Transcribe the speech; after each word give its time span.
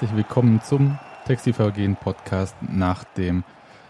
Herzlich 0.00 0.16
willkommen 0.16 0.60
zum 0.62 0.96
Textilvergehen 1.26 1.96
Podcast 1.96 2.54
nach 2.62 3.02
dem 3.02 3.42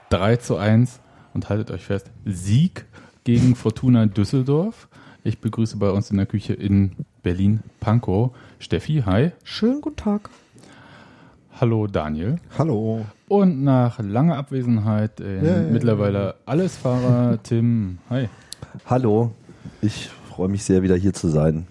3 0.08 0.36
zu 0.36 0.56
1 0.56 1.00
und 1.34 1.50
haltet 1.50 1.70
euch 1.70 1.84
fest, 1.84 2.10
Sieg 2.24 2.86
gegen 3.24 3.54
Fortuna 3.54 4.06
Düsseldorf. 4.06 4.88
Ich 5.22 5.38
begrüße 5.42 5.76
bei 5.76 5.90
uns 5.90 6.10
in 6.10 6.16
der 6.16 6.24
Küche 6.24 6.54
in 6.54 6.92
Berlin 7.22 7.60
Pankow 7.80 8.30
Steffi, 8.58 9.02
hi. 9.04 9.32
Schönen 9.44 9.82
guten 9.82 9.96
Tag. 9.96 10.30
Hallo 11.60 11.86
Daniel. 11.86 12.36
Hallo. 12.56 13.04
Und 13.28 13.62
nach 13.62 13.98
langer 13.98 14.38
Abwesenheit 14.38 15.20
äh, 15.20 15.42
Yeah. 15.44 15.70
mittlerweile 15.70 16.36
Allesfahrer 16.46 17.38
Tim, 17.42 17.98
hi. 18.08 18.30
Hallo. 18.86 19.32
Ich 19.82 20.08
freue 20.30 20.48
mich 20.48 20.64
sehr, 20.64 20.82
wieder 20.82 20.96
hier 20.96 21.12
zu 21.12 21.28
sein. 21.28 21.66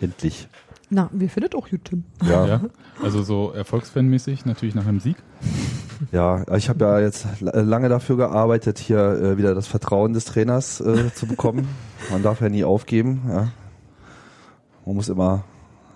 Endlich. 0.00 0.46
Na, 0.90 1.08
wir 1.12 1.30
findet 1.30 1.54
auch 1.54 1.68
gut, 1.70 1.84
Tim. 1.84 2.04
Ja, 2.22 2.28
Ja, 2.30 2.46
ja. 2.46 2.60
also 3.02 3.22
so 3.22 3.52
erfolgsfanmäßig 3.52 4.44
natürlich 4.44 4.74
nach 4.74 4.86
einem 4.86 4.98
Sieg. 5.00 5.16
ich 6.10 6.18
habe 6.68 6.84
ja 6.84 6.98
jetzt 7.00 7.26
la- 7.40 7.60
lange 7.60 7.88
dafür 7.88 8.16
gearbeitet, 8.16 8.78
hier 8.78 8.98
äh, 8.98 9.38
wieder 9.38 9.54
das 9.54 9.68
Vertrauen 9.68 10.12
des 10.14 10.24
Trainers 10.24 10.80
äh, 10.80 11.12
zu 11.14 11.26
bekommen. 11.26 11.68
Man 12.10 12.22
darf 12.24 12.40
ja 12.40 12.48
nie 12.48 12.64
aufgeben. 12.64 13.22
Ja. 13.28 13.48
Man 14.84 14.96
muss 14.96 15.08
immer, 15.08 15.44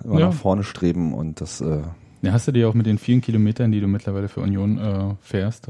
immer 0.05 0.20
Ja. 0.20 0.27
nach 0.27 0.34
vorne 0.34 0.62
streben 0.62 1.12
und 1.12 1.41
das. 1.41 1.61
Äh, 1.61 1.81
Ja, 2.23 2.33
hast 2.33 2.47
du 2.47 2.53
dir 2.53 2.69
auch 2.69 2.75
mit 2.75 2.86
den 2.86 2.98
vielen 2.98 3.20
Kilometern, 3.20 3.73
die 3.73 3.81
du 3.81 3.89
mittlerweile 3.89 4.29
für 4.29 4.41
Union 4.42 4.79
äh, 4.79 5.14
fährst, 5.20 5.69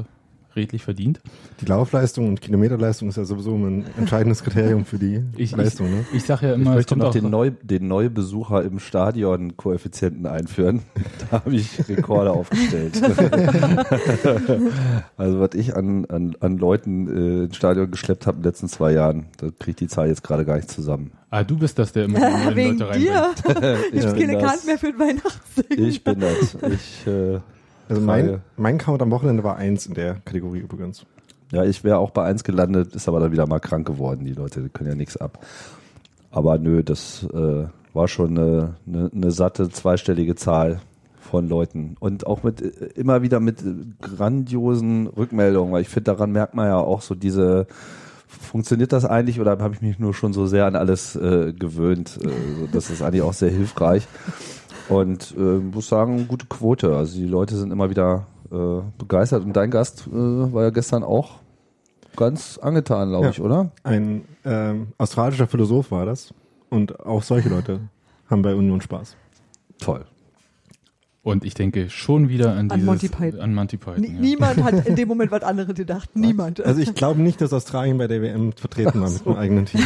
redlich 0.55 0.83
verdient? 0.83 1.21
Die 1.61 1.65
Laufleistung 1.65 2.27
und 2.27 2.41
Kilometerleistung 2.41 3.09
ist 3.09 3.17
ja 3.17 3.25
sowieso 3.25 3.55
ein 3.55 3.85
entscheidendes 3.97 4.43
Kriterium 4.43 4.85
für 4.85 4.97
die 4.97 5.23
Ich, 5.37 5.55
Leistung. 5.55 5.89
Ne? 5.89 6.05
ich, 6.11 6.17
ich 6.17 6.23
sage 6.23 6.47
ja 6.47 6.53
ich 6.55 6.59
immer, 6.61 6.71
es 6.71 6.75
möchte 6.77 6.89
kommt 6.89 7.01
noch 7.01 7.09
auch 7.09 7.13
den, 7.13 7.29
Neu, 7.29 7.51
den 7.61 7.87
Neubesucher 7.87 8.63
im 8.63 8.79
Stadion 8.79 9.57
Koeffizienten 9.57 10.25
einführen. 10.25 10.81
Da 11.31 11.39
habe 11.39 11.55
ich 11.55 11.89
Rekorde 11.89 12.31
aufgestellt. 12.31 13.01
also 15.17 15.39
was 15.39 15.49
ich 15.55 15.75
an, 15.75 16.05
an, 16.05 16.35
an 16.39 16.57
Leuten 16.57 17.07
äh, 17.07 17.45
ins 17.45 17.55
Stadion 17.55 17.89
geschleppt 17.89 18.27
habe 18.27 18.37
in 18.37 18.43
den 18.43 18.49
letzten 18.49 18.67
zwei 18.67 18.91
Jahren, 18.93 19.25
da 19.37 19.47
kriegt 19.57 19.79
die 19.79 19.87
Zahl 19.87 20.07
jetzt 20.07 20.23
gerade 20.23 20.45
gar 20.45 20.57
nicht 20.57 20.69
zusammen. 20.69 21.11
Ah, 21.31 21.43
du 21.43 21.57
bist 21.57 21.79
das, 21.79 21.93
der 21.93 22.05
immer 22.05 22.19
die 22.19 22.25
neuen 22.45 22.55
Wegen 22.55 22.77
Leute 22.79 22.99
dir. 22.99 23.13
reinbringt. 23.13 23.79
Ich 23.91 24.01
Gibt 24.01 24.15
bin 24.15 24.27
keine 24.27 24.33
das. 24.33 24.43
Karten 24.43 24.65
mehr 24.67 24.77
für 24.77 24.91
den 24.91 24.99
Weihnachtssingen. 24.99 25.87
Ich 25.89 26.03
bin 26.03 26.19
das. 26.19 26.57
Ich, 26.71 27.07
äh, 27.07 27.39
Also 27.87 28.01
mein, 28.01 28.41
mein 28.57 28.77
Count 28.77 29.01
am 29.01 29.11
Wochenende 29.11 29.43
war 29.43 29.57
eins 29.57 29.85
in 29.85 29.93
der 29.93 30.15
Kategorie 30.25 30.59
übrigens. 30.59 31.05
ja, 31.51 31.63
ich 31.63 31.83
wäre 31.83 31.97
auch 31.99 32.11
bei 32.11 32.23
eins 32.23 32.43
gelandet, 32.43 32.95
ist 32.95 33.07
aber 33.07 33.19
dann 33.19 33.31
wieder 33.31 33.47
mal 33.47 33.59
krank 33.59 33.85
geworden. 33.85 34.25
Die 34.25 34.33
Leute 34.33 34.61
die 34.61 34.69
können 34.69 34.89
ja 34.89 34.95
nichts 34.95 35.17
ab. 35.17 35.39
Aber 36.31 36.57
nö, 36.57 36.83
das 36.83 37.25
äh, 37.33 37.65
war 37.93 38.07
schon 38.07 38.37
eine, 38.37 38.75
eine, 38.87 39.11
eine 39.13 39.31
satte 39.31 39.69
zweistellige 39.69 40.35
Zahl 40.35 40.81
von 41.21 41.47
Leuten 41.49 41.95
und 41.99 42.27
auch 42.27 42.43
mit 42.43 42.61
immer 42.61 43.21
wieder 43.21 43.39
mit 43.39 43.63
grandiosen 44.01 45.07
Rückmeldungen, 45.07 45.73
weil 45.73 45.81
ich 45.81 45.89
finde, 45.89 46.11
daran 46.11 46.31
merkt 46.31 46.53
man 46.53 46.67
ja 46.67 46.77
auch 46.77 47.01
so 47.01 47.15
diese 47.15 47.67
funktioniert 48.39 48.91
das 48.93 49.05
eigentlich 49.05 49.39
oder 49.39 49.51
habe 49.59 49.73
ich 49.73 49.81
mich 49.81 49.99
nur 49.99 50.13
schon 50.13 50.33
so 50.33 50.45
sehr 50.45 50.65
an 50.65 50.75
alles 50.75 51.15
äh, 51.15 51.53
gewöhnt? 51.53 52.19
Äh, 52.23 52.29
das 52.71 52.89
ist 52.89 53.01
eigentlich 53.01 53.21
auch 53.21 53.33
sehr 53.33 53.49
hilfreich. 53.51 54.07
Und 54.89 55.33
äh, 55.37 55.39
muss 55.41 55.87
sagen, 55.87 56.27
gute 56.27 56.45
Quote. 56.45 56.95
Also 56.95 57.17
die 57.17 57.25
Leute 57.25 57.55
sind 57.55 57.71
immer 57.71 57.89
wieder 57.89 58.27
äh, 58.51 58.81
begeistert. 58.97 59.43
Und 59.43 59.53
dein 59.53 59.71
Gast 59.71 60.07
äh, 60.07 60.11
war 60.13 60.63
ja 60.63 60.69
gestern 60.69 61.03
auch 61.03 61.39
ganz 62.15 62.57
angetan, 62.59 63.09
glaube 63.09 63.25
Ja. 63.25 63.31
ich, 63.31 63.41
oder? 63.41 63.71
Ein 63.83 64.25
ähm, 64.45 64.87
australischer 64.97 65.47
Philosoph 65.47 65.91
war 65.91 66.05
das. 66.05 66.33
Und 66.69 66.99
auch 66.99 67.23
solche 67.23 67.49
Leute 67.49 67.79
haben 68.29 68.41
bei 68.41 68.53
Union 68.55 68.81
Spaß. 68.81 69.15
Toll. 69.79 70.05
Und 71.25 71.43
ich 71.43 71.55
denke 71.55 71.89
schon 71.89 72.29
wieder 72.29 72.51
an, 72.51 72.59
An 72.59 72.69
dieses, 72.69 72.85
Monty 72.85 73.09
Python. 73.09 73.39
An 73.41 73.55
Monty 73.55 73.77
Python 73.77 74.03
ja. 74.03 74.09
Niemand 74.11 74.63
hat 74.63 74.85
in 74.85 74.95
dem 74.95 75.07
Moment 75.07 75.31
was 75.31 75.41
anderes 75.41 75.75
gedacht. 75.75 76.15
Niemand. 76.15 76.63
Also 76.63 76.79
ich 76.81 76.93
glaube 76.93 77.19
nicht, 77.19 77.41
dass 77.41 77.51
Australien 77.51 77.97
bei 77.97 78.05
der 78.07 78.21
WM 78.21 78.51
vertreten 78.53 79.01
war 79.01 79.09
mit 79.09 79.25
dem 79.25 79.35
eigenen 79.35 79.65
Team. 79.65 79.81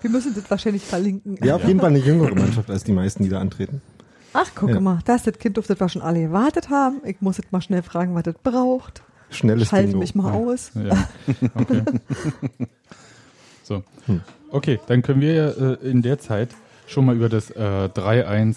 Wir 0.00 0.08
müssen 0.10 0.34
das 0.34 0.50
wahrscheinlich 0.50 0.82
verlinken. 0.84 1.36
Ja, 1.44 1.56
auf 1.56 1.64
jeden 1.66 1.80
Fall 1.80 1.90
eine 1.90 1.98
jüngere 1.98 2.34
Mannschaft 2.34 2.70
als 2.70 2.82
die 2.84 2.92
meisten, 2.92 3.24
die 3.24 3.28
da 3.28 3.38
antreten. 3.40 3.82
Ach, 4.32 4.50
guck 4.54 4.70
Ja. 4.70 4.80
mal, 4.80 5.00
das 5.04 5.16
ist 5.18 5.26
das 5.26 5.38
Kind, 5.38 5.58
auf 5.58 5.66
das 5.66 5.78
wir 5.80 5.88
schon 5.90 6.00
alle 6.00 6.22
gewartet 6.22 6.70
haben. 6.70 7.02
Ich 7.04 7.20
muss 7.20 7.36
jetzt 7.36 7.52
mal 7.52 7.60
schnell 7.60 7.82
fragen, 7.82 8.14
was 8.14 8.22
das 8.22 8.36
braucht. 8.42 9.02
Schnelles 9.28 9.68
Schalte 9.68 9.88
Bingo. 9.88 9.98
mich 10.00 10.14
mal 10.14 10.32
Ja. 10.32 10.38
aus. 10.38 10.70
Ja, 10.74 11.08
okay. 11.54 11.82
so. 13.64 13.82
Hm. 14.06 14.22
Okay, 14.50 14.80
dann 14.86 15.02
können 15.02 15.20
wir 15.20 15.78
äh, 15.82 15.90
in 15.90 16.00
der 16.00 16.18
Zeit 16.18 16.48
schon 16.86 17.04
mal 17.04 17.14
über 17.16 17.28
das 17.28 17.50
äh, 17.50 17.90
3-1 17.94 18.56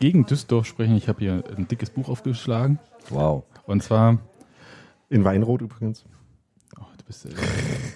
gegen 0.00 0.26
Düsseldorf 0.26 0.66
sprechen. 0.66 0.96
Ich 0.96 1.08
habe 1.08 1.20
hier 1.20 1.44
ein 1.56 1.68
dickes 1.68 1.90
Buch 1.90 2.08
aufgeschlagen. 2.08 2.78
Wow. 3.10 3.44
Und 3.66 3.82
zwar, 3.82 4.18
In 5.10 5.24
Weinrot 5.24 5.60
übrigens. 5.60 6.04
oh, 6.78 6.84
du 6.96 7.04
bist, 7.04 7.26
äh, 7.26 7.28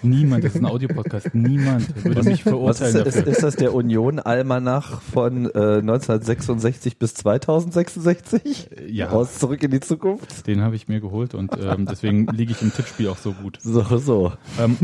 niemand, 0.03 0.43
das 0.43 0.55
ist 0.55 0.61
ein 0.61 0.65
Audiopodcast, 0.65 1.33
niemand 1.33 2.03
würde 2.05 2.23
mich 2.23 2.43
verurteilen 2.43 2.95
ist, 3.05 3.15
ist, 3.15 3.27
ist 3.27 3.43
das 3.43 3.55
der 3.55 3.73
Union-Almanach 3.73 5.01
von 5.01 5.45
äh, 5.45 5.79
1966 5.79 6.99
bis 6.99 7.13
2066? 7.15 8.69
Ja. 8.87 9.09
Aus 9.09 9.39
Zurück 9.39 9.63
in 9.63 9.71
die 9.71 9.79
Zukunft? 9.79 10.47
Den 10.47 10.61
habe 10.61 10.75
ich 10.75 10.87
mir 10.87 11.01
geholt 11.01 11.33
und 11.33 11.51
ähm, 11.59 11.85
deswegen 11.85 12.27
liege 12.27 12.51
ich 12.51 12.61
im 12.61 12.71
Tippspiel 12.73 13.09
auch 13.09 13.17
so 13.17 13.33
gut. 13.33 13.59
So, 13.61 13.81
so. 13.97 14.33
Ähm, 14.59 14.77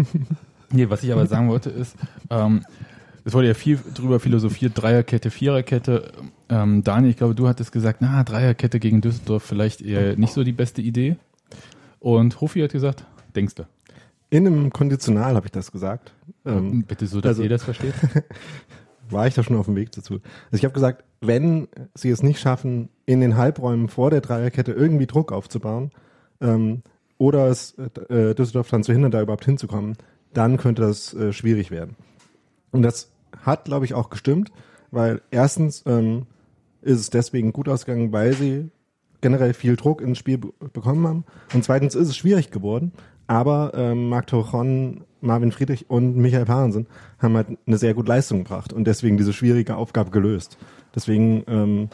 nee, 0.72 0.90
was 0.90 1.04
ich 1.04 1.12
aber 1.12 1.28
sagen 1.28 1.50
wollte 1.50 1.70
ist, 1.70 1.96
ähm, 2.30 2.66
es 3.24 3.34
wurde 3.34 3.48
ja 3.48 3.54
viel 3.54 3.80
drüber 3.94 4.20
philosophiert, 4.20 4.74
Dreierkette, 4.76 5.30
Viererkette. 5.30 6.12
Ähm, 6.50 6.84
Daniel, 6.84 7.12
ich 7.12 7.18
glaube, 7.18 7.36
du 7.36 7.48
hattest 7.48 7.72
gesagt, 7.72 8.02
na, 8.02 8.24
Dreierkette 8.24 8.80
gegen 8.80 9.02
Düsseldorf 9.02 9.44
vielleicht 9.44 9.82
eher 9.82 10.16
nicht 10.18 10.34
so 10.34 10.44
die 10.44 10.52
beste 10.52 10.82
Idee. 10.82 11.18
Und 12.00 12.42
Hofi 12.42 12.62
hat 12.62 12.72
gesagt, 12.72 13.06
denkst 13.36 13.56
du? 13.56 13.64
In 14.30 14.48
einem 14.48 14.72
Konditional 14.72 15.36
habe 15.36 15.48
ich 15.48 15.52
das 15.52 15.72
gesagt. 15.72 16.14
Ähm, 16.46 16.84
Bitte 16.84 17.06
so, 17.06 17.22
dass 17.22 17.32
also- 17.32 17.44
ihr 17.44 17.50
das 17.50 17.64
versteht. 17.64 17.94
war 19.12 19.28
ich 19.28 19.34
da 19.34 19.44
schon 19.44 19.58
auf 19.58 19.66
dem 19.66 19.76
Weg 19.76 19.92
dazu. 19.92 20.16
Also 20.16 20.58
ich 20.58 20.64
habe 20.64 20.74
gesagt, 20.74 21.04
wenn 21.20 21.68
sie 21.94 22.10
es 22.10 22.24
nicht 22.24 22.40
schaffen, 22.40 22.90
in 23.06 23.20
den 23.20 23.38
Halbräumen 23.38 23.90
vor 23.90 24.10
der 24.10 24.22
Dreierkette 24.22 24.72
irgendwie 24.72 25.06
Druck 25.06 25.32
aufzubauen 25.32 25.92
ähm, 26.40 26.82
oder 27.18 27.48
es 27.48 27.76
äh, 28.10 28.34
Düsseldorf 28.34 28.70
dann 28.70 28.84
zu 28.84 28.94
hindern, 28.94 29.12
da 29.12 29.22
überhaupt 29.22 29.46
hinzukommen, 29.46 29.98
dann 30.34 30.58
könnte 30.58 30.82
das 30.82 31.14
äh, 31.14 31.34
schwierig 31.34 31.72
werden. 31.72 31.96
Und 32.72 32.82
das 32.82 33.12
hat, 33.42 33.66
glaube 33.66 33.86
ich, 33.86 33.94
auch 33.94 34.10
gestimmt, 34.10 34.52
weil 34.92 35.22
erstens 35.32 35.84
ähm, 35.86 36.26
ist 36.82 37.00
es 37.00 37.10
deswegen 37.10 37.54
gut 37.54 37.70
ausgegangen, 37.70 38.12
weil 38.12 38.34
sie 38.34 38.70
generell 39.22 39.54
viel 39.54 39.76
Druck 39.76 40.02
ins 40.02 40.18
Spiel 40.18 40.38
be 40.38 40.52
bekommen 40.74 41.08
haben. 41.08 41.26
Und 41.54 41.64
zweitens 41.64 41.96
ist 41.96 42.08
es 42.08 42.18
schwierig 42.18 42.52
geworden, 42.52 42.92
aber 43.28 43.72
ähm, 43.76 44.10
Marc 44.10 44.28
Torron, 44.28 45.04
Marvin 45.22 45.52
Friedrich 45.52 45.90
und 45.90 46.18
Michael 46.18 46.46
Parensen 46.46 46.88
haben 47.20 47.36
halt 47.36 47.48
eine 47.66 47.78
sehr 47.78 47.94
gute 47.94 48.10
Leistung 48.10 48.40
gebracht 48.40 48.74
und 48.74 48.86
deswegen 48.86 49.18
diese 49.18 49.34
schwierige 49.34 49.76
Aufgabe 49.76 50.10
gelöst. 50.10 50.58
Deswegen 50.96 51.44
ähm, 51.48 51.90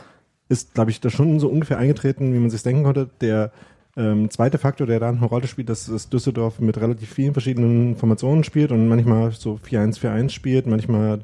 ist, 0.50 0.74
glaube 0.74 0.92
ich, 0.92 1.02
das 1.02 1.14
schon 1.14 1.40
so 1.40 1.50
ungefähr 1.50 1.78
eingetreten, 1.78 2.34
wie 2.34 2.40
man 2.40 2.50
sich 2.50 2.64
denken 2.64 2.84
konnte. 2.84 3.10
Der 3.22 3.52
ähm, 3.98 4.30
zweite 4.30 4.60
Faktor, 4.60 4.86
der 4.86 5.00
da 5.00 5.10
eine 5.10 5.26
Rolle 5.26 5.48
spielt, 5.48 5.70
dass 5.70 5.88
es 5.88 6.10
Düsseldorf 6.10 6.60
mit 6.60 6.80
relativ 6.80 7.10
vielen 7.12 7.34
verschiedenen 7.34 7.96
Formationen 7.96 8.44
spielt 8.44 8.72
und 8.72 8.88
manchmal 8.88 9.32
so 9.32 9.60
4-1-4-1 9.68 10.30
spielt, 10.30 10.68
manchmal, 10.68 11.22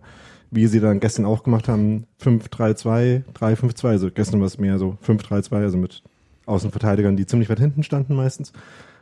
wie 0.49 0.65
sie 0.65 0.79
dann 0.79 0.99
gestern 0.99 1.25
auch 1.25 1.43
gemacht 1.43 1.67
haben, 1.67 2.07
5-3-2, 2.21 3.23
3-5-2. 3.33 3.87
Also 3.87 4.09
gestern 4.09 4.39
war 4.39 4.47
es 4.47 4.57
mehr 4.57 4.79
so 4.79 4.97
5-3-2, 5.05 5.55
also 5.55 5.77
mit 5.77 6.01
Außenverteidigern, 6.47 7.15
die 7.15 7.27
ziemlich 7.27 7.49
weit 7.49 7.59
hinten 7.59 7.83
standen 7.83 8.15
meistens. 8.15 8.53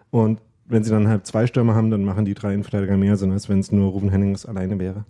Und 0.09 0.39
wenn 0.65 0.83
sie 0.83 0.91
dann 0.91 1.07
halt 1.07 1.25
zwei 1.25 1.47
Stürmer 1.47 1.73
haben, 1.73 1.91
dann 1.91 2.03
machen 2.03 2.25
die 2.25 2.33
drei 2.33 2.53
Innenverteidiger 2.53 2.97
mehr 2.97 3.15
Sinn, 3.15 3.31
als 3.31 3.47
wenn 3.47 3.59
es 3.59 3.71
nur 3.71 3.91
Ruben 3.91 4.09
Hennings 4.09 4.45
alleine 4.45 4.79
wäre. 4.79 5.05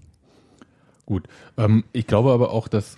Gut. 1.07 1.27
Ähm, 1.57 1.83
ich 1.93 2.05
glaube 2.05 2.31
aber 2.31 2.51
auch, 2.51 2.67
dass 2.67 2.97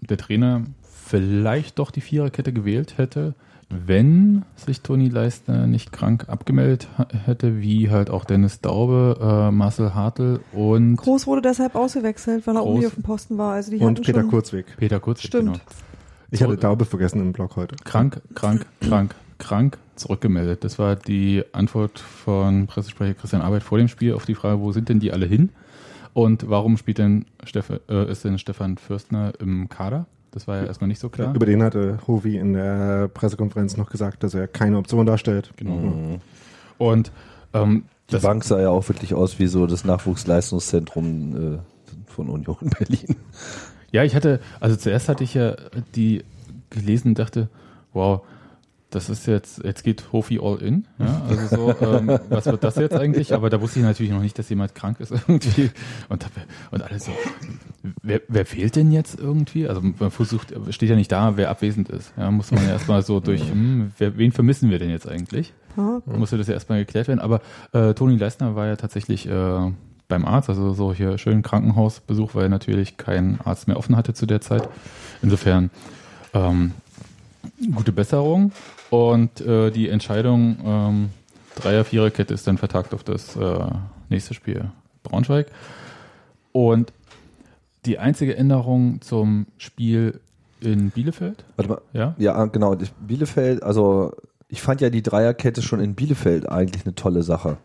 der 0.00 0.16
Trainer 0.16 0.62
vielleicht 0.82 1.78
doch 1.78 1.90
die 1.90 2.00
Viererkette 2.00 2.52
gewählt 2.52 2.96
hätte, 2.96 3.34
wenn 3.68 4.44
sich 4.54 4.80
Toni 4.80 5.08
Leistner 5.08 5.66
nicht 5.66 5.92
krank 5.92 6.28
abgemeldet 6.28 6.88
hätte, 7.24 7.60
wie 7.60 7.90
halt 7.90 8.10
auch 8.10 8.24
Dennis 8.24 8.60
Daube, 8.60 9.18
äh, 9.20 9.50
Marcel 9.50 9.94
Hartl 9.94 10.40
und 10.52 10.96
Groß 10.96 11.26
wurde 11.26 11.42
deshalb 11.42 11.74
ausgewechselt, 11.74 12.46
weil 12.46 12.56
er 12.56 12.60
Groß. 12.60 12.68
irgendwie 12.70 12.86
auf 12.86 12.94
dem 12.94 13.02
Posten 13.02 13.38
war. 13.38 13.54
Also 13.54 13.72
die 13.72 13.78
Und 13.78 14.02
Peter 14.02 14.20
schon, 14.20 14.30
Kurzweg. 14.30 14.66
Peter 14.76 15.00
Kurz. 15.00 15.22
Stimmt. 15.22 15.54
Genau. 15.54 15.64
Ich 16.30 16.42
hatte 16.42 16.56
Daube 16.56 16.84
vergessen 16.84 17.20
im 17.20 17.32
Blog 17.32 17.56
heute. 17.56 17.76
Krank, 17.84 18.20
krank, 18.34 18.66
krank, 18.80 19.14
krank 19.38 19.78
zurückgemeldet. 19.94 20.64
Das 20.64 20.78
war 20.78 20.96
die 20.96 21.42
Antwort 21.52 21.98
von 21.98 22.66
Pressesprecher 22.66 23.14
Christian 23.14 23.42
Arbeit 23.42 23.62
vor 23.62 23.78
dem 23.78 23.88
Spiel 23.88 24.14
auf 24.14 24.26
die 24.26 24.34
Frage, 24.34 24.60
wo 24.60 24.72
sind 24.72 24.88
denn 24.88 25.00
die 25.00 25.12
alle 25.12 25.26
hin? 25.26 25.50
Und 26.12 26.48
warum 26.48 26.76
spielt 26.76 26.98
denn 26.98 27.26
Steff 27.44 27.70
äh, 27.88 28.10
ist 28.10 28.24
denn 28.24 28.38
Stefan 28.38 28.78
Fürstner 28.78 29.32
im 29.38 29.68
Kader? 29.68 30.06
Das 30.36 30.46
war 30.46 30.58
ja 30.58 30.66
erstmal 30.66 30.88
nicht 30.88 31.00
so 31.00 31.08
klar. 31.08 31.34
Über 31.34 31.46
den 31.46 31.62
hatte 31.62 31.98
Hovi 32.06 32.36
in 32.36 32.52
der 32.52 33.08
Pressekonferenz 33.08 33.78
noch 33.78 33.88
gesagt, 33.88 34.22
dass 34.22 34.34
er 34.34 34.46
keine 34.46 34.76
Option 34.76 35.06
darstellt. 35.06 35.54
Genau. 35.56 35.76
Mhm. 35.76 36.20
Und 36.76 37.10
ähm, 37.54 37.84
Die 38.10 38.12
das, 38.12 38.22
Bank 38.22 38.44
sah 38.44 38.60
ja 38.60 38.68
auch 38.68 38.86
wirklich 38.86 39.14
aus 39.14 39.38
wie 39.38 39.46
so 39.46 39.66
das 39.66 39.86
Nachwuchsleistungszentrum 39.86 41.54
äh, 41.54 41.58
von 42.04 42.28
Union 42.28 42.58
Berlin. 42.78 43.16
Ja, 43.92 44.04
ich 44.04 44.14
hatte, 44.14 44.40
also 44.60 44.76
zuerst 44.76 45.08
hatte 45.08 45.24
ich 45.24 45.32
ja 45.32 45.56
die 45.94 46.22
gelesen 46.68 47.08
und 47.08 47.18
dachte, 47.18 47.48
wow, 47.94 48.20
das 48.96 49.10
ist 49.10 49.26
jetzt, 49.26 49.62
jetzt 49.62 49.84
geht 49.84 50.10
Hofi 50.10 50.40
all 50.42 50.56
in. 50.56 50.86
Ja? 50.98 51.20
Also 51.28 51.56
so, 51.56 51.86
ähm, 51.86 52.18
was 52.30 52.46
wird 52.46 52.64
das 52.64 52.76
jetzt 52.76 52.94
eigentlich? 52.94 53.34
Aber 53.34 53.50
da 53.50 53.60
wusste 53.60 53.78
ich 53.78 53.84
natürlich 53.84 54.10
noch 54.10 54.22
nicht, 54.22 54.38
dass 54.38 54.48
jemand 54.48 54.74
krank 54.74 55.00
ist 55.00 55.10
irgendwie. 55.28 55.70
Und, 56.08 56.26
und 56.70 56.82
alle 56.82 56.98
so, 56.98 57.12
wer, 58.02 58.22
wer 58.28 58.46
fehlt 58.46 58.74
denn 58.74 58.92
jetzt 58.92 59.20
irgendwie? 59.20 59.68
Also 59.68 59.82
man 59.82 60.10
versucht, 60.10 60.54
steht 60.70 60.88
ja 60.88 60.96
nicht 60.96 61.12
da, 61.12 61.36
wer 61.36 61.50
abwesend 61.50 61.90
ist. 61.90 62.14
Ja, 62.16 62.30
muss 62.30 62.50
man 62.50 62.64
ja 62.64 62.70
erstmal 62.70 63.02
so 63.02 63.20
durch, 63.20 63.42
hm, 63.42 63.92
wer, 63.98 64.16
wen 64.16 64.32
vermissen 64.32 64.70
wir 64.70 64.78
denn 64.78 64.88
jetzt 64.88 65.06
eigentlich? 65.06 65.52
Ja. 65.76 66.00
Musste 66.06 66.38
das 66.38 66.46
ja 66.46 66.54
erstmal 66.54 66.78
geklärt 66.78 67.08
werden. 67.08 67.20
Aber 67.20 67.42
äh, 67.72 67.92
Toni 67.92 68.16
Leistner 68.16 68.56
war 68.56 68.66
ja 68.66 68.76
tatsächlich 68.76 69.28
äh, 69.28 69.72
beim 70.08 70.24
Arzt, 70.24 70.48
also 70.48 70.72
so 70.72 70.94
hier 70.94 71.18
schön 71.18 71.42
Krankenhausbesuch, 71.42 72.34
weil 72.34 72.48
natürlich 72.48 72.96
kein 72.96 73.40
Arzt 73.44 73.68
mehr 73.68 73.76
offen 73.76 73.94
hatte 73.94 74.14
zu 74.14 74.24
der 74.24 74.40
Zeit. 74.40 74.66
Insofern 75.20 75.68
ähm, 76.32 76.72
gute 77.74 77.92
Besserung 77.92 78.52
und 78.90 79.40
äh, 79.40 79.70
die 79.70 79.88
Entscheidung 79.88 80.58
ähm, 80.64 81.10
Dreier, 81.56 81.84
Viererkette 81.84 82.34
ist 82.34 82.46
dann 82.46 82.58
vertagt 82.58 82.94
auf 82.94 83.02
das 83.02 83.36
äh, 83.36 83.58
nächste 84.08 84.34
Spiel 84.34 84.70
Braunschweig. 85.02 85.46
Und 86.52 86.92
die 87.84 87.98
einzige 87.98 88.36
Änderung 88.36 89.00
zum 89.00 89.46
Spiel 89.58 90.20
in 90.60 90.90
Bielefeld, 90.90 91.44
Warte 91.56 91.70
mal. 91.70 91.80
ja? 91.92 92.14
Ja, 92.18 92.44
genau. 92.46 92.76
Bielefeld, 93.00 93.62
also 93.62 94.12
ich 94.48 94.62
fand 94.62 94.80
ja 94.80 94.90
die 94.90 95.02
Dreierkette 95.02 95.62
schon 95.62 95.80
in 95.80 95.94
Bielefeld 95.94 96.48
eigentlich 96.48 96.84
eine 96.84 96.94
tolle 96.94 97.22
Sache. 97.22 97.58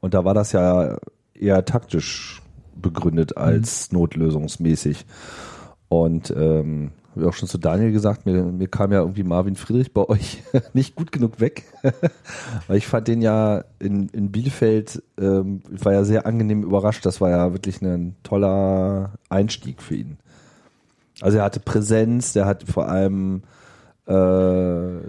Und 0.00 0.14
da 0.14 0.24
war 0.24 0.34
das 0.34 0.52
ja 0.52 0.98
eher 1.34 1.64
taktisch 1.64 2.42
begründet 2.74 3.36
als 3.36 3.92
notlösungsmäßig. 3.92 5.06
Und 5.88 6.30
ähm, 6.36 6.90
habe 7.16 7.28
auch 7.28 7.34
schon 7.34 7.48
zu 7.48 7.58
Daniel 7.58 7.92
gesagt, 7.92 8.26
mir, 8.26 8.42
mir 8.44 8.68
kam 8.68 8.92
ja 8.92 9.00
irgendwie 9.00 9.22
Marvin 9.22 9.56
Friedrich 9.56 9.92
bei 9.92 10.08
euch 10.08 10.42
nicht 10.74 10.94
gut 10.94 11.12
genug 11.12 11.40
weg. 11.40 11.64
Weil 12.66 12.76
ich 12.76 12.86
fand 12.86 13.08
den 13.08 13.22
ja 13.22 13.64
in, 13.78 14.08
in 14.10 14.30
Bielefeld, 14.30 15.02
ähm, 15.18 15.62
ich 15.74 15.84
war 15.84 15.92
ja 15.92 16.04
sehr 16.04 16.26
angenehm 16.26 16.62
überrascht. 16.62 17.04
Das 17.06 17.20
war 17.20 17.30
ja 17.30 17.52
wirklich 17.52 17.80
ein 17.82 18.16
toller 18.22 19.12
Einstieg 19.28 19.82
für 19.82 19.96
ihn. 19.96 20.18
Also 21.20 21.38
er 21.38 21.44
hatte 21.44 21.60
Präsenz, 21.60 22.34
der 22.34 22.46
hat 22.46 22.64
vor 22.64 22.88
allem 22.88 23.42
äh, 24.06 25.00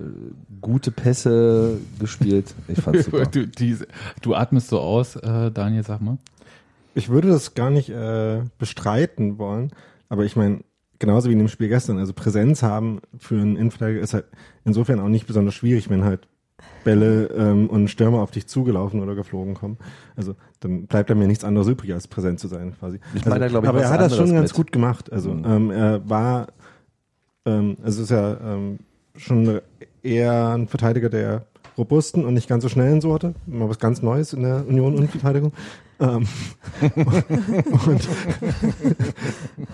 gute 0.62 0.92
Pässe 0.92 1.77
gespielt. 2.00 2.56
Ich 2.68 2.81
fand's 2.81 3.06
super. 3.06 3.25
Du, 3.31 3.48
die, 3.48 3.77
du 4.21 4.33
atmest 4.33 4.69
so 4.69 4.80
aus, 4.80 5.15
äh, 5.18 5.51
Daniel, 5.51 5.83
sag 5.83 6.01
mal. 6.01 6.18
Ich 6.95 7.10
würde 7.10 7.27
das 7.27 7.53
gar 7.53 7.69
nicht 7.69 7.89
äh, 7.89 8.42
bestreiten 8.57 9.38
wollen, 9.38 9.71
aber 10.10 10.25
ich 10.25 10.36
meine, 10.36 10.62
genauso 11.00 11.30
wie 11.30 11.34
in 11.34 11.40
dem 11.40 11.48
Spiel 11.48 11.68
gestern, 11.70 11.98
also 12.00 12.14
Präsenz 12.14 12.64
haben 12.64 13.00
für 13.18 13.36
einen 13.36 13.56
Innenverteidiger 13.56 14.02
ist 14.02 14.14
halt 14.14 14.26
insofern 14.66 15.00
auch 15.00 15.08
nicht 15.10 15.28
besonders 15.28 15.54
schwierig, 15.56 15.90
wenn 15.90 16.04
halt 16.04 16.28
Bälle 16.84 17.28
ähm, 17.38 17.70
und 17.70 17.90
Stürmer 17.90 18.20
auf 18.22 18.32
dich 18.32 18.48
zugelaufen 18.48 19.02
oder 19.02 19.14
geflogen 19.14 19.54
kommen. 19.54 19.78
Also 20.16 20.36
dann 20.60 20.88
bleibt 20.88 21.12
einem 21.12 21.22
ja 21.22 21.28
nichts 21.28 21.44
anderes 21.44 21.68
übrig, 21.68 21.94
als 21.94 22.08
präsent 22.08 22.40
zu 22.40 22.48
sein 22.48 22.74
quasi. 22.80 23.00
Ich 23.14 23.26
meine 23.26 23.40
da, 23.42 23.48
glaub 23.48 23.64
ich, 23.64 23.70
aber 23.70 23.82
er 23.82 23.90
hat 23.90 24.02
das 24.02 24.16
schon 24.16 24.26
anderes 24.30 24.40
ganz 24.42 24.50
mit. 24.52 24.56
gut 24.58 24.72
gemacht. 24.72 25.12
Also 25.12 25.32
Mhm. 25.34 25.46
ähm, 25.46 25.72
er 25.72 26.10
war, 26.10 26.48
ähm, 27.46 27.78
also 27.84 28.04
ist 28.04 28.10
ja 28.10 28.38
ähm, 28.42 28.80
schon 29.16 29.60
eher 30.02 30.50
ein 30.56 30.68
Verteidiger 30.68 31.10
der 31.10 31.46
robusten 31.78 32.26
und 32.26 32.34
nicht 32.34 32.50
ganz 32.50 32.64
so 32.64 32.70
schnellen 32.70 33.02
Sorte. 33.02 33.36
Mal 33.46 33.70
was 33.70 33.78
ganz 33.80 34.02
Neues 34.02 34.34
in 34.34 34.42
der 34.42 34.66
Union 34.68 34.96
und 34.96 35.12
Verteidigung. 35.12 35.54
Ähm, 36.00 36.28
und, 37.88 38.08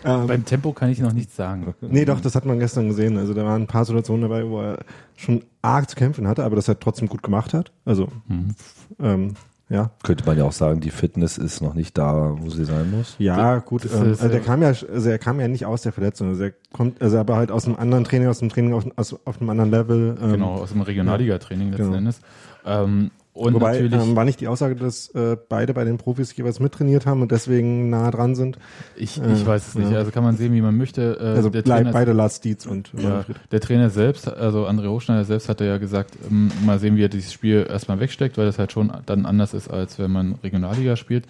ähm, 0.06 0.28
Beim 0.28 0.46
Tempo 0.46 0.72
kann 0.74 0.90
ich 0.90 1.00
noch 1.00 1.14
nichts 1.14 1.36
sagen. 1.36 1.74
nee, 1.81 2.06
doch, 2.06 2.20
das 2.22 2.36
hat 2.36 2.46
man 2.46 2.60
gestern 2.60 2.88
gesehen. 2.88 3.18
Also 3.18 3.34
da 3.34 3.44
waren 3.46 3.64
ein 3.64 3.68
paar 3.68 3.86
Situationen 3.86 4.22
dabei, 4.24 4.48
wo 4.48 4.62
er 4.62 4.80
schon 5.16 5.44
arg 5.62 5.90
zu 5.90 5.96
kämpfen 5.96 6.28
hatte, 6.28 6.44
aber 6.44 6.56
das 6.56 6.68
er 6.68 6.80
trotzdem 6.80 7.08
gut 7.08 7.24
gemacht 7.24 7.54
hat. 7.54 7.72
Also 7.86 8.08
Mhm. 8.28 8.56
ähm, 9.00 9.34
ja, 9.70 9.90
Könnte 10.04 10.25
man 10.25 10.38
ja 10.38 10.44
auch 10.44 10.52
sagen, 10.52 10.81
die 10.81 10.92
Fitness 10.92 11.38
ist 11.40 11.62
noch 11.62 11.74
nicht 11.74 11.98
da, 11.98 12.36
wo 12.38 12.50
sie 12.50 12.66
sein 12.66 12.92
muss. 12.92 13.16
ja, 13.18 13.58
gut. 13.60 13.86
Ähm, 13.86 14.10
also 14.12 14.28
der 14.28 14.42
äh, 14.42 14.44
kam 14.44 14.62
ja, 14.62 14.68
also 14.68 15.10
er 15.10 15.18
kam 15.18 15.40
ja 15.40 15.48
nicht 15.48 15.66
aus 15.66 15.81
der 15.81 15.92
Verletzung. 15.94 16.28
Also 16.30 16.44
er 16.44 16.54
kommt, 16.74 17.02
also 17.02 17.18
aber 17.18 17.38
halt 17.38 17.50
aus 17.50 17.66
einem 17.66 17.78
anderen 17.78 18.04
Training, 18.04 18.28
aus 18.28 18.40
dem 18.40 18.50
Training 18.50 18.74
auf, 18.74 18.86
aus, 18.98 19.16
auf 19.25 19.40
einem 19.42 19.50
anderen 19.50 19.72
Level. 19.72 20.16
Ähm, 20.22 20.31
Genau, 20.34 20.54
aus 20.56 20.72
dem 20.74 20.81
Regionalliga-Training 20.81 21.70
letzten 21.70 21.86
Genau. 21.86 21.98
Endes. 21.98 22.20
Ähm, 22.66 23.10
und 23.33 23.56
Wobei, 23.56 23.80
ähm, 23.80 24.15
war 24.15 24.25
nicht 24.25 24.39
die 24.41 24.47
Aussage, 24.47 24.75
dass 24.75 25.09
äh, 25.15 25.35
beide 25.50 25.74
bei 25.74 25.83
den 25.83 25.97
Profis 25.97 26.35
jeweils 26.35 26.59
mittrainiert 26.59 27.07
haben 27.07 27.24
und 27.24 27.31
deswegen 27.31 27.89
nah 27.89 28.12
dran 28.12 28.35
sind. 28.35 28.59
ich, 28.95 29.19
äh, 29.19 29.33
ich 29.33 29.44
weiß 29.44 29.69
es 29.69 29.75
nicht. 29.75 29.89
ja. 29.91 29.97
Also 29.97 30.12
kann 30.12 30.24
man 30.24 30.38
sehen, 30.38 30.53
wie 30.53 30.62
man 30.62 30.77
möchte. 30.77 31.18
Äh, 31.19 31.38
Also 31.38 31.50
der 31.50 31.63
Trainer, 31.63 31.91
beide 31.91 32.13
Lars 32.13 32.41
Dietz 32.41 32.68
und 32.68 32.91
ja, 32.95 33.25
der 33.51 33.59
Trainer 33.59 33.89
selbst, 33.89 34.27
also 34.27 34.68
André 34.68 34.88
Hochschneider 34.88 35.25
selbst 35.25 35.50
hatte 35.50 35.65
ja 35.65 35.77
gesagt, 35.77 36.12
ähm, 36.30 36.51
mal 36.63 36.77
sehen, 36.77 36.95
wie 36.95 37.03
er 37.03 37.09
dieses 37.09 37.33
Spiel 37.33 37.65
erstmal 37.68 38.00
wegsteckt, 38.00 38.38
weil 38.38 38.45
das 38.45 38.59
halt 38.59 38.71
schon 38.71 38.94
dann 39.07 39.25
anders 39.25 39.56
ist, 39.56 39.68
als 39.68 39.97
wenn 39.97 40.12
man 40.12 40.36
Regionalliga 40.44 40.95
spielt. 40.95 41.25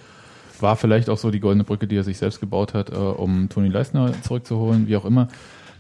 War 0.60 0.76
vielleicht 0.76 1.10
auch 1.10 1.18
so 1.18 1.32
die 1.32 1.40
goldene 1.40 1.64
Brücke, 1.64 1.88
die 1.88 1.96
er 1.96 2.04
sich 2.04 2.18
selbst 2.18 2.42
gebaut 2.42 2.74
hat, 2.74 2.92
äh, 2.92 2.96
um 2.96 3.48
Toni 3.48 3.70
Leisner 3.70 4.12
zurückzuholen, 4.24 4.88
wie 4.88 4.98
auch 4.98 5.06
immer. 5.06 5.30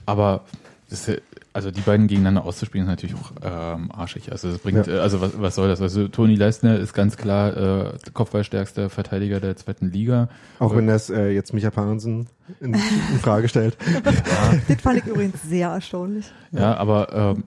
Aber 0.05 0.41
das 0.89 1.07
ist, 1.07 1.21
also 1.53 1.69
die 1.71 1.81
beiden 1.81 2.07
gegeneinander 2.07 2.43
auszuspielen, 2.45 2.87
ist 2.87 2.89
natürlich 2.91 3.15
auch 3.15 3.31
ähm, 3.43 3.91
arschig. 3.91 4.31
Also 4.31 4.49
das 4.51 4.57
bringt, 4.59 4.87
Ja. 4.87 4.95
äh, 4.95 4.99
also 4.99 5.21
was, 5.21 5.39
was 5.39 5.55
soll 5.55 5.67
das? 5.67 5.81
Also 5.81 6.07
Toni 6.07 6.35
Leisner 6.35 6.79
ist 6.79 6.93
ganz 6.93 7.15
klar 7.15 7.55
äh, 7.93 7.97
Kopfballstärkster 8.13 8.89
Verteidiger 8.89 9.39
der 9.39 9.55
zweiten 9.55 9.91
Liga. 9.91 10.29
Auch 10.59 10.75
wenn 10.75 10.87
das 10.87 11.09
äh, 11.11 11.29
jetzt 11.29 11.53
Micha 11.53 11.69
Pahnsen 11.69 12.27
in, 12.59 12.73
in 12.73 13.19
Frage 13.21 13.47
stellt. 13.47 13.77
Das 14.67 14.81
fand 14.81 14.97
ich 14.99 15.05
übrigens 15.05 15.41
sehr 15.43 15.69
erstaunlich. 15.69 16.25
Ja, 16.51 16.75
aber 16.77 17.35
ähm, 17.37 17.43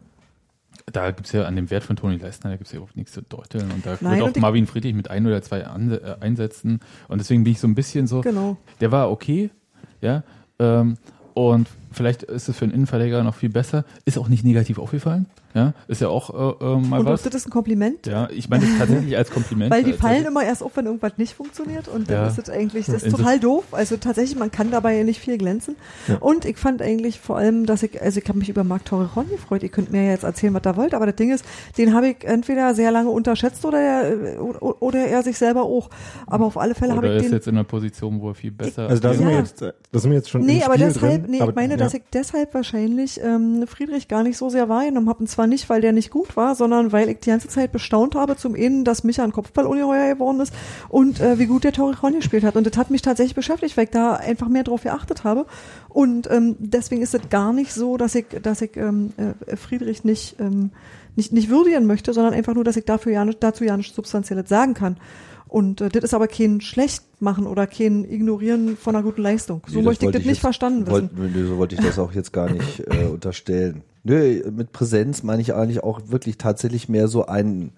da 0.92 1.10
gibt's 1.10 1.32
ja 1.32 1.44
an 1.44 1.56
dem 1.56 1.70
Wert 1.70 1.82
von 1.82 1.96
Toni 1.96 2.16
Leistner, 2.16 2.50
da 2.50 2.56
gibt's 2.56 2.70
ja 2.72 2.76
überhaupt 2.76 2.96
nichts 2.96 3.12
zu 3.12 3.22
deuteln. 3.22 3.70
Und 3.72 3.84
da 3.84 3.98
Nein, 4.00 4.20
wird 4.20 4.36
auch 4.36 4.40
Marvin 4.40 4.66
Friedrich 4.68 4.94
mit 4.94 5.10
ein 5.10 5.26
oder 5.26 5.42
zwei 5.42 5.66
Anse 5.66 6.00
äh, 6.00 6.25
einsetzen. 6.25 6.80
Und 7.08 7.18
deswegen 7.18 7.42
bin 7.44 7.52
ich 7.54 7.60
so 7.60 7.66
ein 7.66 7.75
bisschen 7.75 8.06
so, 8.06 8.20
Genau. 8.20 8.56
der 8.80 8.92
war 8.92 9.10
okay, 9.10 9.50
ja. 10.00 10.22
Ähm, 10.60 10.96
und 11.34 11.66
vielleicht 11.96 12.22
ist 12.22 12.48
es 12.48 12.56
für 12.56 12.64
einen 12.64 12.74
Innenverteidiger 12.74 13.22
noch 13.24 13.34
viel 13.34 13.48
besser. 13.48 13.84
Ist 14.04 14.18
auch 14.18 14.28
nicht 14.28 14.44
negativ 14.44 14.78
aufgefallen. 14.78 15.26
Ja, 15.54 15.72
ist 15.88 16.02
ja 16.02 16.08
auch 16.08 16.28
äh, 16.60 16.64
äh, 16.64 16.76
mal 16.78 17.00
Und 17.00 17.06
was. 17.06 17.22
das 17.22 17.34
ist 17.34 17.46
ein 17.46 17.50
Kompliment. 17.50 18.06
Ja, 18.06 18.28
ich 18.30 18.50
meine 18.50 18.66
das 18.66 18.76
tatsächlich 18.78 19.16
als 19.16 19.30
Kompliment. 19.30 19.70
Weil 19.74 19.84
die 19.84 19.94
fallen 19.94 20.26
immer 20.26 20.44
erst 20.44 20.62
auf, 20.62 20.76
wenn 20.76 20.84
irgendwas 20.84 21.12
nicht 21.16 21.32
funktioniert 21.32 21.88
und 21.88 22.10
dann 22.10 22.16
Ja. 22.24 22.26
ist 22.28 22.38
es 22.38 22.50
eigentlich, 22.50 22.84
das 22.86 22.96
ist 22.96 23.06
Inso- 23.06 23.16
total 23.16 23.40
doof. 23.40 23.64
Also 23.72 23.96
tatsächlich, 23.96 24.38
man 24.38 24.50
kann 24.50 24.70
dabei 24.70 25.02
nicht 25.02 25.18
viel 25.18 25.38
glänzen. 25.38 25.76
Ja. 26.08 26.16
Und 26.18 26.44
ich 26.44 26.58
fand 26.58 26.82
eigentlich 26.82 27.20
vor 27.20 27.38
allem, 27.38 27.64
dass 27.64 27.82
ich, 27.82 28.02
also 28.02 28.20
ich 28.20 28.28
habe 28.28 28.38
mich 28.38 28.50
über 28.50 28.64
Marc 28.64 28.84
Torrejon 28.84 29.30
gefreut. 29.30 29.62
Ihr 29.62 29.70
könnt 29.70 29.90
mir 29.92 30.02
ja 30.04 30.10
jetzt 30.10 30.24
erzählen, 30.24 30.52
was 30.52 30.60
da 30.60 30.76
wollt, 30.76 30.92
aber 30.92 31.06
das 31.06 31.16
Ding 31.16 31.32
ist, 31.32 31.42
den 31.78 31.94
habe 31.94 32.08
ich 32.08 32.24
entweder 32.24 32.74
sehr 32.74 32.90
lange 32.90 33.08
unterschätzt 33.08 33.64
oder 33.64 33.80
er, 33.80 34.42
oder, 34.42 34.82
oder 34.82 35.06
er 35.06 35.22
sich 35.22 35.38
selber 35.38 35.62
auch. 35.62 35.88
Aber 36.26 36.44
auf 36.44 36.58
alle 36.58 36.74
Fälle 36.74 36.90
habe 36.92 36.98
Oder 37.06 37.12
ich 37.16 37.22
ist 37.22 37.28
den. 37.30 37.32
jetzt 37.32 37.48
in 37.48 37.54
einer 37.54 37.64
Position, 37.64 38.20
wo 38.20 38.28
er 38.28 38.34
viel 38.34 38.50
besser 38.50 38.90
Also 38.90 39.00
da 39.00 39.14
sind, 39.14 39.26
wir 39.26 39.36
jetzt, 39.38 39.62
da 39.62 39.72
sind 39.98 40.10
wir 40.10 40.18
jetzt 40.18 40.28
schon 40.28 40.42
Nee, 40.44 40.58
im 40.58 40.62
aber 40.64 40.74
Spiel 40.74 40.86
deshalb, 40.88 41.22
drin. 41.22 41.30
nee, 41.30 41.40
aber, 41.40 41.50
ich 41.52 41.56
meine, 41.56 41.78
ja. 41.86 41.90
dass 41.90 41.94
ich 41.94 42.02
deshalb 42.12 42.54
wahrscheinlich 42.54 43.20
ähm, 43.22 43.66
Friedrich 43.66 44.08
gar 44.08 44.22
nicht 44.22 44.36
so 44.36 44.48
sehr 44.48 44.68
wahrgenommen 44.68 45.08
habe. 45.08 45.20
Und 45.20 45.28
zwar 45.28 45.46
nicht, 45.46 45.68
weil 45.68 45.80
der 45.80 45.92
nicht 45.92 46.10
gut 46.10 46.36
war, 46.36 46.54
sondern 46.54 46.92
weil 46.92 47.08
ich 47.08 47.20
die 47.20 47.30
ganze 47.30 47.48
Zeit 47.48 47.72
bestaunt 47.72 48.14
habe, 48.14 48.36
zum 48.36 48.54
einen, 48.54 48.84
dass 48.84 49.04
Micha 49.04 49.24
ein 49.24 49.32
Kopfballungeheuer 49.32 50.14
geworden 50.14 50.40
ist 50.40 50.52
und 50.88 51.20
äh, 51.20 51.38
wie 51.38 51.46
gut 51.46 51.64
der 51.64 51.72
Torrejon 51.72 52.14
gespielt 52.14 52.44
hat. 52.44 52.56
Und 52.56 52.66
das 52.66 52.76
hat 52.76 52.90
mich 52.90 53.02
tatsächlich 53.02 53.34
beschäftigt, 53.34 53.76
weil 53.76 53.84
ich 53.84 53.90
da 53.90 54.14
einfach 54.14 54.48
mehr 54.48 54.64
drauf 54.64 54.82
geachtet 54.82 55.24
habe. 55.24 55.46
Und 55.88 56.30
ähm, 56.30 56.56
deswegen 56.58 57.02
ist 57.02 57.14
es 57.14 57.28
gar 57.30 57.52
nicht 57.52 57.72
so, 57.72 57.96
dass 57.96 58.14
ich, 58.14 58.26
dass 58.42 58.60
ich 58.60 58.76
ähm, 58.76 59.12
äh, 59.16 59.56
Friedrich 59.56 60.04
nicht, 60.04 60.36
ähm, 60.40 60.70
nicht, 61.14 61.32
nicht 61.32 61.48
würdigen 61.48 61.86
möchte, 61.86 62.12
sondern 62.12 62.34
einfach 62.34 62.54
nur, 62.54 62.64
dass 62.64 62.76
ich 62.76 62.84
dafür 62.84 63.12
ja 63.12 63.24
nicht, 63.24 63.42
dazu 63.42 63.64
ja 63.64 63.76
nichts 63.76 63.96
Substanzielles 63.96 64.48
sagen 64.48 64.74
kann. 64.74 64.96
Und 65.56 65.80
äh, 65.80 65.88
das 65.88 66.04
ist 66.04 66.12
aber 66.12 66.28
kein 66.28 66.60
Schlechtmachen 66.60 67.46
oder 67.46 67.66
kein 67.66 68.04
Ignorieren 68.04 68.76
von 68.76 68.94
einer 68.94 69.02
guten 69.02 69.22
Leistung. 69.22 69.62
So 69.66 69.78
Nee, 69.78 69.86
möchte 69.86 70.04
ich 70.04 70.12
das 70.12 70.18
nicht 70.20 70.28
jetzt- 70.28 70.40
verstanden 70.40 70.82
wissen. 70.86 71.08
wollt- 71.16 71.34
nö, 71.34 71.46
so 71.48 71.56
wollte 71.56 71.76
ich 71.76 71.80
das 71.80 71.98
auch 71.98 72.12
jetzt 72.12 72.30
gar 72.34 72.50
nicht 72.50 72.80
äh, 72.80 73.06
unterstellen. 73.10 73.80
Nö, 74.04 74.42
mit 74.54 74.72
Präsenz 74.72 75.22
meine 75.22 75.40
ich 75.40 75.54
eigentlich 75.54 75.82
auch 75.82 76.00
wirklich 76.08 76.36
tatsächlich 76.36 76.90
mehr 76.90 77.08
so 77.08 77.25
ein, 77.25 77.72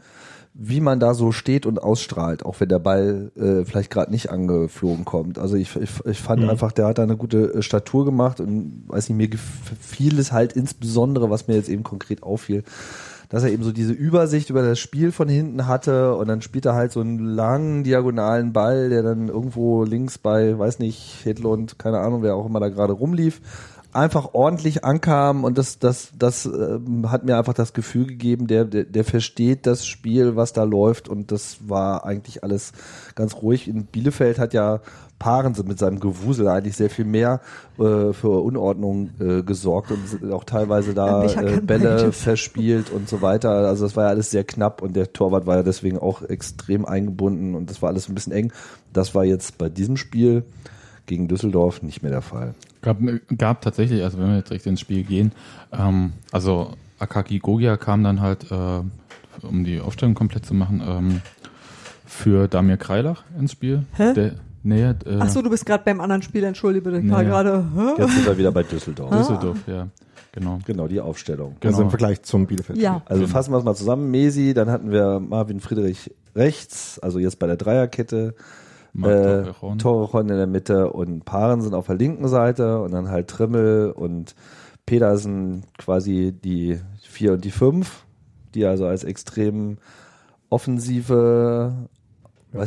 wie 0.55 0.81
man 0.81 0.99
da 0.99 1.15
so 1.15 1.31
steht 1.31 1.67
und 1.67 1.81
ausstrahlt, 1.81 2.45
auch 2.45 2.59
wenn 2.59 2.69
der 2.69 2.81
Ball 2.81 3.31
äh, 3.37 3.65
vielleicht 3.65 3.93
gerade 3.93 4.11
nicht 4.11 4.29
angeflogen 4.29 5.05
kommt. 5.05 5.39
Also 5.39 5.55
ich, 5.55 5.77
ich, 5.77 5.91
ich 6.05 6.19
fand 6.21 6.43
Mhm. 6.43 6.51
einfach, 6.51 6.73
der 6.73 6.87
hat 6.87 6.99
da 6.99 7.05
eine 7.05 7.17
gute 7.17 7.55
äh, 7.55 7.63
Statur 7.63 8.05
gemacht 8.05 8.41
und 8.41 8.83
weiß 8.89 9.09
nicht, 9.09 9.17
mir 9.19 9.29
gefiel 9.29 10.19
es 10.19 10.33
halt 10.33 10.53
insbesondere, 10.55 11.31
was 11.31 11.47
mir 11.47 11.55
jetzt 11.55 11.69
eben 11.69 11.85
konkret 11.85 12.25
auffiel, 12.25 12.65
dass 13.29 13.43
er 13.45 13.51
eben 13.51 13.63
so 13.63 13.73
diese 13.73 13.93
Übersicht 13.93 14.51
über 14.51 14.63
das 14.63 14.79
Spiel 14.79 15.13
von 15.13 15.29
hinten 15.29 15.67
hatte 15.67 16.15
und 16.15 16.29
dann 16.29 16.43
spielt 16.43 16.67
er 16.67 16.75
halt 16.75 16.93
so 16.93 17.01
einen 17.01 17.19
langen 17.19 17.85
diagonalen 17.85 18.53
Ball, 18.53 18.89
der 18.89 19.03
dann 19.03 19.29
irgendwo 19.29 19.85
links 19.85 20.19
bei, 20.19 20.59
weiß 20.59 20.79
nicht, 20.79 21.25
Hedlund, 21.25 21.79
keine 21.79 21.99
Ahnung, 21.99 22.23
wer 22.23 22.37
auch 22.37 22.47
immer 22.47 22.61
da 22.61 22.69
gerade 22.69 22.95
rumlief, 22.95 23.41
einfach 23.93 24.35
ordentlich 24.35 24.85
ankam 24.85 25.45
und 25.45 25.59
das, 25.59 25.79
das, 25.79 26.11
das 26.19 26.47
ähm, 26.47 27.11
hat 27.11 27.25
mir 27.25 27.37
einfach 27.37 27.55
das 27.55 27.73
Gefühl 27.73 28.07
gegeben, 28.07 28.47
der, 28.47 28.65
der, 28.65 28.85
der 28.85 29.05
versteht 29.05 29.67
das 29.67 29.87
Spiel, 29.87 30.37
was 30.37 30.53
da 30.53 30.65
läuft 30.65 31.09
und 31.09 31.33
das 31.33 31.69
war 31.69 32.05
eigentlich 32.05 32.43
alles 32.43 32.73
ganz 33.15 33.35
ruhig. 33.37 33.69
In 33.69 33.87
Bielefeld 33.87 34.39
hat 34.39 34.55
ja 34.55 34.81
Paaren 35.19 35.55
mit 35.67 35.79
seinem 35.79 36.01
Gewusel 36.01 36.49
eigentlich 36.49 36.77
sehr 36.77 36.91
viel 36.91 37.05
mehr 37.05 37.41
äh, 37.79 38.13
für 38.13 38.43
Unordnung 38.43 39.11
äh, 39.21 39.43
gesorgt 39.43 39.91
und 39.91 40.07
sind 40.07 40.33
auch 40.33 40.45
teilweise 40.45 40.95
da 40.95 41.25
äh, 41.25 41.61
Bälle 41.61 42.13
verspielt 42.13 42.91
und 42.91 43.09
so 43.09 43.21
weiter. 43.21 43.51
Also 43.51 43.85
das 43.85 43.97
war 43.97 44.05
ja 44.05 44.11
alles 44.11 44.31
sehr 44.31 44.45
knapp 44.45 44.81
und 44.83 44.95
der 44.95 45.13
Torwart 45.13 45.47
war 45.47 45.57
ja 45.57 45.63
deswegen 45.63 45.99
auch 45.99 46.23
extrem 46.23 46.85
eingebunden 46.85 47.55
und 47.55 47.69
das 47.69 47.83
war 47.83 47.89
alles 47.89 48.09
ein 48.09 48.15
bisschen 48.15 48.33
eng. 48.33 48.53
Das 48.93 49.15
war 49.15 49.25
jetzt 49.25 49.59
bei 49.59 49.69
diesem 49.69 49.97
Spiel 49.97 50.45
gegen 51.07 51.27
Düsseldorf 51.27 51.83
nicht 51.83 52.03
mehr 52.03 52.13
der 52.13 52.23
Fall. 52.23 52.55
Gab, 52.83 52.99
gab 53.37 53.63
tatsächlich, 53.63 54.03
also 54.05 54.19
wenn 54.19 54.29
wir 54.29 54.37
jetzt 54.37 54.51
direkt 54.51 54.67
ins 54.67 54.81
Spiel 54.81 55.03
gehen, 55.03 55.33
ähm, 55.73 56.13
also 56.31 56.75
Akaki 57.01 57.41
Gogia 57.41 57.77
kam 57.77 58.05
dann 58.05 58.21
halt, 58.21 58.51
äh, 58.53 58.81
um 59.43 59.65
die 59.65 59.81
Aufstellung 59.81 60.15
komplett 60.15 60.47
zu 60.47 60.55
machen, 60.55 60.83
ähm, 60.87 61.21
für 62.05 62.49
Damir 62.49 62.77
Kreilach 62.77 63.25
ins 63.39 63.53
Spiel. 63.53 63.85
Hä? 63.95 64.15
Der, 64.15 64.35
nee, 64.69 64.83
äh, 64.83 64.95
Ach 65.21 65.29
so, 65.29 65.43
du 65.43 65.51
bist 65.51 65.65
gerade 65.67 65.85
beim 65.85 66.01
anderen 66.01 66.23
Spiel, 66.23 66.45
entschuldige 66.45 66.85
bitte. 66.91 66.99
Ich 67.05 67.11
war 67.11 67.23
Nee. 67.23 67.29
gerade, 67.29 67.65
hä? 67.77 68.03
Jetzt 68.03 68.15
sind 68.15 68.27
wir 68.27 68.39
wieder 68.39 68.53
bei 68.53 68.63
Düsseldorf. 68.63 69.11
Düsseldorf, 69.11 69.59
ja, 69.67 69.89
genau. 70.33 70.59
Genau, 70.67 70.87
die 70.89 71.01
Aufstellung. 71.01 71.57
Genau. 71.61 71.73
Also 71.73 71.83
im 71.83 71.91
Vergleich 71.91 72.23
zum 72.23 72.47
Bielefeld. 72.47 72.79
Ja. 72.79 73.03
Also 73.07 73.23
Genau. 73.23 73.33
fassen 73.33 73.53
wir 73.53 73.59
es 73.59 73.65
mal 73.65 73.75
zusammen. 73.75 74.11
Mesi, 74.11 74.55
dann 74.55 74.71
hatten 74.71 74.91
wir 74.91 75.21
Marvin 75.21 75.61
Friedrich 75.61 76.15
rechts, 76.37 76.99
also 77.01 77.19
jetzt 77.19 77.39
bei 77.39 77.47
der 77.47 77.57
Dreierkette. 77.57 78.35
Äh, 78.97 79.01
Torrejon. 79.53 79.79
Torrejon 79.79 80.29
in 80.31 80.37
der 80.37 80.47
Mitte 80.47 80.91
und 80.91 81.25
Paaren 81.25 81.61
sind 81.61 81.75
auf 81.75 81.87
der 81.87 81.97
linken 81.97 82.27
Seite 82.27 82.81
und 82.81 82.93
dann 82.93 83.09
halt 83.11 83.29
Trimmel 83.29 83.93
und 83.93 84.35
Pedersen 84.87 85.65
quasi 85.77 86.33
die 86.33 86.81
vier 87.03 87.35
und 87.35 87.45
die 87.45 87.51
fünf, 87.51 88.05
die 88.55 88.65
also 88.65 88.87
als 88.87 89.05
extrem 89.05 89.77
offensive, 90.51 91.73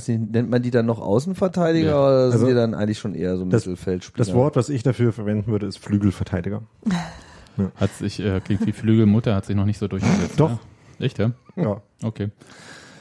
nicht, 0.08 0.32
nennt 0.32 0.50
man 0.50 0.62
die 0.62 0.72
dann 0.72 0.86
noch 0.86 1.00
Außenverteidiger 1.00 1.90
Ja. 1.90 2.00
oder 2.00 2.24
sind 2.32 2.34
Also 2.34 2.48
die 2.48 2.54
dann 2.54 2.74
eigentlich 2.74 3.00
schon 3.00 3.16
eher 3.16 3.38
so 3.38 3.46
das- 3.46 3.66
Mittelfeldspieler? 3.66 4.26
Das 4.26 4.34
Wort, 4.34 4.56
was 4.56 4.70
ich 4.70 4.84
dafür 4.84 5.12
verwenden 5.14 5.52
würde, 5.52 5.66
ist 5.68 5.78
Flügelverteidiger. 5.80 6.62
Hat 7.76 7.92
sich, 7.94 8.20
äh, 8.20 8.40
klingt 8.40 8.66
wie 8.66 8.72
Flügelmutter, 8.72 9.36
hat 9.36 9.46
sich 9.46 9.56
noch 9.56 9.66
nicht 9.66 9.78
so 9.78 9.88
durchgesetzt. 9.88 10.40
Doch. 10.40 10.50
Ne? 10.52 10.60
Echt, 11.00 11.20
ja? 11.20 11.32
Ja. 11.58 11.82
Okay. 12.02 12.30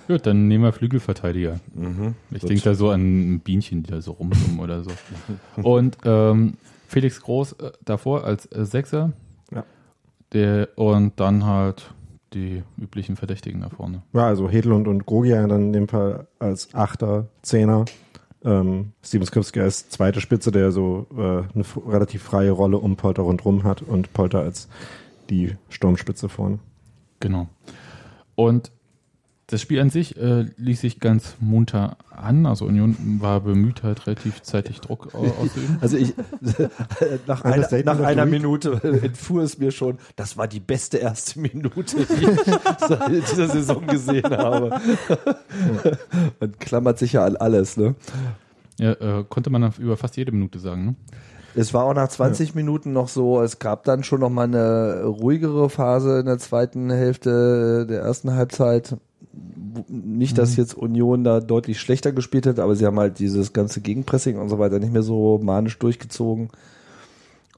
Gut, 0.09 0.26
dann 0.26 0.49
nehmen 0.49 0.64
wir 0.64 0.73
Flügelverteidiger. 0.73 1.61
Mhm. 1.73 2.14
Ich 2.32 2.42
denke 2.42 2.62
da 2.64 2.75
so 2.75 2.90
an 2.90 3.38
Bienchen, 3.40 3.85
die 3.85 3.90
da 3.92 4.00
so 4.00 4.11
rumsummen 4.12 4.59
oder 4.59 4.82
so. 4.82 4.90
Und 5.62 5.99
ähm, 6.04 6.54
Felix 6.88 7.20
Groß 7.23 7.52
äh, 7.52 7.70
davor 7.85 8.25
als 8.25 8.47
äh, 8.47 8.64
Sechser. 8.66 9.12
Ja. 9.54 9.64
Der, 10.32 10.68
und 10.76 11.18
dann 11.20 11.44
halt 11.47 11.94
die 12.33 12.63
üblichen 12.79 13.17
Verdächtigen 13.17 13.61
da 13.61 13.69
vorne. 13.69 14.03
Ja, 14.13 14.27
also 14.27 14.49
Hedlund 14.49 14.89
und 14.89 15.07
Grogia 15.07 15.47
dann 15.47 15.67
in 15.67 15.73
dem 15.73 15.89
Fall 15.89 16.29
als 16.39 16.75
Achter, 16.75 17.29
Zehner. 17.43 17.85
Ähm, 18.43 18.93
Steven 19.03 19.27
Skripski 19.27 19.61
als 19.61 19.91
zweite 19.91 20.21
Spitze, 20.21 20.51
der 20.51 20.73
so 20.73 21.07
äh, 21.13 21.21
eine 21.21 21.65
relativ 21.87 22.23
freie 22.23 22.53
Rolle 22.53 22.79
um 22.79 22.97
Polter 22.97 23.23
rundrum 23.23 23.65
hat 23.65 23.83
und 23.83 24.13
Polter 24.13 24.41
als 24.41 24.69
die 25.29 25.57
Sturmspitze 25.69 26.29
vorne. 26.29 26.59
Genau. 27.21 27.49
Und 28.35 28.73
das 29.50 29.61
Spiel 29.61 29.80
an 29.80 29.90
sich 29.90 30.16
äh, 30.16 30.47
ließ 30.57 30.80
sich 30.80 31.00
ganz 31.00 31.35
munter 31.40 31.97
an. 32.14 32.47
Also 32.47 32.64
Union 32.66 32.97
war 33.21 33.40
bemüht, 33.40 33.83
halt 33.83 34.07
relativ 34.07 34.42
zeitig 34.42 34.80
Druck 34.80 35.14
au- 35.14 35.19
auszuüben. 35.42 35.78
Also 35.80 35.97
ich, 35.97 36.14
nach, 37.26 37.42
einer, 37.42 37.69
nach 37.85 38.00
einer. 38.00 38.26
Minute 38.26 38.80
entfuhr 39.02 39.42
es 39.42 39.59
mir 39.59 39.71
schon, 39.73 39.99
das 40.16 40.37
war 40.37 40.47
die 40.49 40.61
beste 40.61 40.99
erste 40.99 41.40
Minute, 41.40 41.97
die 41.97 42.25
ich 42.25 42.40
seit 42.88 43.09
dieser 43.11 43.49
Saison 43.49 43.87
gesehen 43.87 44.30
habe. 44.30 44.80
Man 46.40 46.59
klammert 46.59 46.99
sich 46.99 47.12
ja 47.14 47.25
an 47.25 47.37
alles, 47.37 47.76
ne? 47.76 47.95
Ja, 48.78 48.92
äh, 48.92 49.25
konnte 49.28 49.50
man 49.50 49.73
über 49.78 49.97
fast 49.97 50.16
jede 50.16 50.33
Minute 50.33 50.59
sagen, 50.59 50.85
ne? 50.87 50.95
Es 51.57 51.75
war 51.75 51.85
auch 51.85 51.95
nach 51.95 52.09
20 52.09 52.54
Minuten 52.54 52.92
noch 52.92 53.09
so, 53.09 53.42
es 53.42 53.59
gab 53.59 53.83
dann 53.83 54.04
schon 54.04 54.21
noch 54.21 54.30
mal 54.30 54.45
eine 54.45 55.02
ruhigere 55.02 55.69
Phase 55.69 56.21
in 56.21 56.26
der 56.26 56.38
zweiten 56.38 56.90
Hälfte 56.90 57.87
der 57.88 58.02
ersten 58.02 58.33
Halbzeit. 58.35 58.97
Nicht, 59.89 60.39
dass 60.39 60.57
jetzt 60.57 60.75
Union 60.75 61.23
da 61.23 61.41
deutlich 61.41 61.81
schlechter 61.81 62.11
gespielt 62.11 62.47
hat, 62.47 62.59
aber 62.59 62.75
sie 62.75 62.85
haben 62.85 62.99
halt 62.99 63.21
dieses 63.21 63.53
ganze 63.53 63.81
Gegenpressing 63.81 64.37
und 64.39 64.49
so 64.49 64.59
weiter 64.59 64.81
nicht 64.81 64.93
mehr 64.93 65.03
so 65.03 65.39
manisch 65.43 65.79
durchgezogen. 65.79 66.51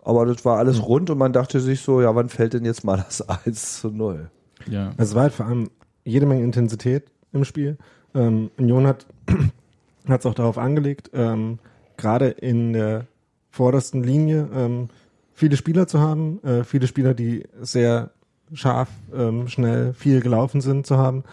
Aber 0.04 0.26
das 0.26 0.44
war 0.44 0.58
alles 0.58 0.86
rund 0.86 1.08
und 1.10 1.18
man 1.18 1.32
dachte 1.32 1.60
sich 1.60 1.80
so, 1.80 2.02
ja, 2.02 2.14
wann 2.14 2.28
fällt 2.28 2.52
denn 2.54 2.64
jetzt 2.64 2.84
mal 2.84 2.96
das 2.96 3.26
1 3.46 3.80
zu 3.80 3.90
0? 3.90 4.30
Ja. 4.68 4.92
Es 4.98 5.14
war 5.14 5.22
halt 5.22 5.32
vor 5.32 5.46
allem 5.46 5.70
jede 6.04 6.26
Menge 6.26 6.42
Intensität 6.42 7.04
im 7.32 7.44
Spiel. 7.44 7.78
Ähm, 8.14 8.50
Union 8.58 8.86
hat 8.86 9.06
es 10.08 10.26
auch 10.26 10.34
darauf 10.34 10.58
angelegt, 10.58 11.10
ähm, 11.14 11.58
gerade 11.96 12.28
in 12.28 12.72
der 12.74 13.06
vordersten 13.50 14.02
Linie 14.02 14.48
ähm, 14.54 14.88
viele 15.32 15.56
Spieler 15.56 15.86
zu 15.86 16.00
haben, 16.00 16.42
äh, 16.42 16.64
viele 16.64 16.86
Spieler, 16.86 17.14
die 17.14 17.44
sehr 17.60 18.10
scharf, 18.52 18.90
ähm, 19.14 19.48
schnell, 19.48 19.94
viel 19.94 20.20
gelaufen 20.20 20.60
sind 20.60 20.86
zu 20.86 20.98
haben 20.98 21.24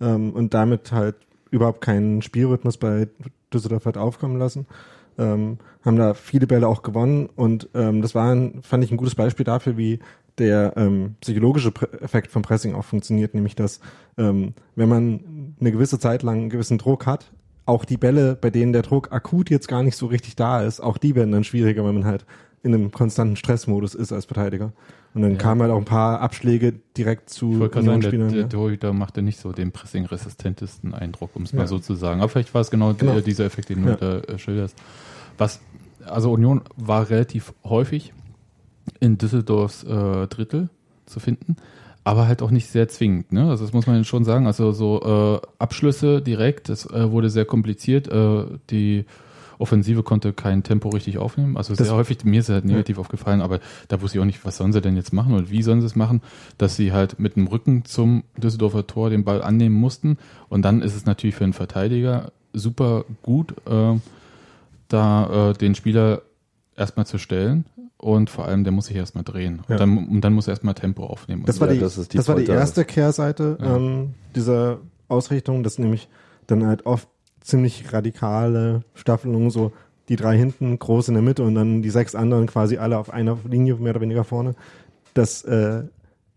ähm, 0.00 0.32
und 0.32 0.54
damit 0.54 0.92
halt 0.92 1.16
überhaupt 1.50 1.80
keinen 1.80 2.22
Spielrhythmus 2.22 2.76
bei 2.76 3.08
Düsseldorf 3.52 3.86
hat 3.86 3.96
aufkommen 3.96 4.38
lassen. 4.38 4.66
Ähm, 5.18 5.58
haben 5.84 5.96
da 5.96 6.14
viele 6.14 6.46
Bälle 6.46 6.68
auch 6.68 6.82
gewonnen 6.82 7.28
und 7.34 7.68
ähm, 7.74 8.02
das 8.02 8.14
war, 8.14 8.32
ein, 8.32 8.62
fand 8.62 8.84
ich, 8.84 8.90
ein 8.90 8.96
gutes 8.96 9.14
Beispiel 9.14 9.44
dafür, 9.44 9.76
wie 9.76 9.98
der 10.38 10.74
ähm, 10.76 11.16
psychologische 11.20 11.72
Effekt 12.00 12.30
vom 12.30 12.42
Pressing 12.42 12.74
auch 12.74 12.84
funktioniert, 12.84 13.34
nämlich 13.34 13.56
dass 13.56 13.80
ähm, 14.16 14.54
wenn 14.76 14.88
man 14.88 15.54
eine 15.60 15.72
gewisse 15.72 15.98
Zeit 15.98 16.22
lang 16.22 16.38
einen 16.38 16.50
gewissen 16.50 16.78
Druck 16.78 17.06
hat, 17.06 17.32
auch 17.66 17.84
die 17.84 17.96
Bälle, 17.96 18.36
bei 18.40 18.50
denen 18.50 18.72
der 18.72 18.82
Druck 18.82 19.12
akut 19.12 19.50
jetzt 19.50 19.68
gar 19.68 19.82
nicht 19.82 19.96
so 19.96 20.06
richtig 20.06 20.36
da 20.36 20.62
ist, 20.62 20.80
auch 20.80 20.98
die 20.98 21.14
werden 21.14 21.32
dann 21.32 21.44
schwieriger, 21.44 21.84
wenn 21.84 21.94
man 21.94 22.04
halt 22.04 22.24
in 22.62 22.74
einem 22.74 22.90
konstanten 22.90 23.36
Stressmodus 23.36 23.94
ist 23.94 24.12
als 24.12 24.24
Verteidiger. 24.24 24.72
Und 25.14 25.22
dann 25.22 25.38
kamen 25.38 25.62
halt 25.62 25.72
auch 25.72 25.78
ein 25.78 25.84
paar 25.84 26.20
Abschläge 26.20 26.74
direkt 26.96 27.30
zu 27.30 27.50
gerade 27.58 27.82
sagen, 27.82 28.00
der, 28.02 28.10
der 28.10 28.30
ja. 28.30 28.46
Torhüter 28.46 28.92
machte 28.92 29.22
nicht 29.22 29.40
so 29.40 29.52
den 29.52 29.72
pressing-resistentesten 29.72 30.94
Eindruck, 30.94 31.30
um 31.34 31.42
es 31.42 31.52
Ja. 31.52 31.58
mal 31.58 31.66
so 31.66 31.78
zu 31.78 31.94
sagen. 31.94 32.20
Aber 32.20 32.28
vielleicht 32.28 32.54
war 32.54 32.60
es 32.60 32.70
genau, 32.70 32.92
Genau. 32.94 33.18
Dieser 33.20 33.44
Effekt, 33.46 33.70
den 33.70 33.82
du 33.84 33.88
Ja. 33.90 33.96
da 33.96 34.18
äh, 34.20 34.38
schilderst. 34.38 34.76
Was, 35.38 35.60
also 36.04 36.30
Union 36.32 36.62
war 36.76 37.08
relativ 37.10 37.52
häufig 37.64 38.12
in 39.00 39.18
Düsseldorfs 39.18 39.84
äh, 39.84 40.26
Drittel 40.28 40.68
zu 41.06 41.20
finden, 41.20 41.56
aber 42.04 42.28
halt 42.28 42.42
auch 42.42 42.50
nicht 42.50 42.68
sehr 42.68 42.88
zwingend. 42.88 43.32
Ne? 43.32 43.48
Also 43.48 43.64
das 43.64 43.72
muss 43.72 43.86
man 43.86 44.04
schon 44.04 44.24
sagen. 44.24 44.46
Also 44.46 44.72
so 44.72 45.40
äh, 45.42 45.46
Abschlüsse 45.58 46.22
direkt, 46.22 46.68
das 46.68 46.86
äh, 46.90 47.10
wurde 47.10 47.30
sehr 47.30 47.44
kompliziert. 47.44 48.08
Äh, 48.08 48.44
die 48.70 49.04
Offensive 49.58 50.02
konnte 50.02 50.32
kein 50.32 50.62
Tempo 50.62 50.88
richtig 50.90 51.18
aufnehmen. 51.18 51.56
Also 51.56 51.74
Das- 51.74 51.86
sehr 51.88 51.96
häufig, 51.96 52.24
mir 52.24 52.40
ist 52.40 52.48
es 52.48 52.54
halt 52.54 52.64
negativ 52.64 52.98
aufgefallen, 52.98 53.40
aber 53.40 53.60
da 53.88 54.00
wusste 54.00 54.18
ich 54.18 54.22
auch 54.22 54.26
nicht, 54.26 54.44
was 54.44 54.56
sollen 54.56 54.72
sie 54.72 54.80
denn 54.80 54.96
jetzt 54.96 55.12
machen 55.12 55.34
und 55.34 55.50
wie 55.50 55.62
sollen 55.62 55.80
sie 55.80 55.86
es 55.86 55.96
machen, 55.96 56.22
dass 56.58 56.76
sie 56.76 56.92
halt 56.92 57.18
mit 57.18 57.36
dem 57.36 57.46
Rücken 57.46 57.84
zum 57.84 58.22
Düsseldorfer 58.36 58.86
Tor 58.86 59.10
den 59.10 59.24
Ball 59.24 59.42
annehmen 59.42 59.74
mussten. 59.74 60.18
Und 60.48 60.62
dann 60.62 60.82
ist 60.82 60.94
es 60.94 61.06
natürlich 61.06 61.34
für 61.36 61.44
einen 61.44 61.52
Verteidiger 61.52 62.32
super 62.52 63.04
gut, 63.22 63.54
äh, 63.66 63.98
da 64.88 65.50
äh, 65.50 65.52
den 65.54 65.74
Spieler 65.74 66.22
erstmal 66.76 67.06
zu 67.06 67.18
stellen 67.18 67.64
und 67.98 68.30
vor 68.30 68.46
allem, 68.46 68.64
der 68.64 68.72
muss 68.72 68.86
sich 68.86 68.96
erstmal 68.96 69.24
drehen. 69.24 69.60
Ja. 69.68 69.74
Und, 69.74 69.80
dann, 69.80 70.08
und 70.08 70.20
dann 70.22 70.32
muss 70.32 70.46
er 70.46 70.52
erstmal 70.52 70.74
Tempo 70.74 71.04
aufnehmen. 71.04 71.42
Das 71.46 71.60
war, 71.60 71.68
Ja, 71.68 71.74
die, 71.74 71.80
das 71.80 71.94
das, 71.96 72.02
ist 72.02 72.14
die 72.14 72.26
war 72.26 72.36
die 72.36 72.46
erste 72.46 72.84
Kehrseite 72.84 73.58
Ja. 73.60 73.76
ähm, 73.76 74.14
dieser 74.34 74.78
Ausrichtung, 75.08 75.62
dass 75.62 75.78
nämlich 75.78 76.08
dann 76.46 76.66
halt 76.66 76.86
oft 76.86 77.08
ziemlich 77.48 77.92
radikale 77.92 78.82
Staffelungen, 78.94 79.50
so 79.50 79.72
die 80.08 80.16
drei 80.16 80.36
hinten, 80.36 80.78
groß 80.78 81.08
in 81.08 81.14
der 81.14 81.22
Mitte 81.22 81.42
und 81.42 81.54
dann 81.54 81.82
die 81.82 81.90
sechs 81.90 82.14
anderen 82.14 82.46
quasi 82.46 82.78
alle 82.78 82.98
auf 82.98 83.10
einer 83.10 83.38
Linie 83.48 83.76
mehr 83.76 83.90
oder 83.90 84.00
weniger 84.00 84.24
vorne. 84.24 84.54
Das, 85.14 85.42
äh, 85.44 85.84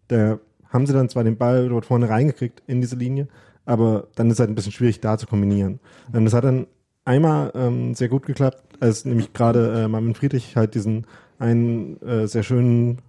da 0.07 0.39
haben 0.69 0.85
sie 0.85 0.93
dann 0.93 1.09
zwar 1.09 1.23
den 1.23 1.37
Ball 1.37 1.69
dort 1.69 1.85
vorne 1.85 2.09
reingekriegt 2.09 2.63
in 2.67 2.81
diese 2.81 2.95
Linie, 2.95 3.27
aber 3.65 4.07
dann 4.15 4.29
ist 4.29 4.39
halt 4.39 4.49
ein 4.49 4.55
bisschen 4.55 4.71
schwierig 4.71 4.99
da 5.01 5.17
zu 5.17 5.27
kombinieren. 5.27 5.79
Ähm, 6.13 6.25
das 6.25 6.33
hat 6.33 6.43
dann 6.43 6.67
einmal 7.05 7.51
ähm, 7.55 7.93
sehr 7.93 8.09
gut 8.09 8.25
geklappt, 8.25 8.63
als 8.79 9.05
nämlich 9.05 9.33
gerade 9.33 9.83
äh, 9.83 9.87
Marvin 9.87 10.15
Friedrich 10.15 10.55
halt 10.55 10.75
diesen 10.75 11.05
einen 11.39 12.01
äh, 12.01 12.27
sehr 12.27 12.43
schönen 12.43 12.99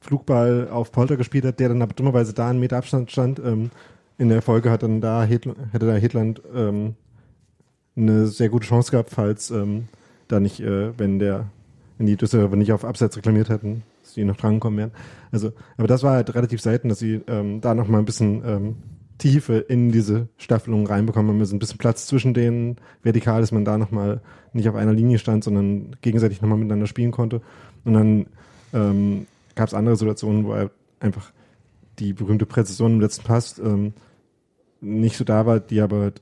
Flugball 0.00 0.68
auf 0.70 0.92
Polter 0.92 1.16
gespielt 1.16 1.44
hat, 1.44 1.58
der 1.58 1.70
dann 1.70 1.82
aber 1.82 1.94
dummerweise 1.94 2.32
da 2.34 2.48
einen 2.48 2.60
Meter 2.60 2.76
Abstand 2.76 3.10
stand. 3.10 3.40
Ähm, 3.40 3.70
in 4.16 4.28
der 4.28 4.42
Folge 4.42 4.70
hat 4.70 4.82
dann 4.82 5.00
da 5.00 5.24
Hedl 5.24 5.54
hätte 5.72 5.86
da 5.86 5.94
Hedland 5.94 6.42
ähm, 6.54 6.94
eine 7.98 8.26
sehr 8.26 8.48
gute 8.48 8.66
Chance 8.66 8.90
gehabt, 8.90 9.10
falls 9.10 9.50
ähm, 9.50 9.88
da 10.28 10.40
nicht, 10.40 10.60
äh, 10.60 10.96
wenn 10.98 11.18
der, 11.18 11.46
wenn 11.98 12.06
die 12.06 12.16
Düsseldorfer 12.16 12.56
nicht 12.56 12.72
auf 12.72 12.84
Abseits 12.84 13.16
reklamiert 13.16 13.48
hätten, 13.48 13.82
dass 14.02 14.14
die 14.14 14.24
noch 14.24 14.36
drankommen 14.36 14.78
wären. 14.78 14.92
Also, 15.32 15.52
aber 15.76 15.88
das 15.88 16.02
war 16.02 16.12
halt 16.12 16.34
relativ 16.34 16.60
selten, 16.60 16.88
dass 16.88 16.98
sie 16.98 17.20
ähm, 17.26 17.60
da 17.60 17.74
noch 17.74 17.88
mal 17.88 17.98
ein 17.98 18.04
bisschen 18.04 18.42
ähm, 18.46 18.76
Tiefe 19.18 19.58
in 19.58 19.90
diese 19.90 20.28
Staffelung 20.36 20.86
reinbekommen 20.86 21.32
haben. 21.32 21.40
Also 21.40 21.56
ein 21.56 21.58
bisschen 21.58 21.78
Platz 21.78 22.06
zwischen 22.06 22.34
denen, 22.34 22.76
vertikal, 23.02 23.40
dass 23.40 23.52
man 23.52 23.64
da 23.64 23.76
noch 23.76 23.90
mal 23.90 24.20
nicht 24.52 24.68
auf 24.68 24.76
einer 24.76 24.92
Linie 24.92 25.18
stand, 25.18 25.44
sondern 25.44 25.96
gegenseitig 26.00 26.40
noch 26.40 26.48
mal 26.48 26.56
miteinander 26.56 26.86
spielen 26.86 27.10
konnte. 27.10 27.42
Und 27.84 27.94
dann 27.94 28.26
ähm, 28.72 29.26
gab 29.54 29.68
es 29.68 29.74
andere 29.74 29.96
Situationen, 29.96 30.44
wo 30.44 30.52
er 30.52 30.70
einfach 31.00 31.32
die 31.98 32.12
berühmte 32.12 32.46
Präzision 32.46 32.94
im 32.94 33.00
letzten 33.00 33.24
Pass 33.24 33.58
ähm, 33.58 33.92
nicht 34.80 35.16
so 35.16 35.24
da 35.24 35.46
war, 35.46 35.58
die 35.58 35.80
aber 35.80 36.12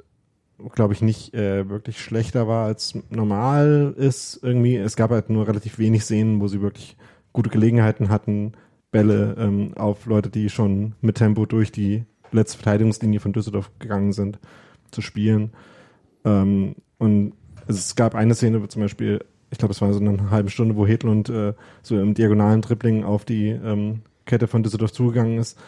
glaube 0.75 0.95
ich 0.95 1.03
nicht 1.03 1.35
äh, 1.35 1.69
wirklich 1.69 2.01
schlechter 2.01 2.49
war 2.49 2.67
als 2.67 2.99
normal 3.11 3.95
ist 3.97 4.41
irgendwie. 4.43 4.77
Es 4.77 4.97
gab 4.97 5.11
halt 5.11 5.31
nur 5.31 5.47
relativ 5.47 5.79
wenig 5.79 6.05
Szenen, 6.05 6.41
wo 6.41 6.49
sie 6.49 6.63
wirklich 6.63 6.97
gute 7.33 7.51
Gelegenheiten 7.51 8.09
hatten, 8.09 8.53
Bälle 8.91 9.37
ähm, 9.39 9.73
auf 9.77 10.07
Leute, 10.07 10.31
die 10.31 10.49
schon 10.49 10.95
mit 11.01 11.17
Tempo 11.17 11.45
durch 11.45 11.71
die 11.71 12.05
letzte 12.33 12.59
Verteidigungslinie 12.59 13.21
von 13.21 13.33
Düsseldorf 13.33 13.71
gegangen 13.79 14.13
sind, 14.13 14.39
zu 14.91 15.03
spielen. 15.03 15.53
Ähm, 16.25 16.77
und 16.99 17.35
es 17.67 17.95
gab 17.95 18.15
eine 18.15 18.35
Szene, 18.35 18.67
zum 18.69 18.83
Beispiel, 18.83 19.25
ich 19.51 19.59
glaube, 19.59 19.73
es 19.73 19.81
war 19.81 19.93
so 19.93 20.01
eine 20.01 20.31
halbe 20.31 20.51
Stunde, 20.51 20.77
wo 20.77 20.87
Hedlund 20.87 21.29
äh, 21.29 21.53
so 21.83 21.99
im 22.01 22.15
diagonalen 22.15 22.63
Dribbling 22.63 23.05
auf 23.05 23.25
die 23.25 23.49
ähm, 23.49 24.03
Kette 24.25 24.47
von 24.47 24.63
Düsseldorf 24.63 24.93
zugegangen 24.93 25.39
ist, 25.39 25.59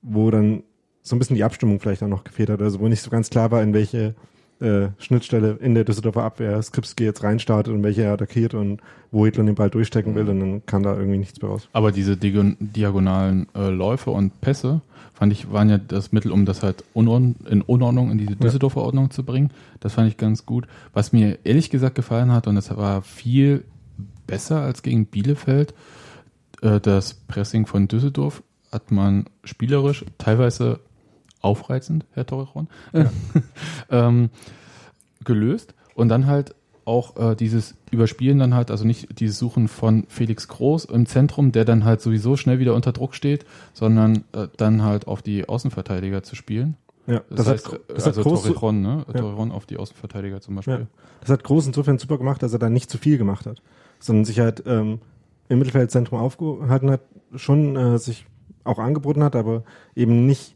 wo 0.00 0.30
dann 0.30 0.62
so 1.02 1.16
ein 1.16 1.18
bisschen 1.18 1.36
die 1.36 1.44
Abstimmung 1.44 1.80
vielleicht 1.80 2.02
auch 2.02 2.08
noch 2.08 2.24
gefehlt 2.24 2.50
hat, 2.50 2.62
also 2.62 2.80
wo 2.80 2.88
nicht 2.88 3.02
so 3.02 3.10
ganz 3.10 3.30
klar 3.30 3.50
war, 3.50 3.62
in 3.62 3.74
welche 3.74 4.14
äh, 4.60 4.88
Schnittstelle 4.98 5.58
in 5.60 5.74
der 5.74 5.84
Düsseldorfer 5.84 6.22
Abwehr 6.22 6.62
Skripski 6.62 7.04
jetzt 7.04 7.24
reinstartet 7.24 7.74
und 7.74 7.82
welche 7.82 8.02
er 8.02 8.12
attackiert 8.12 8.54
und 8.54 8.80
wo 9.10 9.24
Hitler 9.26 9.44
den 9.44 9.56
Ball 9.56 9.70
durchstecken 9.70 10.14
will 10.14 10.28
und 10.28 10.40
dann 10.40 10.66
kam 10.66 10.82
da 10.84 10.96
irgendwie 10.96 11.18
nichts 11.18 11.42
mehr 11.42 11.50
raus. 11.50 11.68
Aber 11.72 11.90
diese 11.90 12.16
Diagon 12.16 12.56
diagonalen 12.60 13.48
äh, 13.54 13.68
Läufe 13.68 14.10
und 14.10 14.40
Pässe, 14.40 14.80
fand 15.12 15.32
ich, 15.32 15.52
waren 15.52 15.68
ja 15.68 15.78
das 15.78 16.12
Mittel, 16.12 16.30
um 16.30 16.46
das 16.46 16.62
halt 16.62 16.84
unordn 16.94 17.36
in 17.48 17.62
Unordnung 17.62 18.10
in 18.10 18.18
diese 18.18 18.36
Düsseldorfer 18.36 18.82
Ordnung 18.82 19.10
zu 19.10 19.24
bringen. 19.24 19.50
Das 19.80 19.94
fand 19.94 20.08
ich 20.08 20.16
ganz 20.16 20.46
gut. 20.46 20.66
Was 20.92 21.12
mir 21.12 21.38
ehrlich 21.44 21.68
gesagt 21.68 21.96
gefallen 21.96 22.32
hat, 22.32 22.46
und 22.46 22.54
das 22.54 22.74
war 22.76 23.02
viel 23.02 23.64
besser 24.26 24.60
als 24.60 24.82
gegen 24.82 25.06
Bielefeld, 25.06 25.74
äh, 26.62 26.80
das 26.80 27.14
Pressing 27.14 27.66
von 27.66 27.88
Düsseldorf 27.88 28.42
hat 28.70 28.90
man 28.90 29.26
spielerisch 29.44 30.04
teilweise 30.16 30.80
aufreizend, 31.42 32.06
Herr 32.12 32.26
Torrejon, 32.26 32.68
ja. 32.92 33.10
ähm, 33.90 34.30
gelöst 35.24 35.74
und 35.94 36.08
dann 36.08 36.26
halt 36.26 36.54
auch 36.84 37.16
äh, 37.16 37.36
dieses 37.36 37.76
Überspielen 37.90 38.38
dann 38.38 38.54
halt, 38.54 38.70
also 38.70 38.84
nicht 38.84 39.20
dieses 39.20 39.38
Suchen 39.38 39.68
von 39.68 40.04
Felix 40.08 40.48
Groß 40.48 40.86
im 40.86 41.06
Zentrum, 41.06 41.52
der 41.52 41.64
dann 41.64 41.84
halt 41.84 42.00
sowieso 42.00 42.36
schnell 42.36 42.58
wieder 42.58 42.74
unter 42.74 42.92
Druck 42.92 43.14
steht, 43.14 43.44
sondern 43.72 44.24
äh, 44.32 44.48
dann 44.56 44.82
halt 44.82 45.06
auf 45.06 45.22
die 45.22 45.48
Außenverteidiger 45.48 46.22
zu 46.22 46.34
spielen. 46.34 46.76
Ja, 47.06 47.22
das, 47.28 47.38
das 47.38 47.48
heißt, 47.48 47.72
hat, 47.72 47.80
das 47.88 48.06
also 48.06 48.20
hat 48.20 48.26
groß, 48.26 48.42
Torrejon, 48.44 48.80
ne? 48.80 49.04
Ja. 49.08 49.20
Torrejon 49.20 49.52
auf 49.52 49.66
die 49.66 49.76
Außenverteidiger 49.76 50.40
zum 50.40 50.56
Beispiel. 50.56 50.74
Ja. 50.74 50.86
Das 51.20 51.30
hat 51.30 51.44
Groß 51.44 51.66
insofern 51.66 51.98
super 51.98 52.18
gemacht, 52.18 52.42
dass 52.42 52.52
er 52.52 52.58
da 52.58 52.70
nicht 52.70 52.90
zu 52.90 52.98
viel 52.98 53.18
gemacht 53.18 53.46
hat, 53.46 53.62
sondern 53.98 54.24
sich 54.24 54.40
halt 54.40 54.62
ähm, 54.66 55.00
im 55.48 55.58
Mittelfeldzentrum 55.58 56.18
aufgehalten 56.18 56.90
hat, 56.90 57.00
schon 57.34 57.76
äh, 57.76 57.98
sich 57.98 58.26
auch 58.64 58.78
angeboten 58.78 59.24
hat, 59.24 59.34
aber 59.34 59.64
eben 59.96 60.26
nicht 60.26 60.54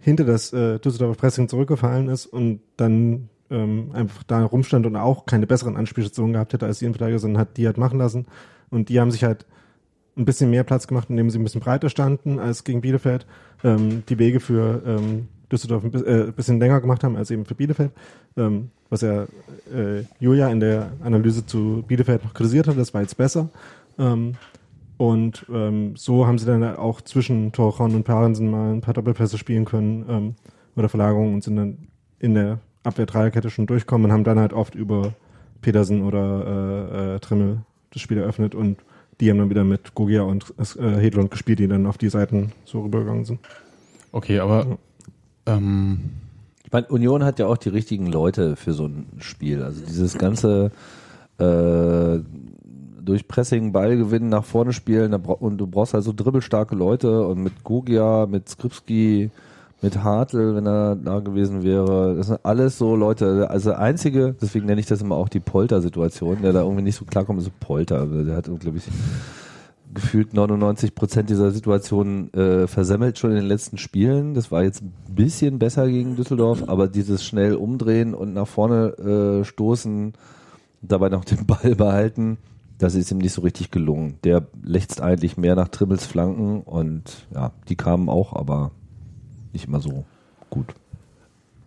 hinter 0.00 0.24
das 0.24 0.52
äh, 0.52 0.78
Düsseldorfer 0.78 1.18
Pressing 1.18 1.48
zurückgefallen 1.48 2.08
ist 2.08 2.26
und 2.26 2.60
dann 2.76 3.28
ähm, 3.50 3.90
einfach 3.92 4.22
da 4.22 4.44
rumstand 4.44 4.86
und 4.86 4.96
auch 4.96 5.26
keine 5.26 5.46
besseren 5.46 5.76
Anspielstationen 5.76 6.32
gehabt 6.32 6.52
hätte 6.52 6.66
als 6.66 6.78
die 6.78 6.86
Innenverteidiger, 6.86 7.18
sondern 7.18 7.40
hat 7.40 7.56
die 7.56 7.66
halt 7.66 7.78
machen 7.78 7.98
lassen. 7.98 8.26
Und 8.70 8.88
die 8.88 9.00
haben 9.00 9.10
sich 9.10 9.24
halt 9.24 9.46
ein 10.16 10.24
bisschen 10.24 10.50
mehr 10.50 10.64
Platz 10.64 10.86
gemacht, 10.86 11.10
indem 11.10 11.30
sie 11.30 11.38
ein 11.38 11.44
bisschen 11.44 11.60
breiter 11.60 11.88
standen 11.88 12.38
als 12.38 12.64
gegen 12.64 12.80
Bielefeld. 12.80 13.26
Ähm, 13.64 14.02
die 14.08 14.18
Wege 14.18 14.40
für 14.40 14.82
ähm, 14.86 15.28
Düsseldorf 15.50 15.84
ein 15.84 15.90
bi- 15.90 15.98
äh, 15.98 16.32
bisschen 16.34 16.60
länger 16.60 16.80
gemacht 16.80 17.02
haben 17.04 17.16
als 17.16 17.30
eben 17.30 17.44
für 17.44 17.54
Bielefeld. 17.54 17.90
Ähm, 18.36 18.70
was 18.88 19.00
ja 19.02 19.24
äh, 19.72 20.04
Julia 20.18 20.48
in 20.48 20.60
der 20.60 20.92
Analyse 21.02 21.46
zu 21.46 21.84
Bielefeld 21.86 22.24
noch 22.24 22.34
kritisiert 22.34 22.68
hat, 22.68 22.78
das 22.78 22.94
war 22.94 23.02
jetzt 23.02 23.16
besser. 23.16 23.50
Ähm, 23.98 24.34
und 25.00 25.46
ähm, 25.50 25.96
so 25.96 26.26
haben 26.26 26.36
sie 26.36 26.44
dann 26.44 26.62
auch 26.76 27.00
zwischen 27.00 27.52
Torchon 27.52 27.94
und 27.94 28.04
Parensen 28.04 28.50
mal 28.50 28.74
ein 28.74 28.82
paar 28.82 28.92
Doppelpässe 28.92 29.38
spielen 29.38 29.64
können 29.64 30.04
ähm, 30.10 30.34
oder 30.76 30.90
Verlagerungen 30.90 31.32
und 31.32 31.42
sind 31.42 31.56
dann 31.56 31.78
in 32.18 32.34
der 32.34 32.58
Abwehr-Dreierkette 32.82 33.48
schon 33.48 33.66
durchkommen 33.66 34.04
und 34.04 34.12
haben 34.12 34.24
dann 34.24 34.38
halt 34.38 34.52
oft 34.52 34.74
über 34.74 35.14
Petersen 35.62 36.02
oder 36.02 37.14
äh, 37.14 37.14
äh, 37.14 37.18
Trimmel 37.18 37.62
das 37.94 38.02
Spiel 38.02 38.18
eröffnet 38.18 38.54
und 38.54 38.76
die 39.22 39.30
haben 39.30 39.38
dann 39.38 39.48
wieder 39.48 39.64
mit 39.64 39.94
Gogia 39.94 40.20
und 40.20 40.52
äh, 40.58 41.00
Hedlund 41.00 41.30
gespielt, 41.30 41.60
die 41.60 41.68
dann 41.68 41.86
auf 41.86 41.96
die 41.96 42.10
Seiten 42.10 42.52
so 42.66 42.82
rübergegangen 42.82 43.24
sind. 43.24 43.40
Okay, 44.12 44.38
aber 44.40 44.76
ähm, 45.46 46.10
Ich 46.66 46.72
meine, 46.72 46.88
Union 46.88 47.24
hat 47.24 47.38
ja 47.38 47.46
auch 47.46 47.56
die 47.56 47.70
richtigen 47.70 48.06
Leute 48.06 48.54
für 48.54 48.74
so 48.74 48.84
ein 48.84 49.06
Spiel. 49.16 49.62
Also 49.62 49.80
dieses 49.82 50.18
ganze 50.18 50.72
äh, 51.38 52.18
durch 53.10 53.26
Pressing 53.26 53.72
Ball 53.72 53.96
gewinnen, 53.96 54.28
nach 54.28 54.44
vorne 54.44 54.72
spielen 54.72 55.12
und 55.14 55.58
du 55.58 55.66
brauchst 55.66 55.94
halt 55.94 56.04
so 56.04 56.12
dribbelstarke 56.14 56.76
Leute 56.76 57.26
und 57.26 57.42
mit 57.42 57.64
Gogia, 57.64 58.26
mit 58.26 58.48
Skripski, 58.48 59.30
mit 59.82 60.04
Hartl, 60.04 60.54
wenn 60.54 60.66
er 60.66 60.94
da 60.94 61.18
gewesen 61.18 61.64
wäre. 61.64 62.14
Das 62.16 62.28
sind 62.28 62.38
alles 62.44 62.78
so 62.78 62.94
Leute. 62.94 63.50
Also 63.50 63.72
einzige, 63.72 64.36
deswegen 64.40 64.66
nenne 64.66 64.80
ich 64.80 64.86
das 64.86 65.02
immer 65.02 65.16
auch 65.16 65.28
die 65.28 65.40
Polter-Situation, 65.40 66.42
der 66.42 66.52
da 66.52 66.62
irgendwie 66.62 66.82
nicht 66.82 66.96
so 66.96 67.04
klarkommt, 67.04 67.40
ist 67.40 67.46
so 67.46 67.50
Polter. 67.58 67.98
Also 67.98 68.22
Der 68.22 68.36
hat, 68.36 68.44
glaube 68.44 68.78
ich, 68.78 68.84
gefühlt 69.92 70.32
99 70.32 70.94
Prozent 70.94 71.30
dieser 71.30 71.50
Situationen 71.50 72.32
äh, 72.32 72.68
versemmelt 72.68 73.18
schon 73.18 73.30
in 73.30 73.36
den 73.38 73.46
letzten 73.46 73.76
Spielen. 73.76 74.34
Das 74.34 74.52
war 74.52 74.62
jetzt 74.62 74.82
ein 74.82 74.92
bisschen 75.08 75.58
besser 75.58 75.88
gegen 75.88 76.14
Düsseldorf, 76.14 76.68
aber 76.68 76.86
dieses 76.86 77.24
schnell 77.24 77.56
umdrehen 77.56 78.14
und 78.14 78.34
nach 78.34 78.46
vorne 78.46 79.40
äh, 79.40 79.44
stoßen, 79.44 80.12
dabei 80.80 81.08
noch 81.08 81.24
den 81.24 81.46
Ball 81.46 81.74
behalten, 81.74 82.38
das 82.80 82.94
ist 82.94 83.10
ihm 83.10 83.18
nicht 83.18 83.32
so 83.32 83.42
richtig 83.42 83.70
gelungen. 83.70 84.18
Der 84.24 84.46
lechzt 84.62 85.00
eigentlich 85.00 85.36
mehr 85.36 85.54
nach 85.54 85.68
Trimmels 85.68 86.06
Flanken 86.06 86.62
und 86.62 87.26
ja, 87.32 87.52
die 87.68 87.76
kamen 87.76 88.08
auch, 88.08 88.34
aber 88.34 88.72
nicht 89.52 89.66
immer 89.66 89.80
so 89.80 90.04
gut. 90.48 90.74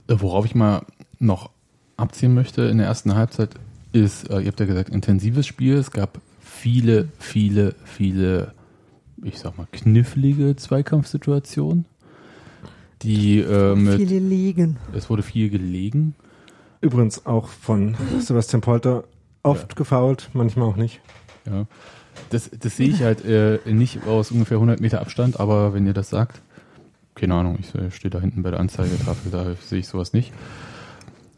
Äh, 0.08 0.15
Worauf 0.17 0.45
ich 0.45 0.56
mal 0.56 0.86
noch 1.19 1.52
abziehen 1.97 2.34
möchte 2.34 2.63
in 2.63 2.80
der 2.80 2.88
ersten 2.88 3.15
Halbzeit 3.15 3.52
ist, 3.91 4.30
äh, 4.30 4.39
ihr 4.39 4.47
habt 4.47 4.60
ja 4.60 4.65
gesagt, 4.65 4.89
intensives 4.89 5.45
Spiel. 5.45 5.76
Es 5.76 5.91
gab 5.91 6.19
viele, 6.41 7.10
viele, 7.19 7.76
viele, 7.84 8.54
ich 9.23 9.39
sag 9.39 9.58
mal, 9.58 9.67
knifflige 9.71 10.56
Zweikampfsituationen. 10.56 11.86
Die 13.04 13.39
äh, 13.39 13.76
mit, 13.76 13.97
Viele 13.97 14.19
liegen. 14.19 14.78
es 14.93 15.10
wurde 15.10 15.23
viel 15.23 15.49
gelegen. 15.49 16.15
Übrigens 16.82 17.26
auch 17.26 17.47
von 17.47 17.95
Sebastian 18.19 18.62
Polter 18.62 19.04
oft 19.43 19.75
gefault, 19.75 20.29
manchmal 20.34 20.67
auch 20.67 20.75
nicht. 20.75 21.01
Ja. 21.45 21.65
Das, 22.29 22.49
das 22.58 22.77
sehe 22.77 22.89
ich 22.89 23.03
halt 23.03 23.25
äh, 23.25 23.60
nicht 23.65 24.06
aus 24.08 24.32
ungefähr 24.32 24.58
100 24.58 24.79
Meter 24.79 25.01
Abstand, 25.01 25.39
aber 25.39 25.73
wenn 25.73 25.86
ihr 25.86 25.93
das 25.93 26.10
sagt, 26.10 26.41
keine 27.15 27.36
Ahnung, 27.36 27.58
ich 27.60 27.75
äh, 27.75 27.91
stehe 27.91 28.10
da 28.10 28.19
hinten 28.19 28.43
bei 28.43 28.51
der 28.51 28.60
Anzeigetafel, 28.60 29.32
da 29.32 29.56
sehe 29.56 29.79
ich 29.79 29.88
sowas 29.88 30.13
nicht. 30.13 30.34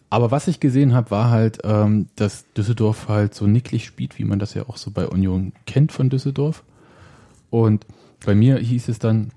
Aber 0.09 0.31
was 0.31 0.47
ich 0.47 0.59
gesehen 0.59 0.93
habe, 0.93 1.11
war 1.11 1.29
halt, 1.29 1.59
ähm, 1.63 2.07
dass 2.15 2.45
Düsseldorf 2.53 3.09
halt 3.09 3.33
so 3.33 3.47
nicklig 3.47 3.85
spielt, 3.85 4.17
wie 4.17 4.23
man 4.23 4.39
das 4.39 4.53
ja 4.53 4.63
auch 4.69 4.77
so 4.77 4.91
bei 4.91 5.07
Union 5.07 5.51
kennt 5.65 5.91
von 5.91 6.09
Düsseldorf. 6.09 6.63
Und 7.49 7.85
bei 8.25 8.35
mir 8.35 8.57
hieß 8.57 8.87
es 8.87 8.99
dann 8.99 9.31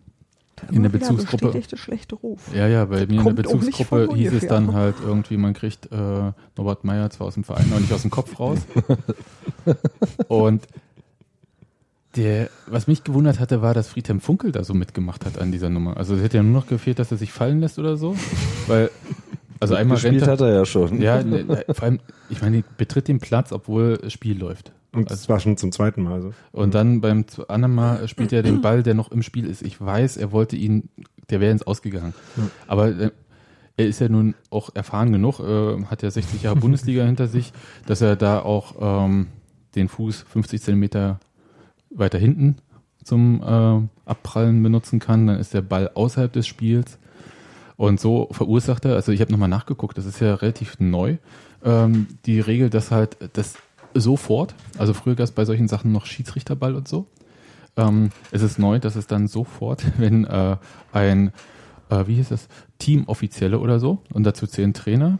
in 0.71 0.83
der 0.83 0.91
Bezugsgruppe, 0.91 1.47
bestätigte 1.47 1.77
schlechte 1.77 2.15
Ruf. 2.15 2.41
ja, 2.55 2.67
ja, 2.67 2.85
bei 2.85 3.07
mir 3.07 3.21
in 3.21 3.25
der 3.25 3.33
Bezugsgruppe 3.33 4.09
hieß 4.15 4.33
es 4.33 4.47
dann 4.47 4.73
halt 4.75 4.97
irgendwie, 5.05 5.37
man 5.37 5.55
kriegt 5.55 5.91
äh, 5.93 6.33
Norbert 6.57 6.85
Meyer 6.85 7.11
zwar 7.11 7.29
aus 7.29 7.35
dem 7.35 7.45
Verein, 7.45 7.67
aber 7.71 7.81
nicht 7.81 7.93
aus 7.93 8.03
dem 8.03 8.11
Kopf 8.11 8.39
raus. 8.39 8.59
Und 10.29 10.67
der, 12.17 12.51
was 12.67 12.87
mich 12.87 13.05
gewundert 13.05 13.39
hatte, 13.39 13.63
war, 13.63 13.75
dass 13.75 13.89
Friedhelm 13.89 14.21
Funkel 14.21 14.53
da 14.53 14.65
so 14.65 14.75
mitgemacht 14.75 15.25
hat 15.25 15.39
an 15.39 15.53
dieser 15.53 15.71
Nummer. 15.71 15.97
Also 15.97 16.15
es 16.15 16.23
hätte 16.23 16.39
ja 16.39 16.43
nur 16.43 16.53
noch 16.61 16.67
gefehlt, 16.67 16.99
dass 16.99 17.11
er 17.11 17.17
sich 17.17 17.33
fallen 17.33 17.61
lässt 17.61 17.79
oder 17.79 17.97
so. 17.97 18.17
Weil, 18.67 18.91
also 19.61 19.75
einmal 19.75 19.99
rennt 19.99 20.19
Gespielt 20.19 20.29
er, 20.29 20.33
hat 20.33 20.41
er 20.41 20.55
ja 20.55 20.65
schon. 20.65 21.01
ja, 21.01 21.23
ne, 21.23 21.45
ne, 21.45 21.65
vor 21.71 21.85
allem, 21.85 22.01
ich 22.31 22.41
meine, 22.41 22.65
betritt 22.77 23.09
den 23.09 23.21
Platz, 23.21 23.53
obwohl 23.53 23.99
das 23.99 24.13
Spiel 24.13 24.39
läuft. 24.39 24.73
Und 24.93 25.11
das 25.11 25.29
war 25.29 25.39
schon 25.39 25.57
zum 25.57 25.71
zweiten 25.71 26.03
Mal 26.03 26.23
so. 26.23 26.33
Und 26.53 26.75
dann 26.75 27.01
beim 27.01 27.25
anderen 27.49 27.75
Mal 27.75 28.09
spielt 28.09 28.33
er 28.33 28.43
den 28.43 28.63
Ball, 28.63 28.83
der 28.83 28.95
noch 28.95 29.11
im 29.11 29.23
Spiel 29.23 29.47
ist. 29.47 29.63
Ich 29.63 29.81
weiß, 29.81 30.17
er 30.17 30.33
wollte 30.33 30.57
ihn, 30.57 30.89
der 31.31 31.41
wäre 31.41 31.53
ins 31.53 31.67
Ausgegangen. 31.67 32.15
Aber 32.67 32.89
äh, 32.89 33.11
er 33.77 33.87
ist 33.87 34.01
ja 34.01 34.09
nun 34.09 34.35
auch 34.51 34.75
erfahren 34.75 35.13
genug, 35.13 35.41
äh, 35.41 35.85
hat 35.85 36.03
ja 36.03 36.11
60 36.11 36.43
Jahre 36.43 36.57
Bundesliga 36.61 37.05
hinter 37.05 37.29
sich, 37.29 37.53
dass 37.87 38.01
er 38.01 38.17
da 38.17 38.41
auch 38.41 39.05
ähm, 39.07 39.29
den 39.75 39.89
Fuß 39.89 40.25
50 40.29 40.63
Zentimeter 40.63 41.21
weiter 41.91 42.19
hinten 42.19 42.57
zum 43.05 43.43
äh, 43.43 44.09
Abprallen 44.09 44.63
benutzen 44.63 45.01
kann. 45.01 45.27
Dann 45.27 45.39
ist 45.39 45.55
der 45.55 45.63
Ball 45.63 45.91
außerhalb 45.95 46.33
des 46.33 46.47
Spiels. 46.47 46.99
Und 47.77 48.01
so 48.01 48.29
verursacht 48.33 48.85
er, 48.85 48.95
also 48.95 49.13
ich 49.13 49.21
habe 49.21 49.31
nochmal 49.31 49.49
nachgeguckt, 49.49 49.97
das 49.97 50.05
ist 50.05 50.21
ja 50.21 50.35
relativ 50.35 50.81
neu, 50.81 51.19
ähm, 51.65 52.09
die 52.27 52.41
Regel, 52.41 52.71
dass 52.71 52.91
halt 52.91 53.17
das 53.35 53.55
sofort, 53.95 54.55
also 54.79 54.95
früher 54.95 55.15
gab 55.15 55.25
es 55.25 55.33
bei 55.33 55.45
solchen 55.45 55.69
Sachen 55.69 55.93
noch 55.93 56.07
Schiedsrichterball 56.07 56.75
und 56.75 56.89
so. 56.89 57.07
Ähm, 57.77 58.11
es 58.31 58.43
ist 58.43 58.59
neu, 58.59 58.79
dass 58.79 58.97
es 58.97 59.07
dann 59.07 59.29
sofort, 59.29 59.85
wenn 59.99 60.25
äh, 60.25 60.57
ein, 60.93 61.33
äh, 61.91 62.07
wie 62.07 62.17
hieß 62.17 62.31
das, 62.31 62.49
Teamoffizielle 62.79 63.59
oder 63.59 63.81
so, 63.81 64.03
und 64.13 64.25
dazu 64.25 64.47
zählen 64.47 64.75
Trainer, 64.75 65.19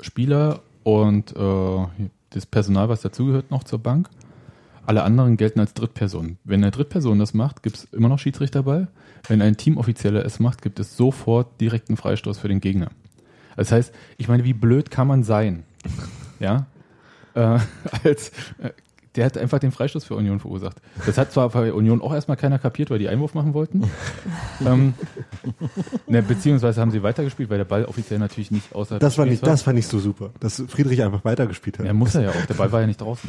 Spieler 0.00 0.60
und 0.84 1.34
äh, 1.36 1.86
das 2.30 2.46
Personal, 2.46 2.88
was 2.88 3.02
dazugehört, 3.02 3.50
noch 3.50 3.64
zur 3.64 3.78
Bank, 3.78 4.08
alle 4.86 5.02
anderen 5.02 5.36
gelten 5.36 5.60
als 5.60 5.74
Drittperson. 5.74 6.38
Wenn 6.44 6.62
eine 6.62 6.70
Drittperson 6.70 7.18
das 7.18 7.34
macht, 7.34 7.62
gibt 7.62 7.76
es 7.76 7.84
immer 7.92 8.08
noch 8.08 8.18
Schiedsrichterball. 8.18 8.88
Wenn 9.26 9.42
ein 9.42 9.58
Teamoffizieller 9.58 10.24
es 10.24 10.40
macht, 10.40 10.62
gibt 10.62 10.80
es 10.80 10.96
sofort 10.96 11.60
direkten 11.60 11.98
Freistoß 11.98 12.38
für 12.38 12.48
den 12.48 12.60
Gegner. 12.60 12.88
Das 13.56 13.70
heißt, 13.70 13.92
ich 14.16 14.28
meine, 14.28 14.44
wie 14.44 14.54
blöd 14.54 14.90
kann 14.90 15.06
man 15.06 15.24
sein? 15.24 15.64
Ja, 16.40 16.66
äh, 17.34 17.58
als 18.04 18.30
äh, 18.58 18.70
der 19.18 19.26
hat 19.26 19.36
einfach 19.36 19.58
den 19.58 19.72
Freistoß 19.72 20.04
für 20.04 20.14
Union 20.14 20.38
verursacht. 20.38 20.76
Das 21.04 21.18
hat 21.18 21.32
zwar 21.32 21.48
bei 21.48 21.72
Union 21.72 22.00
auch 22.02 22.14
erstmal 22.14 22.36
keiner 22.36 22.58
kapiert, 22.58 22.88
weil 22.90 23.00
die 23.00 23.08
Einwurf 23.08 23.34
machen 23.34 23.52
wollten. 23.52 23.82
ähm, 24.64 24.94
ne, 26.06 26.22
beziehungsweise 26.22 26.80
haben 26.80 26.92
sie 26.92 27.02
weitergespielt, 27.02 27.50
weil 27.50 27.58
der 27.58 27.64
Ball 27.64 27.84
offiziell 27.84 28.20
natürlich 28.20 28.52
nicht 28.52 28.72
außerhalb 28.74 29.00
Das, 29.00 29.18
war 29.18 29.26
nicht, 29.26 29.44
das 29.44 29.62
fand 29.62 29.76
ich 29.78 29.88
so 29.88 29.98
super, 29.98 30.30
dass 30.38 30.62
Friedrich 30.68 31.02
einfach 31.02 31.24
weitergespielt 31.24 31.80
hat. 31.80 31.86
Ja, 31.86 31.92
muss 31.94 32.14
er 32.14 32.22
ja 32.22 32.30
auch. 32.30 32.46
Der 32.48 32.54
Ball 32.54 32.70
war 32.70 32.80
ja 32.80 32.86
nicht 32.86 33.00
draußen. 33.00 33.28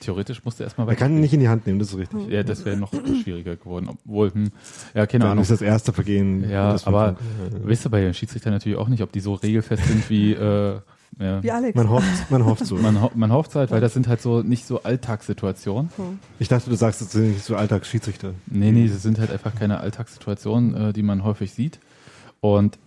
Theoretisch 0.00 0.44
musste 0.44 0.62
er 0.62 0.66
erstmal 0.66 0.88
er 0.88 0.96
kann 0.96 1.12
ihn 1.12 1.20
nicht 1.20 1.32
in 1.32 1.40
die 1.40 1.48
Hand 1.48 1.66
nehmen, 1.66 1.78
das 1.78 1.88
ist 1.88 1.98
richtig. 1.98 2.28
Ja, 2.28 2.42
das 2.42 2.64
wäre 2.64 2.76
noch 2.76 2.92
schwieriger 2.92 3.56
geworden. 3.56 3.88
Obwohl, 3.88 4.32
hm, 4.32 4.50
ja, 4.94 5.06
keine 5.06 5.24
Dann 5.24 5.32
Ahnung. 5.32 5.42
ist 5.42 5.50
das 5.50 5.62
erste 5.62 5.92
Vergehen. 5.92 6.48
Ja, 6.50 6.72
das 6.72 6.86
aber 6.86 7.16
wisst 7.64 7.86
ihr 7.86 7.90
bei 7.90 8.00
den 8.00 8.14
Schiedsrichtern 8.14 8.52
natürlich 8.52 8.78
auch 8.78 8.88
nicht, 8.88 9.02
ob 9.02 9.12
die 9.12 9.20
so 9.20 9.34
regelfest 9.34 9.84
sind 9.84 10.08
wie, 10.08 10.32
äh, 10.32 10.80
ja. 11.18 11.42
Wie 11.42 11.50
Alex. 11.50 11.76
man 11.76 11.90
hofft, 11.90 12.30
man 12.30 12.44
hofft 12.44 12.66
so. 12.66 12.76
Man, 12.80 13.02
ho 13.02 13.10
man 13.14 13.32
hofft 13.32 13.54
halt, 13.54 13.70
weil 13.70 13.80
das 13.80 13.92
sind 13.92 14.08
halt 14.08 14.22
so 14.22 14.42
nicht 14.42 14.66
so 14.66 14.82
Alltagssituationen. 14.82 15.90
Ich 16.38 16.48
dachte, 16.48 16.70
du 16.70 16.76
sagst, 16.76 17.00
das 17.00 17.12
sind 17.12 17.32
nicht 17.32 17.44
so 17.44 17.56
Alltagsschiedsrichter. 17.56 18.34
Nee, 18.46 18.72
nee, 18.72 18.88
das 18.88 19.02
sind 19.02 19.18
halt 19.18 19.30
einfach 19.30 19.54
keine 19.54 19.80
Alltagssituationen, 19.80 20.74
äh, 20.74 20.92
die 20.92 21.02
man 21.02 21.24
häufig 21.24 21.52
sieht. 21.52 21.78
Und 22.40 22.78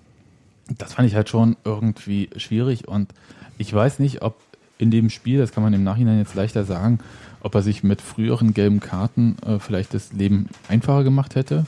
das 0.77 0.93
fand 0.93 1.07
ich 1.07 1.15
halt 1.15 1.29
schon 1.29 1.57
irgendwie 1.63 2.29
schwierig. 2.37 2.87
Und 2.87 3.13
ich 3.57 3.73
weiß 3.73 3.99
nicht, 3.99 4.21
ob 4.21 4.35
in 4.77 4.91
dem 4.91 5.09
Spiel, 5.09 5.37
das 5.39 5.51
kann 5.51 5.63
man 5.63 5.73
im 5.73 5.83
Nachhinein 5.83 6.17
jetzt 6.17 6.35
leichter 6.35 6.65
sagen, 6.65 6.99
ob 7.41 7.55
er 7.55 7.61
sich 7.61 7.83
mit 7.83 8.01
früheren 8.01 8.53
gelben 8.53 8.79
Karten 8.79 9.35
äh, 9.45 9.59
vielleicht 9.59 9.93
das 9.93 10.13
Leben 10.13 10.49
einfacher 10.67 11.03
gemacht 11.03 11.35
hätte. 11.35 11.65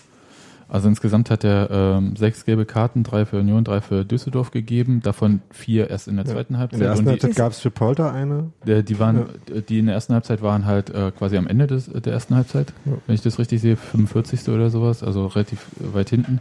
Also 0.67 0.87
insgesamt 0.89 1.29
hat 1.29 1.43
er 1.43 1.69
ähm, 1.69 2.15
sechs 2.15 2.43
gelbe 2.43 2.65
Karten, 2.65 3.03
drei 3.03 3.25
für 3.25 3.39
Union, 3.39 3.63
drei 3.63 3.81
für 3.81 4.03
Düsseldorf 4.03 4.51
gegeben, 4.51 5.01
davon 5.03 5.41
vier 5.51 5.89
erst 5.89 6.07
in 6.07 6.15
der 6.15 6.25
zweiten 6.25 6.57
Halbzeit. 6.57 6.79
In 6.79 6.83
der 6.83 6.89
ersten 6.89 7.07
Halbzeit 7.07 7.35
gab 7.35 7.51
es 7.51 7.59
für 7.59 7.69
Polter 7.71 8.11
eine. 8.11 8.51
die, 8.63 8.67
der, 8.67 8.83
die 8.83 8.99
waren, 8.99 9.25
die 9.69 9.79
in 9.79 9.85
der 9.85 9.95
ersten 9.95 10.13
Halbzeit 10.13 10.41
waren 10.41 10.65
halt 10.65 10.89
äh, 10.89 11.11
quasi 11.11 11.37
am 11.37 11.45
Ende 11.47 11.67
des, 11.67 11.85
der 11.85 12.13
ersten 12.13 12.35
Halbzeit, 12.35 12.73
Ja. 12.85 12.93
wenn 13.05 13.15
ich 13.15 13.21
das 13.21 13.37
richtig 13.37 13.61
sehe, 13.61 13.75
45. 13.75 14.49
oder 14.49 14.69
sowas, 14.71 15.03
also 15.03 15.27
relativ 15.27 15.65
weit 15.79 16.09
hinten. 16.09 16.39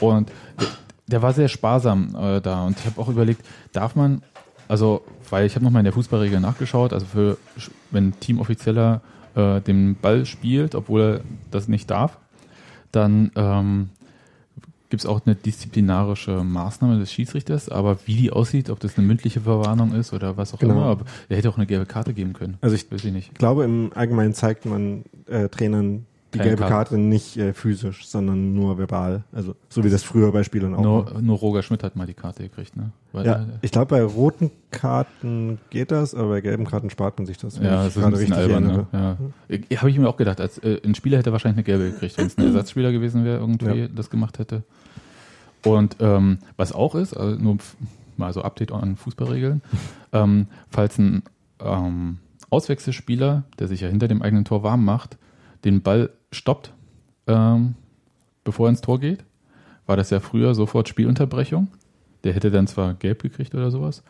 Und 0.00 0.30
der, 0.60 0.66
der 1.06 1.22
war 1.22 1.32
sehr 1.32 1.48
sparsam 1.48 2.16
äh, 2.20 2.40
da 2.40 2.64
und 2.64 2.78
ich 2.80 2.86
habe 2.86 3.00
auch 3.00 3.08
überlegt, 3.08 3.44
darf 3.72 3.94
man, 3.94 4.22
also 4.66 5.02
weil 5.30 5.46
ich 5.46 5.54
habe 5.54 5.64
nochmal 5.64 5.80
in 5.80 5.84
der 5.84 5.92
Fußballregel 5.92 6.40
nachgeschaut, 6.40 6.92
also 6.92 7.06
für 7.06 7.38
wenn 7.92 8.08
ein 8.08 8.14
Teamoffizieller 8.20 9.02
äh, 9.36 9.60
den 9.60 9.94
Ball 9.94 10.26
spielt, 10.26 10.74
obwohl 10.74 11.00
er 11.00 11.20
das 11.50 11.68
nicht 11.68 11.88
darf, 11.90 12.18
dann 12.92 13.30
ähm, 13.36 13.88
gibt 14.90 15.02
es 15.02 15.06
auch 15.06 15.22
eine 15.24 15.34
disziplinarische 15.34 16.44
Maßnahme 16.44 16.98
des 16.98 17.10
Schiedsrichters, 17.12 17.68
aber 17.70 17.96
wie 18.06 18.14
die 18.14 18.30
aussieht, 18.30 18.68
ob 18.68 18.78
das 18.80 18.98
eine 18.98 19.06
mündliche 19.06 19.40
Verwarnung 19.40 19.94
ist 19.94 20.12
oder 20.12 20.36
was 20.36 20.52
auch 20.54 20.58
Genau. 20.58 20.74
immer, 20.74 20.84
aber 20.84 21.04
er 21.30 21.38
hätte 21.38 21.48
auch 21.48 21.56
eine 21.56 21.66
gelbe 21.66 21.86
Karte 21.86 22.12
geben 22.12 22.34
können. 22.34 22.58
Also 22.60 22.76
ich 22.76 22.90
Weiß 22.92 23.04
ich 23.04 23.12
nicht. 23.12 23.34
glaube, 23.38 23.64
im 23.64 23.90
Allgemeinen 23.94 24.34
zeigt 24.34 24.66
man 24.66 25.04
äh, 25.26 25.48
Trainern 25.48 26.04
die 26.34 26.38
Keine 26.38 26.50
gelbe 26.50 26.60
Karte. 26.62 26.74
Karte 26.74 26.98
nicht 26.98 27.36
äh, 27.36 27.52
physisch, 27.52 28.06
sondern 28.06 28.54
nur 28.54 28.78
verbal. 28.78 29.24
Also 29.32 29.54
so 29.68 29.84
wie 29.84 29.90
das 29.90 30.02
früher 30.02 30.32
bei 30.32 30.42
Spielern 30.44 30.74
auch 30.74 30.78
war. 30.78 31.12
Nur, 31.12 31.22
nur 31.22 31.38
Roger 31.38 31.62
Schmidt 31.62 31.82
hat 31.82 31.94
mal 31.96 32.06
die 32.06 32.14
Karte 32.14 32.42
gekriegt, 32.42 32.76
ne? 32.76 32.90
Weil, 33.12 33.26
Ja, 33.26 33.46
ich 33.60 33.70
glaube, 33.70 33.86
bei 33.86 34.02
roten 34.02 34.50
Karten 34.70 35.58
geht 35.70 35.90
das, 35.90 36.14
aber 36.14 36.28
bei 36.30 36.40
gelben 36.40 36.64
Karten 36.64 36.88
spart 36.90 37.18
man 37.18 37.26
sich 37.26 37.36
das. 37.36 37.58
ja, 37.58 37.84
das 37.84 37.96
ist 37.96 38.02
ein 38.02 38.10
bisschen 38.12 38.32
albern. 38.32 38.64
Ne? 38.64 38.86
erinnere. 38.92 39.16
Ja. 39.70 39.78
Habe 39.80 39.90
ich 39.90 39.98
mir 39.98 40.08
auch 40.08 40.16
gedacht, 40.16 40.40
als 40.40 40.58
äh, 40.58 40.80
ein 40.84 40.94
Spieler 40.94 41.18
hätte 41.18 41.32
wahrscheinlich 41.32 41.58
eine 41.58 41.64
gelbe 41.78 41.92
gekriegt, 41.92 42.16
wenn 42.16 42.26
es 42.26 42.38
ein 42.38 42.44
Ersatzspieler 42.46 42.92
gewesen 42.92 43.24
wäre, 43.24 43.38
irgendwie 43.38 43.80
Ja. 43.82 43.88
das 43.88 44.08
gemacht 44.08 44.38
hätte. 44.38 44.62
Und 45.64 45.96
ähm, 46.00 46.38
was 46.56 46.72
auch 46.72 46.94
ist, 46.94 47.14
also 47.14 47.38
nur 47.40 47.58
mal 48.16 48.32
so 48.32 48.42
Update 48.42 48.72
an 48.72 48.96
Fußballregeln, 48.96 49.62
ähm, 50.12 50.46
falls 50.70 50.98
ein 50.98 51.22
ähm, 51.60 52.18
Auswechselspieler, 52.50 53.44
der 53.58 53.68
sich 53.68 53.80
ja 53.80 53.88
hinter 53.88 54.08
dem 54.08 54.22
eigenen 54.22 54.44
Tor 54.44 54.62
warm 54.62 54.84
macht, 54.84 55.16
den 55.64 55.82
Ball 55.82 56.10
stoppt, 56.32 56.72
ähm, 57.26 57.74
bevor 58.44 58.66
er 58.66 58.70
ins 58.70 58.80
Tor 58.80 58.98
geht, 58.98 59.24
war 59.86 59.96
das 59.96 60.10
ja 60.10 60.20
früher 60.20 60.54
sofort 60.54 60.88
Spielunterbrechung. 60.88 61.68
Der 62.24 62.32
hätte 62.32 62.50
dann 62.50 62.66
zwar 62.66 62.94
gelb 62.94 63.22
gekriegt 63.22 63.54
oder 63.54 63.70
sowas. 63.70 64.02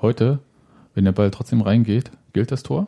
Heute, 0.00 0.38
wenn 0.94 1.04
der 1.04 1.12
Ball 1.12 1.30
trotzdem 1.30 1.60
reingeht, 1.60 2.10
gilt 2.32 2.52
das 2.52 2.62
Tor 2.62 2.86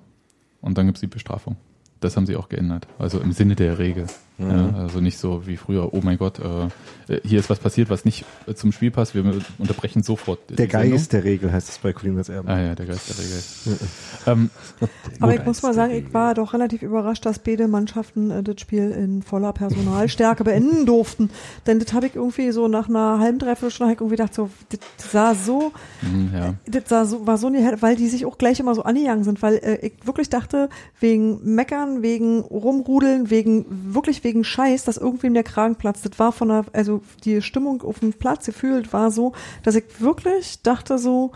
und 0.60 0.76
dann 0.76 0.86
gibt 0.86 0.98
es 0.98 1.00
die 1.00 1.06
Bestrafung. 1.06 1.56
Das 2.00 2.16
haben 2.16 2.26
sie 2.26 2.36
auch 2.36 2.48
geändert. 2.48 2.86
Also 2.98 3.20
im 3.20 3.32
Sinne 3.32 3.56
der 3.56 3.78
Regel. 3.78 4.06
Mhm. 4.38 4.50
Ja, 4.50 4.74
also 4.74 5.00
nicht 5.00 5.18
so 5.18 5.46
wie 5.46 5.56
früher, 5.56 5.94
oh 5.94 6.00
mein 6.02 6.18
Gott, 6.18 6.38
äh, 6.38 6.66
äh, 7.12 7.20
hier 7.24 7.38
ist 7.38 7.48
was 7.48 7.58
passiert, 7.58 7.88
was 7.88 8.04
nicht 8.04 8.24
äh, 8.46 8.54
zum 8.54 8.72
Spiel 8.72 8.90
passt, 8.90 9.14
wir 9.14 9.24
unterbrechen 9.58 10.02
sofort. 10.02 10.40
Der 10.50 10.68
Sendung. 10.68 10.90
Geist 10.90 11.12
der 11.12 11.24
Regel 11.24 11.52
heißt 11.52 11.68
es 11.68 11.78
bei 11.78 11.92
Colinas 11.92 12.28
Erben. 12.28 12.48
Ah 12.48 12.60
ja, 12.60 12.74
der 12.74 12.86
Geist 12.86 13.08
der 13.08 13.18
Regel. 13.18 13.78
ähm, 14.26 14.50
Aber 15.20 15.34
ich 15.34 15.44
muss 15.44 15.62
mal 15.62 15.72
sagen, 15.72 15.94
ich 15.94 16.12
war 16.12 16.34
doch 16.34 16.52
relativ 16.52 16.82
überrascht, 16.82 17.24
dass 17.24 17.38
beide 17.38 17.66
Mannschaften 17.66 18.30
äh, 18.30 18.42
das 18.42 18.60
Spiel 18.60 18.90
in 18.90 19.22
voller 19.22 19.52
Personalstärke 19.52 20.44
beenden 20.44 20.84
durften. 20.84 21.30
Denn 21.66 21.78
das 21.78 21.92
habe 21.92 22.06
ich 22.06 22.16
irgendwie 22.16 22.50
so 22.50 22.68
nach 22.68 22.88
einer 22.88 23.18
halben, 23.18 23.38
dreiviertel 23.38 23.70
Stunde 23.70 23.94
ich 23.94 24.00
irgendwie 24.00 24.16
gedacht, 24.16 24.34
so, 24.34 24.50
das 24.68 24.80
sah 25.12 25.34
so, 25.34 25.72
Mhm, 26.02 26.30
ja. 26.34 26.54
das 26.66 26.88
sah 26.88 27.04
so, 27.04 27.26
war 27.26 27.38
so 27.38 27.46
weil 27.46 27.96
die 27.96 28.08
sich 28.08 28.26
auch 28.26 28.38
gleich 28.38 28.60
immer 28.60 28.74
so 28.74 28.82
angegangen 28.82 29.24
sind, 29.24 29.40
weil 29.40 29.54
äh, 29.54 29.86
ich 29.86 29.94
wirklich 30.04 30.28
dachte, 30.28 30.68
wegen 31.00 31.54
Meckern, 31.54 32.02
wegen 32.02 32.40
Rumrudeln, 32.40 33.30
wegen, 33.30 33.64
wirklich 33.94 34.24
wegen 34.26 34.44
Scheiß, 34.44 34.84
dass 34.84 34.96
irgendwem 34.98 35.32
der 35.34 35.44
Kragen 35.44 35.76
platzt. 35.76 36.04
Das 36.04 36.18
war 36.18 36.32
von 36.32 36.48
der, 36.48 36.64
also 36.72 37.00
die 37.24 37.40
Stimmung 37.40 37.82
auf 37.82 38.00
dem 38.00 38.12
Platz 38.12 38.44
gefühlt 38.46 38.92
war 38.92 39.10
so, 39.10 39.32
dass 39.62 39.76
ich 39.76 39.84
wirklich 40.00 40.62
dachte 40.62 40.98
so, 40.98 41.30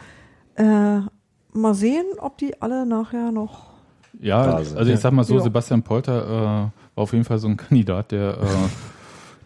äh, 0.57 0.99
mal 1.53 1.75
sehen, 1.75 2.05
ob 2.19 2.37
die 2.39 2.61
alle 2.61 2.85
nachher 2.85 3.31
noch 3.33 3.71
Ja, 4.21 4.57
also 4.57 4.93
ich 4.93 4.99
sag 5.01 5.13
mal 5.13 5.25
so, 5.25 5.37
Ja. 5.37 5.41
Sebastian 5.41 5.83
Polter 5.83 6.25
äh, 6.27 6.31
war 6.97 7.05
auf 7.05 7.13
jeden 7.13 7.25
Fall 7.25 7.39
so 7.39 7.49
ein 7.49 7.57
Kandidat, 7.65 8.11
der 8.11 8.39
äh, 8.39 8.47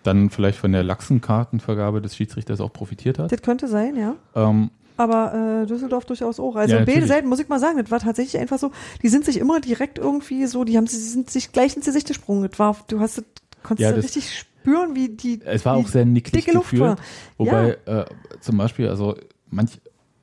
dann 0.02 0.30
vielleicht 0.30 0.58
von 0.58 0.72
der 0.72 0.82
laxen 0.82 1.20
Kartenvergabe 1.20 2.00
des 2.00 2.16
Schiedsrichters 2.16 2.60
auch 2.60 2.72
profitiert 2.72 3.18
hat. 3.18 3.30
Das 3.30 3.42
könnte 3.42 3.68
sein, 3.68 3.96
ja. 3.96 4.14
Ähm, 4.34 4.70
Aber 4.96 5.62
äh, 5.62 5.66
Düsseldorf 5.66 6.04
durchaus 6.04 6.38
auch. 6.38 6.56
Also 6.56 6.76
Ja, 6.76 6.84
beide. 6.84 7.06
Seiten, 7.06 7.28
muss 7.28 7.40
ich 7.40 7.48
mal 7.48 7.58
sagen, 7.58 7.78
das 7.78 7.90
war 7.90 8.00
tatsächlich 8.00 8.40
einfach 8.40 8.58
so, 8.58 8.70
die 9.02 9.08
sind 9.08 9.24
sich 9.24 9.38
immer 9.38 9.60
direkt 9.60 9.98
irgendwie 9.98 10.46
so, 10.46 10.64
die 10.64 10.76
haben 10.76 10.86
sie 10.86 10.98
sind 10.98 11.30
sich 11.30 11.52
gleich 11.52 11.74
ins 11.76 11.86
Gesicht 11.86 12.06
gesprungen. 12.06 12.48
Das 12.48 12.58
war, 12.58 12.76
du 12.88 13.00
hast 13.00 13.18
das, 13.18 13.24
konntest 13.64 13.82
Ja, 13.82 13.90
du 13.90 13.96
das- 13.96 14.04
richtig 14.04 14.38
spüren, 14.38 14.94
wie 14.94 15.08
die. 15.08 15.40
es 15.44 15.64
war 15.66 15.76
wie 15.78 15.82
auch 15.84 15.88
sehr 15.88 16.04
nicklig 16.04 16.44
dicke 16.44 16.56
Luft 16.56 16.70
gefühlt. 16.70 16.90
war. 16.90 16.96
Wobei 17.36 17.76
äh, 17.86 18.04
zum 18.40 18.56
Beispiel, 18.58 18.88
also 18.88 19.16
manch, 19.50 19.80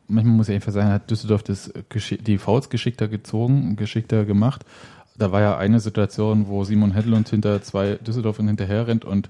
manchmal 0.07 0.35
muss 0.35 0.47
ich 0.49 0.55
einfach 0.55 0.71
sagen, 0.71 0.89
hat 0.89 1.11
Düsseldorf 1.11 1.43
das 1.43 1.71
die 2.21 2.37
Fouls 2.37 2.69
geschickter 2.69 3.07
gezogen, 3.09 3.75
geschickter 3.75 4.23
gemacht. 4.25 4.63
Da 5.17 5.31
war 5.31 5.41
ja 5.41 5.57
eine 5.57 5.79
Situation, 5.79 6.47
wo 6.47 6.63
Simon 6.63 6.93
Hedlund 6.93 7.27
hinter 7.29 7.61
zwei 7.61 7.95
Düsseldorfern 7.95 8.47
hinterher 8.47 8.87
rennt 8.87 9.03
und 9.05 9.29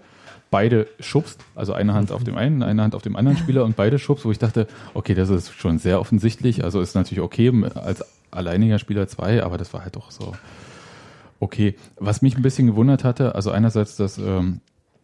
beide 0.51 0.87
schubst, 0.99 1.39
also 1.55 1.73
eine 1.73 1.93
Hand 1.93 2.11
auf 2.11 2.23
dem 2.23 2.37
einen, 2.37 2.61
eine 2.61 2.83
Hand 2.83 2.93
auf 2.95 3.01
dem 3.01 3.15
anderen 3.15 3.37
Spieler 3.37 3.63
und 3.65 3.75
beide 3.77 3.99
schubst, 3.99 4.25
wo 4.25 4.31
ich 4.31 4.39
dachte, 4.39 4.67
okay, 4.93 5.13
das 5.13 5.29
ist 5.29 5.53
schon 5.53 5.79
sehr 5.79 5.99
offensichtlich, 5.99 6.63
also 6.63 6.81
ist 6.81 6.93
natürlich 6.93 7.21
okay 7.23 7.51
als 7.75 8.03
alleiniger 8.31 8.77
Spieler 8.79 9.07
zwei, 9.07 9.43
aber 9.43 9.57
das 9.57 9.73
war 9.73 9.81
halt 9.83 9.95
doch 9.95 10.11
so 10.11 10.33
okay. 11.41 11.75
Was 11.97 12.21
mich 12.21 12.37
ein 12.37 12.41
bisschen 12.41 12.67
gewundert 12.67 13.03
hatte, 13.03 13.35
also 13.35 13.51
einerseits, 13.51 13.97
dass 13.97 14.17
ähm, 14.17 14.61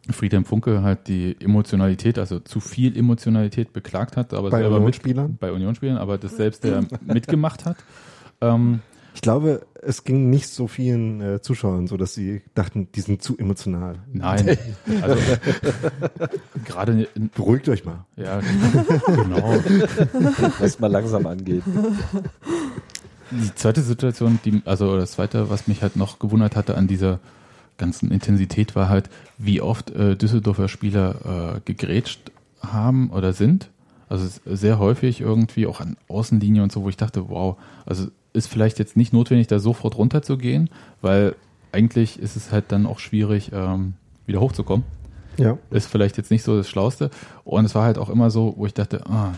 Friedhelm 0.10 0.46
Funke 0.46 0.84
halt 0.84 1.10
die 1.10 1.36
Emotionalität, 1.42 2.18
also 2.18 2.40
zu 2.40 2.62
viel 2.62 2.98
Emotionalität 2.98 3.74
beklagt 3.74 4.16
hat, 4.16 4.34
aber 4.34 4.50
Bei 4.52 4.60
selber 4.60 4.76
mit, 4.76 4.78
Unionsspielern? 4.78 5.36
bei 5.38 5.52
Unionsspielern, 5.52 5.98
aber 5.98 6.18
das 6.18 6.38
selbst 6.38 6.64
der 6.64 6.86
mitgemacht 7.06 7.66
hat. 7.66 7.76
Ähm, 8.40 8.80
Ich 9.16 9.22
glaube, 9.22 9.66
es 9.82 10.04
ging 10.06 10.30
nicht 10.30 10.48
so 10.48 10.68
vielen 10.68 11.20
äh, 11.22 11.42
Zuschauern 11.42 11.88
so, 11.88 11.98
dass 11.98 12.14
sie 12.14 12.42
dachten, 12.54 12.88
die 12.94 13.02
sind 13.02 13.22
zu 13.22 13.38
emotional. 13.38 13.96
nein, 14.14 14.58
also 15.02 15.18
gerade 16.66 17.08
in, 17.16 17.30
Beruhigt 17.36 17.68
euch 17.68 17.84
mal. 17.84 18.06
ja, 18.16 18.40
genau. 19.08 19.56
Was 20.60 20.80
mal 20.80 20.88
langsam 20.92 21.26
angeht. 21.26 21.64
Die 23.32 23.56
zweite 23.56 23.82
Situation, 23.82 24.40
die, 24.46 24.62
also 24.66 24.98
das 24.98 25.14
zweite, 25.14 25.50
was 25.50 25.68
mich 25.68 25.82
halt 25.82 25.96
noch 25.96 26.20
gewundert 26.20 26.56
hatte 26.56 26.76
an 26.76 26.88
dieser 26.88 27.20
ganzen 27.78 28.12
Intensität, 28.12 28.76
war 28.76 28.90
halt, 28.90 29.10
wie 29.38 29.62
oft 29.62 29.92
äh, 29.92 30.16
Düsseldorfer 30.16 30.68
Spieler 30.68 31.56
äh, 31.58 31.62
gegrätscht 31.66 32.32
haben 32.62 33.10
oder 33.12 33.34
sind. 33.34 33.70
Also 34.10 34.28
sehr 34.46 34.80
häufig 34.80 35.22
irgendwie 35.22 35.68
auch 35.68 35.82
an 35.82 35.98
Außenlinie 36.08 36.64
und 36.64 36.72
so, 36.72 36.84
wo 36.84 36.90
ich 36.90 36.98
dachte, 36.98 37.30
wow, 37.30 37.58
also 37.86 38.08
ist 38.34 38.48
vielleicht 38.48 38.80
jetzt 38.80 38.96
nicht 38.96 39.14
notwendig, 39.14 39.48
da 39.48 39.60
sofort 39.60 39.98
runterzugehen, 39.98 40.70
weil 41.02 41.36
eigentlich 41.72 42.20
ist 42.20 42.36
es 42.36 42.52
halt 42.52 42.66
dann 42.72 42.86
auch 42.86 43.00
schwierig, 43.00 43.52
ähm, 43.54 43.94
wieder 44.26 44.40
hochzukommen 44.40 44.86
Ja. 45.38 45.58
ist 45.72 45.88
vielleicht 45.88 46.18
jetzt 46.18 46.32
nicht 46.32 46.44
so 46.44 46.56
das 46.58 46.70
Schlauste. 46.70 47.10
Und 47.44 47.66
es 47.66 47.76
war 47.76 47.84
halt 47.84 47.98
auch 47.98 48.10
immer 48.10 48.32
so, 48.32 48.54
wo 48.58 48.66
ich 48.66 48.74
dachte, 48.74 49.06
ah, 49.08 49.34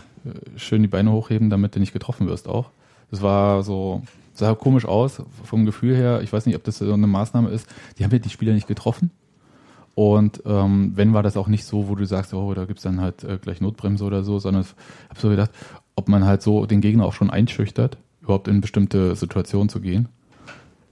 schön 0.56 0.82
die 0.82 0.88
Beine 0.88 1.12
hochheben, 1.12 1.50
damit 1.50 1.74
du 1.74 1.80
nicht 1.80 1.92
getroffen 1.92 2.28
wirst 2.28 2.48
auch. 2.48 2.70
Das 3.10 3.22
war 3.22 3.62
so, 3.62 4.02
sah 4.34 4.54
komisch 4.54 4.84
aus 4.84 5.22
vom 5.44 5.66
Gefühl 5.66 5.96
her. 5.96 6.20
Ich 6.22 6.32
weiß 6.32 6.46
nicht, 6.46 6.56
ob 6.56 6.64
das 6.64 6.78
so 6.78 6.92
eine 6.92 7.06
Maßnahme 7.06 7.50
ist. 7.50 7.68
Die 7.98 8.04
haben 8.04 8.12
ja 8.12 8.18
die 8.18 8.30
Spieler 8.30 8.52
nicht 8.52 8.68
getroffen. 8.68 9.10
Und 9.94 10.42
ähm, 10.46 10.92
wenn 10.94 11.12
war 11.12 11.22
das 11.22 11.36
auch 11.36 11.48
nicht 11.48 11.64
so, 11.64 11.88
wo 11.88 11.94
du 11.94 12.06
sagst, 12.06 12.32
oh, 12.32 12.54
da 12.54 12.64
gibt's 12.64 12.82
dann 12.82 13.00
halt 13.00 13.24
äh, 13.24 13.38
gleich 13.38 13.60
Notbremse 13.60 14.04
oder 14.04 14.22
so, 14.22 14.38
sondern 14.38 14.62
ich 14.62 14.70
habe 15.10 15.20
so 15.20 15.28
gedacht, 15.28 15.50
ob 15.96 16.08
man 16.08 16.24
halt 16.24 16.42
so 16.42 16.64
den 16.64 16.80
Gegner 16.80 17.04
auch 17.04 17.12
schon 17.12 17.30
einschüchtert, 17.30 17.98
überhaupt 18.22 18.48
in 18.48 18.60
bestimmte 18.60 19.14
Situationen 19.16 19.68
zu 19.68 19.80
gehen. 19.80 20.08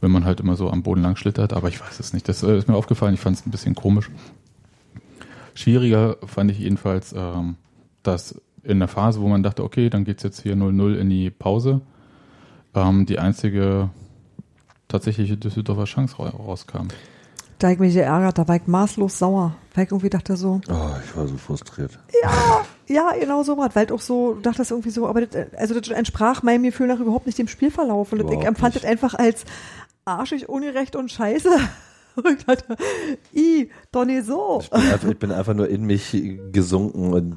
Wenn 0.00 0.10
man 0.10 0.24
halt 0.24 0.40
immer 0.40 0.56
so 0.56 0.70
am 0.70 0.82
Boden 0.82 1.02
lang 1.02 1.16
schlittert, 1.16 1.52
aber 1.52 1.68
ich 1.68 1.80
weiß 1.80 1.98
es 2.00 2.12
nicht. 2.12 2.28
Das 2.28 2.42
äh, 2.42 2.58
ist 2.58 2.68
mir 2.68 2.76
aufgefallen, 2.76 3.14
ich 3.14 3.20
fand 3.20 3.36
es 3.36 3.46
ein 3.46 3.50
bisschen 3.50 3.74
komisch. 3.74 4.10
Schwieriger 5.54 6.16
fand 6.26 6.50
ich 6.50 6.58
jedenfalls, 6.58 7.14
ähm, 7.16 7.56
dass 8.02 8.40
in 8.62 8.78
der 8.78 8.88
Phase, 8.88 9.20
wo 9.20 9.28
man 9.28 9.42
dachte, 9.42 9.64
okay, 9.64 9.88
dann 9.90 10.04
geht's 10.04 10.22
jetzt 10.22 10.42
hier 10.42 10.54
0-0 10.54 10.96
in 10.96 11.08
die 11.08 11.30
Pause, 11.30 11.80
ähm, 12.74 13.06
die 13.06 13.18
einzige 13.18 13.90
tatsächliche 14.88 15.36
Düsseldorfer 15.36 15.84
Chance 15.84 16.18
ra- 16.18 16.30
rauskam. 16.30 16.88
Da 17.58 17.70
ich 17.70 17.78
mich 17.80 17.94
geärgert, 17.94 18.38
da 18.38 18.46
war 18.46 18.56
ich 18.56 18.66
maßlos 18.66 19.18
sauer. 19.18 19.54
Weil 19.74 19.84
ich 19.84 19.90
irgendwie 19.90 20.10
dachte 20.10 20.36
so, 20.36 20.60
Oh, 20.68 20.90
ich 21.04 21.16
war 21.16 21.26
so 21.26 21.36
frustriert. 21.36 21.98
ja, 22.22 22.64
ja, 22.86 23.10
genau 23.18 23.42
so 23.42 23.56
was. 23.58 23.74
Weil 23.74 23.86
ich 23.86 23.92
auch 23.92 24.00
so, 24.00 24.34
du 24.34 24.40
dachtest 24.40 24.70
irgendwie 24.70 24.90
so, 24.90 25.08
aber 25.08 25.26
das, 25.26 25.52
also 25.56 25.78
das 25.78 25.88
entsprach 25.88 26.42
meinem 26.44 26.62
Gefühl 26.62 26.86
nach 26.86 27.00
überhaupt 27.00 27.26
nicht 27.26 27.36
dem 27.38 27.48
Spielverlauf. 27.48 28.12
Und 28.12 28.22
das, 28.22 28.30
ich 28.30 28.44
empfand 28.46 28.74
nicht. 28.74 28.84
das 28.84 28.90
einfach 28.90 29.14
als 29.14 29.44
arschig, 30.04 30.48
ungerecht 30.48 30.94
und 30.96 31.10
scheiße. 31.10 31.50
Und 32.16 32.38
ich 32.38 32.44
dachte, 32.46 32.76
i, 33.32 33.70
doch 33.92 34.04
nicht 34.04 34.26
so. 34.26 34.58
Ich 34.60 34.70
bin, 34.70 34.80
einfach, 34.80 35.08
ich 35.08 35.18
bin 35.20 35.30
einfach 35.30 35.54
nur 35.54 35.68
in 35.68 35.84
mich 35.84 36.20
gesunken 36.50 37.12
und 37.12 37.36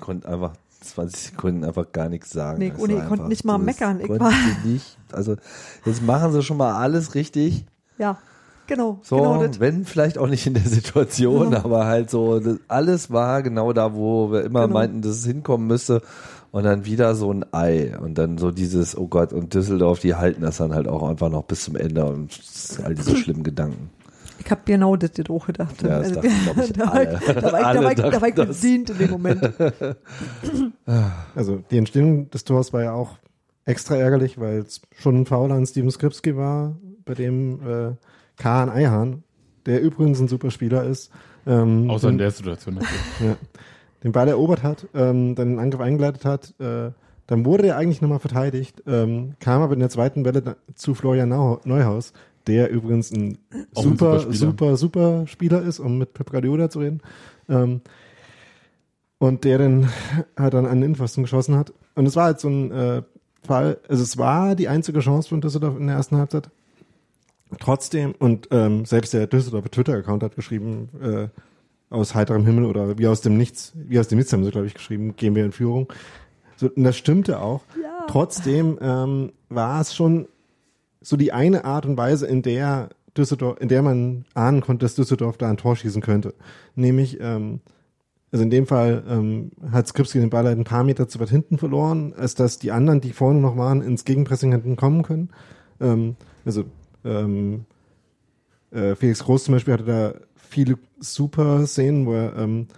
konnte 0.00 0.26
einfach 0.26 0.52
20 0.82 1.20
Sekunden 1.30 1.64
einfach 1.64 1.90
gar 1.92 2.08
nichts 2.08 2.30
sagen. 2.30 2.58
Nee, 2.58 2.72
ohne, 2.78 2.94
war 2.96 3.02
ich 3.02 3.08
konnte 3.08 3.28
nicht 3.28 3.44
mal 3.44 3.58
meckern. 3.58 4.00
Ich 4.00 4.08
war- 4.08 4.32
nicht. 4.64 4.98
Also 5.12 5.36
jetzt 5.84 6.02
machen 6.02 6.32
sie 6.32 6.42
schon 6.42 6.56
mal 6.56 6.74
alles 6.74 7.14
richtig. 7.14 7.64
Ja, 7.98 8.18
genau. 8.66 8.98
So, 9.02 9.16
genau 9.16 9.44
wenn 9.58 9.84
vielleicht 9.84 10.18
auch 10.18 10.28
nicht 10.28 10.46
in 10.46 10.54
der 10.54 10.62
Situation, 10.66 11.52
Ja. 11.52 11.64
aber 11.64 11.86
halt 11.86 12.10
so, 12.10 12.40
alles 12.68 13.10
war 13.10 13.42
genau 13.42 13.72
da, 13.72 13.94
wo 13.94 14.32
wir 14.32 14.44
immer 14.44 14.62
Genau. 14.62 14.74
meinten, 14.74 15.02
dass 15.02 15.12
es 15.16 15.26
hinkommen 15.26 15.66
müsste. 15.66 16.02
Und 16.50 16.64
dann 16.64 16.84
wieder 16.84 17.14
so 17.14 17.32
ein 17.32 17.46
Ei. 17.54 17.96
Und 17.98 18.18
dann 18.18 18.36
so 18.36 18.50
dieses, 18.50 18.94
oh 18.96 19.08
Gott, 19.08 19.32
und 19.32 19.54
Düsseldorf, 19.54 20.00
die 20.00 20.16
halten 20.16 20.42
das 20.42 20.58
dann 20.58 20.74
halt 20.74 20.86
auch 20.86 21.02
einfach 21.08 21.30
noch 21.30 21.44
bis 21.44 21.64
zum 21.64 21.76
Ende 21.76 22.04
und 22.04 22.38
all 22.84 22.94
diese 22.94 23.16
schlimmen 23.16 23.42
Gedanken. 23.42 23.88
Ich 24.44 24.50
habe 24.50 24.62
genau 24.64 24.96
das 24.96 25.12
jetzt 25.16 25.30
auch 25.30 25.46
gedacht. 25.46 25.82
Ja, 25.82 26.00
das 26.00 26.12
dachten, 26.12 26.28
glaub 26.44 26.56
ich, 26.58 26.72
da 26.72 26.86
war 26.86 27.02
ich, 27.02 27.08
alle. 27.08 27.40
da 27.40 27.52
war 27.52 27.60
ich, 27.60 27.62
da 27.62 27.68
Alle 27.68 27.82
war 27.82 27.92
ich, 27.92 27.96
da 27.98 28.20
war 28.20 28.28
ich 28.28 28.34
dachten 28.34 28.48
das. 28.48 28.60
bedient 28.60 28.90
in 28.90 28.98
dem 28.98 29.10
Moment. 29.10 29.52
Also 31.34 31.62
die 31.70 31.78
Entstehung 31.78 32.30
des 32.30 32.44
Tors 32.44 32.72
war 32.72 32.82
ja 32.82 32.92
auch 32.92 33.16
extra 33.64 33.96
ärgerlich, 33.96 34.38
weil 34.38 34.58
es 34.58 34.82
schon 34.98 35.20
ein 35.20 35.26
Foul 35.26 35.52
an 35.52 35.64
Steven 35.64 35.90
Skripski 35.90 36.36
war, 36.36 36.76
bei 37.04 37.14
dem 37.14 37.60
äh, 37.66 37.92
Kahn 38.36 38.68
Eihahn, 38.68 39.22
der 39.66 39.80
übrigens 39.80 40.20
ein 40.20 40.28
super 40.28 40.50
Spieler 40.50 40.84
ist, 40.84 41.10
ähm, 41.46 41.88
Außer 41.88 42.08
in 42.08 42.14
den, 42.14 42.18
der 42.18 42.30
Situation 42.30 42.74
natürlich. 42.74 43.00
ja, 43.20 43.36
den 44.04 44.12
Ball 44.12 44.28
erobert 44.28 44.62
hat, 44.62 44.86
ähm, 44.94 45.34
dann 45.34 45.50
den 45.50 45.58
Angriff 45.58 45.80
eingeleitet 45.80 46.24
hat, 46.24 46.54
äh, 46.60 46.90
dann 47.26 47.44
wurde 47.44 47.68
er 47.68 47.76
eigentlich 47.76 48.02
nochmal 48.02 48.18
verteidigt, 48.18 48.82
ähm, 48.86 49.34
kam 49.40 49.62
aber 49.62 49.74
in 49.74 49.80
der 49.80 49.90
zweiten 49.90 50.24
Welle 50.24 50.56
zu 50.74 50.94
Florian 50.94 51.28
Neuhaus, 51.28 52.12
der 52.46 52.70
übrigens 52.70 53.10
ein 53.10 53.38
Auch 53.74 53.84
ein 53.84 53.90
super, 53.90 54.20
super 54.32 54.76
super, 54.76 55.26
Spieler. 55.26 55.58
super, 55.58 55.68
ist, 55.68 55.78
um 55.80 55.98
mit 55.98 56.14
Pep 56.14 56.30
Guardiola 56.30 56.70
zu 56.70 56.80
reden. 56.80 57.00
Ähm, 57.48 57.80
und 59.18 59.44
der 59.44 59.58
dann 59.58 59.88
halt 60.36 60.54
dann 60.54 60.66
an 60.66 60.78
den 60.78 60.82
Innenpfosten 60.82 61.22
geschossen 61.22 61.56
hat. 61.56 61.72
Und 61.94 62.06
es 62.06 62.16
war 62.16 62.24
halt 62.24 62.40
so 62.40 62.48
ein 62.48 62.70
äh, 62.72 63.02
Fall, 63.44 63.78
also 63.88 64.02
es 64.02 64.18
war 64.18 64.54
die 64.54 64.68
einzige 64.68 65.00
Chance 65.00 65.28
von 65.28 65.40
Düsseldorf 65.40 65.78
in 65.78 65.86
der 65.86 65.96
ersten 65.96 66.16
Halbzeit. 66.16 66.50
Trotzdem, 67.60 68.14
und 68.18 68.48
ähm, 68.50 68.84
selbst 68.84 69.12
der 69.12 69.26
Düsseldorfer 69.26 69.70
Twitter-Account 69.70 70.22
hat 70.22 70.36
geschrieben, 70.36 70.88
äh, 71.00 71.28
aus 71.90 72.14
heiterem 72.14 72.46
Himmel 72.46 72.64
oder 72.64 72.98
wie 72.98 73.06
aus 73.06 73.20
dem 73.20 73.36
Nichts, 73.36 73.72
wie 73.74 73.98
aus 74.00 74.08
dem 74.08 74.18
Nichts 74.18 74.32
haben 74.32 74.44
sie, 74.44 74.50
glaube 74.50 74.66
ich, 74.66 74.74
geschrieben, 74.74 75.14
gehen 75.16 75.34
wir 75.34 75.44
in 75.44 75.52
Führung. 75.52 75.92
So, 76.56 76.70
und 76.74 76.84
das 76.84 76.96
stimmte 76.96 77.40
auch. 77.40 77.62
Ja. 77.80 78.06
Trotzdem 78.08 78.78
ähm, 78.80 79.32
war 79.50 79.80
es 79.80 79.94
schon 79.94 80.26
so 81.02 81.16
die 81.16 81.32
eine 81.32 81.64
Art 81.64 81.86
und 81.86 81.96
Weise, 81.96 82.26
in 82.26 82.42
der 82.42 82.90
Düsseldorf, 83.16 83.60
in 83.60 83.68
der 83.68 83.82
man 83.82 84.24
ahnen 84.34 84.60
konnte, 84.60 84.84
dass 84.84 84.94
Düsseldorf 84.94 85.36
da 85.36 85.48
ein 85.48 85.56
Tor 85.56 85.76
schießen 85.76 86.02
könnte. 86.02 86.34
Nämlich, 86.74 87.18
ähm, 87.20 87.60
also 88.30 88.42
in 88.42 88.50
dem 88.50 88.66
Fall 88.66 89.02
ähm, 89.08 89.50
hat 89.70 89.86
Skripski 89.86 90.18
den 90.18 90.30
Ball 90.30 90.46
halt 90.46 90.58
ein 90.58 90.64
paar 90.64 90.84
Meter 90.84 91.08
zu 91.08 91.20
weit 91.20 91.28
hinten 91.28 91.58
verloren, 91.58 92.14
als 92.16 92.34
dass 92.34 92.58
die 92.58 92.72
anderen, 92.72 93.02
die 93.02 93.12
vorne 93.12 93.40
noch 93.40 93.56
waren, 93.56 93.82
ins 93.82 94.04
Gegenpressing 94.04 94.52
hätten 94.52 94.76
kommen 94.76 95.02
können. 95.02 95.30
Ähm, 95.80 96.16
also 96.44 96.64
ähm, 97.04 97.66
äh, 98.70 98.94
Felix 98.94 99.24
Groß 99.24 99.44
zum 99.44 99.54
Beispiel 99.54 99.74
hatte 99.74 99.84
da 99.84 100.14
viele 100.34 100.78
super 100.98 101.66
Szenen, 101.66 102.06
wo 102.06 102.14
er 102.14 102.36
ähm, 102.36 102.68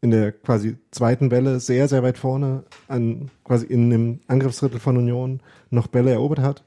in 0.00 0.10
der 0.10 0.32
quasi 0.32 0.76
zweiten 0.90 1.30
Welle 1.30 1.60
sehr, 1.60 1.86
sehr 1.88 2.02
weit 2.02 2.18
vorne 2.18 2.64
an 2.88 3.30
quasi 3.44 3.66
in 3.66 3.90
dem 3.90 4.20
Angriffsdrittel 4.26 4.80
von 4.80 4.96
Union 4.96 5.40
noch 5.70 5.88
Bälle 5.88 6.10
erobert 6.10 6.40
hat, 6.40 6.64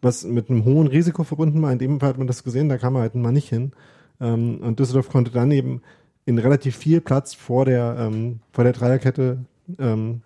was 0.00 0.24
mit 0.24 0.50
einem 0.50 0.64
hohen 0.64 0.86
Risiko 0.86 1.24
verbunden 1.24 1.60
war. 1.62 1.72
In 1.72 1.78
dem 1.78 2.00
Fall 2.00 2.10
hat 2.10 2.18
man 2.18 2.26
das 2.26 2.44
gesehen, 2.44 2.68
da 2.68 2.78
kam 2.78 2.94
er 2.96 3.02
halt 3.02 3.14
mal 3.14 3.32
nicht 3.32 3.48
hin. 3.48 3.72
Ähm, 4.20 4.58
und 4.62 4.78
Düsseldorf 4.78 5.08
konnte 5.08 5.30
dann 5.30 5.50
eben 5.50 5.82
in 6.24 6.38
relativ 6.38 6.76
viel 6.76 7.00
Platz 7.00 7.34
vor 7.34 7.64
der 7.64 7.96
ähm, 7.98 8.40
vor 8.52 8.64
der 8.64 8.74
Dreierkette 8.74 9.38
ähm, 9.78 10.20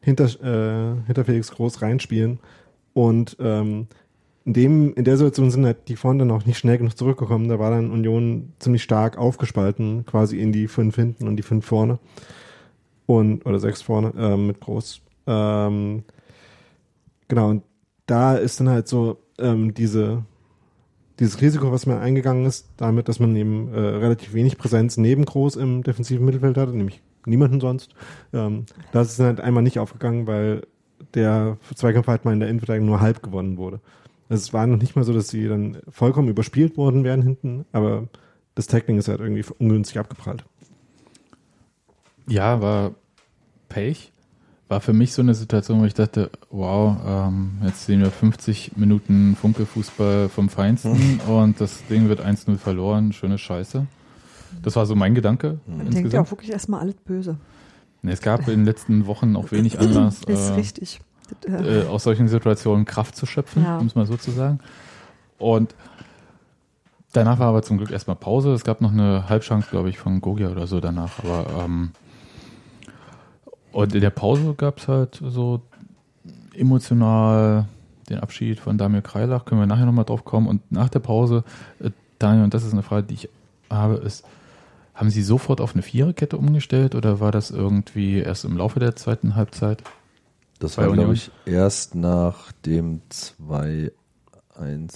hinter 0.00 0.24
äh, 0.24 0.96
hinter 1.06 1.24
Felix 1.24 1.50
Groß 1.50 1.82
reinspielen 1.82 2.38
und 2.94 3.36
ähm, 3.38 3.86
in 4.44 4.54
dem 4.54 4.94
in 4.94 5.04
der 5.04 5.16
Situation 5.16 5.50
sind 5.50 5.66
halt 5.66 5.88
die 5.88 5.96
vorne 5.96 6.20
dann 6.20 6.30
auch 6.30 6.46
nicht 6.46 6.58
schnell 6.58 6.78
genug 6.78 6.96
zurückgekommen. 6.96 7.48
Da 7.48 7.58
war 7.58 7.70
dann 7.70 7.90
Union 7.90 8.52
ziemlich 8.58 8.82
stark 8.82 9.18
aufgespalten, 9.18 10.06
quasi 10.06 10.40
in 10.40 10.52
die 10.52 10.68
fünf 10.68 10.96
hinten 10.96 11.28
und 11.28 11.36
die 11.36 11.42
fünf 11.42 11.66
vorne 11.66 11.98
und 13.06 13.44
oder 13.44 13.60
sechs 13.60 13.82
vorne 13.82 14.12
ähm, 14.16 14.46
mit 14.46 14.60
Groß. 14.60 15.02
Ähm, 15.26 16.04
genau 17.28 17.50
und 17.50 17.62
da 18.10 18.34
ist 18.34 18.60
dann 18.60 18.68
halt 18.68 18.88
so 18.88 19.18
ähm, 19.38 19.74
diese 19.74 20.24
dieses 21.20 21.40
Risiko, 21.42 21.70
was 21.70 21.84
man 21.84 21.98
eingegangen 21.98 22.46
ist, 22.46 22.66
damit, 22.78 23.08
dass 23.08 23.20
man 23.20 23.36
eben 23.36 23.72
äh, 23.74 23.78
relativ 23.78 24.32
wenig 24.32 24.56
Präsenz 24.56 24.96
neben 24.96 25.26
Groß 25.26 25.56
im 25.56 25.82
defensiven 25.82 26.24
Mittelfeld 26.24 26.56
hatte, 26.56 26.72
nämlich 26.72 27.02
niemanden 27.26 27.60
sonst. 27.60 27.94
Ähm, 28.32 28.64
das 28.92 29.10
ist 29.10 29.20
dann 29.20 29.26
halt 29.26 29.40
einmal 29.40 29.62
nicht 29.62 29.78
aufgegangen, 29.78 30.26
weil 30.26 30.62
der 31.12 31.58
Zweikampf 31.74 32.06
halt 32.06 32.24
mal 32.24 32.32
in 32.32 32.40
der 32.40 32.48
Innenverteidigung 32.48 32.88
nur 32.88 33.00
halb 33.02 33.22
gewonnen 33.22 33.58
wurde. 33.58 33.80
Also 34.30 34.42
es 34.42 34.52
war 34.54 34.66
noch 34.66 34.78
nicht 34.78 34.96
mal 34.96 35.04
so, 35.04 35.12
dass 35.12 35.28
sie 35.28 35.46
dann 35.46 35.78
vollkommen 35.90 36.28
überspielt 36.28 36.78
worden 36.78 37.04
wären 37.04 37.20
hinten, 37.20 37.66
aber 37.72 38.08
das 38.54 38.66
Tackling 38.66 38.98
ist 38.98 39.08
halt 39.08 39.20
irgendwie 39.20 39.44
ungünstig 39.58 39.98
abgeprallt. 39.98 40.44
Ja, 42.26 42.62
war 42.62 42.94
Pech. 43.68 44.12
War 44.70 44.80
für 44.80 44.92
mich 44.92 45.12
so 45.12 45.20
eine 45.20 45.34
Situation, 45.34 45.80
wo 45.80 45.84
ich 45.84 45.94
dachte, 45.94 46.30
wow, 46.50 46.96
ähm, 47.04 47.58
jetzt 47.64 47.86
sehen 47.86 48.00
wir 48.02 48.10
50 48.12 48.76
Minuten 48.76 49.34
Funke-Fußball 49.34 50.28
vom 50.28 50.48
Feinsten 50.48 51.18
und 51.26 51.60
das 51.60 51.84
Ding 51.88 52.08
wird 52.08 52.24
1-0 52.24 52.56
verloren. 52.56 53.12
Schöne 53.12 53.36
Scheiße. 53.36 53.86
Das 54.62 54.76
war 54.76 54.86
so 54.86 54.94
mein 54.94 55.16
Gedanke 55.16 55.58
Man 55.66 55.78
denkt 55.78 55.90
ja 55.90 55.90
auch 55.90 55.96
insgesamt. 56.04 56.30
wirklich 56.30 56.50
erstmal 56.52 56.80
alles 56.82 56.94
böse. 57.04 57.36
Nee, 58.02 58.12
es 58.12 58.20
gab 58.20 58.42
in 58.46 58.60
den 58.60 58.64
letzten 58.64 59.06
Wochen 59.06 59.34
auch 59.34 59.50
wenig 59.50 59.76
Anlass, 59.80 60.22
ist 60.22 60.50
äh, 60.50 60.52
richtig. 60.54 61.00
Äh, 61.48 61.80
äh, 61.80 61.86
aus 61.88 62.04
solchen 62.04 62.28
Situationen 62.28 62.84
Kraft 62.84 63.16
zu 63.16 63.26
schöpfen, 63.26 63.64
Ja. 63.64 63.78
um 63.78 63.86
es 63.88 63.96
mal 63.96 64.06
so 64.06 64.16
zu 64.16 64.30
sagen. 64.30 64.60
Und 65.38 65.74
danach 67.12 67.40
war 67.40 67.48
aber 67.48 67.62
zum 67.62 67.76
Glück 67.78 67.90
erstmal 67.90 68.14
Pause. 68.14 68.52
Es 68.52 68.62
gab 68.62 68.80
noch 68.82 68.92
eine 68.92 69.28
Halbchance, 69.28 69.68
glaube 69.68 69.90
ich, 69.90 69.98
von 69.98 70.20
Gogia 70.20 70.48
oder 70.48 70.68
so 70.68 70.78
danach. 70.78 71.18
Aber 71.24 71.64
ähm, 71.64 71.90
und 73.72 73.94
in 73.94 74.00
der 74.00 74.10
Pause 74.10 74.54
gab 74.56 74.78
es 74.78 74.88
halt 74.88 75.20
so 75.22 75.62
emotional 76.54 77.66
den 78.08 78.18
Abschied 78.18 78.60
von 78.60 78.76
Damir 78.76 79.02
Kreilach. 79.02 79.44
Können 79.44 79.60
wir 79.60 79.66
nachher 79.66 79.86
nochmal 79.86 80.04
drauf 80.04 80.24
kommen. 80.24 80.46
Und 80.46 80.70
nach 80.72 80.88
der 80.88 80.98
Pause, 80.98 81.44
äh, 81.78 81.90
Daniel, 82.18 82.44
und 82.44 82.54
das 82.54 82.64
ist 82.64 82.72
eine 82.72 82.82
Frage, 82.82 83.06
die 83.06 83.14
ich 83.14 83.28
habe, 83.70 83.94
ist, 83.94 84.24
haben 84.94 85.10
Sie 85.10 85.22
sofort 85.22 85.60
auf 85.60 85.74
eine 85.74 85.82
Viererkette 85.82 86.36
umgestellt 86.36 86.94
oder 86.94 87.20
war 87.20 87.32
das 87.32 87.50
irgendwie 87.50 88.18
erst 88.18 88.44
im 88.44 88.56
Laufe 88.56 88.80
der 88.80 88.96
zweiten 88.96 89.36
Halbzeit? 89.36 89.82
Das 90.58 90.76
war, 90.76 90.92
glaube 90.92 91.14
ich, 91.14 91.30
erst 91.46 91.94
nach 91.94 92.52
dem 92.66 93.00
2-1. 93.10 93.90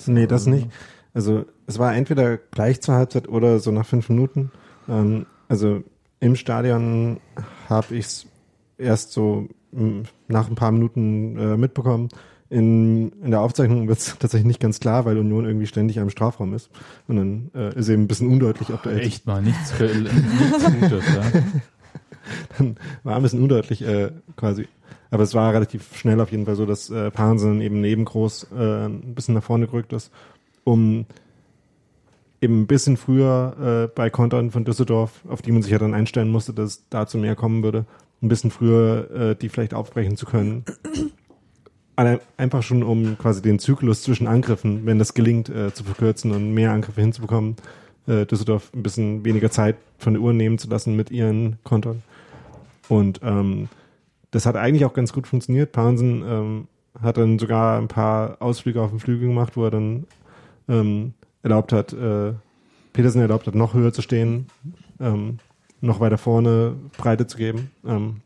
Nee, 0.09 0.27
das 0.27 0.47
nicht. 0.47 0.69
Also 1.15 1.47
es 1.67 1.79
war 1.79 1.95
entweder 1.95 2.37
gleich 2.37 2.83
zur 2.83 2.97
Halbzeit 2.97 3.29
oder 3.29 3.61
so 3.61 3.71
nach 3.71 3.87
fünf 3.87 4.11
Minuten. 4.11 4.51
Ähm, 4.89 5.25
also 5.49 5.83
im 6.21 6.37
Stadion 6.37 7.21
habe 7.69 7.95
ich 7.95 8.07
es 8.07 8.27
erst 8.79 9.13
so 9.13 9.49
m, 9.73 10.05
nach 10.29 10.49
ein 10.49 10.55
paar 10.55 10.73
Minuten 10.73 11.39
äh, 11.39 11.57
mitbekommen. 11.57 12.09
In, 12.51 13.11
in 13.23 13.31
der 13.31 13.41
Aufzeichnung 13.41 13.89
wird 13.89 13.99
es 13.99 14.07
tatsächlich 14.19 14.47
nicht 14.47 14.61
ganz 14.61 14.81
klar, 14.81 15.05
weil 15.05 15.19
Union 15.19 15.45
irgendwie 15.45 15.67
ständig 15.67 15.99
am 16.01 16.11
Strafraum 16.11 16.55
ist. 16.55 16.71
Und 17.09 17.17
dann 17.17 17.51
äh, 17.55 17.79
ist 17.79 17.89
eben 17.89 18.03
ein 18.03 18.09
bisschen 18.09 18.31
undeutlich, 18.31 18.73
ob 18.73 18.83
da 18.83 18.91
jetzt 18.91 19.07
Echt 19.07 19.27
mal 19.27 19.43
nichts, 19.43 19.73
für, 19.73 19.87
nichts 19.87 20.65
Gutes, 20.81 21.05
ja. 21.15 21.43
war 23.03 23.17
ein 23.17 23.23
bisschen 23.23 23.43
undeutlich 23.43 23.83
äh, 23.83 24.11
quasi. 24.37 24.67
aber 25.11 25.23
es 25.23 25.35
war 25.35 25.53
relativ 25.53 25.97
schnell 25.97 26.21
auf 26.21 26.31
jeden 26.31 26.47
Fall 26.47 26.57
so, 26.57 26.67
dass 26.67 26.91
äh, 26.91 27.11
Parensen 27.11 27.61
eben 27.61 27.81
neben 27.81 28.05
Groß 28.05 28.49
äh, 28.57 28.87
ein 28.87 29.15
bisschen 29.15 29.35
nach 29.35 29.43
vorne 29.43 29.67
gerückt 29.67 29.93
ist, 29.93 30.11
um 30.65 31.07
eben 32.41 32.63
ein 32.63 32.67
bisschen 32.67 32.97
früher 32.97 33.89
äh, 33.91 33.95
bei 33.95 34.11
Kontern 34.11 34.51
von 34.51 34.65
Düsseldorf, 34.65 35.23
auf 35.29 35.43
die 35.43 35.53
man 35.53 35.63
sich 35.63 35.73
ja 35.73 35.79
dann 35.79 35.95
einstellen 35.95 36.31
musste, 36.31 36.53
dass 36.53 36.71
es 36.71 36.85
dazu 36.91 37.19
mehr 37.19 37.35
kommen 37.35 37.63
würde, 37.63 37.87
ein 38.25 38.29
bisschen 38.29 38.51
früher 38.51 39.11
äh, 39.11 39.37
die 39.37 39.49
vielleicht 39.49 39.75
aufbrechen 39.75 40.17
zu 40.17 40.27
können. 40.27 40.65
Einfach 42.37 42.63
schon, 42.63 42.83
um 42.83 43.17
quasi 43.19 43.41
den 43.41 43.61
Zyklus 43.61 44.03
zwischen 44.03 44.27
Angriffen, 44.27 44.85
wenn 44.85 44.99
das 44.99 45.15
gelingt, 45.15 45.49
äh, 45.49 45.73
zu 45.73 45.85
verkürzen 45.85 46.33
und 46.33 46.53
mehr 46.53 46.73
Angriffe 46.73 47.01
hinzubekommen, 47.01 47.55
äh, 48.09 48.27
Düsseldorf 48.27 48.73
ein 48.75 48.83
bisschen 48.83 49.25
weniger 49.25 49.51
Zeit 49.51 49.77
von 49.99 50.15
der 50.15 50.23
Uhr 50.23 50.33
nehmen 50.33 50.59
zu 50.59 50.69
lassen 50.69 50.97
mit 50.97 51.13
ihren 51.13 51.59
Kontern. 51.63 52.03
Und 52.89 53.21
ähm, 53.23 53.69
das 54.33 54.47
hat 54.47 54.57
eigentlich 54.57 54.85
auch 54.85 54.93
ganz 54.93 55.13
gut 55.13 55.29
funktioniert. 55.29 55.71
Parensen 55.71 56.25
ähm, 56.27 56.69
hat 57.01 57.17
dann 57.17 57.39
sogar 57.39 57.79
ein 57.79 57.89
paar 57.89 58.43
Ausflüge 58.43 58.83
auf 58.83 58.91
den 58.91 58.99
Flügel 58.99 59.29
gemacht, 59.29 59.57
wo 59.57 59.65
er 59.65 59.71
dann 59.71 60.07
ähm, 60.69 61.15
erlaubt 61.43 61.73
hat, 61.73 61.93
äh, 61.93 62.33
Petersen 62.93 63.21
erlaubt 63.21 63.47
hat, 63.47 63.55
noch 63.55 63.75
höher 63.75 63.93
zu 63.93 64.03
stehen, 64.03 64.47
ähm, 65.01 65.39
noch 65.81 66.01
weiter 66.01 66.19
vorne 66.19 66.75
Breite 66.97 67.27
zu 67.27 67.37
geben. 67.37 67.71
Ähm, 67.85 68.21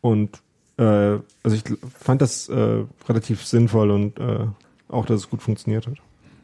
und 0.00 0.40
äh, 0.78 1.18
also 1.42 1.56
ich 1.56 1.64
fand 1.98 2.22
das 2.22 2.48
äh, 2.48 2.84
relativ 3.08 3.44
sinnvoll 3.44 3.90
und 3.90 4.18
äh, 4.18 4.46
auch, 4.88 5.06
dass 5.06 5.20
es 5.20 5.30
gut 5.30 5.42
funktioniert 5.42 5.86
hat. 5.86 5.98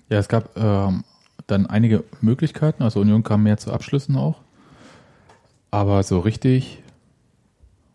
Ja, 0.09 0.18
es 0.18 0.29
gab 0.29 0.57
ähm, 0.57 1.05
dann 1.46 1.66
einige 1.66 2.05
Möglichkeiten. 2.20 2.83
Also 2.83 3.00
Union 3.00 3.22
kam 3.22 3.42
mehr 3.42 3.57
zu 3.57 3.72
Abschlüssen 3.72 4.16
auch. 4.16 4.40
Aber 5.70 6.02
so 6.02 6.20
richtig 6.20 6.83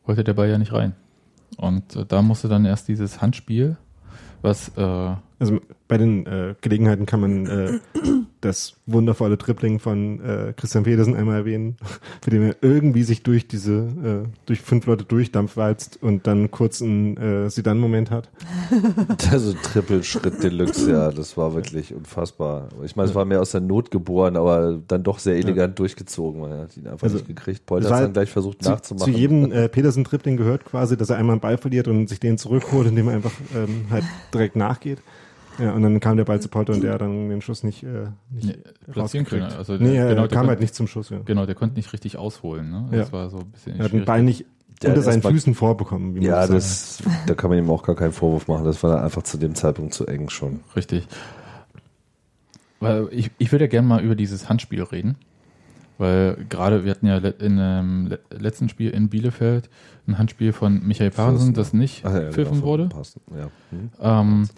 wollte 0.06 0.24
der 0.24 0.34
Ball 0.34 0.50
ja 0.50 0.58
nicht 0.58 0.74
rein. 0.74 0.94
Und 1.58 1.96
äh, 1.96 2.06
da 2.06 2.22
musste 2.22 2.50
dann 2.50 2.66
erst 2.66 2.88
dieses 2.88 3.22
Handspiel, 3.22 3.78
was 4.42 4.70
äh, 4.78 5.16
Also 5.40 5.60
bei 5.88 5.98
den 5.98 6.26
äh, 6.26 6.56
Gelegenheiten 6.62 7.06
kann 7.06 7.22
man 7.22 7.46
äh, 7.46 7.80
das 8.42 8.74
wundervolle 8.88 9.38
Tripling 9.38 9.80
von 9.80 10.20
äh, 10.20 10.54
Christian 10.58 10.84
Pedersen 10.84 11.16
einmal 11.16 11.38
erwähnen, 11.38 11.78
für 12.22 12.30
den 12.32 12.44
er 12.44 12.56
irgendwie 12.62 13.04
sich 13.04 13.24
durch 13.24 13.48
diese, 13.48 13.74
äh, 14.26 14.30
durch 14.46 14.62
fünf 14.62 14.86
Leute 14.88 15.04
durchdampfwalzt 15.06 16.02
und 16.02 16.28
dann 16.28 16.52
kurz 16.52 16.82
einen 16.82 17.18
äh, 17.18 17.50
Sidan-Moment 17.50 18.12
hat. 18.12 18.30
Also 19.32 19.54
Trippelschritt 19.54 20.44
Deluxe, 20.44 20.92
ja, 20.92 21.12
das 21.12 21.38
war 21.38 21.54
wirklich 21.54 21.94
unfassbar. 21.94 22.68
Ich 22.84 22.96
meine, 22.96 23.10
es 23.10 23.16
war 23.16 23.24
mehr 23.24 23.40
aus 23.40 23.52
der 23.52 23.62
Not 23.62 23.92
geboren, 23.92 24.36
aber 24.36 24.80
dann 24.88 25.04
doch 25.04 25.20
sehr 25.20 25.36
elegant 25.36 25.80
durchgezogen. 25.80 26.42
Man 26.42 26.52
hat 26.52 26.76
ihn 26.76 26.88
einfach 26.88 27.04
Also, 27.04 27.18
nicht 27.18 27.28
gekriegt. 27.28 27.66
Polter 27.66 27.90
hat 27.96 28.04
dann 28.04 28.14
gleich 28.14 28.30
versucht 28.32 28.58
Zu, 28.58 28.64
zu 28.66 28.70
nachzumachen. 28.72 29.14
jedem 29.14 29.52
äh, 29.52 29.70
Pedersen-Tripling 29.70 30.36
gehört 30.38 30.66
quasi, 30.66 30.98
dass 30.98 31.10
er 31.10 31.18
einmal 31.18 31.36
einen 31.36 31.42
Ball 31.42 31.58
verliert 31.58 31.88
und 31.88 32.08
sich 32.10 32.20
den 32.20 32.38
zurückholt, 32.38 32.88
indem 32.88 33.08
er 33.08 33.16
einfach 33.16 33.32
ähm, 33.56 33.86
halt 33.90 34.04
direkt 34.34 34.56
nachgeht. 34.56 35.00
Ja, 35.62 35.74
und 35.74 35.84
dann 35.84 36.00
kam 36.00 36.18
der 36.18 36.24
Ball 36.26 36.42
zu 36.42 36.50
Polter 36.50 36.74
und 36.74 36.82
der 36.84 36.94
hat 36.94 37.02
dann 37.02 37.30
den 37.30 37.42
Schuss 37.42 37.64
nicht, 37.64 37.84
äh, 37.84 38.08
nicht 38.32 38.48
Nee, 38.48 38.56
platzieren 38.92 39.26
können. 39.26 39.44
Also 39.44 39.74
nee, 39.74 39.92
der- 39.94 40.04
er 40.06 40.10
genau, 40.16 40.28
der 40.28 40.38
kam 40.38 40.48
halt 40.48 40.60
nicht 40.60 40.74
zum 40.74 40.88
Schuss. 40.88 41.10
Ja. 41.10 41.20
genau, 41.24 41.46
der 41.46 41.56
konnte 41.56 41.76
nicht 41.76 41.94
richtig 41.94 42.18
ausholen. 42.18 42.70
Ne? 42.72 42.88
Das 42.92 43.08
Ja. 43.10 43.14
war 43.14 43.30
so 43.30 43.40
ein 43.40 43.52
bisschen 43.52 43.78
Er 43.78 43.86
hat 43.86 43.94
den. 43.94 44.06
Ball 44.06 44.24
nicht 44.24 44.46
Der 44.82 44.90
unter 44.90 45.02
hat 45.06 45.14
seinen 45.14 45.22
Füßen 45.22 45.54
vorbekommen. 45.54 46.16
Wie 46.16 46.20
man 46.20 46.28
ja, 46.28 46.48
das, 46.48 47.04
da 47.28 47.36
kann 47.36 47.50
man 47.52 47.60
ihm 47.60 47.70
auch 47.70 47.84
gar 47.84 47.96
keinen 47.96 48.14
Vorwurf 48.14 48.48
machen. 48.48 48.66
Das 48.66 48.82
war 48.84 48.96
dann 48.96 49.04
einfach 49.04 49.22
zu 49.24 49.38
dem 49.38 49.54
Zeitpunkt 49.56 49.94
zu 49.94 50.08
eng 50.08 50.30
schon. 50.30 50.62
Richtig. 50.76 51.08
Weil 52.80 53.08
ich, 53.12 53.30
ich 53.38 53.52
würde 53.52 53.66
ja 53.66 53.70
gerne 53.70 53.88
mal 53.88 54.02
über 54.04 54.16
dieses 54.16 54.50
Handspiel 54.50 54.82
reden. 54.84 55.16
Weil 55.98 56.46
gerade, 56.50 56.84
wir 56.84 56.90
hatten 56.92 57.06
ja 57.06 57.18
in 57.18 58.08
le- 58.08 58.20
letzten 58.32 58.70
Spiel 58.70 58.90
in 58.90 59.10
Bielefeld 59.10 59.70
ein 60.08 60.18
Handspiel 60.18 60.52
von 60.52 60.82
Michael 60.88 61.12
Parensen, 61.12 61.54
das 61.54 61.74
nicht 61.74 62.04
Ach 62.06 62.14
ja, 62.16 62.32
pfiffen 62.32 62.54
genau, 62.56 62.66
wurde. 62.66 62.88
Passen. 62.88 63.22
Ja. 63.38 63.50
Hm. 63.70 63.90
Ähm, 64.02 64.50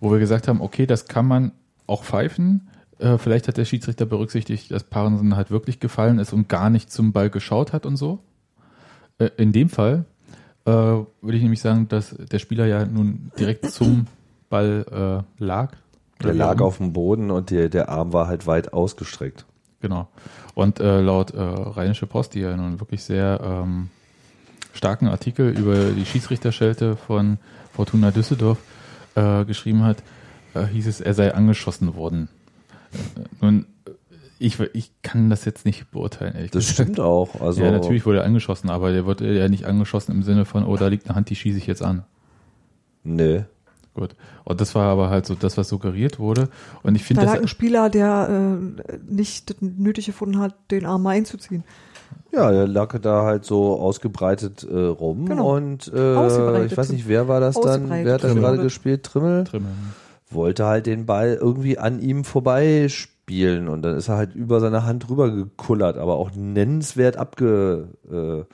wo 0.00 0.10
wir 0.12 0.18
gesagt 0.18 0.48
haben, 0.48 0.60
okay, 0.60 0.86
das 0.86 1.06
kann 1.06 1.26
man 1.26 1.52
auch 1.86 2.04
pfeifen. 2.04 2.68
Äh, 2.98 3.18
vielleicht 3.18 3.48
hat 3.48 3.56
der 3.56 3.64
Schiedsrichter 3.64 4.06
berücksichtigt, 4.06 4.70
dass 4.70 4.84
Parensen 4.84 5.36
halt 5.36 5.50
wirklich 5.50 5.80
gefallen 5.80 6.18
ist 6.18 6.32
und 6.32 6.48
gar 6.48 6.70
nicht 6.70 6.90
zum 6.90 7.12
Ball 7.12 7.30
geschaut 7.30 7.72
hat 7.72 7.86
und 7.86 7.96
so. 7.96 8.20
Äh, 9.18 9.30
in 9.36 9.52
dem 9.52 9.68
Fall 9.68 10.04
äh, 10.64 10.70
würde 10.70 11.36
ich 11.36 11.42
nämlich 11.42 11.60
sagen, 11.60 11.88
dass 11.88 12.14
der 12.16 12.38
Spieler 12.38 12.66
ja 12.66 12.84
nun 12.84 13.30
direkt 13.38 13.70
zum 13.70 14.06
Ball 14.50 15.24
äh, 15.38 15.42
lag. 15.42 15.72
Der 16.22 16.34
lag 16.34 16.60
auf 16.60 16.78
dem 16.78 16.92
Boden 16.92 17.30
und 17.30 17.50
der, 17.50 17.68
der 17.68 17.88
Arm 17.88 18.12
war 18.12 18.26
halt 18.26 18.46
weit 18.46 18.72
ausgestreckt. 18.72 19.46
Genau. 19.80 20.08
Und 20.54 20.80
äh, 20.80 21.00
laut 21.00 21.30
äh, 21.30 21.40
Rheinische 21.40 22.06
Post, 22.06 22.34
die 22.34 22.40
ja 22.40 22.56
nun 22.56 22.80
wirklich 22.80 23.04
sehr 23.04 23.40
ähm, 23.42 23.90
starken 24.72 25.06
Artikel 25.06 25.56
über 25.56 25.90
die 25.92 26.04
Schiedsrichterschelte 26.04 26.96
von 26.96 27.38
Fortuna 27.72 28.10
Düsseldorf 28.10 28.58
äh, 29.18 29.44
geschrieben 29.44 29.82
hat, 29.84 29.98
äh, 30.54 30.64
hieß 30.64 30.86
es, 30.86 31.00
er 31.00 31.14
sei 31.14 31.34
angeschossen 31.34 31.94
worden. 31.94 32.28
Äh, 32.92 32.98
nun, 33.40 33.66
äh, 33.86 33.90
ich, 34.38 34.58
ich 34.72 34.90
kann 35.02 35.30
das 35.30 35.44
jetzt 35.44 35.64
nicht 35.66 35.90
beurteilen, 35.90 36.34
ehrlich 36.36 36.50
Das 36.52 36.68
gesagt. 36.68 36.88
stimmt 36.90 37.00
auch. 37.00 37.40
Also, 37.40 37.62
Ja, 37.62 37.70
natürlich 37.72 38.06
wurde 38.06 38.18
er 38.18 38.24
angeschossen, 38.24 38.70
aber 38.70 38.92
der 38.92 39.04
wurde 39.04 39.36
ja 39.36 39.48
nicht 39.48 39.64
angeschossen 39.64 40.12
im 40.12 40.22
Sinne 40.22 40.44
von, 40.44 40.64
oh, 40.64 40.76
da 40.76 40.86
liegt 40.88 41.06
eine 41.08 41.16
Hand, 41.16 41.30
die 41.30 41.36
schieße 41.36 41.58
ich 41.58 41.66
jetzt 41.66 41.82
an. 41.82 42.04
Nee. 43.04 43.44
Gut. 43.94 44.14
Und 44.44 44.60
das 44.60 44.74
war 44.76 44.84
aber 44.92 45.10
halt 45.10 45.26
so 45.26 45.34
das, 45.34 45.56
was 45.56 45.68
suggeriert 45.68 46.20
wurde. 46.20 46.48
Und 46.84 46.94
ich 46.94 47.02
Da 47.02 47.06
finde 47.08 47.24
lag 47.24 47.32
das. 47.34 47.42
ein 47.42 47.48
Spieler, 47.48 47.90
der 47.90 48.28
äh, 48.88 48.96
nicht 49.08 49.56
nötig 49.60 50.06
gefunden 50.06 50.38
hat, 50.38 50.54
den 50.70 50.86
Arm 50.86 51.04
einzuziehen. 51.06 51.64
Ja, 52.32 52.50
der 52.50 52.68
lag 52.68 52.96
da 53.00 53.22
halt 53.24 53.44
so 53.44 53.78
ausgebreitet 53.80 54.66
äh, 54.70 54.76
rum 54.76 55.26
Genau. 55.26 55.56
und 55.56 55.90
äh, 55.92 56.64
ich 56.66 56.76
weiß 56.76 56.90
nicht, 56.90 57.08
wer 57.08 57.26
war 57.26 57.40
das 57.40 57.58
dann? 57.58 57.88
Wer 57.90 58.14
hat 58.14 58.24
da 58.24 58.28
Trimmel. 58.28 58.42
gerade 58.42 58.62
gespielt? 58.62 59.02
Trimmel? 59.02 59.44
Trimmel. 59.44 59.70
Wollte 60.30 60.66
halt 60.66 60.86
den 60.86 61.06
Ball 61.06 61.38
irgendwie 61.40 61.78
an 61.78 62.00
ihm 62.00 62.24
vorbeispielen 62.24 63.68
und 63.68 63.82
dann 63.82 63.96
ist 63.96 64.08
er 64.08 64.16
halt 64.16 64.34
über 64.34 64.60
seine 64.60 64.84
Hand 64.84 65.08
rüber 65.08 65.30
gekullert, 65.30 65.96
aber 65.98 66.16
auch 66.16 66.30
nennenswert 66.34 67.16
abge... 67.16 67.88
Äh, 68.10 68.44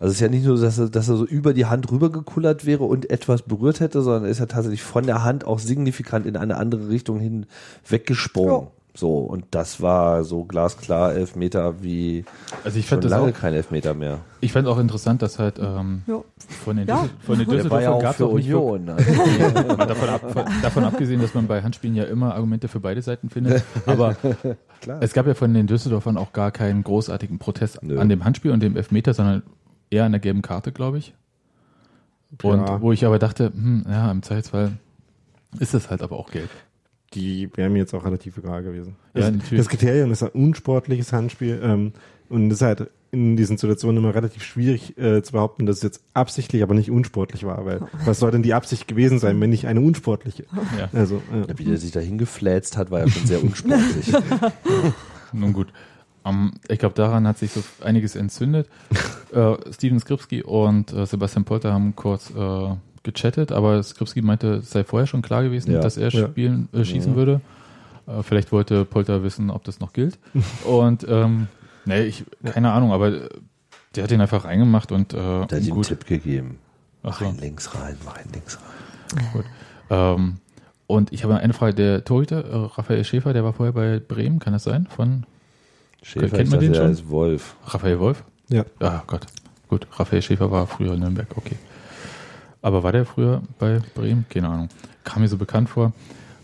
also 0.00 0.10
es 0.10 0.16
ist 0.16 0.20
ja 0.20 0.28
nicht 0.28 0.44
nur, 0.44 0.60
dass 0.60 0.76
er, 0.76 0.90
dass 0.90 1.08
er 1.08 1.16
so 1.16 1.24
über 1.24 1.54
die 1.54 1.66
Hand 1.66 1.90
rübergekullert 1.90 2.66
wäre 2.66 2.84
und 2.84 3.10
etwas 3.10 3.42
berührt 3.42 3.78
hätte, 3.80 4.02
sondern 4.02 4.24
er 4.24 4.30
ist 4.30 4.40
ja 4.40 4.46
tatsächlich 4.46 4.82
von 4.82 5.06
der 5.06 5.22
Hand 5.22 5.46
auch 5.46 5.60
signifikant 5.60 6.26
in 6.26 6.36
eine 6.36 6.56
andere 6.56 6.88
Richtung 6.88 7.20
hin 7.20 7.46
weggesprungen. 7.88 8.66
Ja. 8.66 8.70
So, 8.96 9.18
und 9.18 9.46
das 9.50 9.82
war 9.82 10.22
so 10.22 10.44
glasklar 10.44 11.14
Elfmeter 11.14 11.82
wie 11.82 12.24
Also 12.62 12.78
ich 12.78 12.86
schon 12.86 12.98
fand 12.98 13.04
das 13.06 13.10
lange 13.10 13.32
auch, 13.32 13.36
kein 13.36 13.52
Elfmeter 13.52 13.92
mehr. 13.92 14.20
ich 14.40 14.52
fand 14.52 14.68
auch 14.68 14.78
interessant, 14.78 15.20
dass 15.20 15.40
halt 15.40 15.58
ähm, 15.58 16.02
Ja. 16.06 16.22
von 16.64 16.76
den, 16.76 16.86
Ja. 16.86 17.08
Von 17.26 17.38
den 17.40 17.48
ja 17.48 17.54
Düsseldorfern 17.56 17.92
auch 17.92 18.00
gab 18.02 18.14
es 18.14 18.22
auch 18.22 18.30
Union. 18.30 18.88
Also, 18.88 19.12
davon, 19.76 20.08
ab, 20.08 20.30
von, 20.30 20.44
davon 20.62 20.84
abgesehen, 20.84 21.20
dass 21.20 21.34
man 21.34 21.48
bei 21.48 21.60
Handspielen 21.62 21.96
ja 21.96 22.04
immer 22.04 22.34
Argumente 22.36 22.68
für 22.68 22.78
beide 22.78 23.02
Seiten 23.02 23.30
findet. 23.30 23.64
Aber 23.86 24.14
Klar. 24.80 24.98
es 25.02 25.12
gab 25.12 25.26
ja 25.26 25.34
von 25.34 25.52
den 25.52 25.66
Düsseldorfern 25.66 26.16
auch 26.16 26.32
gar 26.32 26.52
keinen 26.52 26.84
großartigen 26.84 27.40
Protest 27.40 27.82
Nö. 27.82 27.98
an 27.98 28.08
dem 28.08 28.24
Handspiel 28.24 28.52
und 28.52 28.62
dem 28.62 28.76
Elfmeter, 28.76 29.12
sondern 29.12 29.42
eher 29.90 30.04
an 30.04 30.12
der 30.12 30.20
gelben 30.20 30.42
Karte, 30.42 30.70
glaube 30.70 30.98
ich. 30.98 31.14
Und 32.44 32.60
Ja. 32.64 32.80
wo 32.80 32.92
ich 32.92 33.04
aber 33.04 33.18
dachte, 33.18 33.46
hm, 33.52 33.86
ja, 33.88 34.08
im 34.10 34.22
Zweifelsfall 34.22 34.72
ist 35.58 35.74
es 35.74 35.90
halt 35.90 36.00
aber 36.02 36.16
auch 36.16 36.30
gelb. 36.30 36.50
Die 37.14 37.50
wäre 37.54 37.70
mir 37.70 37.78
jetzt 37.78 37.94
auch 37.94 38.04
relativ 38.04 38.36
egal 38.38 38.62
gewesen. 38.62 38.96
Ja, 39.14 39.26
Also, 39.26 39.38
das 39.56 39.68
Kriterium 39.68 40.10
ist 40.12 40.22
ein 40.22 40.30
unsportliches 40.30 41.12
Handspiel 41.12 41.60
ähm, 41.62 41.92
und 42.28 42.50
es 42.50 42.58
ist 42.58 42.62
halt 42.62 42.90
in 43.10 43.36
diesen 43.36 43.56
Situationen 43.56 44.02
immer 44.02 44.14
relativ 44.14 44.42
schwierig 44.42 44.98
äh, 44.98 45.22
zu 45.22 45.32
behaupten, 45.32 45.66
dass 45.66 45.76
es 45.76 45.82
jetzt 45.84 46.02
absichtlich, 46.14 46.64
aber 46.64 46.74
nicht 46.74 46.90
unsportlich 46.90 47.44
war, 47.44 47.64
weil 47.64 47.80
was 48.04 48.18
soll 48.18 48.32
denn 48.32 48.42
die 48.42 48.54
Absicht 48.54 48.88
gewesen 48.88 49.20
sein, 49.20 49.40
wenn 49.40 49.50
nicht 49.50 49.66
eine 49.68 49.80
unsportliche? 49.80 50.44
Ja. 50.76 50.88
Also 50.92 51.22
äh, 51.32 51.56
Wie 51.56 51.64
der 51.64 51.78
sich 51.78 51.92
da 51.92 52.00
hingefläzt 52.00 52.76
hat, 52.76 52.90
war 52.90 53.00
ja 53.00 53.08
schon 53.08 53.26
sehr 53.26 53.42
unsportlich. 53.42 54.12
Nun 55.32 55.52
gut. 55.52 55.68
Ähm, 56.24 56.52
ich 56.68 56.80
glaube, 56.80 56.94
daran 56.96 57.28
hat 57.28 57.38
sich 57.38 57.52
so 57.52 57.62
einiges 57.82 58.16
entzündet. 58.16 58.68
äh, 59.32 59.54
Steven 59.72 60.00
Skripski 60.00 60.42
und 60.42 60.92
äh, 60.92 61.06
Sebastian 61.06 61.44
Polter 61.44 61.72
haben 61.72 61.94
kurz 61.94 62.30
äh, 62.30 62.74
gechattet, 63.04 63.52
aber 63.52 63.80
Skripski 63.82 64.20
meinte, 64.22 64.54
es 64.54 64.70
sei 64.70 64.82
vorher 64.82 65.06
schon 65.06 65.22
klar 65.22 65.42
gewesen, 65.44 65.70
Ja. 65.72 65.80
dass 65.80 65.96
er 65.96 66.08
Ja. 66.10 66.26
spielen, 66.28 66.68
äh, 66.72 66.84
schießen 66.84 67.12
Mhm. 67.12 67.16
würde. 67.16 67.40
Äh, 68.08 68.22
vielleicht 68.22 68.50
wollte 68.50 68.84
Polter 68.84 69.22
wissen, 69.22 69.50
ob 69.50 69.62
das 69.64 69.78
noch 69.80 69.92
gilt. 69.92 70.18
und 70.64 71.06
ähm, 71.08 71.46
nee, 71.84 72.02
ich, 72.02 72.24
keine 72.44 72.72
Ahnung, 72.72 72.92
aber 72.92 73.08
äh, 73.12 73.28
der 73.94 74.04
hat 74.04 74.10
ihn 74.10 74.20
einfach 74.20 74.44
reingemacht 74.44 74.90
und 74.90 75.14
äh, 75.14 75.16
Der 75.16 75.40
hat 75.42 75.52
ihm 75.52 75.56
einen 75.58 75.70
gut. 75.70 75.86
Tipp 75.86 76.06
gegeben. 76.06 76.58
Ach 77.04 77.18
so. 77.18 77.26
Rein 77.26 77.36
links 77.38 77.74
rein, 77.74 77.96
rein 78.06 78.24
links 78.32 78.58
rein. 78.58 79.26
Gut. 79.32 79.44
Ähm, 79.90 80.38
und 80.86 81.12
ich 81.12 81.22
habe 81.24 81.36
eine 81.36 81.52
Frage, 81.52 81.74
der 81.74 82.04
Torhüter, 82.04 82.44
äh, 82.44 82.56
Raphael 82.76 83.04
Schäfer, 83.04 83.32
der 83.32 83.44
war 83.44 83.52
vorher 83.52 83.72
bei 83.72 84.00
Bremen, 84.00 84.38
kann 84.38 84.52
das 84.54 84.64
sein? 84.64 84.86
Von 84.88 85.24
Schäfer, 86.02 86.36
Kennt 86.38 86.50
man 86.50 86.60
den 86.60 86.74
schon? 86.74 87.08
Wolf. 87.10 87.56
Raphael 87.66 88.00
Wolf? 88.00 88.24
ja. 88.48 88.64
Ah 88.80 89.02
Gott. 89.06 89.26
Gut, 89.68 89.86
Raphael 89.92 90.20
Schäfer 90.22 90.50
war 90.50 90.66
früher 90.66 90.94
in 90.94 91.00
Nürnberg, 91.00 91.26
okay. 91.36 91.56
Aber 92.64 92.82
war 92.82 92.92
der 92.92 93.04
früher 93.04 93.42
bei 93.58 93.80
Bremen? 93.94 94.24
Keine 94.30 94.48
Ahnung. 94.48 94.68
Kam 95.04 95.20
mir 95.20 95.28
so 95.28 95.36
bekannt 95.36 95.68
vor. 95.68 95.92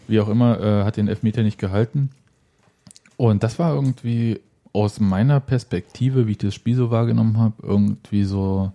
Wie 0.07 0.21
auch 0.21 0.29
immer, 0.29 0.61
äh, 0.61 0.85
hat 0.85 0.99
den 0.99 1.09
Elfmeter 1.09 1.43
nicht 1.43 1.59
gehalten. 1.59 2.11
Und 3.17 3.43
das 3.43 3.59
war 3.59 3.75
irgendwie 3.75 4.39
aus 4.75 5.01
meiner 5.01 5.41
Perspektive, 5.41 6.27
wie 6.27 6.33
ich 6.33 6.39
das 6.39 6.55
Spiel 6.55 6.77
so 6.77 6.91
wahrgenommen 6.91 7.39
habe, 7.39 7.55
irgendwie 7.63 8.25
so 8.25 8.71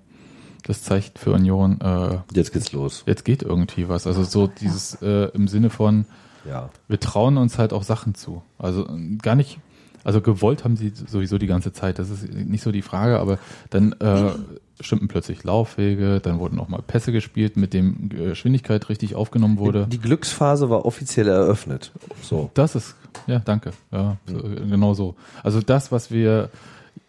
das 0.63 0.81
zeigt 0.81 1.19
für 1.19 1.33
Union, 1.33 1.79
äh, 1.81 2.17
Jetzt 2.33 2.51
geht's 2.51 2.71
los. 2.71 3.03
jetzt 3.05 3.23
geht 3.25 3.43
irgendwie 3.43 3.87
was. 3.89 4.07
Also 4.07 4.23
so 4.23 4.47
dieses 4.47 4.95
äh, 5.03 5.25
im 5.35 5.47
Sinne 5.47 5.69
von, 5.69 6.05
Ja. 6.49 6.69
wir 6.87 6.99
trauen 6.99 7.37
uns 7.37 7.59
halt 7.59 7.71
auch 7.73 7.83
Sachen 7.83 8.15
zu. 8.15 8.41
Also 8.57 8.87
äh, 8.89 9.17
gar 9.21 9.35
nicht, 9.35 9.59
also 10.05 10.21
gewollt 10.21 10.63
haben 10.63 10.77
sie 10.77 10.93
sowieso 10.95 11.37
die 11.37 11.47
ganze 11.47 11.73
Zeit, 11.73 11.99
das 11.99 12.09
ist 12.09 12.31
nicht 12.31 12.63
so 12.63 12.71
die 12.71 12.83
Frage, 12.83 13.19
aber 13.19 13.39
dann 13.71 13.93
äh, 13.93 14.31
stimmten 14.79 15.07
plötzlich 15.07 15.43
Laufwege, 15.43 16.19
dann 16.21 16.39
wurden 16.39 16.59
auch 16.59 16.67
mal 16.67 16.81
Pässe 16.81 17.11
gespielt, 17.11 17.57
mit 17.57 17.73
dem 17.73 18.09
Geschwindigkeit 18.09 18.87
richtig 18.87 19.15
aufgenommen 19.15 19.57
wurde. 19.57 19.87
Die 19.89 19.99
Glücksphase 19.99 20.69
war 20.69 20.85
offiziell 20.85 21.27
eröffnet. 21.27 21.91
So. 22.21 22.51
Das 22.53 22.75
ist, 22.75 22.95
ja, 23.25 23.39
danke. 23.39 23.71
Ja, 23.91 24.17
so, 24.27 24.37
genau 24.37 24.93
so. 24.93 25.15
Also 25.43 25.59
das, 25.59 25.91
was 25.91 26.11
wir, 26.11 26.51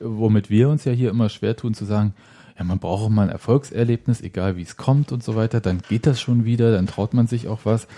womit 0.00 0.48
wir 0.48 0.70
uns 0.70 0.84
ja 0.84 0.92
hier 0.92 1.10
immer 1.10 1.28
schwer 1.28 1.54
tun, 1.54 1.74
zu 1.74 1.84
sagen, 1.84 2.14
ja, 2.58 2.64
man 2.64 2.78
braucht 2.78 3.02
auch 3.02 3.08
mal 3.10 3.24
ein 3.24 3.28
Erfolgserlebnis, 3.28 4.22
egal 4.22 4.56
wie 4.56 4.62
es 4.62 4.78
kommt 4.78 5.12
und 5.12 5.22
so 5.22 5.36
weiter, 5.36 5.60
dann 5.60 5.82
geht 5.86 6.06
das 6.06 6.18
schon 6.18 6.46
wieder, 6.46 6.72
dann 6.72 6.86
traut 6.86 7.12
man 7.12 7.26
sich 7.26 7.46
auch 7.46 7.60
was. 7.64 7.88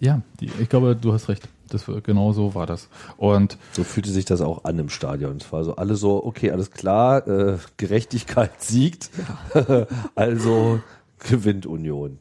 Ja, 0.00 0.22
die, 0.40 0.50
ich 0.58 0.70
glaube, 0.70 0.96
du 0.96 1.12
hast 1.12 1.28
recht. 1.28 1.48
Das 1.72 1.88
war- 1.88 2.00
genau 2.00 2.32
so 2.32 2.54
war 2.54 2.66
das. 2.66 2.88
Und 3.16 3.56
So 3.72 3.84
fühlte 3.84 4.10
sich 4.10 4.24
das 4.24 4.40
auch 4.40 4.64
an 4.64 4.78
im 4.78 4.88
Stadion. 4.88 5.36
Es 5.38 5.52
war 5.52 5.64
so 5.64 5.76
alle 5.76 5.94
so, 5.96 6.24
okay, 6.24 6.50
alles 6.50 6.70
klar, 6.70 7.26
äh, 7.26 7.58
Gerechtigkeit 7.76 8.50
siegt, 8.62 9.10
also 10.14 10.80
gewinnt 11.18 11.66
Union. 11.66 12.18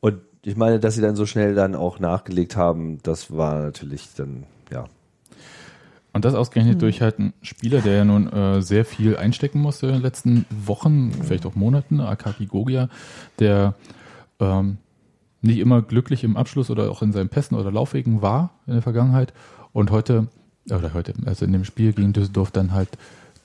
Und 0.00 0.20
ich 0.42 0.56
meine, 0.56 0.80
dass 0.80 0.94
sie 0.94 1.02
dann 1.02 1.16
so 1.16 1.26
schnell 1.26 1.54
dann 1.54 1.74
auch 1.74 1.98
nachgelegt 1.98 2.56
haben, 2.56 2.98
das 3.02 3.36
war 3.36 3.60
natürlich 3.60 4.08
dann, 4.16 4.44
ja. 4.72 4.86
Und 6.12 6.24
das 6.24 6.34
ausgerechnet 6.34 6.82
durch 6.82 7.02
halt 7.02 7.18
einen 7.20 7.34
Spieler, 7.40 7.80
der 7.82 7.92
ja 7.98 8.04
nun 8.04 8.32
äh, 8.32 8.62
sehr 8.62 8.84
viel 8.84 9.16
einstecken 9.16 9.60
musste 9.60 9.86
in 9.86 9.92
den 9.92 10.02
letzten 10.02 10.44
Wochen, 10.50 11.12
vielleicht 11.22 11.46
auch 11.46 11.54
Monaten, 11.54 12.00
Akaki 12.00 12.46
Gogia, 12.46 12.88
der 13.38 13.74
ähm, 14.40 14.78
nicht 15.42 15.58
immer 15.58 15.82
glücklich 15.82 16.24
im 16.24 16.36
Abschluss 16.36 16.70
oder 16.70 16.90
auch 16.90 17.02
in 17.02 17.12
seinen 17.12 17.28
Pässen 17.28 17.56
oder 17.56 17.70
Laufwegen 17.70 18.22
war 18.22 18.50
in 18.66 18.74
der 18.74 18.82
Vergangenheit 18.82 19.32
und 19.72 19.90
heute, 19.90 20.28
oder 20.66 20.94
heute, 20.94 21.14
also 21.24 21.44
in 21.44 21.52
dem 21.52 21.64
Spiel 21.64 21.92
gegen 21.92 22.12
Düsseldorf 22.12 22.50
dann 22.50 22.72
halt 22.72 22.90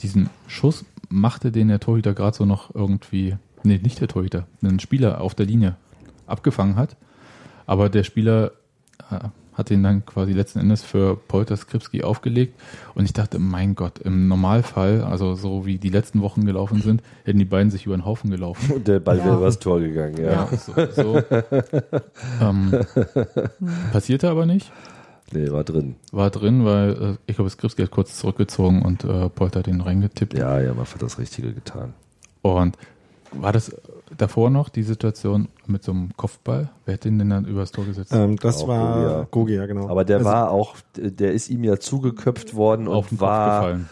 diesen 0.01 0.29
Schuss 0.47 0.85
machte, 1.09 1.51
den 1.51 1.69
der 1.69 1.79
Torhüter 1.79 2.13
gerade 2.13 2.35
so 2.35 2.45
noch 2.45 2.73
irgendwie, 2.75 3.37
nee, 3.63 3.79
nicht 3.81 4.01
der 4.01 4.07
Torhüter, 4.07 4.45
ein 4.61 4.79
Spieler 4.79 5.21
auf 5.21 5.35
der 5.35 5.45
Linie 5.45 5.75
abgefangen 6.27 6.75
hat. 6.75 6.97
Aber 7.65 7.89
der 7.89 8.03
Spieler 8.03 8.51
hat 9.53 9.71
ihn 9.71 9.83
dann 9.83 10.05
quasi 10.05 10.33
letzten 10.33 10.59
Endes 10.59 10.83
für 10.83 11.15
Polter 11.15 11.55
Skripski 11.55 12.03
aufgelegt. 12.03 12.59
Und 12.93 13.05
ich 13.05 13.13
dachte, 13.13 13.39
mein 13.39 13.73
Gott, 13.75 13.99
im 13.99 14.27
Normalfall, 14.27 15.01
also 15.01 15.35
so 15.35 15.65
wie 15.65 15.77
die 15.77 15.89
letzten 15.89 16.21
Wochen 16.21 16.45
gelaufen 16.45 16.81
sind, 16.81 17.01
hätten 17.23 17.39
die 17.39 17.45
beiden 17.45 17.71
sich 17.71 17.85
über 17.85 17.95
den 17.95 18.03
Haufen 18.05 18.29
gelaufen. 18.31 18.73
Und 18.73 18.87
der 18.87 18.99
Ball 18.99 19.17
Ja. 19.19 19.25
wäre 19.25 19.37
übers 19.37 19.59
Tor 19.59 19.79
gegangen, 19.79 20.17
ja. 20.17 20.31
Ja. 20.31 20.49
So, 20.57 20.73
so. 20.91 21.21
ähm, 22.41 22.71
passierte 23.91 24.29
aber 24.29 24.45
nicht. 24.45 24.71
Nee, 25.31 25.49
war 25.51 25.63
drin. 25.63 25.95
War 26.11 26.29
drin, 26.29 26.65
weil 26.65 26.91
äh, 26.91 27.15
ich 27.25 27.35
glaube, 27.35 27.49
Skripski 27.49 27.81
hat 27.83 27.91
kurz 27.91 28.17
zurückgezogen 28.19 28.83
und 28.83 29.03
äh, 29.05 29.29
Polter 29.29 29.59
hat 29.59 29.67
den 29.67 29.81
reingetippt. 29.81 30.37
Ja, 30.37 30.59
ja, 30.61 30.73
man 30.73 30.85
hat 30.85 31.01
das 31.01 31.17
Richtige 31.17 31.51
getan. 31.53 31.93
Und 32.41 32.77
war 33.41 33.51
das 33.51 33.75
davor 34.17 34.49
noch 34.49 34.69
die 34.69 34.83
Situation 34.83 35.47
mit 35.67 35.83
so 35.83 35.91
einem 35.91 36.09
Kopfball? 36.15 36.69
Wer 36.85 36.93
hätte 36.95 37.07
ihn 37.07 37.19
denn 37.19 37.29
dann 37.29 37.45
übers 37.45 37.71
Tor 37.71 37.85
gesetzt? 37.85 38.11
Ähm, 38.13 38.37
das 38.37 38.63
Auch 38.63 38.67
war 38.67 38.95
Gogia. 38.95 39.27
Gogia, 39.31 39.65
genau. 39.65 39.89
Aber 39.89 40.05
der 40.05 40.17
Also, 40.17 40.29
war 40.29 40.51
auch, 40.51 40.75
der 40.95 41.33
ist 41.33 41.49
ihm 41.49 41.63
ja 41.63 41.79
zugeköpft 41.79 42.55
worden 42.55 42.87
auf 42.87 43.07
den 43.07 43.13
und 43.15 43.19
Kopf 43.19 43.27
war, 43.27 43.59
gefallen. 43.61 43.89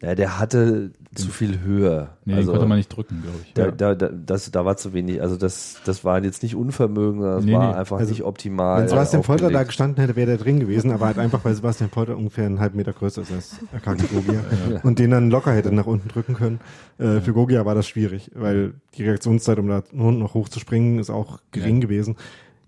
Ja, 0.00 0.14
der 0.14 0.38
hatte 0.38 0.92
zu 1.14 1.28
viel 1.28 1.60
Höhe. 1.60 2.10
Nee, 2.24 2.34
also, 2.34 2.52
den 2.52 2.58
konnte 2.58 2.68
man 2.68 2.78
nicht 2.78 2.88
drücken, 2.88 3.20
glaube 3.22 3.38
ich. 3.44 3.52
Da, 3.54 3.70
da, 3.72 3.94
da, 3.96 4.08
das, 4.10 4.48
da 4.52 4.64
war 4.64 4.76
zu 4.76 4.92
wenig. 4.92 5.20
Also 5.20 5.36
das, 5.36 5.78
das 5.84 6.04
war 6.04 6.22
jetzt 6.22 6.44
nicht 6.44 6.54
Unvermögen, 6.54 7.20
sondern 7.20 7.36
das 7.38 7.44
Nee, 7.44 7.52
war 7.54 7.72
nee. 7.72 7.74
einfach 7.78 7.98
Also, 7.98 8.10
nicht 8.12 8.22
optimal. 8.22 8.82
Wenn 8.82 8.88
Sebastian 8.88 9.22
Polter 9.22 9.40
da 9.42 9.46
aufgelegt. 9.48 9.68
gestanden 9.68 10.00
hätte, 10.00 10.14
wäre 10.14 10.26
der 10.28 10.36
drin 10.38 10.60
gewesen, 10.60 10.92
aber 10.92 11.06
halt 11.06 11.18
einfach, 11.18 11.44
weil 11.44 11.54
Sebastian 11.54 11.90
Polter 11.90 12.16
ungefähr 12.16 12.46
einen 12.46 12.60
halben 12.60 12.76
Meter 12.76 12.92
größer 12.92 13.22
ist 13.22 13.32
als 13.32 13.56
Akaki 13.74 14.06
Gogia 14.06 14.40
und 14.84 15.00
den 15.00 15.10
dann 15.10 15.30
locker 15.30 15.52
hätte 15.52 15.72
nach 15.74 15.86
unten 15.86 16.08
drücken 16.08 16.34
können. 16.34 16.60
Äh, 16.98 17.20
Für 17.20 17.32
Gogia 17.32 17.64
war 17.66 17.74
das 17.74 17.88
schwierig, 17.88 18.30
weil 18.34 18.74
die 18.94 19.02
Reaktionszeit, 19.04 19.58
um 19.58 19.66
da 19.66 19.82
unten 19.92 20.20
noch 20.20 20.34
hoch 20.34 20.48
zu 20.48 20.60
springen, 20.60 21.00
ist 21.00 21.10
auch 21.10 21.40
gering 21.50 21.76
Ja. 21.76 21.80
gewesen. 21.88 22.14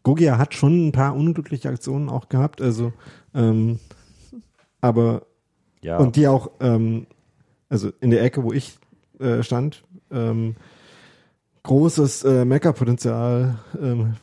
Gogia 0.03 0.39
hat 0.39 0.55
schon 0.55 0.89
ein 0.89 0.93
paar 0.93 1.15
unglückliche 1.15 1.69
Aktionen 1.69 2.09
auch 2.09 2.29
gehabt, 2.29 2.61
also 2.63 2.93
ähm, 3.35 3.79
aber 4.81 5.23
ja, 5.83 5.99
und 5.99 6.17
die 6.17 6.27
auch, 6.27 6.51
ähm, 6.61 7.07
also 7.71 7.91
in 8.01 8.11
der 8.11 8.23
Ecke, 8.23 8.43
wo 8.43 8.53
ich 8.53 8.77
äh, 9.19 9.43
stand, 9.43 9.83
ähm, 10.11 10.57
großes 11.63 12.25
äh, 12.25 12.45
Meckerpotenzial 12.45 13.59
ähm, 13.81 14.15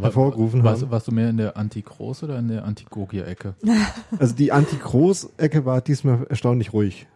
hervorgerufen 0.00 0.64
warst, 0.64 0.82
haben. 0.82 0.90
warst 0.90 1.06
du 1.08 1.12
mehr 1.12 1.30
in 1.30 1.36
der 1.36 1.56
Anti-Groß 1.56 2.24
oder 2.24 2.38
in 2.38 2.48
der 2.48 2.64
Anti-Gogia-Ecke? 2.64 3.54
Also 4.18 4.34
die 4.34 4.52
Anti-Groß-Ecke 4.52 5.64
war 5.64 5.80
diesmal 5.80 6.26
erstaunlich 6.28 6.72
ruhig. 6.72 7.06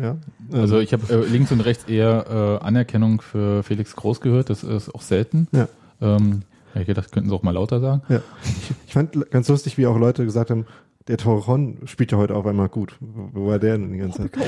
Ja? 0.00 0.16
Also 0.52 0.80
ich 0.80 0.92
habe 0.92 1.12
äh, 1.12 1.26
links 1.26 1.52
und 1.52 1.60
rechts 1.60 1.84
eher 1.84 2.60
äh, 2.62 2.64
Anerkennung 2.64 3.20
für 3.20 3.62
Felix 3.62 3.94
Groß 3.94 4.20
gehört, 4.20 4.50
das 4.50 4.64
ist 4.64 4.92
auch 4.94 5.02
selten. 5.02 5.48
Ja. 5.52 5.68
Ähm, 6.00 6.42
ich 6.74 6.86
gedacht, 6.86 7.12
könnten 7.12 7.28
sie 7.28 7.34
auch 7.34 7.42
mal 7.42 7.52
lauter 7.52 7.80
sagen. 7.80 8.02
ja. 8.08 8.22
Ich, 8.42 8.74
ich 8.86 8.92
fand 8.92 9.30
ganz 9.30 9.48
lustig, 9.48 9.76
wie 9.76 9.86
auch 9.86 9.98
Leute 9.98 10.24
gesagt 10.24 10.50
haben, 10.50 10.66
der 11.08 11.16
Torrejon 11.16 11.78
spielt 11.86 12.12
ja 12.12 12.18
heute 12.18 12.34
auf 12.36 12.46
einmal 12.46 12.68
gut. 12.68 12.96
Wo 13.00 13.46
war 13.48 13.58
der 13.58 13.78
denn 13.78 13.92
die 13.92 13.98
ganze 13.98 14.30
Zeit? 14.30 14.38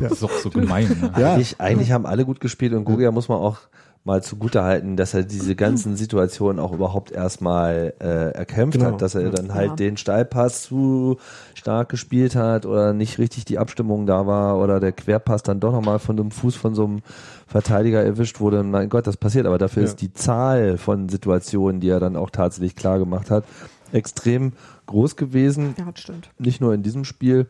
Das 0.00 0.12
ist 0.14 0.24
auch 0.24 0.30
so 0.32 0.50
gemein. 0.50 0.88
Ne? 1.00 1.12
Ja. 1.18 1.32
eigentlich, 1.34 1.60
eigentlich 1.60 1.92
haben 1.92 2.06
alle 2.06 2.24
gut 2.24 2.40
gespielt 2.40 2.72
und 2.74 2.84
Gogia 2.84 3.10
muss 3.12 3.28
man 3.28 3.38
auch 3.38 3.58
mal 4.04 4.20
zugute 4.20 4.64
halten, 4.64 4.96
dass 4.96 5.14
er 5.14 5.22
diese 5.22 5.54
ganzen 5.54 5.94
Situationen 5.94 6.58
auch 6.58 6.72
überhaupt 6.72 7.12
erstmal 7.12 7.94
äh, 8.00 8.32
erkämpft 8.32 8.76
Genau. 8.80 8.92
hat, 8.94 9.00
dass 9.00 9.14
er 9.14 9.30
dann 9.30 9.54
halt 9.54 9.68
Ja. 9.70 9.76
den 9.76 9.96
Steilpass 9.96 10.62
zu 10.64 11.18
stark 11.54 11.88
gespielt 11.90 12.34
hat 12.34 12.66
oder 12.66 12.92
nicht 12.94 13.20
richtig 13.20 13.44
die 13.44 13.58
Abstimmung 13.58 14.06
da 14.06 14.26
war 14.26 14.58
oder 14.58 14.80
der 14.80 14.90
Querpass 14.90 15.44
dann 15.44 15.60
doch 15.60 15.70
nochmal 15.70 16.00
von 16.00 16.16
dem 16.16 16.32
Fuß 16.32 16.56
von 16.56 16.74
so 16.74 16.84
einem 16.84 16.98
Verteidiger 17.46 18.02
erwischt 18.02 18.40
wurde. 18.40 18.64
Mein 18.64 18.88
Gott, 18.88 19.06
das 19.06 19.16
passiert, 19.16 19.46
aber 19.46 19.58
dafür 19.58 19.84
Ja. 19.84 19.88
ist 19.88 20.00
die 20.02 20.12
Zahl 20.12 20.78
von 20.78 21.08
Situationen, 21.08 21.80
die 21.80 21.88
er 21.88 22.00
dann 22.00 22.16
auch 22.16 22.30
tatsächlich 22.30 22.74
klar 22.74 22.98
gemacht 22.98 23.30
hat, 23.30 23.44
extrem 23.92 24.52
groß 24.86 25.16
gewesen 25.16 25.74
Ja, 25.78 25.90
das 25.90 26.00
stimmt. 26.02 26.30
nicht 26.38 26.60
nur 26.60 26.74
in 26.74 26.82
diesem 26.82 27.04
Spiel. 27.04 27.46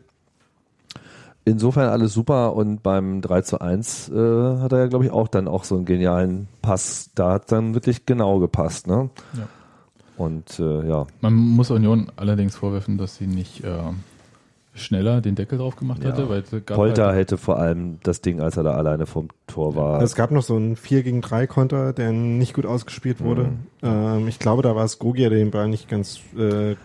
Insofern 1.45 1.89
alles 1.89 2.13
super 2.13 2.55
und 2.55 2.83
beim 2.83 3.21
3 3.21 3.41
zu 3.41 3.59
1 3.59 4.09
äh, 4.09 4.13
hat 4.59 4.71
er 4.71 4.79
ja, 4.79 4.87
glaube 4.87 5.03
ich, 5.05 5.11
auch 5.11 5.27
dann 5.27 5.49
auch 5.49 5.65
so 5.65 5.75
einen 5.75 5.83
genialen 5.83 6.47
Pass. 6.61 7.09
Da 7.15 7.33
hat 7.33 7.51
dann 7.51 7.73
wirklich 7.73 8.05
genau 8.05 8.39
gepasst, 8.39 8.87
ne? 8.87 9.09
Ja. 9.33 9.47
Und 10.15 10.57
äh, 10.59 10.87
ja, 10.87 11.05
Man 11.19 11.33
muss 11.33 11.69
Union 11.69 12.09
allerdings 12.15 12.55
vorwerfen, 12.55 12.97
dass 12.97 13.15
sie 13.17 13.27
nicht 13.27 13.61
äh, 13.65 13.69
schneller 14.73 15.21
den 15.21 15.35
Deckel 15.35 15.57
drauf 15.59 15.75
gemacht 15.75 16.03
Ja. 16.03 16.11
hatte, 16.11 16.29
weil 16.29 16.41
Polter 16.41 17.07
halt, 17.07 17.17
hätte 17.17 17.37
vor 17.37 17.59
allem 17.59 17.99
das 18.03 18.21
Ding, 18.21 18.39
als 18.41 18.57
er 18.57 18.63
da 18.63 18.71
alleine 18.73 19.05
vom 19.05 19.27
Tor 19.47 19.75
war. 19.75 20.01
Es 20.01 20.15
gab 20.15 20.31
noch 20.31 20.41
so 20.43 20.55
einen 20.55 20.75
4 20.75 21.03
gegen 21.03 21.21
3 21.21 21.45
Konter, 21.47 21.93
der 21.93 22.11
nicht 22.11 22.53
gut 22.53 22.65
ausgespielt 22.65 23.21
wurde. 23.21 23.43
Mhm. 23.43 23.57
Ähm, 23.83 24.27
ich 24.27 24.39
glaube, 24.39 24.61
da 24.63 24.75
war 24.75 24.83
es 24.85 24.97
Gogia, 24.99 25.29
der 25.29 25.37
den 25.39 25.51
Ball 25.51 25.67
nicht 25.69 25.87
ganz 25.89 26.19
äh, 26.37 26.75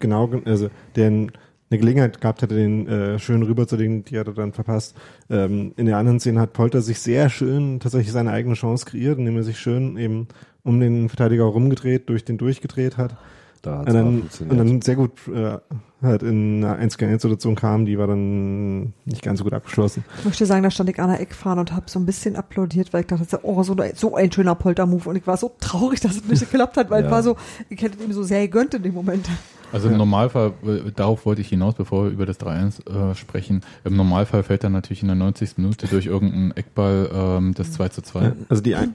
genau, 0.00 0.26
ge- 0.28 0.42
also 0.44 0.68
der 0.96 1.06
eine 1.06 1.28
Gelegenheit 1.70 2.20
gehabt 2.20 2.42
hätte, 2.42 2.54
den 2.56 2.86
äh, 2.88 3.18
schön 3.18 3.42
rüberzulegen, 3.42 4.04
die 4.04 4.18
hat 4.18 4.26
er 4.26 4.34
dann 4.34 4.52
verpasst. 4.52 4.94
Ähm, 5.30 5.72
in 5.76 5.86
der 5.86 5.96
anderen 5.98 6.20
Szene 6.20 6.40
hat 6.40 6.52
Polter 6.52 6.82
sich 6.82 6.98
sehr 6.98 7.30
schön 7.30 7.80
tatsächlich 7.80 8.12
seine 8.12 8.30
eigene 8.32 8.54
Chance 8.56 8.84
kreiert, 8.84 9.18
indem 9.18 9.36
er 9.36 9.42
sich 9.42 9.58
schön 9.58 9.96
eben 9.96 10.26
um 10.64 10.80
den 10.80 11.08
Verteidiger 11.08 11.44
rumgedreht, 11.44 12.08
durch 12.08 12.24
den 12.24 12.36
durchgedreht 12.36 12.96
hat. 12.98 13.16
da 13.62 13.78
Und 13.80 13.86
hat's 13.86 13.94
mal 13.94 14.02
dann, 14.04 14.18
funktioniert. 14.18 14.60
und 14.60 14.66
dann 14.68 14.82
sehr 14.82 14.96
gut 14.96 15.12
äh, 15.32 15.58
halt 16.02 16.22
in 16.22 16.64
einer 16.64 16.76
1 16.76 16.98
gegen 16.98 17.12
1 17.12 17.22
Situation 17.22 17.54
kam, 17.54 17.84
die 17.86 17.98
war 17.98 18.06
dann 18.06 18.92
nicht 19.04 19.22
ganz 19.22 19.38
so 19.38 19.44
gut 19.44 19.52
abgeschlossen. 19.52 20.04
Ich 20.18 20.24
möchte 20.24 20.46
sagen, 20.46 20.62
da 20.62 20.70
stand 20.70 20.90
ich 20.90 20.98
an 21.00 21.10
der 21.10 21.20
Eckfahne 21.20 21.60
und 21.60 21.72
habe 21.72 21.84
so 21.88 21.98
ein 21.98 22.06
bisschen 22.06 22.36
applaudiert, 22.36 22.92
weil 22.92 23.02
ich 23.02 23.06
dachte, 23.06 23.40
oh, 23.42 23.62
so, 23.62 23.76
so 23.94 24.14
ein 24.16 24.32
schöner 24.32 24.54
Poltermove. 24.54 25.06
Und 25.08 25.16
ich 25.16 25.26
war 25.26 25.36
so 25.36 25.52
traurig, 25.60 26.00
dass 26.00 26.16
es 26.16 26.24
nicht 26.24 26.40
geklappt 26.50 26.76
hat, 26.76 26.90
weil 26.90 27.00
Ja. 27.02 27.06
ich 27.06 27.12
war 27.12 27.22
so, 27.22 27.36
ich 27.68 27.80
hätte 27.82 28.02
ihm 28.02 28.12
so 28.12 28.22
sehr 28.22 28.42
gegönnt 28.42 28.74
in 28.74 28.82
dem 28.82 28.94
Moment. 28.94 29.28
Also 29.72 29.88
im 29.88 29.96
Normalfall, 29.96 30.52
äh, 30.66 30.90
darauf 30.94 31.24
wollte 31.24 31.40
ich 31.40 31.48
hinaus, 31.48 31.74
bevor 31.74 32.04
wir 32.04 32.10
über 32.10 32.26
das 32.26 32.38
3-1 32.40 33.12
äh, 33.12 33.14
sprechen. 33.14 33.62
Im 33.84 33.96
Normalfall 33.96 34.42
fällt 34.42 34.64
dann 34.64 34.72
natürlich 34.72 35.00
in 35.00 35.08
der 35.08 35.16
90. 35.16 35.56
Minute 35.56 35.86
durch 35.86 36.06
irgendeinen 36.06 36.50
Eckball 36.52 37.08
ähm, 37.14 37.54
das 37.54 37.72
2 37.72 37.88
zu 37.88 38.02
2. 38.02 38.32
Also 38.50 38.62
die 38.62 38.74
ein, 38.74 38.94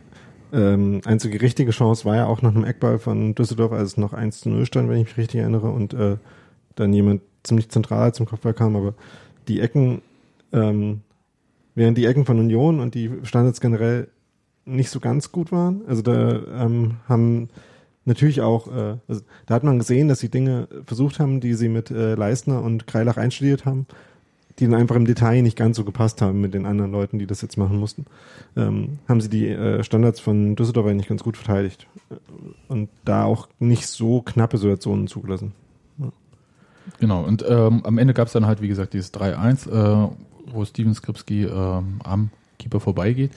ähm, 0.53 1.01
einzige 1.05 1.41
richtige 1.41 1.71
Chance 1.71 2.05
war 2.05 2.15
ja 2.15 2.25
auch 2.27 2.43
nach 2.43 2.53
einem 2.53 2.63
Eckball 2.63 2.99
von 2.99 3.33
Düsseldorf, 3.33 3.71
als 3.71 3.89
es 3.93 3.97
noch 3.97 4.13
1 4.13 4.41
zu 4.41 4.49
0 4.49 4.65
stand, 4.67 4.87
wenn 4.87 4.97
ich 4.99 5.07
mich 5.07 5.17
richtig 5.17 5.41
erinnere, 5.41 5.71
und 5.71 5.93
äh, 5.95 6.17
dann 6.77 6.93
jemand 6.93 7.21
ziemlich 7.43 7.69
zentral 7.69 8.13
zum 8.13 8.25
Kopfball 8.25 8.53
kam, 8.53 8.75
aber 8.75 8.93
die 9.47 9.59
Ecken, 9.59 10.01
ähm, 10.53 11.01
während 11.75 11.97
die 11.97 12.05
Ecken 12.05 12.25
von 12.25 12.39
Union 12.39 12.79
und 12.79 12.95
die 12.95 13.11
Standards 13.23 13.61
generell 13.61 14.07
nicht 14.65 14.89
so 14.89 14.99
ganz 14.99 15.31
gut 15.31 15.51
waren, 15.51 15.81
also 15.87 16.01
da 16.01 16.41
ähm, 16.63 16.97
haben 17.07 17.49
natürlich 18.05 18.41
auch, 18.41 18.67
äh, 18.67 18.97
also 19.07 19.21
da 19.45 19.55
hat 19.55 19.63
man 19.63 19.79
gesehen, 19.79 20.07
dass 20.07 20.19
sie 20.19 20.29
Dinge 20.29 20.67
versucht 20.85 21.19
haben, 21.19 21.39
die 21.39 21.53
sie 21.53 21.69
mit 21.69 21.91
äh, 21.91 22.15
Leistner 22.15 22.61
und 22.61 22.87
Kreilach 22.87 23.17
einstudiert 23.17 23.65
haben, 23.65 23.87
die 24.59 24.65
dann 24.65 24.73
einfach 24.73 24.95
im 24.95 25.05
Detail 25.05 25.41
nicht 25.41 25.57
ganz 25.57 25.77
so 25.77 25.85
gepasst 25.85 26.21
haben 26.21 26.41
mit 26.41 26.53
den 26.53 26.65
anderen 26.65 26.91
Leuten, 26.91 27.19
die 27.19 27.27
das 27.27 27.41
jetzt 27.41 27.57
machen 27.57 27.77
mussten, 27.77 28.05
ähm, 28.55 28.99
haben 29.07 29.21
sie 29.21 29.29
die 29.29 29.47
äh, 29.47 29.83
Standards 29.83 30.19
von 30.19 30.55
Düsseldorf 30.55 30.87
eigentlich 30.87 31.07
ganz 31.07 31.23
gut 31.23 31.37
verteidigt 31.37 31.87
und 32.67 32.89
da 33.05 33.23
auch 33.23 33.47
nicht 33.59 33.87
so 33.87 34.21
knappe 34.21 34.57
Situationen 34.57 35.07
zugelassen. 35.07 35.53
Genau, 36.99 37.23
und 37.23 37.43
ähm, 37.47 37.81
am 37.85 37.97
Ende 37.97 38.13
gab 38.13 38.27
es 38.27 38.33
dann 38.33 38.45
halt, 38.45 38.61
wie 38.61 38.67
gesagt, 38.67 38.93
dieses 38.93 39.13
3-1, 39.13 39.69
äh, 39.69 40.09
wo 40.51 40.65
Steven 40.65 40.93
Skripski 40.93 41.43
ähm, 41.45 41.99
am 42.03 42.29
Keeper 42.59 42.79
vorbeigeht, 42.79 43.31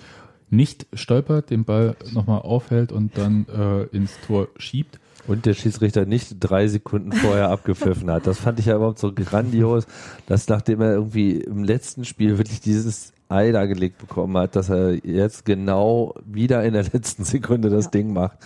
nicht 0.49 0.87
stolpert, 0.95 1.51
den 1.51 1.65
Ball 1.65 1.97
nochmal 2.13 2.41
aufhält 2.43 2.93
und 2.93 3.17
dann 3.17 3.47
äh, 3.49 3.83
ins 3.97 4.13
Tor 4.27 4.49
schiebt. 4.57 4.99
Und 5.27 5.45
der 5.47 5.53
Schiedsrichter 5.55 6.07
nicht 6.07 6.37
drei 6.41 6.67
Sekunden 6.67 7.13
vorher 7.13 7.51
abgepfiffen 7.51 8.11
hat. 8.11 8.27
Das 8.27 8.39
fand 8.39 8.59
ich 8.59 8.67
ja 8.67 8.77
überhaupt 8.77 8.99
so 8.99 9.13
grandios, 9.13 9.87
dass 10.27 10.49
nachdem 10.49 10.81
er 10.81 10.95
irgendwie 10.95 11.37
im 11.37 11.63
letzten 11.63 12.05
Spiel 12.05 12.39
wirklich 12.39 12.61
dieses 12.61 13.13
Ei 13.29 13.53
da 13.53 13.67
gelegt 13.67 13.99
bekommen 13.99 14.37
hat, 14.39 14.57
dass 14.57 14.71
er 14.71 14.95
jetzt 15.07 15.45
genau 15.45 16.15
wieder 16.25 16.65
in 16.65 16.73
der 16.73 16.85
letzten 16.85 17.25
Sekunde 17.25 17.69
das 17.69 17.85
Ja. 17.85 17.91
Ding 17.93 18.13
macht. 18.13 18.39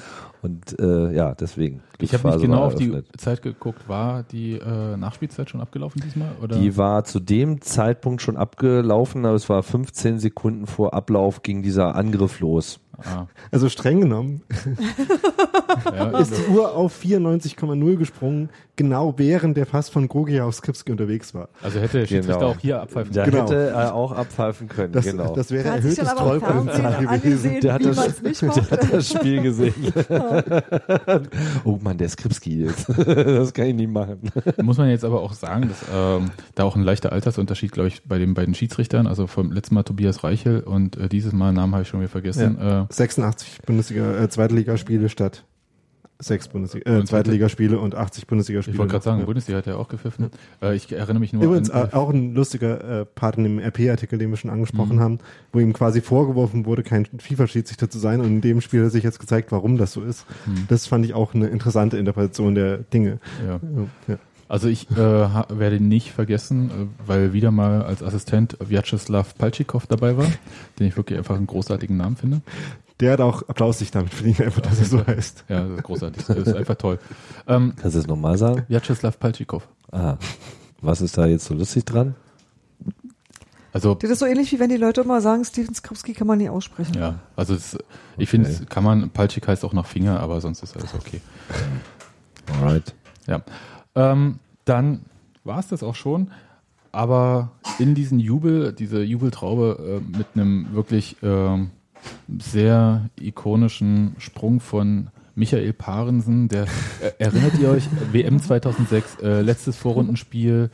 Und 0.45 0.79
äh, 0.79 1.11
ja, 1.15 1.35
deswegen. 1.35 1.81
Ich 1.99 2.13
habe 2.13 2.29
nicht 2.29 2.43
genau 2.43 2.65
auf 2.65 2.75
die. 2.75 2.93
Zeit 3.17 3.41
geguckt. 3.41 3.89
War 3.89 4.25
die 4.25 4.59
äh, 4.59 4.95
Nachspielzeit 4.95 5.49
schon 5.49 5.63
abgelaufen 5.63 6.03
diesmal? 6.05 6.33
Oder? 6.43 6.59
Die 6.59 6.77
war 6.77 7.05
zu 7.05 7.19
dem 7.19 7.63
Zeitpunkt 7.63 8.21
schon 8.21 8.37
abgelaufen, 8.37 9.25
aber 9.25 9.37
es 9.37 9.49
war 9.49 9.63
15 9.63 10.19
Sekunden 10.19 10.67
vor 10.67 10.93
Ablauf 10.93 11.43
ging 11.43 11.63
dieser 11.63 11.95
Angriff 11.95 12.41
los. 12.41 12.79
Ah, 13.05 13.27
Also 13.51 13.69
streng 13.69 14.01
genommen 14.01 14.43
ja, 15.95 16.19
ist 16.19 16.33
die 16.37 16.51
Uhr 16.53 16.75
auf 16.75 16.99
94,0 17.03 17.97
gesprungen, 17.97 18.49
genau 18.77 19.15
während 19.17 19.57
der 19.57 19.65
Pass 19.65 19.89
von 19.89 20.09
Gogi 20.09 20.41
auf 20.41 20.55
Skripski 20.55 20.93
unterwegs 20.93 21.35
war. 21.35 21.49
also 21.63 21.79
hätte 21.81 22.01
der 22.01 22.07
Schiedsrichter 22.07 22.39
Genau. 22.41 22.51
auch 22.53 22.59
hier 22.59 22.81
abpfeifen 22.81 23.13
können. 23.13 23.31
Genau. 23.31 23.43
hätte 23.45 23.69
er 23.69 23.95
auch 23.95 24.13
abpfeifen 24.13 24.69
können, 24.69 24.93
Das, 24.93 25.05
genau. 25.05 25.35
das 25.35 25.51
wäre 25.51 25.69
Er 25.69 25.75
erhöhtes 25.77 26.09
Trollpotenzial 26.15 27.07
gewesen. 27.07 27.61
Der 27.61 27.73
hat 27.75 27.85
das- 27.85 28.21
Der 28.41 28.71
hat 28.71 28.93
das 28.93 29.09
Spiel 29.11 29.43
gesehen. 29.43 29.75
oh 31.65 31.79
Mann, 31.83 31.99
der 31.99 32.09
Skripski 32.09 32.65
jetzt. 32.65 32.89
das 32.89 33.53
kann 33.53 33.67
ich 33.67 33.75
nicht 33.75 33.91
machen. 33.91 34.19
Muss 34.63 34.79
man 34.79 34.89
jetzt 34.89 35.05
aber 35.05 35.21
auch 35.23 35.33
sagen, 35.33 35.69
dass 35.69 35.85
ähm, 35.95 36.31
da 36.55 36.65
auch 36.65 36.77
ein 36.77 36.83
leichter 36.83 37.13
Altersunterschied, 37.13 37.73
glaube 37.73 37.89
ich, 37.89 38.03
bei 38.05 38.19
den 38.19 38.35
beiden 38.35 38.55
Schiedsrichtern, 38.55 39.07
also 39.07 39.27
vom 39.27 39.53
letzten 39.53 39.75
Mal 39.75 39.83
Tobias 39.83 40.25
Reichel 40.25 40.61
und 40.61 40.97
äh, 40.97 41.09
dieses 41.09 41.33
Mal 41.33 41.53
Namen 41.53 41.73
habe 41.73 41.83
ich 41.83 41.89
schon 41.89 42.01
wieder 42.01 42.09
vergessen. 42.11 42.59
Äh, 42.59 42.85
86 42.97 43.63
Bundesliga, 43.67 44.17
äh, 44.23 44.29
Zweitligaspiele 44.29 45.09
statt 45.09 45.45
sechs 46.21 46.47
Bundesliga, 46.49 46.91
äh, 46.91 47.01
Und 47.01 47.09
Zweitligaspiele 47.09 47.79
und 47.79 47.97
80 47.97 48.27
Bundesligaspiele. 48.29 48.75
ich 48.77 48.79
wollte 48.79 48.93
gerade 48.93 49.05
sagen, 49.05 49.19
Ja. 49.21 49.27
Bundesliga 49.27 49.59
hat 49.59 49.67
ja 49.67 49.77
auch 49.77 49.89
gepfiffen. 49.89 50.31
Äh, 50.63 50.77
ich 50.77 50.91
erinnere 50.93 51.19
mich 51.19 51.33
nur 51.33 51.43
Übrigens 51.43 51.71
an, 51.71 51.89
äh, 51.91 51.95
auch 51.95 52.09
ein 52.11 52.35
lustiger 52.35 53.01
äh, 53.01 53.05
Part 53.05 53.37
in 53.37 53.43
dem 53.45 53.59
RP-Artikel, 53.59 54.17
den 54.19 54.31
wir 54.31 54.37
schon 54.37 54.49
angesprochen 54.51 54.97
Mhm. 54.97 55.01
haben, 55.01 55.19
wo 55.53 55.59
ihm 55.59 55.73
quasi 55.73 56.01
vorgeworfen 56.01 56.67
wurde, 56.67 56.83
kein 56.85 57.07
FIFA-Schiedsrichter 57.19 57.91
zu 57.91 57.99
sein. 57.99 58.21
Und 58.21 58.27
in 58.29 58.41
dem 58.41 58.61
Spiel 58.61 58.85
hat 58.85 58.93
sich 58.93 59.03
jetzt 59.03 59.19
gezeigt, 59.19 59.51
warum 59.53 59.77
das 59.77 59.93
so 59.93 60.03
ist. 60.03 60.25
Mhm. 60.47 60.67
Das 60.69 60.87
fand 60.87 61.05
ich 61.05 61.15
auch 61.15 61.35
eine 61.35 61.49
interessante 61.49 61.99
Interpretation 61.99 62.55
der 62.55 62.79
Dinge. 62.79 63.19
ja. 63.47 63.61
Ja. 64.07 64.17
Also 64.49 64.69
ich 64.69 64.91
äh, 64.91 64.97
werde 64.97 65.81
nicht 65.81 66.13
vergessen, 66.13 66.71
äh, 66.71 67.09
weil 67.09 67.33
wieder 67.33 67.51
mal 67.51 67.83
als 67.83 68.03
Assistent 68.03 68.57
Vyacheslav 68.61 69.37
Palchikov 69.37 69.87
dabei 69.87 70.17
war, 70.17 70.27
den 70.79 70.87
ich 70.87 70.97
wirklich 70.97 71.19
einfach 71.19 71.37
einen 71.37 71.47
großartigen 71.47 71.97
Namen 71.97 72.17
finde. 72.17 72.43
Der 73.01 73.13
hat 73.13 73.21
auch 73.21 73.49
Applaus 73.49 73.79
sich 73.81 73.91
damit 73.91 74.15
verdient, 74.15 74.41
einfach, 74.41 74.61
dass 74.63 74.79
er 74.79 74.85
so 74.85 75.07
heißt. 75.07 75.45
Ja, 75.49 75.63
das 75.65 75.79
ist 75.79 75.83
großartig. 75.83 76.25
Das 76.27 76.37
ist 76.37 76.55
einfach 76.55 76.77
toll. 76.77 76.99
Ähm, 77.47 77.73
Kannst 77.81 77.97
du 77.97 78.01
es 78.01 78.07
nochmal 78.07 78.39
sagen? 78.39 78.65
Vyacheslav 78.69 79.19
Palchikov. 79.19 79.67
Ah. 79.91 80.17
Was 80.81 81.01
ist 81.01 81.17
da 81.19 81.27
jetzt 81.27 81.47
so 81.47 81.55
lustig 81.55 81.85
dran? 81.85 82.15
Also 83.73 83.97
Das 83.97 84.11
ist 84.11 84.21
so 84.21 84.27
ähnlich 84.27 84.53
wie 84.53 84.61
wenn 84.61 84.69
die 84.71 84.77
Leute 84.77 85.01
immer 85.01 85.21
sagen, 85.21 85.45
Steven 85.45 85.75
Skripski 85.75 86.13
kann 86.13 86.29
man 86.29 86.39
nie 86.39 86.49
aussprechen. 86.49 86.95
ja, 86.97 87.19
also 87.35 87.55
es, 87.55 87.77
ich 88.17 88.29
finde, 88.29 88.49
es 88.49 88.65
kann 88.69 88.85
man, 88.85 89.11
Palchik 89.11 89.49
heißt 89.49 89.65
auch 89.65 89.73
nach 89.73 89.87
Finger, 89.87 90.21
aber 90.21 90.41
sonst 90.41 90.63
ist 90.63 90.77
alles 90.77 90.95
okay. 90.95 91.21
Alright. 92.53 92.95
Ja. 93.27 93.41
Ähm, 93.95 94.39
dann 94.65 95.01
war 95.45 95.59
es 95.59 95.69
das 95.69 95.83
auch 95.83 95.95
schon. 95.95 96.31
Aber 96.93 97.51
in 97.79 97.95
diesen 97.95 98.21
Jubel, 98.21 98.73
diese 98.73 99.03
Jubeltraube 99.03 100.01
äh, 100.01 100.17
mit 100.17 100.29
einem 100.35 100.73
wirklich 100.73 101.17
ähm, 101.23 101.71
sehr 102.39 103.11
ikonischen 103.21 104.15
Sprung 104.19 104.61
von 104.61 105.09
Michael 105.35 105.73
Parensen, 105.73 106.49
der 106.49 106.65
äh, 107.01 107.11
erinnert 107.19 107.59
ihr 107.59 107.71
euch, 107.71 107.89
WM 108.13 108.41
2006, 108.41 109.17
äh, 109.23 109.41
letztes 109.41 109.77
Vorrundenspiel 109.77 110.71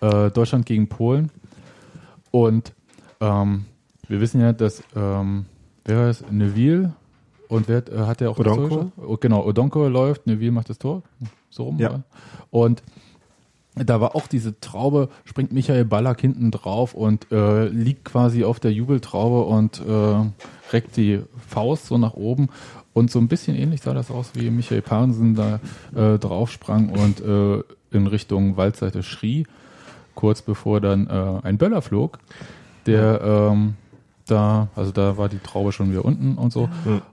äh, 0.00 0.30
Deutschland 0.30 0.66
gegen 0.66 0.88
Polen. 0.88 1.30
Und 2.30 2.72
ähm, 3.20 3.64
wir 4.06 4.20
wissen 4.20 4.40
ja, 4.40 4.52
dass 4.52 4.82
ähm, 4.94 5.46
wer 5.84 6.06
das? 6.06 6.24
Neville 6.30 6.92
und 7.48 7.68
wer 7.68 7.86
äh, 7.92 8.06
hat 8.06 8.20
der 8.20 8.30
auch 8.30 8.38
Odonko? 8.38 8.92
Oh, 8.96 9.16
Genau, 9.16 9.44
Odonko 9.44 9.88
läuft, 9.88 10.26
Neville 10.26 10.52
macht 10.52 10.70
das 10.70 10.78
Tor. 10.78 11.02
So 11.50 11.64
rum, 11.64 11.78
Ja. 11.78 11.88
oder? 11.90 12.02
Und 12.50 12.82
da 13.74 14.00
war 14.00 14.16
auch 14.16 14.26
diese 14.26 14.58
Traube, 14.60 15.10
springt 15.24 15.52
Michael 15.52 15.84
Ballack 15.84 16.20
hinten 16.20 16.50
drauf 16.50 16.94
und 16.94 17.30
äh, 17.30 17.68
liegt 17.68 18.06
quasi 18.06 18.42
auf 18.44 18.58
der 18.58 18.72
Jubeltraube 18.72 19.42
und 19.42 19.82
äh, 19.86 20.72
reckt 20.72 20.96
die 20.96 21.20
Faust 21.46 21.86
so 21.86 21.98
nach 21.98 22.14
oben. 22.14 22.48
Und 22.94 23.10
so 23.10 23.18
ein 23.18 23.28
bisschen 23.28 23.54
ähnlich 23.54 23.82
sah 23.82 23.92
das 23.92 24.10
aus, 24.10 24.30
wie 24.34 24.48
Michael 24.50 24.80
Parensen 24.80 25.34
da 25.34 25.60
äh, 25.94 26.18
drauf 26.18 26.50
sprang 26.50 26.88
und 26.88 27.20
äh, 27.20 27.62
in 27.94 28.06
Richtung 28.06 28.56
Waldseite 28.56 29.02
schrie, 29.02 29.46
kurz 30.14 30.40
bevor 30.40 30.80
dann 30.80 31.06
äh, 31.08 31.46
ein 31.46 31.58
Böller 31.58 31.82
flog, 31.82 32.18
der 32.86 33.20
ähm, 33.52 33.74
da, 34.26 34.68
also 34.74 34.92
da 34.92 35.16
war 35.16 35.28
die 35.28 35.38
Traube 35.38 35.72
schon 35.72 35.90
wieder 35.90 36.04
unten 36.04 36.36
und 36.36 36.52
so. 36.52 36.68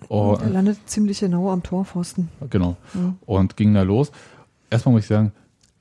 Oh, 0.10 0.38
Er 0.42 0.50
landet 0.50 0.78
ziemlich 0.86 1.20
genau 1.20 1.52
am 1.52 1.64
Torpfosten. 1.64 2.30
Genau. 2.50 2.76
Ja. 2.94 3.14
Und 3.26 3.56
ging 3.58 3.74
da 3.74 3.84
los. 3.84 4.12
Erstmal 4.70 4.94
muss 4.94 5.04
ich 5.04 5.08
sagen, 5.08 5.32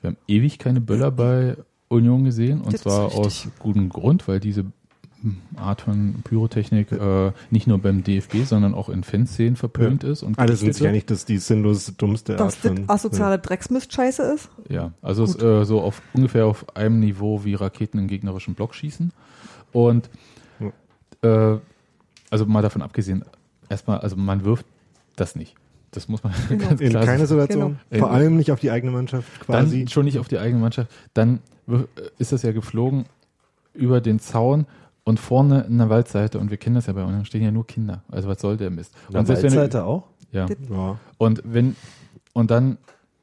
wir 0.00 0.10
haben 0.10 0.16
ewig 0.28 0.58
keine 0.58 0.80
Böller 0.80 1.10
bei 1.10 1.56
Union 1.88 2.24
gesehen. 2.24 2.60
Und 2.60 2.74
Das 2.74 2.82
zwar 2.82 3.14
aus 3.14 3.48
gutem 3.58 3.88
Grund, 3.88 4.28
weil 4.28 4.40
diese 4.40 4.64
Art 5.56 5.82
von 5.82 6.16
Pyrotechnik 6.24 6.90
äh, 6.90 7.32
nicht 7.50 7.66
nur 7.66 7.78
beim 7.78 8.02
DFB, 8.02 8.44
sondern 8.44 8.74
auch 8.74 8.88
in 8.88 9.04
Fanszenen 9.04 9.56
verpönt 9.56 10.02
ist. 10.02 10.22
Und 10.22 10.38
Alle 10.38 10.56
sind 10.56 10.74
sich 10.74 10.86
einig, 10.86 11.06
dass 11.06 11.24
die 11.24 11.38
sinnlos 11.38 11.92
dummste 11.96 12.32
Art 12.32 12.40
Dass 12.40 12.60
das 12.60 12.72
von... 12.72 12.90
asoziale 12.90 13.38
Drecksmist-Scheiße 13.38 14.22
ist. 14.34 14.50
Ja, 14.68 14.92
also 15.00 15.24
es, 15.24 15.40
äh, 15.40 15.64
so 15.64 15.80
auf 15.80 16.02
ungefähr 16.12 16.46
auf 16.46 16.76
einem 16.76 16.98
Niveau 16.98 17.44
wie 17.44 17.54
Raketen 17.54 17.98
in 18.00 18.08
gegnerischen 18.08 18.54
Block 18.54 18.74
schießen. 18.74 19.12
Und 19.72 20.10
äh, 21.22 21.56
also 22.30 22.46
mal 22.46 22.62
davon 22.62 22.82
abgesehen, 22.82 23.24
erstmal, 23.68 23.98
also 23.98 24.16
man 24.16 24.44
wirft 24.44 24.66
das 25.16 25.36
nicht. 25.36 25.54
Das 25.90 26.08
muss 26.08 26.22
man 26.24 26.32
Genau. 26.48 26.68
ganz 26.68 26.80
In 26.80 26.90
klar 26.90 27.04
keiner 27.04 27.26
sagen. 27.26 27.40
Situation. 27.42 27.78
Genau. 27.90 28.06
Vor 28.06 28.14
allem 28.14 28.36
nicht 28.36 28.50
auf 28.52 28.60
die 28.60 28.70
eigene 28.70 28.92
Mannschaft 28.92 29.40
quasi. 29.40 29.80
Dann 29.80 29.88
schon 29.88 30.04
nicht 30.06 30.18
auf 30.18 30.28
die 30.28 30.38
eigene 30.38 30.60
Mannschaft. 30.60 30.90
Dann 31.14 31.40
wir- 31.66 31.86
ist 32.18 32.32
das 32.32 32.42
ja 32.42 32.52
geflogen 32.52 33.04
über 33.74 34.00
den 34.00 34.18
Zaun 34.18 34.66
und 35.04 35.20
vorne 35.20 35.62
in 35.68 35.78
der 35.78 35.90
Waldseite. 35.90 36.38
Und 36.38 36.50
wir 36.50 36.56
kennen 36.56 36.76
das 36.76 36.86
ja 36.86 36.92
bei 36.94 37.04
uns, 37.04 37.18
da 37.18 37.24
stehen 37.24 37.42
ja 37.42 37.50
nur 37.50 37.66
Kinder. 37.66 38.02
Also 38.10 38.28
was 38.28 38.40
soll 38.40 38.56
der 38.56 38.70
Mist? 38.70 38.94
Und 39.08 39.14
wenn 39.14 39.24
du- 39.24 39.42
Waldseite 39.42 39.84
auch? 39.84 40.04
ja. 40.30 40.46
ja. 40.70 40.98
Und 41.18 41.42
wenn, 41.44 41.76
und 42.32 42.50
dann, 42.50 42.78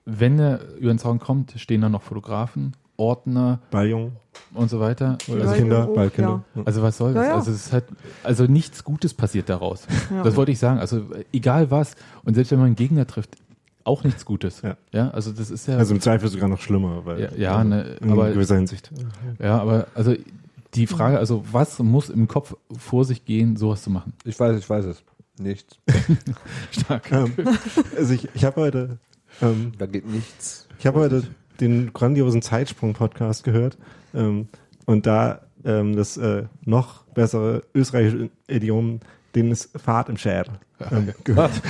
wenn 0.06 0.38
er 0.40 0.60
über 0.78 0.94
den 0.94 1.00
Zaun 1.00 1.18
kommt, 1.20 1.54
stehen 1.58 1.82
da 1.82 1.90
noch 1.90 2.04
Fotografen, 2.04 2.74
Ordner 3.00 3.60
Balljung, 3.72 4.12
und 4.54 4.70
so 4.70 4.80
weiter. 4.80 5.18
also 5.28 5.38
Ja, 5.38 5.54
Kinder, 5.54 5.88
Ballkinder. 5.88 6.44
Also 6.66 6.82
was 6.82 6.98
soll 6.98 7.14
das? 7.14 7.24
Ja, 7.24 7.30
ja. 7.32 7.36
Also 7.36 7.52
es 7.52 7.68
ist 7.68 7.74
halt, 7.74 7.86
also 8.24 8.46
nichts 8.46 8.84
Gutes 8.84 9.14
passiert 9.14 9.48
daraus. 9.50 9.88
Ja. 10.12 10.24
Das 10.24 10.36
wollte 10.36 10.52
ich 10.52 10.60
sagen. 10.60 10.80
Also 10.80 11.04
egal 11.32 11.72
was. 11.72 11.96
Und 12.26 12.34
selbst 12.36 12.52
wenn 12.52 12.60
man 12.60 12.68
einen 12.68 12.76
Gegner 12.76 13.08
trifft, 13.08 13.38
auch 13.86 14.04
nichts 14.04 14.26
Gutes. 14.26 14.62
Ja. 14.62 14.76
ja 14.92 15.10
also 15.12 15.32
das 15.32 15.50
ist 15.50 15.68
ja, 15.68 15.78
Also 15.78 15.94
im 15.96 16.02
Zweifel 16.02 16.30
sogar 16.30 16.50
noch 16.50 16.60
schlimmer, 16.62 17.06
weil 17.06 17.22
Ja, 17.22 17.30
ja, 17.38 17.64
ne, 17.64 17.96
in 18.02 18.12
aber- 18.12 18.32
gewisser 18.32 18.56
Hinsicht. 18.56 18.92
ja, 19.40 19.60
aber 19.60 19.88
also 19.96 20.14
die 20.76 20.86
Frage, 20.88 21.18
also 21.18 21.44
was 21.52 21.80
muss 21.80 22.10
im 22.10 22.28
Kopf 22.28 22.56
vor 22.78 23.06
sich 23.06 23.26
gehen, 23.26 23.56
sowas 23.56 23.82
zu 23.82 23.90
machen? 23.90 24.14
Ich 24.26 24.40
weiß, 24.40 24.58
ich 24.60 24.70
weiß 24.70 24.86
es. 24.86 25.02
Nichts. 25.40 25.78
Stark. 26.72 27.12
Ähm, 27.12 27.32
also 27.98 28.14
ich, 28.14 28.28
ich 28.36 28.44
habe 28.46 28.62
heute, 28.62 28.98
ähm, 29.42 29.72
Da 29.78 29.86
geht 29.86 30.06
nichts. 30.08 30.68
ich 30.78 30.86
habe 30.86 31.00
heute 31.00 31.24
den 31.60 31.94
grandiosen 31.94 32.42
Zeitsprung-Podcast 32.42 33.44
gehört 33.44 33.78
ähm, 34.14 34.48
und 34.86 35.06
da 35.06 35.42
ähm, 35.66 35.96
das 35.96 36.18
äh, 36.18 36.44
noch 36.66 37.04
bessere 37.14 37.64
österreichische 37.74 38.30
Idiom, 38.48 39.00
den 39.36 39.52
ist 39.52 39.70
Fahrt 39.80 40.10
im 40.10 40.18
Schär 40.18 40.46
ähm, 40.92 41.14
gehört. 41.24 41.52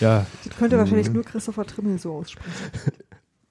Ja, 0.00 0.26
Das 0.44 0.56
könnte 0.56 0.78
wahrscheinlich 0.78 1.10
nur 1.10 1.24
Christopher 1.24 1.66
Trimmel 1.66 1.98
so 1.98 2.14
aussprechen. 2.14 2.50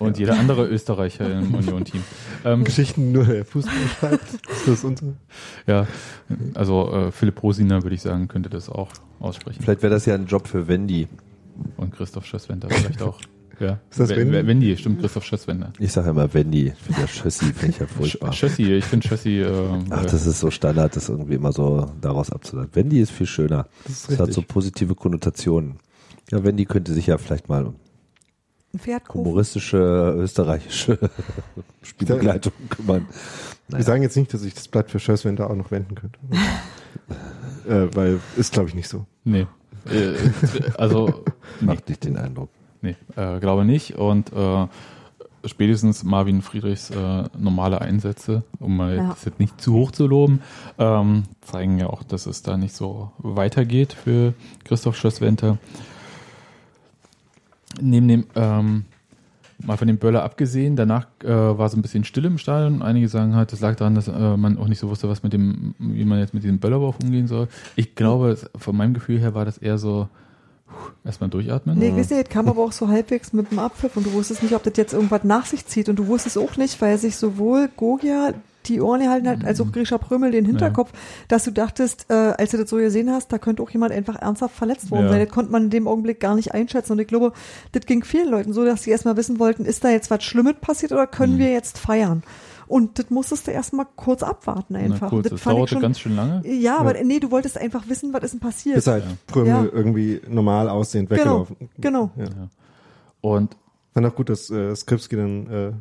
Und 0.04 0.18
jeder 0.20 0.38
andere 0.38 0.68
Österreicher 0.68 1.32
im 1.32 1.54
Union-Team. 1.56 2.04
Ähm, 2.46 2.64
Geschichten 2.64 3.12
nur 3.12 3.26
der 3.26 3.46
Fußball 3.46 3.74
schreibt. 4.00 4.34
Ist 4.52 4.68
das 4.68 4.84
unsere? 4.84 5.14
ja, 5.68 5.88
also 6.54 6.92
äh, 6.92 7.12
Philipp 7.12 7.42
Rosiner, 7.42 7.84
würde 7.84 7.96
ich 7.96 8.02
sagen, 8.02 8.28
könnte 8.28 8.50
das 8.50 8.70
auch 8.70 8.90
aussprechen. 9.20 9.62
Vielleicht 9.62 9.82
wäre 9.82 9.94
das 9.94 10.06
ja 10.06 10.16
ein 10.16 10.26
Job 10.26 10.48
für 10.48 10.68
Wendy. 10.68 11.08
Und 11.78 11.96
Christoph 11.96 12.26
Schösswenter 12.26 12.70
vielleicht 12.70 13.02
auch. 13.02 13.20
Ja. 13.60 13.80
Ist 13.90 14.00
das 14.00 14.10
Wendy? 14.10 14.48
Wendy, 14.48 14.78
stimmt, 14.78 15.00
Christoph 15.00 15.24
Schösswender. 15.26 15.72
Ich 15.80 15.92
sage 15.92 16.10
immer 16.10 16.34
Wendy. 16.34 16.68
Ich 16.68 16.74
finde 16.74 17.02
ja 17.02 17.08
Schössi, 17.08 17.46
finde 17.54 17.70
ich 17.70 17.80
ja 17.80 17.88
furchtbar. 17.88 18.34
Schössi, 18.34 18.64
ich 18.64 18.86
finde 18.86 19.08
Schössi, 19.08 19.42
äh, 19.42 19.80
Ach, 19.90 20.06
das 20.06 20.26
ist 20.26 20.40
so 20.40 20.50
Standard, 20.50 20.96
das 20.96 21.10
irgendwie 21.10 21.36
immer 21.36 21.52
so 21.52 21.92
daraus 22.02 22.32
abzuleiten. 22.32 22.72
Wendy 22.74 23.00
ist 23.00 23.12
viel 23.12 23.28
schöner. 23.28 23.68
Das 23.84 23.94
ist 23.94 24.12
Das 24.12 24.20
hat 24.20 24.34
so 24.34 24.42
positive 24.42 24.96
Konnotationen. 24.96 25.76
Ja, 26.32 26.44
Wendy 26.44 26.66
könnte 26.66 26.94
sich 26.94 27.08
ja 27.08 27.18
vielleicht 27.18 27.48
mal 27.48 27.66
um 27.66 27.76
Ein 28.74 28.80
Pferd 28.80 29.06
kaufen. 29.06 29.26
humoristische 29.26 29.78
österreichische 30.18 30.98
Spielbegleitung 31.84 32.54
kümmern. 32.70 33.08
Wir 33.70 33.84
sagen 33.84 34.02
jetzt 34.04 34.18
nicht, 34.18 34.34
dass 34.34 34.44
ich 34.44 34.54
das 34.56 34.68
Blatt 34.68 34.90
für 34.90 35.00
Schösswender 35.00 35.50
auch 35.50 35.56
noch 35.56 35.72
wenden 35.72 35.96
könnte. 35.96 36.20
äh, 37.68 37.96
weil 37.96 38.20
ist, 38.36 38.54
glaube 38.54 38.70
ich, 38.70 38.76
nicht 38.76 38.88
so. 38.90 39.06
nee. 39.24 39.46
Äh, 39.86 40.14
also, 40.78 41.24
Macht 41.62 41.90
nicht 41.90 42.04
den 42.06 42.18
Eindruck. 42.18 42.50
nee 42.82 42.96
äh, 43.16 43.40
glaube 43.40 43.66
nicht. 43.66 43.96
Und 43.96 44.32
äh, 44.34 44.68
spätestens 45.46 46.04
Marvin 46.04 46.42
Friedrichs 46.42 46.90
äh, 46.90 47.24
normale 47.38 47.82
Einsätze, 47.82 48.44
um 48.60 48.78
mal 48.78 48.96
Ja. 48.96 49.10
das 49.10 49.26
jetzt 49.26 49.40
nicht 49.40 49.60
zu 49.62 49.74
hoch 49.74 49.92
zu 49.92 50.08
loben, 50.08 50.42
ähm, 50.80 51.24
zeigen 51.42 51.78
ja 51.80 51.88
auch, 51.88 52.04
dass 52.04 52.26
es 52.28 52.44
da 52.44 52.56
nicht 52.58 52.76
so 52.76 53.12
weitergeht 53.18 53.94
für 53.94 54.34
Christoph 54.64 54.96
Schösswenter. 54.98 55.58
Neben 57.82 58.08
dem, 58.08 58.26
ähm, 58.36 58.86
mal 59.64 59.78
von 59.78 59.88
dem 59.88 59.98
Böller 59.98 60.24
abgesehen, 60.24 60.76
danach 60.76 61.08
äh, 61.24 61.28
war 61.28 61.70
so 61.70 61.78
ein 61.78 61.82
bisschen 61.82 62.04
still 62.04 62.26
im 62.26 62.38
Stadion. 62.38 62.82
Einige 62.82 63.08
sagen 63.08 63.36
halt, 63.36 63.52
das 63.52 63.62
lag 63.62 63.76
daran, 63.76 63.96
dass 63.96 64.08
äh, 64.08 64.38
man 64.38 64.58
auch 64.58 64.68
nicht 64.68 64.80
so 64.80 64.90
wusste, 64.90 65.10
was 65.10 65.24
mit 65.24 65.34
dem, 65.34 65.76
wie 65.80 66.06
man 66.06 66.20
jetzt 66.20 66.34
mit 66.34 66.44
diesem 66.44 66.60
Böllerwurf 66.60 66.98
umgehen 67.04 67.28
soll. 67.28 67.48
Ich 67.76 67.96
glaube, 67.96 68.30
es, 68.30 68.50
von 68.56 68.76
meinem 68.76 68.94
Gefühl 68.94 69.20
her 69.20 69.34
war 69.34 69.46
das 69.46 69.58
eher 69.58 69.78
so 69.78 70.08
erstmal 71.06 71.30
durchatmen. 71.30 71.78
Nee, 71.78 71.94
wisst 71.96 72.12
ihr, 72.12 72.18
es 72.18 72.30
kam 72.30 72.48
aber 72.48 72.64
auch 72.64 72.72
so 72.72 72.88
halbwegs 72.88 73.34
mit 73.34 73.52
dem 73.52 73.60
Abpfiff 73.60 73.96
und 73.96 74.06
du 74.06 74.14
wusstest 74.14 74.44
nicht, 74.44 74.56
ob 74.56 74.64
das 74.64 74.74
jetzt 74.76 74.94
irgendwas 74.94 75.24
nach 75.24 75.46
sich 75.46 75.66
zieht 75.66 75.90
und 75.90 75.98
du 75.98 76.08
wusstest 76.08 76.38
auch 76.38 76.58
nicht, 76.58 76.82
weil 76.82 76.98
sich 76.98 77.16
sowohl 77.16 77.70
Gogia 77.76 78.34
die 78.64 78.82
Ohren 78.82 79.02
gehalten 79.02 79.28
hat, 79.28 79.44
als 79.46 79.60
auch 79.62 79.72
Grisha 79.72 79.98
Prömel 79.98 80.32
den 80.32 80.46
Hinterkopf, 80.46 80.92
dass 81.28 81.44
du 81.44 81.52
dachtest, 81.52 82.06
äh, 82.10 82.14
als 82.14 82.52
du 82.52 82.58
das 82.58 82.70
so 82.70 82.78
gesehen 82.78 83.12
hast, 83.12 83.32
da 83.32 83.38
könnte 83.38 83.62
auch 83.64 83.70
jemand 83.70 83.92
einfach 83.92 84.16
ernsthaft 84.16 84.56
verletzt 84.56 84.92
worden 84.92 85.06
Ja. 85.06 85.10
sein. 85.12 85.20
Das 85.26 85.30
konnte 85.30 85.52
man 85.52 85.64
in 85.66 85.70
dem 85.70 85.88
Augenblick 85.88 86.20
gar 86.20 86.36
nicht 86.36 86.54
einschätzen 86.54 86.94
und 86.94 87.00
ich 87.00 87.08
glaube, 87.08 87.34
das 87.72 87.86
ging 87.86 88.04
vielen 88.04 88.30
Leuten 88.30 88.54
so, 88.54 88.66
dass 88.66 88.84
sie 88.84 88.92
erstmal 88.92 89.18
wissen 89.18 89.40
wollten, 89.40 89.66
ist 89.66 89.84
da 89.84 89.90
jetzt 89.90 90.10
was 90.12 90.24
Schlimmes 90.24 90.56
passiert 90.62 90.92
oder 90.92 91.08
können 91.08 91.38
wir 91.38 91.52
jetzt 91.52 91.78
feiern? 91.78 92.24
Und 92.66 92.98
das 92.98 93.10
musstest 93.10 93.46
du 93.48 93.52
erstmal 93.52 93.86
kurz 93.98 94.24
abwarten 94.24 94.74
Na, 94.74 94.80
einfach. 94.80 95.10
kurz, 95.10 95.24
das 95.24 95.32
das 95.34 95.42
fand 95.42 95.54
ich 95.56 95.58
dauerte 95.60 95.74
schon, 95.74 95.82
ganz 95.82 96.00
schön 96.00 96.16
lange. 96.16 96.42
ja, 96.48 96.78
aber 96.78 96.94
nee, 97.04 97.20
du 97.20 97.30
wolltest 97.30 97.58
einfach 97.58 97.88
wissen, 97.90 98.14
was 98.14 98.24
ist 98.24 98.32
denn 98.34 98.40
passiert. 98.40 98.76
Bis 98.76 98.88
halt 98.88 99.04
Ja. 99.04 99.12
Prömel 99.28 99.50
Ja. 99.66 99.66
irgendwie 99.72 100.22
normal 100.30 100.70
aussehend 100.70 101.10
genau, 101.10 101.20
weggelaufen. 101.50 101.70
genau. 101.80 102.12
Ja. 102.16 102.26
Und 103.22 103.58
Fand 103.94 104.08
auch 104.08 104.16
gut, 104.16 104.30
dass 104.30 104.50
äh, 104.50 104.76
Skripski 104.76 105.16
dann 105.16 105.48
äh, 105.52 105.72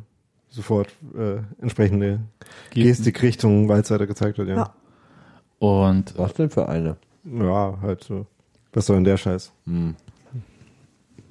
sofort 0.53 0.87
äh, 1.17 1.37
entsprechende 1.61 2.19
Gesten. 2.69 2.83
Gestik 2.83 3.21
Richtung 3.23 3.67
Waldseite 3.69 4.05
gezeigt 4.07 4.37
hat. 4.37 4.47
Ja. 4.47 4.55
Ja. 4.55 4.73
Und 5.59 6.13
Was 6.17 6.33
denn 6.33 6.49
für 6.49 6.67
eine? 6.69 6.97
ja, 7.25 7.77
halt 7.81 8.03
so. 8.03 8.25
Was 8.73 8.85
soll 8.85 8.97
denn 8.97 9.03
der 9.05 9.17
Scheiß? 9.17 9.51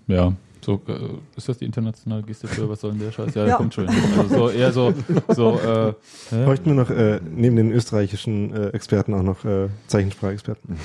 ja, 0.07 0.33
so 0.64 0.81
äh, 0.87 1.09
ist 1.37 1.49
das 1.49 1.59
die 1.59 1.64
internationale 1.64 2.23
Geste 2.23 2.47
für 2.47 2.68
was 2.68 2.81
soll 2.81 2.93
denn 2.93 3.01
der 3.01 3.11
Scheiß? 3.12 3.35
Ja, 3.35 3.47
Ja. 3.47 3.57
kommt 3.57 3.75
schon. 3.75 3.89
Also 3.89 4.29
so 4.37 4.49
eher 4.51 4.73
so, 4.73 4.95
so 5.29 5.59
äh? 5.59 5.93
Bräuchten 6.45 6.66
wir 6.66 6.75
noch 6.75 6.91
äh, 6.91 7.20
neben 7.29 7.57
den 7.57 7.73
österreichischen 7.73 8.55
äh, 8.55 8.68
Experten 8.68 9.12
auch 9.14 9.23
noch 9.23 9.45
äh, 9.45 9.68
Zeichensprachexperten. 9.89 10.77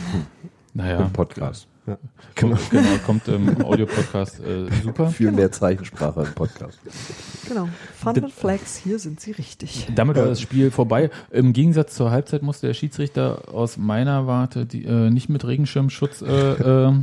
naja, 0.74 1.02
Im 1.02 1.14
Podcast. 1.14 1.68
Ja. 1.88 1.98
genau. 2.36 2.58
genau, 2.70 2.98
kommt 3.06 3.28
im 3.30 3.64
Audio-Podcast 3.64 4.42
äh, 4.42 4.70
super. 4.84 5.08
Viel 5.08 5.32
mehr 5.32 5.52
Zeichensprache 5.54 6.24
im 6.24 6.34
Podcast. 6.34 6.78
Genau. 7.48 7.70
Fun 7.96 8.24
and 8.24 8.34
Flags, 8.34 8.76
hier 8.76 9.00
sind 9.00 9.22
sie 9.22 9.32
richtig. 9.32 9.88
Damit 9.96 10.18
war 10.18 10.26
das 10.26 10.42
Spiel 10.42 10.70
vorbei. 10.70 11.10
Im 11.32 11.54
Gegensatz 11.54 11.96
zur 11.96 12.12
Halbzeit 12.12 12.44
musste 12.44 12.68
der 12.68 12.74
Schiedsrichter 12.74 13.54
aus 13.54 13.78
meiner 13.78 14.28
Warte 14.28 14.66
die, 14.66 14.84
äh, 14.84 15.10
nicht 15.10 15.30
mit 15.30 15.46
Regenschirmschutz 15.48 16.22
äh, 16.22 16.88
äh, 16.88 16.94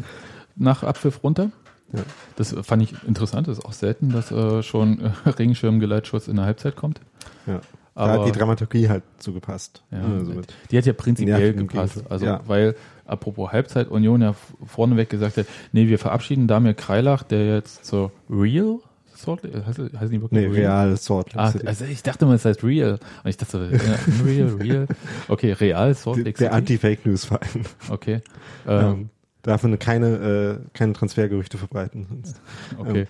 nach 0.57 0.83
Abpfiff 0.83 1.23
runter. 1.23 1.51
Ja. 1.95 2.03
Das 2.37 2.55
fand 2.63 2.83
ich 2.83 2.93
interessant. 3.07 3.49
Das 3.49 3.59
ist 3.59 3.65
auch 3.65 3.73
selten, 3.73 4.11
dass 4.11 4.31
äh, 4.31 4.63
schon 4.63 5.01
äh, 5.01 5.29
Regenschirmgeleitschutz 5.31 6.29
in 6.29 6.37
der 6.37 6.45
Halbzeit 6.45 6.77
kommt. 6.77 7.01
Ja. 7.47 7.61
Da 7.95 8.01
Aber- 8.03 8.25
hat 8.27 8.27
die 8.35 8.39
Dramaturgie 8.39 8.89
halt 8.89 9.05
zugepasst. 9.19 9.83
Ja, 9.93 10.03
Also 10.03 10.33
die 10.71 10.79
hat 10.79 10.85
ja 10.87 10.93
prinzipiell 10.93 11.53
gepasst. 11.55 12.03
Also, 12.11 12.27
Ja. 12.27 12.41
weil, 12.47 12.75
apropos 13.07 13.53
Halbzeit, 13.53 13.89
Union 13.89 14.21
ja 14.21 14.35
vorneweg 14.67 15.09
gesagt 15.09 15.37
hat, 15.37 15.47
nee, 15.73 15.87
wir 15.89 15.99
verabschieden 15.99 16.49
Damir 16.49 16.75
Kreilach, 16.75 17.23
der 17.23 17.47
jetzt 17.55 17.85
zur 17.85 18.11
Real 18.29 18.79
Lake, 19.27 19.65
heißt, 19.65 19.79
heißt 19.79 20.11
nicht 20.13 20.21
wirklich 20.23 20.33
nee, 20.33 20.47
Real 20.47 20.91
Lake 20.91 21.23
Ah, 21.35 21.53
also 21.65 21.85
ich 21.85 22.03
dachte 22.03 22.27
mal, 22.27 22.35
es 22.35 22.45
heißt 22.45 22.63
Real. 22.65 22.99
Und 23.23 23.31
ich 23.31 23.37
dachte, 23.37 23.71
ja, 23.73 24.25
Real, 24.25 24.49
Real. 24.61 24.87
Okay, 25.29 25.53
Real 25.53 25.95
Salt 25.95 26.41
der. 26.41 26.53
Anti-Fake 26.53 27.07
News 27.07 27.25
Verein. 27.25 27.65
Okay. 27.91 28.21
Ähm, 28.67 28.81
Ähm, 28.81 29.11
darf 29.43 29.63
man 29.63 29.79
keine, 29.79 30.59
äh, 30.65 30.69
keine 30.73 30.95
Transfergerüchte 30.95 31.59
verbreiten. 31.59 32.07
Sonst. 32.09 32.41
okay. 32.79 33.07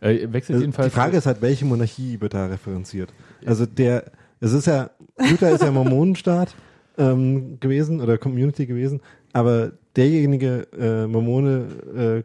Äh, 0.00 0.32
wechselt 0.32 0.54
Also 0.56 0.60
jedenfalls. 0.62 0.88
die 0.92 0.94
Frage 0.94 1.16
ist 1.18 1.26
halt, 1.26 1.40
welche 1.40 1.64
Monarchie 1.66 2.20
wird 2.20 2.34
da 2.34 2.46
referenziert? 2.46 3.10
Also 3.46 3.64
der, 3.66 4.04
es 4.44 4.52
ist 4.52 4.66
ja, 4.66 4.90
Utah 5.18 5.48
ist 5.48 5.62
ja 5.62 5.70
Mormonenstaat 5.70 6.54
ähm, 6.98 7.58
gewesen 7.60 8.00
oder 8.00 8.18
Community 8.18 8.66
gewesen, 8.66 9.00
aber 9.32 9.72
derjenige 9.96 10.66
äh, 10.78 11.06
Mormone 11.06 11.66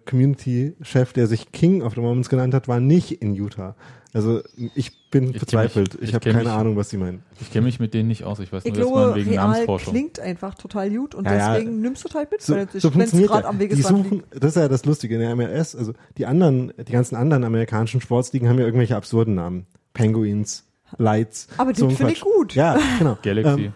äh, 0.04 0.10
Community-Chef, 0.10 1.14
der 1.14 1.28
sich 1.28 1.52
King 1.52 1.82
of 1.82 1.96
the 1.96 2.02
Mormons 2.02 2.30
genannt 2.30 2.54
hat, 2.54 2.68
war 2.68 2.80
nicht 2.80 3.22
in 3.22 3.36
Utah. 3.36 3.76
Also 4.12 4.42
ich 4.74 4.92
bin 5.12 5.36
verzweifelt. 5.36 5.94
mich- 5.94 6.02
ich 6.02 6.10
ich 6.10 6.16
habe 6.16 6.26
keine 6.32 6.44
mich- 6.46 6.52
Ahnung, 6.54 6.76
was 6.76 6.90
sie 6.90 6.98
meinen. 6.98 7.22
ich 7.40 7.52
kenne 7.52 7.66
mich 7.66 7.80
mit 7.80 7.94
denen 7.94 8.08
nicht 8.08 8.24
aus. 8.24 8.40
Ich 8.40 8.52
weiß 8.52 8.66
Ich 8.66 8.74
nur, 8.74 8.82
dass 8.82 8.90
man 8.92 9.04
glaube, 9.04 9.20
wegen 9.20 9.30
real 9.30 9.48
Namensforschung. 9.50 9.94
klingt 9.94 10.20
einfach 10.20 10.56
total 10.56 10.90
gut 10.90 11.14
und 11.14 11.26
Ja, 11.26 11.36
ja. 11.38 11.54
deswegen 11.54 11.82
nimmst 11.82 12.06
du 12.06 12.14
halt 12.18 12.32
mit, 12.32 12.42
So, 12.42 12.56
es 12.56 12.72
so 12.72 12.90
wenn 12.96 13.02
es 13.02 13.12
funktioniert 13.12 13.30
gerade 13.30 13.48
am 13.48 13.60
Weg 13.60 13.70
Die 13.72 13.80
ist. 13.82 13.88
suchen, 13.88 14.24
das 14.32 14.50
ist 14.52 14.56
ja 14.56 14.68
das 14.68 14.84
Lustige 14.86 15.14
in 15.14 15.22
der 15.22 15.36
MLS. 15.36 15.76
Also 15.76 15.94
die 16.18 16.26
anderen, 16.26 16.74
die 16.88 16.92
ganzen 16.92 17.16
anderen 17.16 17.44
amerikanischen 17.44 18.02
Sportsligen 18.02 18.50
haben 18.50 18.58
ja 18.58 18.66
irgendwelche 18.66 18.96
absurden 18.96 19.36
Namen. 19.36 19.68
Penguins, 19.94 20.66
Lights. 20.98 21.48
Aber 21.58 21.74
den 21.74 21.92
finde 21.92 22.14
ich 22.14 22.22
gut. 22.22 22.56
Ja, 22.56 22.78
genau. 23.00 23.18
Galaxy. 23.22 23.66
Ähm, 23.66 23.74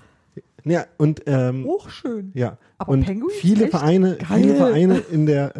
ja, 0.65 0.85
und 0.97 1.23
ähm, 1.25 1.65
Hochschön. 1.65 2.31
ja. 2.33 2.57
Aber 2.77 2.93
und 2.93 3.05
Penguins? 3.05 3.33
viele? 3.35 3.67
Vereine, 3.67 4.15
Geil. 4.15 4.41
viele 4.41 4.55
Vereine 4.55 4.97
in 5.11 5.25
der 5.25 5.53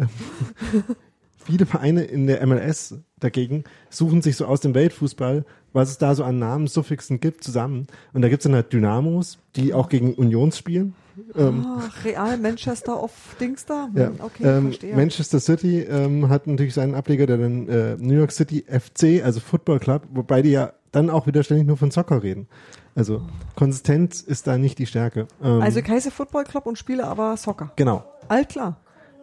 viele 1.44 1.66
Vereine 1.66 2.04
in 2.04 2.26
der 2.26 2.44
MLS 2.46 2.94
dagegen 3.20 3.64
suchen 3.90 4.22
sich 4.22 4.36
so 4.36 4.46
aus 4.46 4.60
dem 4.60 4.74
Weltfußball, 4.74 5.44
was 5.72 5.90
es 5.90 5.98
da 5.98 6.14
so 6.14 6.24
an 6.24 6.38
Namenssuffixen 6.38 7.20
gibt, 7.20 7.44
zusammen. 7.44 7.86
Und 8.12 8.22
da 8.22 8.28
gibt's 8.28 8.44
dann 8.44 8.54
halt 8.54 8.72
Dynamos, 8.72 9.38
die 9.56 9.74
auch 9.74 9.88
gegen 9.88 10.14
Unions 10.14 10.56
spielen. 10.58 10.94
Ähm, 11.36 11.64
Ach, 11.66 12.04
Real 12.04 12.38
Manchester 12.38 13.00
of 13.02 13.12
Dings 13.40 13.64
da? 13.66 13.88
Hm, 13.92 13.96
ja. 13.96 14.10
Okay, 14.18 14.44
ähm, 14.44 14.62
verstehe. 14.64 14.96
Manchester 14.96 15.40
City 15.40 15.80
ähm, 15.80 16.28
hat 16.28 16.46
natürlich 16.46 16.74
seinen 16.74 16.94
Ableger, 16.94 17.26
der 17.26 17.38
dann 17.38 17.68
äh, 17.68 17.96
New 17.98 18.14
York 18.14 18.32
City 18.32 18.64
FC, 18.66 19.24
also 19.24 19.40
Football 19.40 19.78
Club, 19.78 20.02
wobei 20.12 20.42
die 20.42 20.50
ja 20.50 20.72
dann 20.94 21.10
auch 21.10 21.26
wieder 21.26 21.42
ständig 21.42 21.66
nur 21.66 21.76
von 21.76 21.90
Soccer 21.90 22.22
reden. 22.22 22.46
Also 22.94 23.22
Konsistenz 23.56 24.20
ist 24.20 24.46
da 24.46 24.56
nicht 24.58 24.78
die 24.78 24.86
Stärke. 24.86 25.26
Ähm, 25.42 25.60
also 25.62 25.80
heiße 25.82 26.10
Football 26.10 26.44
Club 26.44 26.66
und 26.66 26.78
spiele 26.78 27.06
aber 27.06 27.36
Soccer. 27.36 27.72
genau, 27.76 28.04
Alt 28.28 28.50
klar. 28.50 28.76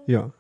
ja. 0.06 0.32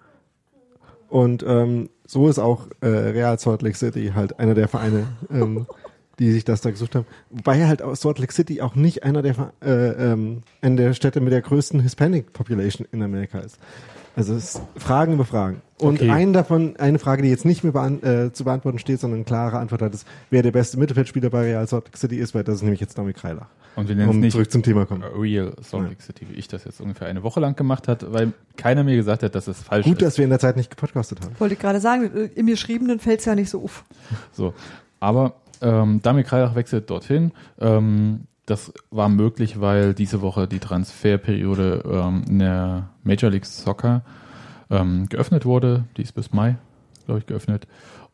Und 1.09 1.43
ähm, 1.45 1.89
so 2.07 2.29
ist 2.29 2.39
auch 2.39 2.67
äh, 2.79 2.88
Real 2.88 3.38
Salt 3.38 3.61
Lake 3.61 3.75
City 3.75 4.13
halt 4.15 4.39
einer 4.39 4.53
der 4.53 4.69
Vereine, 4.69 5.07
ähm, 5.29 5.67
die 6.19 6.32
sich 6.32 6.45
das 6.45 6.61
da 6.61 6.71
gesucht 6.71 6.95
haben. 6.95 7.05
Wobei 7.29 7.67
halt 7.67 7.82
auch 7.82 7.95
Salt 7.95 8.19
Lake 8.19 8.32
City 8.32 8.61
auch 8.61 8.75
nicht 8.75 9.03
einer 9.03 9.21
der 9.21 9.51
äh, 9.61 10.11
ähm, 10.11 10.43
eine 10.61 10.75
der 10.77 10.93
Städte 10.93 11.19
mit 11.19 11.34
der 11.34 11.41
größten 11.41 11.82
Hispanic 11.82 12.32
Population 12.32 12.88
in 12.93 13.03
Amerika 13.03 13.39
ist. 13.39 13.59
Also 14.16 14.34
es 14.36 14.55
ist 14.55 14.62
Fragen 14.78 15.14
über 15.14 15.26
Fragen. 15.26 15.62
Und 15.80 15.95
Okay. 16.01 16.09
eine 16.12 16.32
davon, 16.34 16.76
eine 16.78 16.99
Frage, 16.99 17.24
die 17.24 17.30
jetzt 17.30 17.45
nicht 17.45 17.64
mehr 17.64 17.72
beant 17.74 18.03
äh, 18.03 18.32
zu 18.34 18.43
beantworten 18.43 18.78
steht, 18.78 18.99
sondern 18.99 19.20
eine 19.20 19.26
klare 19.26 19.57
Antwort 19.57 19.82
hat, 19.82 19.93
ist, 19.93 20.05
wer 20.30 20.43
der 20.43 20.51
beste 20.51 20.78
Mittelfeldspieler 20.78 21.30
bei 21.30 21.41
Real 21.41 21.66
Salt 21.68 21.86
Lake 21.86 21.97
City 21.97 22.18
ist, 22.18 22.36
weil 22.36 22.43
das 22.43 22.55
ist 22.55 22.62
nämlich 22.64 22.80
jetzt 22.82 22.97
Dominik 22.97 23.18
Kreilach. 23.18 23.47
Und 23.78 23.88
wir 23.88 23.95
nennen 23.95 24.09
es 24.09 24.16
Um 24.16 24.20
nicht 24.20 24.34
zurück 24.34 24.51
zum 24.51 24.64
Thema 24.64 24.86
kommen. 24.86 25.01
Real 25.03 25.53
Salt. 25.62 25.89
Lake 25.89 26.03
City, 26.03 26.28
wie 26.30 26.34
ich 26.36 26.47
das 26.49 26.66
jetzt 26.66 26.82
ungefähr 26.82 27.07
eine 27.07 27.24
Woche 27.24 27.39
lang 27.39 27.55
gemacht 27.55 27.88
hat, 27.88 28.12
weil 28.12 28.34
keiner 28.57 28.84
mir 28.84 28.95
gesagt 28.97 29.24
hat, 29.24 29.34
dass 29.34 29.47
es 29.47 29.59
falsch 29.62 29.86
Gut, 29.86 29.93
ist. 29.93 30.01
dass 30.05 30.18
wir 30.18 30.26
in 30.26 30.30
der 30.30 30.39
Zeit 30.39 30.57
nicht 30.57 30.70
gepodcastet 30.70 31.22
haben. 31.22 31.34
Wollte 31.39 31.53
ich 31.53 31.59
gerade 31.59 31.80
sagen, 31.80 32.30
im 32.36 32.45
Geschriebenen 32.47 32.99
fällt 32.99 33.22
es 33.22 33.26
ja 33.26 33.34
nicht 33.34 33.49
so 33.49 33.64
auf. 33.64 33.86
So, 34.34 34.53
aber 34.99 35.36
ähm, 35.62 36.01
Damir 36.01 36.24
Kreilach 36.24 36.53
wechselt 36.55 36.89
dorthin. 36.89 37.32
Ähm, 37.59 38.22
das 38.45 38.73
war 38.89 39.09
möglich, 39.09 39.61
weil 39.61 39.93
diese 39.93 40.21
Woche 40.21 40.47
die 40.47 40.59
Transferperiode 40.59 41.83
ähm, 41.85 42.23
in 42.27 42.39
der 42.39 42.89
Major 43.03 43.29
League 43.29 43.45
Soccer 43.45 44.01
ähm, 44.69 45.07
geöffnet 45.07 45.45
wurde. 45.45 45.85
Die 45.97 46.01
ist 46.01 46.13
bis 46.13 46.33
Mai, 46.33 46.57
glaube 47.05 47.19
ich, 47.19 47.27
geöffnet. 47.27 47.67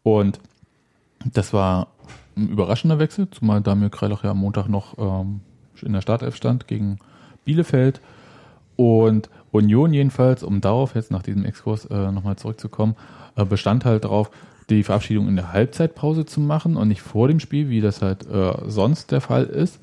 Und 0.03 0.39
das 1.25 1.53
war 1.53 1.87
ein 2.35 2.49
überraschender 2.49 2.99
Wechsel, 2.99 3.29
zumal 3.29 3.61
Damir 3.61 3.89
Kreilach 3.89 4.23
ja 4.23 4.31
am 4.31 4.39
Montag 4.39 4.67
noch 4.67 4.97
ähm, 4.97 5.41
in 5.81 5.93
der 5.93 6.01
Startelf 6.01 6.35
stand 6.35 6.67
gegen 6.67 6.99
Bielefeld. 7.45 8.01
Und 8.75 9.29
Union 9.51 9.93
jedenfalls, 9.93 10.43
um 10.43 10.61
darauf 10.61 10.93
jetzt 10.93 11.09
nach 11.09 11.23
diesem 11.23 11.45
Exkurs 11.45 11.85
äh, 11.85 12.11
nochmal 12.11 12.35
zurückzukommen, 12.35 12.95
äh, 13.35 13.45
bestand 13.45 13.85
halt 13.85 14.03
darauf, 14.03 14.29
die 14.69 14.83
Verabschiedung 14.83 15.27
in 15.29 15.37
der 15.37 15.53
Halbzeitpause 15.53 16.25
zu 16.25 16.41
machen 16.41 16.75
und 16.75 16.89
nicht 16.89 17.01
vor 17.01 17.27
dem 17.27 17.39
Spiel, 17.39 17.69
wie 17.69 17.81
das 17.81 18.01
halt 18.01 18.27
äh, 18.27 18.53
sonst 18.67 19.11
der 19.11 19.21
Fall 19.21 19.45
ist. 19.45 19.79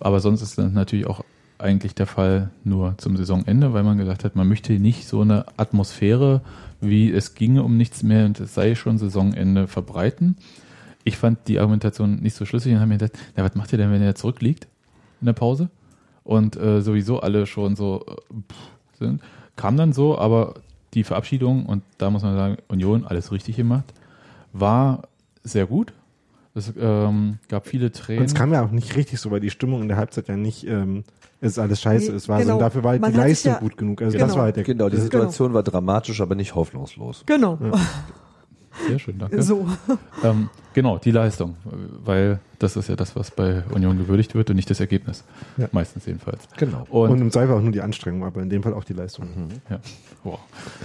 Aber 0.00 0.20
sonst 0.20 0.42
ist 0.42 0.58
das 0.58 0.72
natürlich 0.72 1.06
auch 1.06 1.24
eigentlich 1.58 1.94
der 1.94 2.06
Fall 2.06 2.50
nur 2.64 2.94
zum 2.98 3.16
Saisonende, 3.16 3.72
weil 3.72 3.82
man 3.82 3.98
gesagt 3.98 4.24
hat, 4.24 4.34
man 4.34 4.48
möchte 4.48 4.72
nicht 4.72 5.06
so 5.06 5.20
eine 5.20 5.44
Atmosphäre, 5.56 6.40
wie 6.80 7.12
es 7.12 7.34
ginge 7.34 7.62
um 7.62 7.76
nichts 7.76 8.02
mehr 8.02 8.24
und 8.24 8.40
es 8.40 8.54
sei 8.54 8.74
schon 8.74 8.98
Saisonende 8.98 9.68
verbreiten. 9.68 10.36
Ich 11.04 11.16
fand 11.16 11.48
die 11.48 11.58
Argumentation 11.58 12.16
nicht 12.16 12.34
so 12.34 12.44
schlüssig 12.44 12.72
und 12.72 12.78
habe 12.78 12.88
mir 12.88 12.98
gedacht, 12.98 13.18
na, 13.36 13.44
was 13.44 13.54
macht 13.54 13.72
ihr 13.72 13.78
denn, 13.78 13.92
wenn 13.92 14.02
ihr 14.02 14.14
zurückliegt 14.14 14.68
in 15.20 15.26
der 15.26 15.32
Pause? 15.34 15.68
Und 16.24 16.56
äh, 16.56 16.80
sowieso 16.80 17.20
alle 17.20 17.46
schon 17.46 17.76
so 17.76 18.04
äh, 18.06 18.34
sind. 18.98 19.22
Kam 19.56 19.76
dann 19.76 19.92
so, 19.92 20.18
aber 20.18 20.54
die 20.94 21.04
Verabschiedung, 21.04 21.66
und 21.66 21.82
da 21.98 22.10
muss 22.10 22.22
man 22.22 22.36
sagen, 22.36 22.56
Union, 22.68 23.04
alles 23.06 23.32
richtig 23.32 23.56
gemacht, 23.56 23.92
war 24.52 25.02
sehr 25.42 25.66
gut. 25.66 25.92
Es 26.54 26.72
ähm, 26.78 27.38
gab 27.48 27.66
viele 27.68 27.86
Und 27.86 27.96
Tränen. 27.96 28.24
es 28.24 28.34
kam 28.34 28.52
ja 28.52 28.64
auch 28.64 28.70
nicht 28.72 28.96
richtig 28.96 29.20
so, 29.20 29.30
weil 29.30 29.40
die 29.40 29.50
Stimmung 29.50 29.82
in 29.82 29.88
der 29.88 29.96
Halbzeit 29.96 30.26
ja 30.28 30.36
nicht, 30.36 30.66
ähm, 30.66 31.04
es 31.40 31.52
ist 31.52 31.58
alles 31.58 31.80
scheiße, 31.80 32.12
es 32.12 32.28
war 32.28 32.38
so, 32.38 32.42
genau. 32.42 32.54
und 32.56 32.60
dafür 32.60 32.82
war 32.82 32.90
halt 32.90 33.00
Man 33.00 33.12
die 33.12 33.18
Leistung 33.18 33.52
ja- 33.52 33.58
gut 33.60 33.76
genug. 33.76 34.02
Also 34.02 34.12
Genau. 34.16 34.26
das 34.26 34.36
war 34.36 34.42
halt 34.44 34.56
der 34.56 34.64
Genau, 34.64 34.88
die 34.88 34.96
Situation 34.96 35.54
war 35.54 35.62
dramatisch, 35.62 36.20
aber 36.20 36.34
nicht 36.34 36.54
hoffnungslos. 36.54 37.22
Genau. 37.26 37.56
Sehr 38.88 38.98
schön, 38.98 39.18
danke. 39.18 39.42
So. 39.42 39.66
Ähm, 40.22 40.50
genau, 40.74 40.98
die 40.98 41.10
Leistung, 41.12 41.56
weil 42.04 42.40
das 42.58 42.76
ist 42.76 42.88
ja 42.88 42.96
das, 42.96 43.16
was 43.16 43.30
bei 43.30 43.62
Union 43.74 43.96
gewürdigt 43.96 44.34
wird 44.34 44.50
und 44.50 44.56
nicht 44.56 44.68
das 44.68 44.78
Ergebnis. 44.80 45.24
Ja. 45.56 45.68
Meistens 45.72 46.04
jedenfalls. 46.06 46.46
Genau. 46.58 46.86
Und, 46.90 47.10
Und 47.10 47.20
im 47.22 47.30
Zweifel 47.30 47.54
auch 47.54 47.62
nur 47.62 47.72
die 47.72 47.80
Anstrengung, 47.80 48.24
aber 48.26 48.42
in 48.42 48.50
dem 48.50 48.62
Fall 48.62 48.74
auch 48.74 48.84
die 48.84 48.92
Leistung. 48.92 49.28
ja, 49.70 49.80
wow. 50.24 50.38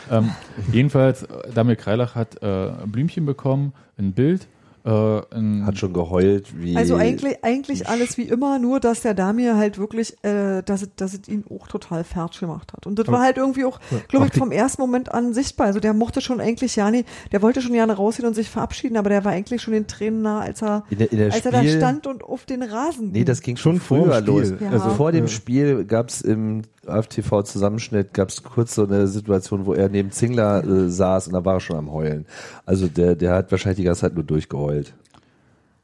ähm, 0.09 0.31
jedenfalls, 0.71 1.23
äh, 1.23 1.51
Damir 1.53 1.75
Kreilach 1.75 2.15
hat 2.15 2.41
äh, 2.41 2.45
ein 2.83 2.91
Blümchen 2.91 3.25
bekommen, 3.25 3.73
ein 3.97 4.13
Bild, 4.13 4.47
äh, 4.85 5.61
Hat 5.63 5.77
schon 5.79 5.93
geheult, 5.93 6.61
wie. 6.61 6.77
Also 6.77 6.95
eigentlich, 6.95 7.43
eigentlich 7.43 7.87
alles 7.89 8.17
wie 8.17 8.23
immer, 8.23 8.59
nur 8.59 8.79
dass 8.79 9.01
der 9.01 9.13
Damir 9.15 9.57
halt 9.57 9.77
wirklich, 9.79 10.15
äh, 10.23 10.61
dass, 10.63 10.83
es, 10.83 10.89
dass 10.95 11.13
es 11.15 11.27
ihn 11.27 11.43
auch 11.49 11.67
total 11.67 12.03
fertig 12.03 12.39
gemacht 12.41 12.71
hat. 12.73 12.85
Und 12.85 12.99
das 12.99 13.07
war 13.07 13.21
halt 13.21 13.37
irgendwie 13.37 13.65
auch, 13.65 13.79
glaube 14.09 14.27
ich, 14.27 14.37
vom 14.37 14.51
ersten 14.51 14.81
Moment 14.81 15.11
an 15.13 15.33
sichtbar. 15.33 15.67
Also 15.67 15.79
der 15.79 15.93
mochte 15.93 16.21
schon 16.21 16.39
eigentlich 16.39 16.75
ja 16.75 16.91
nicht, 16.91 17.07
der 17.31 17.41
wollte 17.41 17.61
schon 17.61 17.73
gerne 17.73 17.93
rausgehen 17.93 18.27
und 18.27 18.35
sich 18.35 18.49
verabschieden, 18.49 18.97
aber 18.97 19.09
der 19.09 19.25
war 19.25 19.31
eigentlich 19.31 19.61
schon 19.61 19.73
den 19.73 19.87
Tränen 19.87 20.21
nah, 20.21 20.41
als 20.41 20.61
er, 20.61 20.83
in 20.89 20.99
der, 20.99 21.11
in 21.11 21.17
der 21.17 21.33
als 21.33 21.45
er 21.45 21.51
da 21.51 21.59
Spiel- 21.59 21.77
stand 21.77 22.05
und 22.07 22.23
auf 22.23 22.45
den 22.45 22.61
Rasen 22.61 23.07
Nee, 23.07 23.19
ging. 23.19 23.25
das 23.25 23.41
ging 23.41 23.57
schon, 23.57 23.79
früher 23.79 24.13
Spiel. 24.19 24.27
los. 24.27 24.53
Ja. 24.59 24.69
Also 24.69 24.89
vor 24.91 25.11
dem. 25.11 25.27
Spiel 25.27 25.85
gab's 25.85 26.21
im 26.21 26.61
AFTV-Zusammenschnitt 26.85 28.13
gab's 28.13 28.43
kurz 28.43 28.75
so 28.75 28.83
eine 28.85 29.07
Situation, 29.07 29.65
wo 29.65 29.73
er 29.73 29.89
neben 29.89 30.11
Zingler 30.11 30.63
äh, 30.63 30.89
saß 30.89 31.27
und 31.27 31.33
da 31.33 31.43
war 31.43 31.55
er 31.55 31.59
schon 31.59 31.77
am 31.77 31.91
Heulen. 31.91 32.25
Also 32.65 32.87
der, 32.87 33.15
der 33.15 33.33
hat 33.33 33.51
wahrscheinlich 33.51 33.77
die 33.77 33.83
ganze 33.83 34.01
Zeit 34.01 34.13
nur 34.15 34.23
durchgeheult. 34.23 34.74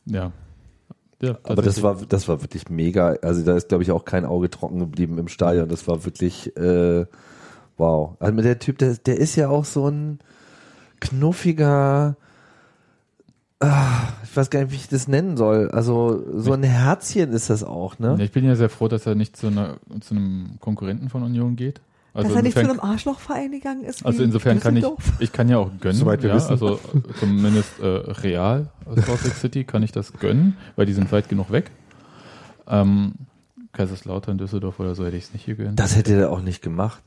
Ja. 0.05 0.31
ja. 1.21 1.37
Aber 1.43 1.61
das 1.61 1.83
war, 1.83 1.97
das 2.07 2.27
war 2.27 2.41
wirklich 2.41 2.69
mega. 2.69 3.15
Also 3.21 3.43
da 3.43 3.55
ist, 3.55 3.69
glaube 3.69 3.83
ich, 3.83 3.91
auch 3.91 4.05
kein 4.05 4.25
Auge 4.25 4.49
trocken 4.49 4.79
geblieben 4.79 5.17
im 5.17 5.27
Stadion. 5.27 5.69
Das 5.69 5.87
war 5.87 6.05
wirklich, 6.05 6.55
äh, 6.57 7.05
wow. 7.77 8.15
Also 8.19 8.41
der 8.41 8.59
Typ, 8.59 8.77
der, 8.77 8.95
der 8.95 9.17
ist 9.17 9.35
ja 9.35 9.49
auch 9.49 9.65
so 9.65 9.87
ein 9.87 10.19
knuffiger, 10.99 12.15
ah, 13.59 14.07
ich 14.23 14.35
weiß 14.35 14.49
gar 14.49 14.61
nicht, 14.61 14.71
wie 14.71 14.77
ich 14.77 14.87
das 14.87 15.07
nennen 15.07 15.37
soll. 15.37 15.69
Also 15.71 16.23
so 16.39 16.53
ein 16.53 16.63
Herzchen 16.63 17.31
ist 17.31 17.49
das 17.49 17.63
auch, 17.63 17.99
ne? 17.99 18.15
Ja, 18.17 18.23
ich 18.23 18.31
bin 18.31 18.45
ja 18.45 18.55
sehr 18.55 18.69
froh, 18.69 18.87
dass 18.87 19.05
er 19.05 19.15
nicht 19.15 19.35
zu, 19.35 19.47
einer, 19.47 19.77
zu 20.01 20.15
einem 20.15 20.57
Konkurrenten 20.59 21.09
von 21.09 21.23
Union 21.23 21.55
geht. 21.55 21.81
Also 22.13 22.27
dass 22.29 22.37
er 22.37 22.43
nicht 22.43 22.53
zu 22.53 22.59
insofern- 22.59 22.79
einem 22.81 22.91
Arschlochverein 22.91 23.51
gegangen 23.51 23.83
ist. 23.83 24.05
Also 24.05 24.23
insofern 24.23 24.59
kann 24.59 24.75
ich, 24.75 24.85
ich 25.19 25.31
kann 25.31 25.47
ja 25.49 25.57
auch 25.59 25.69
gönnen, 25.79 25.97
Soweit 25.97 26.21
wir 26.21 26.29
ja, 26.29 26.35
wissen. 26.35 26.49
also 26.49 26.75
äh, 26.75 26.79
zumindest 27.19 27.79
äh, 27.79 27.85
real 27.85 28.69
aus 28.85 28.95
Salt 29.05 29.23
Lake 29.23 29.35
City 29.35 29.63
kann 29.63 29.81
ich 29.83 29.91
das 29.93 30.11
gönnen, 30.13 30.57
weil 30.75 30.85
die 30.85 30.93
sind 30.93 31.11
weit 31.11 31.29
genug 31.29 31.51
weg. 31.51 31.71
Ähm, 32.67 33.13
Kaiserslautern, 33.73 34.37
Düsseldorf 34.37 34.79
oder 34.79 34.95
so 34.95 35.05
hätte 35.05 35.15
ich 35.15 35.23
es 35.25 35.33
nicht 35.33 35.45
gegönnt. 35.45 35.79
Das 35.79 35.95
hätte 35.95 36.13
er 36.13 36.31
auch 36.31 36.41
nicht 36.41 36.61
gemacht. 36.61 37.01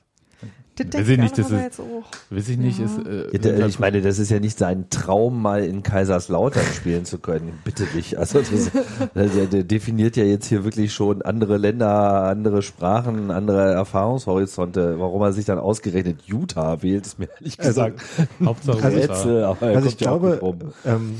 Das 0.76 0.86
Weiß 0.92 1.02
ich 1.06 1.08
ich 1.10 1.18
nicht, 1.20 1.38
das 1.38 1.50
ist- 1.52 1.60
jetzt 1.62 1.80
auch. 1.80 2.04
Weiß 2.30 2.48
ich 2.48 2.58
nicht, 2.58 2.80
Ja. 2.80 2.84
ist, 2.86 2.98
äh, 3.06 3.26
Ja, 3.36 3.56
sind 3.58 3.68
ich 3.68 3.78
meine, 3.78 4.02
das 4.02 4.18
ist 4.18 4.30
ja 4.30 4.40
nicht 4.40 4.58
sein 4.58 4.86
Traum, 4.90 5.40
mal 5.40 5.62
in 5.64 5.84
Kaiserslautern 5.84 6.64
spielen 6.74 7.04
zu 7.04 7.18
können. 7.18 7.60
Bitte 7.64 7.86
nicht. 7.94 8.16
Also 8.18 8.40
das, 8.40 8.70
der, 9.14 9.46
der 9.46 9.62
definiert 9.62 10.16
ja 10.16 10.24
jetzt 10.24 10.46
hier 10.46 10.64
wirklich 10.64 10.92
schon 10.92 11.22
andere 11.22 11.58
Länder, 11.58 12.24
andere 12.24 12.62
Sprachen, 12.62 13.30
andere 13.30 13.72
Erfahrungshorizonte. 13.72 14.98
Warum 14.98 15.22
er 15.22 15.32
sich 15.32 15.44
dann 15.44 15.58
ausgerechnet 15.60 16.22
Utah 16.26 16.82
wählt, 16.82 17.06
ist 17.06 17.18
mir 17.20 17.28
ehrlich 17.38 17.58
Also, 17.60 17.68
gesagt 17.84 18.02
Hauptsache 18.44 18.84
ein 18.84 18.94
Utah. 18.94 19.12
Rätsel. 19.14 19.44
Aber 19.44 19.66
er 19.70 19.76
Also 19.76 19.88
ich 19.88 19.96
glaube, 19.98 20.40
ähm, 20.84 21.14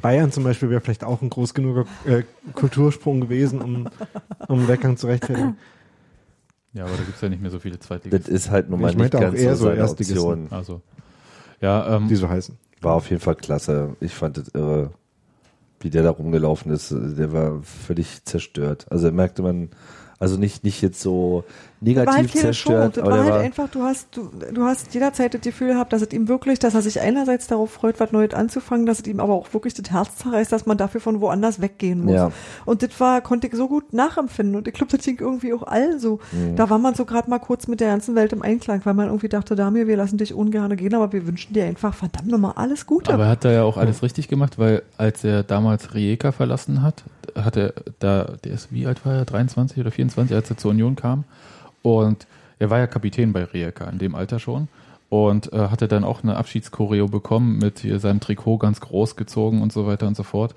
Bayern 0.00 0.32
zum 0.32 0.44
Beispiel 0.44 0.70
wäre 0.70 0.80
vielleicht 0.80 1.04
auch 1.04 1.20
ein 1.22 1.30
groß 1.30 1.52
genuger 1.54 1.84
äh, 2.06 2.22
Kultursprung 2.54 3.20
gewesen, 3.20 3.60
um, 3.60 3.88
um 4.48 4.68
Weggang 4.68 4.96
zu 4.96 5.06
rechtfertigen. 5.08 5.56
Ja, 6.76 6.84
aber 6.84 6.96
da 6.96 7.02
gibt's 7.04 7.20
ja 7.22 7.28
nicht 7.30 7.40
mehr 7.40 7.50
so 7.50 7.58
viele 7.58 7.78
Das 7.78 7.86
Zweitligisten. 7.86 8.34
ist 8.34 8.50
halt 8.50 8.68
nun 8.68 8.80
mal 8.80 8.90
Ich 8.90 8.96
nicht 8.96 9.02
meinte 9.12 9.16
auch 9.18 9.22
ganz 9.22 9.38
eher 9.40 9.56
so 9.56 9.62
so 9.64 9.64
seine 9.70 9.78
Erstligisten. 9.80 10.18
Option. 10.18 10.48
Also, 10.50 10.82
ja, 11.60 11.96
ähm, 11.96 12.08
die 12.08 12.16
so 12.16 12.28
heißen. 12.28 12.56
War 12.82 12.94
auf 12.94 13.08
jeden 13.08 13.22
Fall 13.22 13.34
klasse. 13.34 13.96
Ich 14.00 14.12
fand 14.14 14.36
es 14.36 14.48
irre, 14.48 14.90
wie 15.80 15.88
der 15.88 16.02
da 16.02 16.10
rumgelaufen 16.10 16.70
ist. 16.70 16.90
Der 16.92 17.32
war 17.32 17.62
völlig 17.62 18.24
zerstört. 18.26 18.86
Also 18.90 19.10
merkte 19.10 19.40
man, 19.42 19.70
also 20.18 20.38
nicht, 20.38 20.64
nicht 20.64 20.80
jetzt 20.80 21.00
so 21.00 21.44
negativ 21.80 22.08
war 22.08 22.16
halt 22.16 22.30
zerstört, 22.30 22.96
Das 22.96 23.04
aber 23.04 23.12
war 23.12 23.24
halt 23.24 23.34
war, 23.34 23.40
einfach, 23.40 23.68
du 23.68 23.82
hast, 23.82 24.16
du, 24.16 24.30
du 24.52 24.62
hast 24.62 24.94
jederzeit 24.94 25.34
das 25.34 25.42
Gefühl 25.42 25.68
gehabt, 25.68 25.92
dass 25.92 26.00
es 26.00 26.10
ihm 26.12 26.26
wirklich, 26.26 26.58
dass 26.58 26.74
er 26.74 26.80
sich 26.80 27.00
einerseits 27.00 27.48
darauf 27.48 27.70
freut, 27.70 28.00
was 28.00 28.12
Neues 28.12 28.32
anzufangen, 28.32 28.86
dass 28.86 29.00
es 29.00 29.06
ihm 29.06 29.20
aber 29.20 29.34
auch 29.34 29.52
wirklich 29.52 29.74
das 29.74 29.90
Herz 29.90 30.16
zerreißt, 30.16 30.50
dass 30.50 30.64
man 30.64 30.78
dafür 30.78 31.02
von 31.02 31.20
woanders 31.20 31.60
weggehen 31.60 32.02
muss. 32.02 32.14
Ja. 32.14 32.32
Und 32.64 32.82
das 32.82 32.98
war, 32.98 33.20
konnte 33.20 33.46
ich 33.46 33.54
so 33.54 33.68
gut 33.68 33.92
nachempfinden. 33.92 34.56
Und 34.56 34.66
ich 34.66 34.72
glaube, 34.72 34.96
das 34.96 35.04
ging 35.04 35.18
irgendwie 35.20 35.52
auch 35.52 35.64
allen 35.64 36.00
so. 36.00 36.18
Mhm. 36.32 36.56
Da 36.56 36.70
war 36.70 36.78
man 36.78 36.94
so 36.94 37.04
gerade 37.04 37.28
mal 37.28 37.38
kurz 37.38 37.66
mit 37.66 37.80
der 37.80 37.88
ganzen 37.88 38.14
Welt 38.14 38.32
im 38.32 38.40
Einklang, 38.40 38.80
weil 38.84 38.94
man 38.94 39.06
irgendwie 39.06 39.28
dachte, 39.28 39.54
Damir, 39.54 39.86
wir 39.86 39.98
lassen 39.98 40.16
dich 40.16 40.32
ungern 40.32 40.74
gehen, 40.76 40.94
aber 40.94 41.12
wir 41.12 41.26
wünschen 41.26 41.52
dir 41.52 41.66
einfach 41.66 41.94
verdammt 41.94 42.28
nochmal 42.28 42.54
alles 42.56 42.86
Gute. 42.86 43.12
Aber 43.12 43.24
er 43.24 43.30
hat 43.30 43.44
da 43.44 43.52
ja 43.52 43.64
auch 43.64 43.76
alles 43.76 44.02
richtig 44.02 44.28
gemacht, 44.28 44.58
weil 44.58 44.82
als 44.96 45.24
er 45.24 45.42
damals 45.42 45.94
Rijeka 45.94 46.32
verlassen 46.32 46.82
hat, 46.82 47.04
hat 47.44 47.56
er 47.56 47.74
da, 47.98 48.36
der 48.44 48.52
ist, 48.52 48.72
wie 48.72 48.86
alt 48.86 49.04
war 49.04 49.14
er? 49.14 49.24
23 49.24 49.78
oder 49.78 49.90
24, 49.90 50.34
als 50.34 50.50
er 50.50 50.56
zur 50.56 50.70
Union 50.70 50.96
kam. 50.96 51.24
Und 51.82 52.26
er 52.58 52.70
war 52.70 52.78
ja 52.78 52.86
Kapitän 52.86 53.32
bei 53.32 53.44
Rijeka 53.44 53.84
in 53.88 53.98
dem 53.98 54.14
Alter 54.14 54.38
schon. 54.38 54.68
Und 55.08 55.52
äh, 55.52 55.68
hatte 55.68 55.86
dann 55.86 56.02
auch 56.02 56.22
eine 56.22 56.36
Abschiedschoreo 56.36 57.06
bekommen 57.06 57.58
mit 57.58 57.80
hier 57.80 58.00
seinem 58.00 58.18
Trikot 58.18 58.58
ganz 58.58 58.80
groß 58.80 59.14
gezogen 59.14 59.62
und 59.62 59.72
so 59.72 59.86
weiter 59.86 60.08
und 60.08 60.16
so 60.16 60.24
fort. 60.24 60.54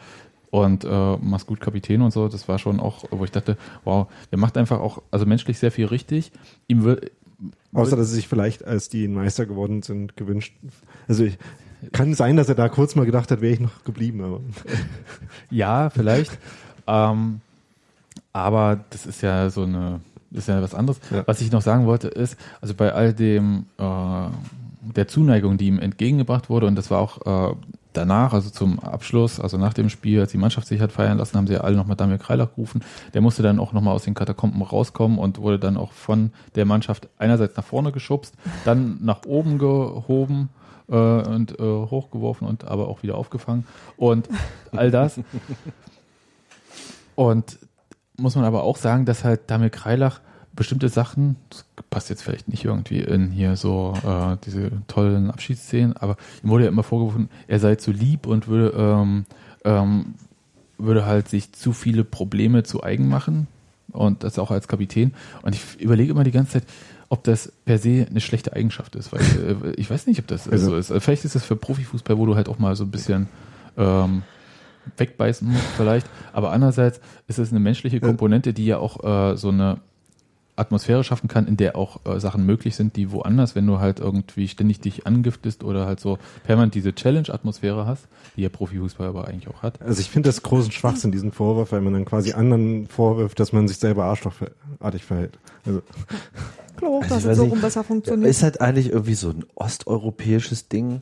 Und 0.50 0.84
äh, 0.84 1.18
mach's 1.22 1.46
gut 1.46 1.62
Kapitän 1.62 2.02
und 2.02 2.12
so, 2.12 2.28
das 2.28 2.48
war 2.48 2.58
schon 2.58 2.80
auch, 2.80 3.04
wo 3.12 3.24
ich 3.24 3.32
dachte, 3.32 3.56
wow, 3.84 4.08
der 4.32 4.40
macht 4.40 4.58
einfach 4.58 4.80
auch, 4.80 5.04
also 5.12 5.28
menschlich 5.28 5.60
sehr 5.60 5.72
viel 5.72 5.86
richtig. 5.86 6.32
Ihm 6.68 6.84
wird, 6.84 7.12
Außer, 7.72 7.96
dass 7.96 8.10
sie 8.10 8.16
sich 8.16 8.28
vielleicht, 8.28 8.66
als 8.66 8.90
die 8.90 9.08
Meister 9.08 9.46
geworden 9.46 9.84
sind, 9.84 10.18
gewünscht. 10.18 10.56
Also 11.08 11.24
ich, 11.24 11.38
kann 11.94 12.14
sein, 12.14 12.36
dass 12.36 12.50
er 12.50 12.56
da 12.56 12.70
kurz 12.70 12.96
mal 12.96 13.06
gedacht 13.06 13.32
hat, 13.32 13.42
wäre 13.42 13.54
ich 13.54 13.60
noch 13.60 13.84
geblieben. 13.84 14.22
Aber 14.24 14.42
Ja, 15.50 15.90
vielleicht. 15.90 16.38
Ähm, 16.90 17.42
aber 18.34 18.80
das 18.90 19.06
ist 19.06 19.22
ja 19.22 19.50
so 19.50 19.64
eine, 19.64 20.02
ist 20.32 20.48
ja 20.48 20.62
was 20.62 20.74
anderes. 20.74 21.00
Ja. 21.12 21.24
Was 21.26 21.42
ich 21.42 21.52
noch 21.52 21.62
sagen 21.62 21.86
wollte 21.86 22.08
ist, 22.08 22.38
also 22.62 22.74
bei 22.74 22.94
all 22.94 23.14
dem 23.14 23.66
äh, 23.78 23.84
der 24.96 25.08
Zuneigung, 25.08 25.58
die 25.58 25.68
ihm 25.68 25.80
entgegengebracht 25.80 26.50
wurde, 26.50 26.68
und 26.68 26.76
das 26.76 26.90
war 26.90 27.00
auch 27.00 27.52
äh, 27.52 27.56
danach, 27.94 28.34
also 28.34 28.50
zum 28.50 28.80
Abschluss, 28.80 29.40
also 29.40 29.58
nach 29.58 29.74
dem 29.74 29.90
Spiel, 29.90 30.20
als 30.20 30.32
die 30.32 30.38
Mannschaft 30.38 30.68
sich 30.68 30.80
hat 30.80 30.92
feiern 30.92 31.18
lassen, 31.18 31.38
haben 31.38 31.48
sie 31.48 31.54
ja 31.54 31.62
alle 31.62 31.76
nochmal 31.76 31.98
Damir 31.98 32.18
Kreilach 32.18 32.50
gerufen. 32.56 32.84
Der 33.14 33.22
musste 33.22 33.44
dann 33.44 33.60
auch 33.60 33.74
nochmal 33.74 33.96
aus 33.96 34.04
den 34.04 34.14
Katakomben 34.14 34.62
rauskommen 34.62 35.18
und 35.18 35.40
wurde 35.40 35.60
dann 35.60 35.78
auch 35.78 35.92
von 35.92 36.32
der 36.56 36.66
Mannschaft 36.66 37.08
einerseits 37.18 37.58
nach 37.58 37.66
vorne 37.66 37.92
geschubst, 37.92 38.36
dann 38.66 39.00
nach 39.02 39.26
oben 39.26 39.58
gehoben 39.58 40.50
äh, 40.88 40.96
und 40.96 41.60
äh, 41.60 41.64
hochgeworfen 41.64 42.48
und 42.48 42.66
aber 42.66 42.88
auch 42.88 43.04
wieder 43.04 43.16
aufgefangen. 43.16 43.66
Und 43.98 44.30
all 44.72 44.92
das. 44.92 45.20
Und 47.20 47.60
muss 48.16 48.38
man 48.38 48.46
aber 48.46 48.64
auch 48.64 48.78
sagen, 48.78 49.04
dass 49.04 49.26
halt 49.26 49.42
Damir 49.52 49.70
Kreilach 49.70 50.22
bestimmte 50.54 50.88
Sachen, 50.88 51.36
das 51.50 51.66
passt 51.90 52.10
jetzt 52.10 52.24
vielleicht 52.24 52.48
nicht 52.48 52.64
irgendwie 52.64 53.00
in 53.02 53.30
hier 53.30 53.58
so 53.58 53.94
äh, 54.06 54.38
diese 54.46 54.72
tollen 54.88 55.30
Abschiedsszenen, 55.30 55.98
aber 55.98 56.16
ihm 56.42 56.50
wurde 56.50 56.64
ja 56.64 56.70
immer 56.70 56.84
vorgeworfen, 56.84 57.28
er 57.50 57.60
sei 57.60 57.76
zu 57.76 57.92
lieb 57.92 58.26
und 58.26 58.48
würde, 58.48 58.74
ähm, 58.78 59.26
ähm, 59.66 60.14
würde 60.78 61.06
halt 61.06 61.28
sich 61.28 61.52
zu 61.52 61.74
viele 61.74 62.06
Probleme 62.06 62.64
zu 62.64 62.84
eigen 62.84 63.10
machen 63.10 63.48
und 63.92 64.24
das 64.24 64.40
auch 64.40 64.50
als 64.52 64.70
Kapitän. 64.70 65.14
Und 65.42 65.56
ich 65.56 65.82
überlege 65.82 66.12
immer 66.12 66.24
die 66.24 66.32
ganze 66.32 66.54
Zeit, 66.54 66.64
ob 67.10 67.26
das 67.26 67.52
per 67.66 67.80
se 67.80 68.08
eine 68.10 68.22
schlechte 68.22 68.54
Eigenschaft 68.54 68.96
ist, 68.96 69.12
weil 69.12 69.20
äh, 69.22 69.72
ich 69.76 69.90
weiß 69.90 70.08
nicht, 70.08 70.22
ob 70.22 70.28
das 70.28 70.48
Also- 70.48 70.68
so 70.68 70.78
ist. 70.78 71.04
Vielleicht 71.04 71.26
ist 71.26 71.36
es 71.36 71.44
für 71.44 71.58
Profifußball, 71.58 72.18
wo 72.18 72.26
du 72.26 72.38
halt 72.38 72.48
auch 72.48 72.60
mal 72.60 72.78
so 72.78 72.86
ein 72.86 72.92
bisschen 72.92 73.28
ähm, 73.78 74.24
wegbeißen 74.98 75.48
musst 75.48 75.66
vielleicht, 75.78 76.08
aber 76.34 76.52
andererseits 76.52 77.00
ist 77.28 77.40
es 77.40 77.52
eine 77.52 77.60
menschliche 77.60 78.00
Komponente, 78.00 78.54
die 78.54 78.66
ja 78.66 78.78
auch 78.78 79.04
äh, 79.04 79.38
so 79.38 79.50
eine 79.50 79.80
Atmosphäre 80.60 81.04
schaffen 81.04 81.28
kann, 81.28 81.48
in 81.48 81.58
der 81.58 81.76
auch 81.76 82.02
äh, 82.06 82.20
Sachen 82.20 82.46
möglich 82.46 82.76
sind, 82.76 82.96
die 82.98 83.12
woanders, 83.12 83.56
wenn 83.56 83.66
du 83.66 83.80
halt 83.80 84.00
irgendwie 84.00 84.48
ständig 84.48 84.82
dich 84.82 85.08
angiftest 85.08 85.64
oder 85.64 85.86
halt 85.86 86.00
so 86.00 86.20
permanent 86.44 86.76
diese 86.76 86.94
Challenge-Atmosphäre 86.94 87.86
hast, 87.86 88.08
die 88.36 88.42
ja 88.42 88.50
Profifußball 88.50 89.08
aber 89.08 89.28
eigentlich 89.28 89.48
auch 89.48 89.64
hat. 89.64 89.82
Also 89.82 90.02
ich 90.02 90.10
finde 90.10 90.30
das 90.30 90.44
großen 90.44 90.72
Schwachsinn, 90.72 91.12
diesen 91.12 91.32
Vorwurf, 91.32 91.72
weil 91.72 91.82
man 91.82 91.94
dann 91.94 92.06
quasi 92.06 92.34
anderen 92.34 92.88
vorwirft, 92.88 93.40
dass 93.40 93.54
man 93.54 93.68
sich 93.68 93.78
selber 93.78 94.06
arschlochartig 94.06 95.06
verhält. 95.06 95.40
Also, 95.66 95.82
Ich 96.72 96.78
glaube 96.78 96.98
auch, 96.98 97.04
Also 97.04 97.16
dass 97.16 97.26
es 97.26 97.38
so 97.38 97.46
rum 97.46 97.62
besser 97.62 97.84
funktioniert. 97.84 98.30
Ist 98.30 98.44
halt 98.44 98.62
eigentlich 98.62 98.90
irgendwie 98.92 99.16
so 99.16 99.30
ein 99.30 99.46
osteuropäisches 99.56 100.68
Ding, 100.68 101.02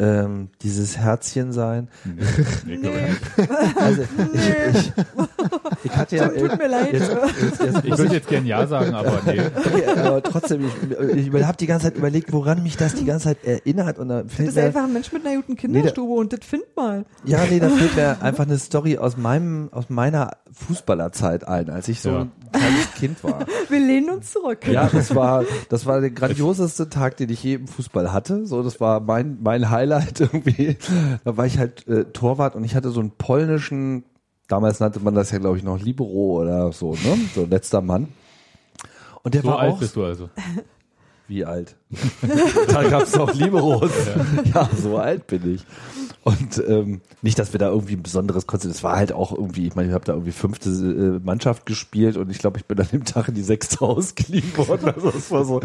ähm, 0.00 0.50
dieses 0.62 0.96
Herzchen 0.96 1.52
sein. 1.52 1.88
Nee. 2.66 2.78
Also 3.76 4.02
ich, 4.02 4.76
ich, 4.76 4.92
ich 5.84 5.96
hatte 5.96 6.16
ja 6.16 6.28
Tut 6.28 6.58
mir 6.58 6.68
leid. 6.68 6.92
Jetzt, 6.92 7.10
jetzt, 7.10 7.60
jetzt 7.62 7.84
Ich 7.84 7.98
würde 7.98 8.14
jetzt 8.14 8.28
gern 8.28 8.46
Ja 8.46 8.66
sagen, 8.66 8.94
aber 8.94 9.20
nee. 9.26 9.40
Okay, 9.56 9.86
aber 9.86 10.22
trotzdem, 10.22 10.64
ich, 11.16 11.32
ich 11.34 11.44
habe 11.44 11.56
die 11.56 11.66
ganze 11.66 11.86
Zeit 11.86 11.96
überlegt, 11.96 12.32
woran 12.32 12.62
mich 12.62 12.76
das 12.76 12.94
die 12.94 13.04
ganze 13.04 13.24
Zeit 13.28 13.44
erinnert 13.44 13.98
und 13.98 14.08
da 14.08 14.22
Du 14.22 14.28
fällt 14.28 14.48
bist 14.48 14.56
mir, 14.56 14.64
einfach 14.64 14.84
ein 14.84 14.92
Mensch 14.92 15.12
mit 15.12 15.24
einer 15.26 15.36
guten 15.36 15.56
Kinderstube 15.56 16.12
und 16.14 16.32
das 16.32 16.40
find 16.44 16.64
mal. 16.76 17.04
ja, 17.24 17.40
nee, 17.50 17.58
da 17.60 17.68
fällt 17.68 17.96
mir 17.96 18.16
einfach 18.22 18.44
eine 18.46 18.58
Story 18.58 18.98
aus 18.98 19.16
meinem, 19.16 19.68
aus 19.72 19.84
meiner 19.88 20.32
Fußballerzeit 20.52 21.46
ein, 21.46 21.70
als 21.70 21.88
ich 21.88 22.00
so 22.00 22.10
Ja. 22.10 22.20
ein 22.22 22.32
kleines 22.52 22.94
Kind 22.94 23.24
war. 23.24 23.46
Wir 23.68 23.80
lehnen 23.80 24.10
uns 24.10 24.32
zurück. 24.32 24.66
Ja, 24.66 24.88
das 24.92 25.14
war, 25.14 25.44
das 25.68 25.86
war 25.86 26.00
der 26.00 26.10
grandioseste 26.10 26.88
Tag, 26.88 27.16
den 27.16 27.30
ich 27.30 27.42
je 27.42 27.54
im 27.54 27.68
Fußball 27.68 28.12
hatte. 28.12 28.46
So, 28.46 28.62
das 28.62 28.80
war 28.80 29.00
mein, 29.00 29.38
mein 29.42 29.70
Highlight 29.70 29.87
irgendwie. 30.20 30.76
Da 31.24 31.36
war 31.36 31.46
ich 31.46 31.58
halt 31.58 31.86
äh, 31.88 32.04
Torwart 32.04 32.54
und 32.56 32.64
ich 32.64 32.74
hatte 32.74 32.90
so 32.90 33.00
einen 33.00 33.10
polnischen, 33.10 34.04
damals 34.46 34.80
nannte 34.80 35.00
man 35.00 35.14
das 35.14 35.30
ja, 35.30 35.38
glaube 35.38 35.58
ich, 35.58 35.64
noch 35.64 35.80
Libero 35.80 36.40
oder 36.40 36.72
so, 36.72 36.92
ne? 36.92 37.18
So 37.34 37.46
letzter 37.46 37.80
Mann. 37.80 38.08
Und 39.22 39.34
der 39.34 39.42
So 39.42 39.48
war 39.48 39.58
alt 39.58 39.72
auch 39.72 39.78
bist 39.78 39.96
du 39.96 40.04
also. 40.04 40.30
wie 41.26 41.44
alt? 41.44 41.76
da 42.68 42.88
gab 42.88 43.02
es 43.02 43.14
noch 43.14 43.34
Liberos. 43.34 43.90
Ja. 44.54 44.68
so 44.76 44.98
alt 44.98 45.26
bin 45.26 45.54
ich. 45.54 45.64
Und 46.28 46.62
ähm, 46.68 47.00
nicht, 47.22 47.38
dass 47.38 47.54
wir 47.54 47.58
da 47.58 47.70
irgendwie 47.70 47.94
ein 47.94 48.02
besonderes 48.02 48.46
Konzept, 48.46 48.74
es 48.74 48.84
war 48.84 48.96
halt 48.96 49.14
auch 49.14 49.32
irgendwie, 49.32 49.66
ich 49.66 49.74
meine, 49.74 49.88
ich 49.88 49.94
habe 49.94 50.04
da 50.04 50.12
irgendwie 50.12 50.32
fünfte 50.32 50.68
äh, 50.68 51.24
Mannschaft 51.24 51.64
gespielt 51.64 52.18
und 52.18 52.30
ich 52.30 52.36
glaube, 52.36 52.58
ich 52.58 52.66
bin 52.66 52.78
an 52.78 52.86
dem 52.92 53.06
Tag 53.06 53.28
in 53.28 53.34
die 53.34 53.42
sechste 53.42 53.80
ausgeliehen 53.80 54.54
worden. 54.58 54.92
Also 54.94 55.10
das 55.10 55.30
war 55.30 55.46
so 55.46 55.62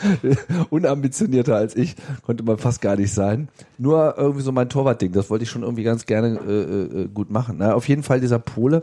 unambitionierter 0.70 1.54
als 1.54 1.76
ich, 1.76 1.96
konnte 2.22 2.42
man 2.44 2.56
fast 2.56 2.80
gar 2.80 2.96
nicht 2.96 3.12
sein. 3.12 3.48
Nur 3.76 4.14
irgendwie 4.16 4.40
so 4.40 4.52
mein 4.52 4.70
Torwartding, 4.70 5.12
das 5.12 5.28
wollte 5.28 5.42
ich 5.42 5.50
schon 5.50 5.64
irgendwie 5.64 5.82
ganz 5.82 6.06
gerne 6.06 6.40
äh, 6.48 7.02
äh, 7.02 7.08
gut 7.08 7.30
machen. 7.30 7.56
Na, 7.58 7.74
auf 7.74 7.86
jeden 7.86 8.02
Fall 8.02 8.22
dieser 8.22 8.38
Pole, 8.38 8.82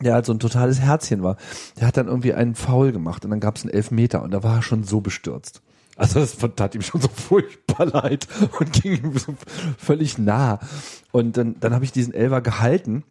der 0.00 0.14
halt 0.14 0.24
so 0.24 0.32
ein 0.32 0.38
totales 0.38 0.80
Herzchen 0.80 1.22
war, 1.22 1.36
der 1.78 1.88
hat 1.88 1.98
dann 1.98 2.06
irgendwie 2.06 2.32
einen 2.32 2.54
Foul 2.54 2.92
gemacht 2.92 3.22
und 3.22 3.32
dann 3.32 3.40
gab 3.40 3.56
es 3.56 3.64
einen 3.64 3.74
Elfmeter 3.74 4.22
und 4.22 4.30
da 4.30 4.42
war 4.42 4.56
er 4.56 4.62
schon 4.62 4.82
so 4.82 5.02
bestürzt. 5.02 5.60
Also 5.98 6.20
das 6.20 6.36
tat 6.54 6.76
ihm 6.76 6.82
schon 6.82 7.00
so 7.00 7.08
furchtbar 7.08 7.86
leid 7.86 8.28
und 8.58 8.72
ging 8.72 9.02
ihm 9.02 9.18
so 9.18 9.34
völlig 9.76 10.16
nah. 10.16 10.60
Und 11.10 11.36
dann, 11.36 11.58
dann 11.58 11.74
habe 11.74 11.84
ich 11.84 11.90
diesen 11.90 12.14
Elfer 12.14 12.40
gehalten 12.40 13.02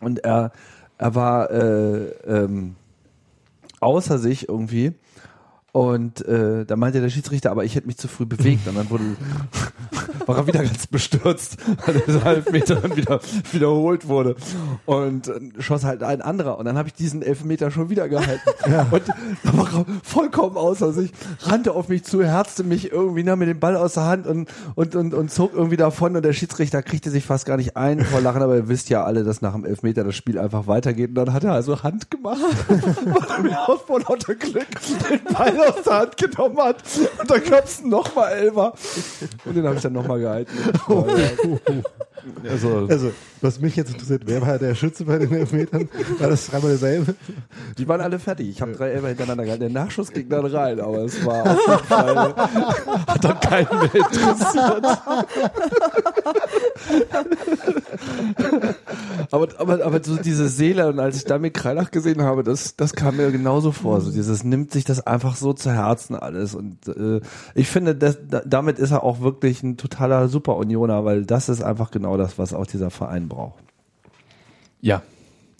und 0.00 0.24
er, 0.24 0.52
er 0.96 1.14
war 1.14 1.50
äh, 1.50 2.08
ähm, 2.26 2.76
außer 3.80 4.18
sich 4.18 4.48
irgendwie. 4.48 4.94
Und 5.72 6.26
äh, 6.28 6.66
da 6.66 6.76
meinte 6.76 7.00
der 7.00 7.08
Schiedsrichter, 7.08 7.50
aber 7.50 7.64
ich 7.64 7.74
hätte 7.74 7.86
mich 7.86 7.96
zu 7.96 8.06
früh 8.06 8.26
bewegt. 8.26 8.68
Und 8.68 8.76
dann 8.76 8.90
wurde, 8.90 9.04
war 10.26 10.36
er 10.36 10.46
wieder 10.46 10.62
ganz 10.62 10.86
bestürzt, 10.86 11.56
weil 11.86 11.94
der 11.94 12.26
Elfmeter 12.26 12.74
dann 12.76 12.94
wieder 12.94 13.20
wiederholt 13.52 14.06
wurde. 14.06 14.36
Und 14.84 15.28
äh, 15.28 15.40
schoss 15.60 15.84
halt 15.84 16.02
ein 16.02 16.20
anderer. 16.20 16.58
Und 16.58 16.66
dann 16.66 16.76
habe 16.76 16.88
ich 16.88 16.94
diesen 16.94 17.22
Elfmeter 17.22 17.70
schon 17.70 17.88
wieder 17.88 18.10
gehalten. 18.10 18.42
Und 18.90 19.02
da 19.44 19.56
war 19.56 19.72
er 19.74 19.86
vollkommen 20.02 20.58
außer 20.58 20.92
sich, 20.92 21.10
rannte 21.40 21.72
auf 21.72 21.88
mich 21.88 22.04
zu, 22.04 22.22
herzte 22.22 22.64
mich 22.64 22.92
irgendwie, 22.92 23.22
nahm 23.22 23.38
mir 23.38 23.46
den 23.46 23.58
Ball 23.60 23.76
aus 23.76 23.94
der 23.94 24.04
Hand 24.04 24.26
und, 24.26 24.50
und, 24.74 24.94
und, 24.94 25.14
und 25.14 25.30
zog 25.30 25.54
irgendwie 25.54 25.78
davon. 25.78 26.16
Und 26.16 26.22
der 26.22 26.34
Schiedsrichter 26.34 26.82
kriegte 26.82 27.10
sich 27.10 27.24
fast 27.24 27.46
gar 27.46 27.56
nicht 27.56 27.78
ein 27.78 28.04
vor 28.04 28.20
Lachen. 28.20 28.42
Aber 28.42 28.56
ihr 28.56 28.68
wisst 28.68 28.90
ja 28.90 29.04
alle, 29.04 29.24
dass 29.24 29.40
nach 29.40 29.54
dem 29.54 29.64
Elfmeter 29.64 30.04
das 30.04 30.16
Spiel 30.16 30.38
einfach 30.38 30.66
weitergeht. 30.66 31.08
Und 31.10 31.14
dann 31.14 31.32
hat 31.32 31.44
er 31.44 31.52
also 31.54 31.82
Hand 31.82 32.10
gemacht, 32.10 32.40
er 32.68 33.42
mir 33.42 33.68
aus 33.68 33.80
vor 33.86 34.00
lauter 34.00 34.34
Glück 34.34 34.66
den 35.10 35.24
Ball 35.32 35.61
aus 35.68 35.82
der 35.84 35.98
Hand 35.98 36.16
genommen 36.16 36.58
hat. 36.58 36.76
Und 37.20 37.30
dann 37.30 37.44
gab's 37.44 37.82
noch 37.82 38.14
mal 38.14 38.28
Elfer. 38.30 38.72
Und 39.44 39.56
den 39.56 39.64
habe 39.64 39.76
ich 39.76 39.82
dann 39.82 39.92
noch 39.92 40.06
mal 40.06 40.18
gehalten. 40.18 40.52
Also, 42.48 42.86
also, 42.88 43.10
was 43.42 43.60
mich 43.60 43.76
jetzt 43.76 43.92
interessiert, 43.92 44.22
wer 44.26 44.42
war 44.42 44.58
der 44.58 44.74
Schütze 44.74 45.04
bei 45.04 45.18
den 45.18 45.32
Elfmetern? 45.32 45.88
War 46.18 46.28
das 46.30 46.46
dreimal 46.46 46.70
derselbe? 46.70 47.14
die 47.78 47.88
waren 47.88 48.00
alle 48.00 48.18
fertig. 48.18 48.48
Ich 48.48 48.62
habe 48.62 48.72
drei 48.72 48.90
Elfer 48.90 49.08
hintereinander 49.08 49.44
gehalten. 49.44 49.62
Der 49.62 49.70
Nachschuss 49.70 50.12
ging 50.12 50.28
dann 50.28 50.46
rein, 50.46 50.80
aber 50.80 50.98
es 50.98 51.24
war 51.24 51.42
auf 51.42 51.66
jeden 51.66 51.78
Fall, 51.86 52.34
hat 53.06 53.24
dann 53.24 53.40
keinen 53.40 53.78
mehr 53.78 53.94
interessiert. 53.94 54.86
aber, 59.30 59.48
aber, 59.58 59.84
aber 59.84 60.00
so 60.04 60.16
diese 60.16 60.48
Seele, 60.48 60.88
und 60.88 61.00
als 61.00 61.16
ich 61.16 61.24
da 61.24 61.38
mit 61.38 61.54
Kreilach 61.54 61.90
gesehen 61.90 62.22
habe, 62.22 62.42
das, 62.42 62.76
das 62.76 62.94
kam 62.94 63.16
mir 63.16 63.30
genauso 63.30 63.72
vor. 63.72 64.00
So 64.00 64.10
dieses 64.10 64.44
nimmt 64.44 64.72
sich 64.72 64.84
das 64.84 65.06
einfach 65.06 65.36
so 65.36 65.52
zu 65.52 65.70
Herzen 65.72 66.16
alles. 66.16 66.54
Und 66.54 66.88
äh, 66.88 67.20
ich 67.54 67.68
finde, 67.68 67.94
das, 67.94 68.18
da, 68.28 68.42
damit 68.44 68.78
ist 68.78 68.90
er 68.90 69.02
auch 69.02 69.20
wirklich 69.20 69.62
ein 69.62 69.76
totaler 69.76 70.28
Super-Unioner, 70.28 71.04
weil 71.04 71.24
das 71.24 71.48
ist 71.48 71.62
einfach 71.62 71.90
genau 71.90 72.16
das, 72.16 72.38
was 72.38 72.54
auch 72.54 72.66
dieser 72.66 72.90
Verein 72.90 73.28
braucht. 73.34 73.62
Ja, 74.80 75.02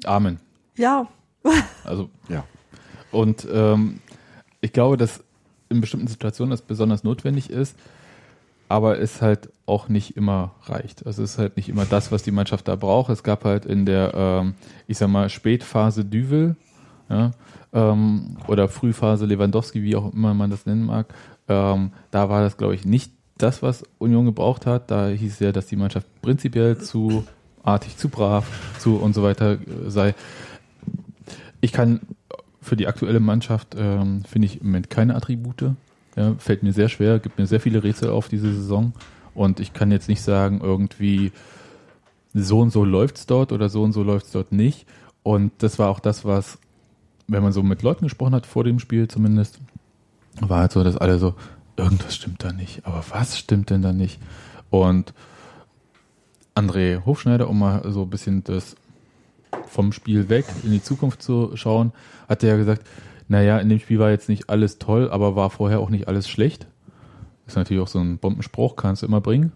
Amen. 0.05 0.41
Ja, 0.77 1.09
Also, 1.85 2.09
ja. 2.29 2.45
Und 3.11 3.47
ähm, 3.53 4.01
ich 4.61 4.73
glaube, 4.73 4.97
dass 4.97 5.23
in 5.69 5.81
bestimmten 5.81 6.07
Situationen 6.07 6.51
das 6.51 6.63
besonders 6.63 7.05
notwendig 7.05 7.51
ist, 7.51 7.77
aber 8.69 8.99
es 8.99 9.21
halt 9.21 9.51
auch 9.67 9.89
nicht 9.89 10.17
immer 10.17 10.55
reicht. 10.65 11.07
Also 11.07 11.23
es 11.23 11.33
ist 11.33 11.39
halt 11.39 11.57
nicht 11.57 11.69
immer 11.69 11.85
das, 11.85 12.13
was 12.13 12.23
die 12.23 12.31
Mannschaft 12.31 12.69
da 12.69 12.77
braucht. 12.77 13.11
Es 13.11 13.23
gab 13.23 13.45
halt 13.45 13.67
in 13.67 13.85
der, 13.85 14.13
ähm, 14.15 14.55
ich 14.87 14.99
sag 14.99 15.09
mal, 15.09 15.29
Spätphase 15.29 16.05
Düvel, 16.05 16.57
ja, 17.11 17.33
ähm, 17.73 18.37
oder 18.49 18.69
Frühphase 18.69 19.27
Lewandowski, 19.27 19.83
wie 19.83 19.97
auch 19.97 20.13
immer 20.13 20.33
man 20.35 20.51
das 20.51 20.65
nennen 20.67 20.85
mag, 20.85 21.13
ähm, 21.49 21.93
da 22.11 22.29
war 22.29 22.43
das, 22.43 22.57
glaube 22.57 22.75
ich, 22.75 22.85
nicht 22.85 23.13
das, 23.37 23.63
was 23.63 23.83
Union 23.99 24.25
gebraucht 24.25 24.65
hat. 24.67 24.91
Da 24.91 25.09
hieß 25.09 25.33
es 25.35 25.41
ja, 25.41 25.53
dass 25.53 25.67
die 25.67 25.77
Mannschaft 25.77 26.07
prinzipiell 26.23 26.79
zu 26.79 27.25
artig, 27.63 27.97
zu 27.97 28.09
brav, 28.09 28.47
zu 28.79 28.97
und 28.97 29.15
so 29.15 29.23
weiter 29.23 29.53
äh, 29.53 29.59
sei. 29.89 30.15
Ich 31.61 31.73
kann 31.73 32.01
für 32.61 32.77
die 32.77 32.87
aktuelle 32.87 33.21
Mannschaft, 33.21 33.75
ähm, 33.77 34.23
finde 34.25 34.47
ich 34.47 34.61
im 34.61 34.69
Moment 34.69 34.91
keine 34.91 35.17
Attribute. 35.17 35.75
Ja, 36.17 36.35
fällt 36.39 36.63
mir 36.63 36.73
sehr 36.73 36.89
schwer, 36.89 37.19
gibt 37.19 37.39
mir 37.39 37.47
sehr 37.47 37.61
viele 37.61 37.83
Rätsel 37.83 38.11
auf 38.11 38.29
diese 38.29 38.53
Saison. 38.53 38.93
Und 39.35 39.61
ich 39.61 39.73
kann 39.73 39.91
jetzt 39.91 40.09
nicht 40.09 40.23
sagen, 40.23 40.61
irgendwie 40.63 41.33
so 42.35 42.61
und 42.61 42.71
so 42.71 42.85
läuft's 42.85 43.27
dort 43.27 43.53
oder 43.53 43.69
so 43.69 43.83
und 43.83 43.93
so 43.93 44.03
läuft's 44.03 44.33
dort 44.33 44.53
nicht. 44.53 44.87
Und 45.23 45.53
das 45.59 45.79
war 45.79 45.89
auch 45.89 46.01
das, 46.01 46.25
was, 46.25 46.59
wenn 47.29 47.43
man 47.43 47.53
so 47.53 47.63
mit 47.63 47.83
Leuten 47.83 48.05
gesprochen 48.05 48.35
hat, 48.35 48.47
vor 48.47 48.65
dem 48.65 48.79
Spiel 48.79 49.09
zumindest, 49.09 49.59
war 50.41 50.61
halt 50.61 50.73
so, 50.73 50.83
dass 50.85 50.97
alle 50.97 51.19
so, 51.19 51.35
irgendwas 51.77 52.15
stimmt 52.15 52.45
da 52.45 52.53
nicht. 52.53 52.85
Aber 52.87 53.05
was 53.11 53.39
stimmt 53.39 53.71
denn 53.71 53.83
da 53.83 53.93
nicht? 53.93 54.21
Und 54.71 55.15
André 56.55 57.05
Hofschneider, 57.05 57.49
um 57.49 57.59
mal 57.59 57.83
so 57.91 58.03
ein 58.03 58.11
bisschen 58.11 58.45
das 58.45 58.77
vom 59.69 59.93
Spiel 59.93 60.29
weg 60.29 60.45
in 60.65 60.71
die 60.71 60.83
Zukunft 60.83 61.23
zu 61.23 61.57
schauen, 61.57 61.93
hat 62.29 62.43
er 62.43 62.51
ja 62.51 62.57
gesagt, 62.57 62.83
naja, 63.29 63.59
in 63.59 63.69
dem 63.69 63.79
Spiel 63.79 63.99
war 63.99 64.11
jetzt 64.11 64.29
nicht 64.29 64.51
alles 64.51 64.79
toll, 64.79 65.11
aber 65.11 65.37
war 65.37 65.51
vorher 65.51 65.81
auch 65.81 65.91
nicht 65.91 66.09
alles 66.09 66.29
schlecht. 66.29 66.67
Ist 67.47 67.57
natürlich 67.57 67.83
auch 67.83 67.89
so 67.89 67.99
ein 67.99 68.19
Bombenspruch, 68.19 68.77
kannst 68.77 69.03
du 69.03 69.07
immer 69.07 69.21
bringen. 69.21 69.53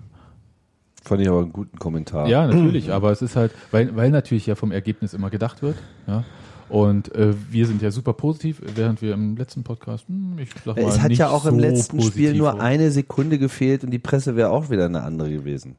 Fand 1.02 1.22
ich 1.22 1.28
aber 1.28 1.40
einen 1.40 1.52
guten 1.52 1.78
Kommentar. 1.78 2.26
Ja, 2.28 2.46
natürlich, 2.46 2.92
aber 2.92 3.12
es 3.12 3.22
ist 3.22 3.36
halt, 3.36 3.52
weil, 3.70 3.94
weil 3.94 4.10
natürlich 4.10 4.46
ja 4.46 4.54
vom 4.54 4.72
Ergebnis 4.72 5.14
immer 5.14 5.30
gedacht 5.30 5.62
wird, 5.62 5.76
ja. 6.06 6.24
Und 6.68 7.14
äh, 7.14 7.32
wir 7.50 7.66
sind 7.66 7.80
ja 7.80 7.92
super 7.92 8.12
positiv, 8.12 8.60
während 8.74 9.00
wir 9.00 9.14
im 9.14 9.36
letzten 9.36 9.62
Podcast, 9.62 10.08
hm, 10.08 10.36
ich 10.38 10.50
sag 10.64 10.76
mal, 10.76 10.84
Es 10.84 11.00
hat 11.00 11.10
nicht 11.10 11.18
ja 11.18 11.28
auch 11.28 11.44
so 11.44 11.50
im 11.50 11.60
letzten 11.60 12.02
Spiel 12.02 12.34
nur 12.34 12.60
eine 12.60 12.90
Sekunde 12.90 13.38
gefehlt 13.38 13.84
und 13.84 13.92
die 13.92 14.00
Presse 14.00 14.34
wäre 14.34 14.50
auch 14.50 14.68
wieder 14.68 14.86
eine 14.86 15.04
andere 15.04 15.30
gewesen. 15.30 15.76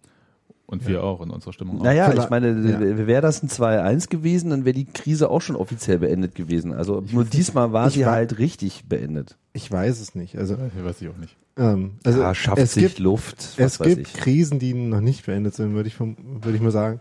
Und 0.69 0.85
wir 0.85 1.01
auch 1.01 1.21
in 1.21 1.29
unserer 1.29 1.53
Stimmung. 1.53 1.79
auch. 1.79 1.83
Naja, 1.83 2.13
ich 2.13 2.29
meine, 2.29 2.49
ja. 2.49 3.07
wäre 3.07 3.21
das 3.21 3.41
ein 3.41 3.47
2-1 3.47 4.09
gewesen, 4.09 4.49
dann 4.49 4.65
wäre 4.65 4.73
die 4.73 4.83
Krise 4.85 5.29
auch 5.29 5.39
schon 5.41 5.55
offiziell 5.55 5.99
beendet 5.99 6.35
gewesen. 6.35 6.73
Also 6.73 7.01
nur 7.09 7.23
diesmal 7.23 7.71
war 7.71 7.87
ich 7.87 7.93
sie 7.93 8.05
war- 8.05 8.11
halt 8.11 8.37
richtig 8.37 8.83
beendet. 8.89 9.37
Ich 9.53 9.71
weiß 9.71 10.01
es 10.01 10.13
nicht. 10.13 10.37
Also, 10.37 10.55
Ja, 10.55 10.83
weiß 10.85 11.01
ich 11.01 11.07
auch 11.07 11.15
nicht. 11.17 11.37
ähm, 11.57 11.91
also 12.03 12.19
ja, 12.19 12.35
schafft 12.35 12.57
es 12.61 12.73
sich 12.73 12.83
gibt, 12.83 12.99
Luft, 12.99 13.37
was 13.57 13.75
es 13.75 13.79
weiß 13.79 13.87
gibt 13.95 14.07
ich. 14.09 14.13
Krisen, 14.15 14.59
die 14.59 14.73
noch 14.73 14.99
nicht 14.99 15.25
beendet 15.25 15.55
sind, 15.55 15.73
würde 15.73 15.87
ich, 15.87 15.95
vom- 15.95 16.17
würde 16.43 16.57
ich 16.57 16.61
mal 16.61 16.71
sagen. 16.71 16.99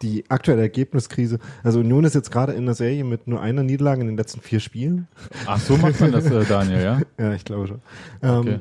Die 0.00 0.24
aktuelle 0.30 0.62
Ergebniskrise, 0.62 1.38
also 1.62 1.80
Union 1.80 2.04
ist 2.04 2.14
jetzt 2.14 2.30
gerade 2.32 2.54
in 2.54 2.64
der 2.64 2.74
Serie 2.74 3.04
mit 3.04 3.28
nur 3.28 3.40
einer 3.42 3.62
Niederlage 3.62 4.00
in 4.00 4.06
den 4.08 4.16
letzten 4.16 4.40
vier 4.40 4.58
Spielen. 4.58 5.06
Ach, 5.46 5.60
so 5.60 5.76
macht 5.76 6.00
man 6.00 6.10
das, 6.12 6.24
äh, 6.26 6.44
Daniel, 6.48 6.82
ja? 6.82 7.00
Ja, 7.18 7.34
ich 7.34 7.44
glaube 7.44 7.68
schon. 7.68 7.82
Ähm, 8.22 8.40
Okay. 8.40 8.58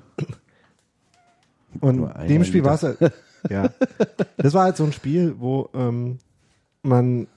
Und 1.80 2.10
dem 2.28 2.44
Spiel 2.44 2.66
war 2.66 2.76
es 2.76 2.84
halt, 2.84 2.98
ja. 3.50 3.70
Das 4.38 4.54
war 4.54 4.64
halt 4.64 4.78
so 4.78 4.84
ein 4.84 4.94
Spiel, 4.94 5.36
wo 5.40 5.70
ähm, 5.74 6.20
man 6.84 7.28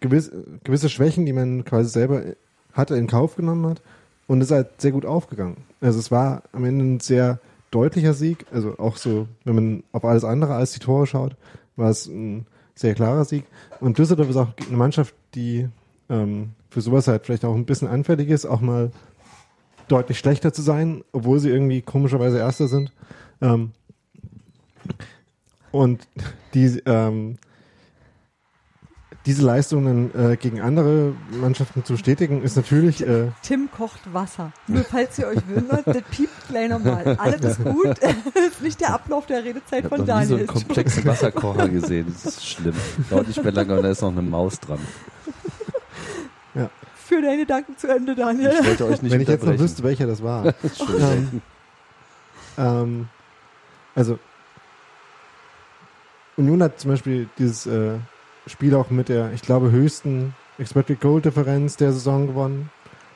gewiss, 0.00 0.30
gewisse 0.64 0.88
Schwächen, 0.88 1.26
die 1.26 1.32
man 1.32 1.64
quasi 1.64 1.90
selber 1.90 2.22
hatte, 2.72 2.96
in 2.96 3.06
Kauf 3.06 3.36
genommen 3.36 3.66
hat 3.66 3.82
und 4.26 4.40
ist 4.40 4.50
halt 4.50 4.80
sehr 4.80 4.92
gut 4.92 5.06
aufgegangen. 5.06 5.58
Also 5.80 5.98
es 5.98 6.10
war 6.10 6.42
am 6.52 6.64
Ende 6.64 6.84
ein 6.84 7.00
sehr 7.00 7.38
deutlicher 7.70 8.14
Sieg. 8.14 8.46
Also 8.52 8.78
auch 8.78 8.96
so, 8.96 9.28
wenn 9.44 9.54
man 9.54 9.82
auf 9.92 10.04
alles 10.04 10.24
andere 10.24 10.54
als 10.54 10.72
die 10.72 10.80
Tore 10.80 11.06
schaut, 11.06 11.36
war 11.76 11.90
es 11.90 12.06
ein 12.06 12.46
sehr 12.74 12.94
klarer 12.94 13.24
Sieg. 13.24 13.44
Und 13.80 13.98
Düsseldorf 13.98 14.30
ist 14.30 14.36
auch 14.36 14.52
eine 14.66 14.76
Mannschaft, 14.76 15.14
die 15.34 15.68
ähm, 16.08 16.50
für 16.70 16.80
sowas 16.80 17.08
halt 17.08 17.24
vielleicht 17.26 17.44
auch 17.44 17.54
ein 17.54 17.66
bisschen 17.66 17.88
anfällig 17.88 18.28
ist, 18.28 18.46
auch 18.46 18.60
mal 18.60 18.90
deutlich 19.88 20.18
schlechter 20.18 20.52
zu 20.52 20.62
sein, 20.62 21.04
obwohl 21.12 21.38
sie 21.38 21.50
irgendwie 21.50 21.82
komischerweise 21.82 22.38
Erster 22.38 22.68
sind. 22.68 22.92
Ähm, 23.40 23.72
und 25.74 26.06
die, 26.54 26.80
ähm, 26.86 27.36
diese 29.26 29.42
Leistungen 29.42 30.14
äh, 30.14 30.36
gegen 30.36 30.60
andere 30.60 31.14
Mannschaften 31.32 31.84
zu 31.84 31.96
stetigen, 31.96 32.42
ist 32.42 32.54
natürlich. 32.56 33.04
Äh, 33.04 33.32
Tim 33.42 33.68
kocht 33.76 34.12
Wasser. 34.12 34.52
Nur 34.68 34.84
falls 34.84 35.18
ihr 35.18 35.26
euch 35.26 35.40
wundert, 35.48 35.84
das 35.86 36.02
piept 36.12 36.48
gleich 36.48 36.70
nochmal. 36.70 37.16
Alles 37.18 37.40
ist 37.58 37.64
gut. 37.64 37.96
das 38.00 38.46
ist 38.52 38.62
nicht 38.62 38.80
der 38.80 38.94
Ablauf 38.94 39.26
der 39.26 39.42
Redezeit 39.42 39.82
Ich 39.84 39.88
von 39.88 40.00
habe 40.00 40.12
noch 40.12 40.20
nie 40.20 40.26
so 40.26 40.36
Daniel. 40.36 40.38
einen 40.38 40.46
komplexen 40.46 41.04
Wasserkocher 41.06 41.68
gesehen. 41.68 42.06
Das 42.08 42.24
ist 42.26 42.46
schlimm. 42.46 42.74
Dauert 43.10 43.26
nicht 43.26 43.42
mehr 43.42 43.52
lange 43.52 43.76
und 43.76 43.82
da 43.82 43.90
ist 43.90 44.02
noch 44.02 44.12
eine 44.12 44.22
Maus 44.22 44.60
dran. 44.60 44.78
Für 46.94 47.20
deine 47.20 47.38
Gedanken 47.38 47.76
zu 47.76 47.88
Ende, 47.88 48.14
Daniel. 48.14 48.54
Ich 48.60 48.66
wollte 48.66 48.86
euch 48.86 49.02
nicht 49.02 49.12
wenn 49.12 49.20
ich 49.20 49.28
jetzt 49.28 49.44
noch 49.44 49.58
wüsste, 49.58 49.82
welcher 49.82 50.06
das 50.06 50.22
war. 50.22 50.54
ähm, 51.00 51.42
ähm, 52.56 53.08
also 53.94 54.18
Union 56.36 56.62
hat 56.62 56.80
zum 56.80 56.90
Beispiel 56.90 57.28
dieses 57.38 57.66
äh, 57.66 57.94
Spiel 58.46 58.74
auch 58.74 58.90
mit 58.90 59.08
der, 59.08 59.32
ich 59.32 59.42
glaube, 59.42 59.70
höchsten 59.70 60.34
Expected 60.58 61.00
Goal 61.00 61.20
Differenz 61.20 61.76
der 61.76 61.92
Saison 61.92 62.26
gewonnen. 62.26 62.70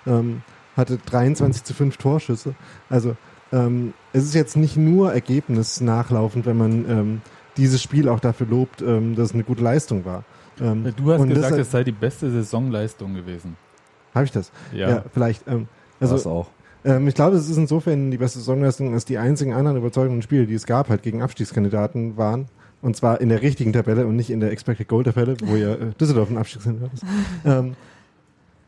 Ähm, 0.07 0.43
hatte 0.77 0.99
23 0.99 1.64
zu 1.64 1.75
5 1.75 1.97
Torschüsse. 1.97 2.55
Also 2.89 3.16
ähm, 3.53 3.95
es 4.12 4.25
ist 4.25 4.35
jetzt 4.35 4.57
nicht 4.57 4.77
nur 4.77 5.12
Ergebnis 5.12 5.81
nachlaufend, 5.81 6.47
wenn 6.47 6.57
man 6.57 6.73
ähm, 6.89 7.21
dieses 7.57 7.83
Spiel 7.83 8.09
auch 8.09 8.21
dafür 8.21 8.47
lobt, 8.47 8.81
ähm, 8.83 9.16
dass 9.16 9.29
es 9.31 9.35
eine 9.35 9.43
gute 9.45 9.62
Leistung 9.62 10.05
war. 10.05 10.25
Ähm, 10.61 10.93
Du 10.97 11.12
hast 11.12 11.21
und 11.21 11.29
gesagt, 11.31 11.57
es 11.59 11.71
sei 11.71 11.83
die 11.85 11.93
beste 11.93 12.31
Saisonleistung 12.31 13.14
gewesen. 13.14 13.57
Habe 14.14 14.25
ich 14.25 14.33
das? 14.33 14.53
Ja. 14.73 14.89
Ja, 14.91 15.05
vielleicht. 15.12 15.47
Ähm, 15.49 15.69
also 16.01 16.14
War's 16.14 16.27
auch. 16.27 16.49
ähm, 16.85 17.09
ich 17.09 17.14
glaube, 17.14 17.37
es 17.37 17.49
ist 17.49 17.57
insofern 17.57 18.11
die 18.11 18.19
beste 18.19 18.39
Saisonleistung, 18.39 18.93
dass 18.93 19.05
die 19.05 19.19
einzigen 19.19 19.53
anderen 19.55 19.77
überzeugenden 19.77 20.23
Spiele, 20.23 20.47
die 20.47 20.55
es 20.55 20.66
gab, 20.66 20.89
halt 20.89 21.03
gegen 21.03 21.23
Abstiegskandidaten 21.23 22.16
waren. 22.16 22.47
Und 22.81 22.97
zwar 22.97 23.20
in 23.20 23.29
der 23.29 23.43
richtigen 23.43 23.72
Tabelle 23.72 24.07
und 24.07 24.16
nicht 24.16 24.31
in 24.31 24.41
der 24.41 24.53
Expected 24.53 24.87
Goal 24.89 25.05
Tabelle, 25.05 25.37
wo 25.43 25.57
ja 25.57 25.74
äh, 25.74 25.93
Düsseldorf 26.01 26.31
ein 26.31 26.39
Abstiegskandidat 26.39 26.93
ist. 26.95 27.05
ähm, 27.45 27.76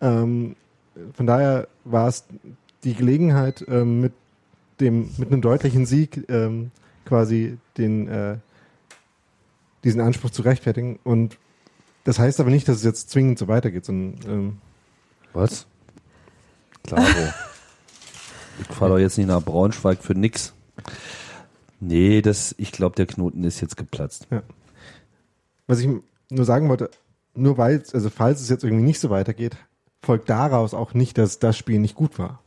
ähm, 0.00 0.56
von 1.14 1.26
daher 1.26 1.68
war 1.84 2.08
es 2.08 2.24
die 2.84 2.94
Gelegenheit, 2.94 3.64
ähm, 3.68 4.00
mit 4.00 4.12
dem, 4.80 5.10
mit 5.18 5.30
einem 5.30 5.42
deutlichen 5.42 5.86
Sieg 5.86 6.24
ähm, 6.28 6.70
quasi 7.04 7.58
den, 7.76 8.08
äh, 8.08 8.36
diesen 9.84 10.00
Anspruch 10.00 10.30
zu 10.30 10.42
rechtfertigen. 10.42 10.98
Und 11.04 11.38
das 12.04 12.18
heißt 12.18 12.40
aber 12.40 12.50
nicht, 12.50 12.66
dass 12.68 12.76
es 12.76 12.84
jetzt 12.84 13.10
zwingend 13.10 13.38
so 13.38 13.46
weitergeht, 13.48 13.84
sondern 13.84 14.30
ähm, 14.30 14.58
Was? 15.32 15.66
Klaro. 16.82 17.04
ich 18.60 18.66
fahre 18.74 18.92
doch 18.92 18.98
jetzt 18.98 19.18
nicht 19.18 19.26
nach 19.26 19.42
Braunschweig 19.42 20.02
für 20.02 20.14
nix. 20.14 20.54
Nee, 21.80 22.20
das, 22.20 22.54
ich 22.58 22.72
glaube, 22.72 22.96
der 22.96 23.06
Knoten 23.06 23.42
ist 23.42 23.60
jetzt 23.60 23.76
geplatzt. 23.76 24.28
Was 25.66 25.80
ich 25.80 25.88
nur 26.30 26.44
sagen 26.44 26.68
wollte, 26.68 26.90
nur 27.34 27.56
weil, 27.58 27.82
also 27.92 28.10
falls 28.10 28.40
es 28.40 28.50
jetzt 28.50 28.64
irgendwie 28.64 28.84
nicht 28.84 29.00
so 29.00 29.08
weitergeht, 29.08 29.56
folgt 30.02 30.28
daraus 30.28 30.74
auch 30.74 30.94
nicht, 30.94 31.16
dass 31.18 31.38
das 31.38 31.56
Spiel 31.56 31.78
nicht 31.78 31.94
gut 31.94 32.18
war. 32.18 32.42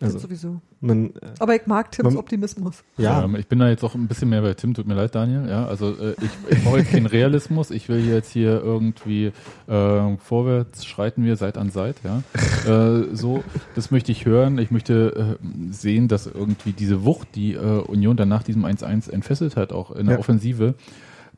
Das 0.00 0.14
Also 0.14 0.26
sowieso. 0.26 0.60
man, 0.80 1.10
äh, 1.10 1.20
Aber 1.38 1.54
ich 1.54 1.66
mag 1.66 1.92
Tims 1.92 2.04
Man- 2.14 2.16
Optimismus. 2.16 2.82
ja, 2.96 3.22
Ähm, 3.22 3.36
ich 3.36 3.46
bin 3.46 3.58
da 3.58 3.68
jetzt 3.68 3.84
auch 3.84 3.94
ein 3.94 4.08
bisschen 4.08 4.30
mehr 4.30 4.40
bei 4.40 4.54
Tim, 4.54 4.72
tut 4.72 4.86
mir 4.86 4.94
leid, 4.94 5.14
Daniel. 5.14 5.46
Ja, 5.48 5.66
also 5.66 5.90
äh, 5.94 6.14
ich, 6.22 6.30
ich 6.56 6.64
brauche 6.64 6.78
jetzt 6.78 6.90
keinen 6.90 7.04
Realismus. 7.06 7.70
Ich 7.70 7.88
will 7.90 8.08
jetzt 8.08 8.30
hier 8.32 8.62
irgendwie 8.62 9.30
äh, 9.68 10.16
vorwärts 10.16 10.86
schreiten 10.86 11.22
wir 11.24 11.36
Seit 11.36 11.58
an 11.58 11.70
Seit. 11.70 11.96
Ja, 12.02 12.22
äh, 12.66 13.14
so 13.14 13.44
das 13.74 13.90
möchte 13.90 14.10
ich 14.10 14.24
hören. 14.24 14.56
Ich 14.58 14.70
möchte 14.70 15.36
äh, 15.42 15.44
sehen, 15.72 16.08
dass 16.08 16.26
irgendwie 16.26 16.72
diese 16.72 17.04
Wucht, 17.04 17.34
die 17.34 17.52
äh, 17.52 17.58
Union 17.82 18.16
dann 18.16 18.30
nach 18.30 18.42
diesem 18.42 18.64
1-1 18.64 19.10
entfesselt 19.10 19.56
hat, 19.56 19.70
auch 19.72 19.90
in 19.90 20.06
der 20.06 20.14
Ja. 20.14 20.18
Offensive, 20.20 20.74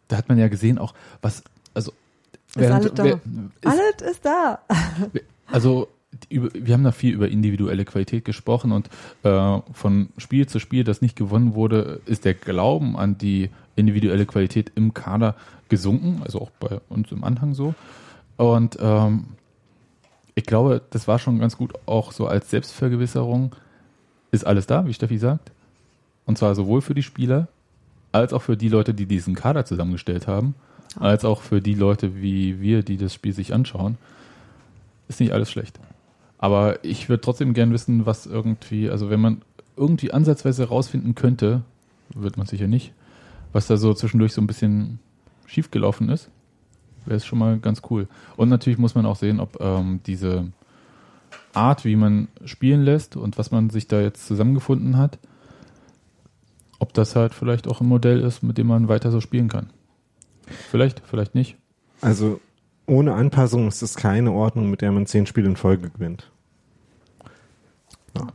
da 0.06 0.16
hat 0.16 0.28
man 0.28 0.38
ja 0.38 0.46
gesehen, 0.46 0.78
auch 0.78 0.94
was 1.20 1.42
also 1.74 1.90
alles 2.56 2.92
da. 2.94 3.02
wer- 3.04 3.14
ist, 3.14 3.20
Alles 3.66 4.10
ist 4.12 4.24
da. 4.24 4.60
also 5.50 5.88
wir 6.28 6.74
haben 6.74 6.84
da 6.84 6.92
viel 6.92 7.14
über 7.14 7.28
individuelle 7.28 7.84
Qualität 7.84 8.24
gesprochen 8.24 8.72
und 8.72 8.88
äh, 9.22 9.60
von 9.72 10.08
Spiel 10.18 10.46
zu 10.46 10.58
Spiel, 10.58 10.84
das 10.84 11.00
nicht 11.00 11.16
gewonnen 11.16 11.54
wurde, 11.54 12.00
ist 12.06 12.24
der 12.24 12.34
Glauben 12.34 12.96
an 12.96 13.18
die 13.18 13.50
individuelle 13.76 14.26
Qualität 14.26 14.72
im 14.74 14.94
Kader 14.94 15.34
gesunken, 15.68 16.20
also 16.22 16.40
auch 16.40 16.50
bei 16.60 16.80
uns 16.88 17.10
im 17.12 17.24
Anhang 17.24 17.54
so. 17.54 17.74
Und 18.36 18.78
ähm, 18.80 19.24
ich 20.34 20.44
glaube, 20.44 20.82
das 20.90 21.08
war 21.08 21.18
schon 21.18 21.38
ganz 21.38 21.56
gut 21.56 21.74
auch 21.86 22.12
so 22.12 22.26
als 22.26 22.50
Selbstvergewisserung. 22.50 23.54
Ist 24.30 24.46
alles 24.46 24.66
da, 24.66 24.86
wie 24.86 24.94
Steffi 24.94 25.18
sagt. 25.18 25.52
Und 26.24 26.38
zwar 26.38 26.54
sowohl 26.54 26.80
für 26.80 26.94
die 26.94 27.02
Spieler 27.02 27.48
als 28.12 28.32
auch 28.32 28.42
für 28.42 28.56
die 28.56 28.68
Leute, 28.68 28.94
die 28.94 29.06
diesen 29.06 29.34
Kader 29.34 29.64
zusammengestellt 29.64 30.26
haben, 30.26 30.54
als 30.98 31.24
auch 31.24 31.40
für 31.42 31.60
die 31.60 31.74
Leute 31.74 32.16
wie 32.16 32.60
wir, 32.60 32.82
die 32.82 32.98
das 32.98 33.14
Spiel 33.14 33.32
sich 33.32 33.54
anschauen. 33.54 33.96
Ist 35.08 35.20
nicht 35.20 35.32
alles 35.32 35.50
schlecht. 35.50 35.78
Aber 36.43 36.84
ich 36.84 37.09
würde 37.09 37.20
trotzdem 37.20 37.55
gern 37.55 37.72
wissen, 37.72 38.05
was 38.05 38.26
irgendwie, 38.26 38.90
also 38.90 39.11
wenn 39.11 39.20
man 39.20 39.43
irgendwie 39.76 40.11
ansatzweise 40.11 40.64
rausfinden 40.64 41.14
könnte, 41.14 41.62
wird 42.16 42.36
man 42.36 42.49
sicher 42.49 42.66
nicht, 42.66 42.93
was 43.53 43.68
da 43.68 43.76
so 43.76 43.95
zwischendurch 43.95 44.32
so 44.32 44.43
ein 44.43 44.49
bisschen 44.49 44.99
schiefgelaufen 45.47 46.09
ist, 46.09 46.30
wäre 47.07 47.16
es 47.16 47.24
schon 47.24 47.38
mal 47.38 47.61
ganz 47.61 47.82
cool. 47.90 48.09
Und 48.36 48.49
natürlich 48.49 48.76
muss 48.76 48.97
man 48.97 49.07
auch 49.07 49.14
sehen, 49.14 49.38
ob 49.38 49.61
ähm, 49.61 50.01
diese 50.05 50.49
Art, 51.53 51.84
wie 51.84 51.95
man 51.95 52.26
spielen 52.45 52.82
lässt 52.82 53.14
und 53.14 53.38
was 53.38 53.53
man 53.53 53.70
sich 53.70 53.86
da 53.86 54.01
jetzt 54.01 54.26
zusammengefunden 54.26 54.97
hat, 54.97 55.20
ob 56.80 56.93
das 56.93 57.14
halt 57.14 57.34
vielleicht 57.34 57.68
auch 57.68 57.80
ein 57.80 57.86
Modell 57.86 58.18
ist, 58.18 58.43
mit 58.43 58.59
dem 58.59 58.66
man 58.66 58.88
weiter 58.88 59.12
so 59.12 59.20
spielen 59.20 59.47
kann. 59.47 59.70
Vielleicht, 60.72 61.03
vielleicht 61.07 61.36
nicht. 61.36 61.57
also 62.01 62.40
ohne 62.86 63.14
Anpassung 63.14 63.68
ist 63.68 63.80
das 63.80 63.95
keine 63.95 64.32
Ordnung, 64.32 64.68
mit 64.68 64.80
der 64.80 64.90
man 64.90 65.07
zehn 65.07 65.24
Spiele 65.26 65.49
in 65.49 65.55
Folge 65.55 65.88
gewinnt. 65.88 66.31
Naja, 68.14 68.26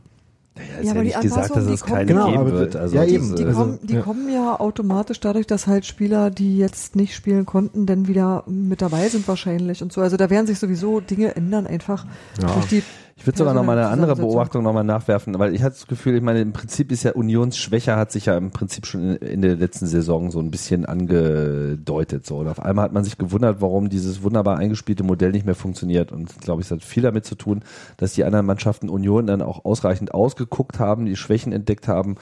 Ja, 0.82 0.90
aber 0.90 1.00
die 1.02 1.06
nicht 1.08 1.20
gesagt, 1.20 1.54
dass 1.54 1.64
es 1.66 1.82
die 1.82 1.86
keine 1.88 2.12
kommen- 2.14 2.32
Genau, 2.32 2.44
geben 2.44 2.58
wird. 2.58 2.74
die- 2.74 2.78
Also 2.78 2.96
ja, 2.96 3.04
eben. 3.04 3.36
Die, 3.36 3.42
äh, 3.42 3.46
Also, 3.46 3.60
kommen, 3.60 3.78
die 3.84 3.94
ja. 3.94 4.00
kommen 4.00 4.28
ja 4.32 4.58
automatisch 4.60 5.20
dadurch, 5.20 5.46
dass 5.46 5.66
halt 5.68 5.86
Spieler, 5.86 6.30
die 6.30 6.58
jetzt 6.58 6.96
nicht 6.96 7.14
spielen 7.14 7.46
konnten, 7.46 7.86
dann 7.86 8.08
wieder 8.08 8.42
mit 8.48 8.82
dabei 8.82 9.08
sind 9.08 9.28
wahrscheinlich 9.28 9.82
und 9.82 9.92
so. 9.92 10.00
Also 10.00 10.16
da 10.16 10.30
werden 10.30 10.46
sich 10.48 10.58
sowieso 10.58 10.98
Dinge 11.00 11.36
ändern 11.36 11.66
einfach 11.66 12.06
Ja. 12.40 12.48
durch 12.54 12.66
die 12.66 12.82
Ich 13.18 13.26
würde 13.26 13.36
sogar 13.36 13.52
noch 13.52 13.64
mal 13.64 13.76
eine 13.76 13.88
andere. 13.88 14.14
Beobachtung 14.14 14.62
noch 14.62 14.72
mal 14.72 14.84
nachwerfen, 14.84 15.36
weil 15.40 15.52
ich 15.52 15.62
hatte 15.62 15.74
das 15.74 15.88
Gefühl, 15.88 16.16
ich 16.16 16.22
meine, 16.22 16.40
im 16.40 16.52
Prinzip 16.52 16.92
ist 16.92 17.02
ja 17.02 17.12
Unionsschwäche 17.12 17.96
hat 17.96 18.12
sich 18.12 18.26
ja 18.26 18.36
im 18.36 18.52
Prinzip 18.52 18.86
schon 18.86 19.16
in, 19.16 19.16
in 19.16 19.42
der 19.42 19.56
letzten 19.56 19.86
Saison 19.86 20.30
so 20.30 20.38
ein 20.38 20.52
bisschen 20.52 20.86
angedeutet. 20.86 22.24
So. 22.24 22.38
Und 22.38 22.48
auf 22.48 22.62
einmal 22.62 22.84
hat 22.84 22.92
man 22.92 23.02
sich 23.02 23.18
gewundert, 23.18 23.60
warum 23.60 23.88
dieses 23.88 24.22
wunderbar 24.22 24.58
eingespielte 24.58 25.02
Modell 25.02 25.32
nicht 25.32 25.44
mehr 25.44 25.56
funktioniert. 25.56 26.12
Und 26.12 26.30
ich 26.30 26.38
glaube, 26.38 26.62
es 26.62 26.70
hat 26.70 26.84
viel 26.84 27.02
damit 27.02 27.24
zu 27.24 27.34
tun, 27.34 27.62
dass 27.96 28.14
die 28.14 28.24
anderen 28.24 28.46
Mannschaften 28.46 28.88
Union 28.88 29.26
dann 29.26 29.42
auch 29.42 29.64
ausreichend 29.64 30.14
ausgeguckt 30.14 30.78
haben, 30.78 31.04
die 31.04 31.16
Schwächen 31.16 31.52
entdeckt 31.52 31.88
haben, 31.88 32.16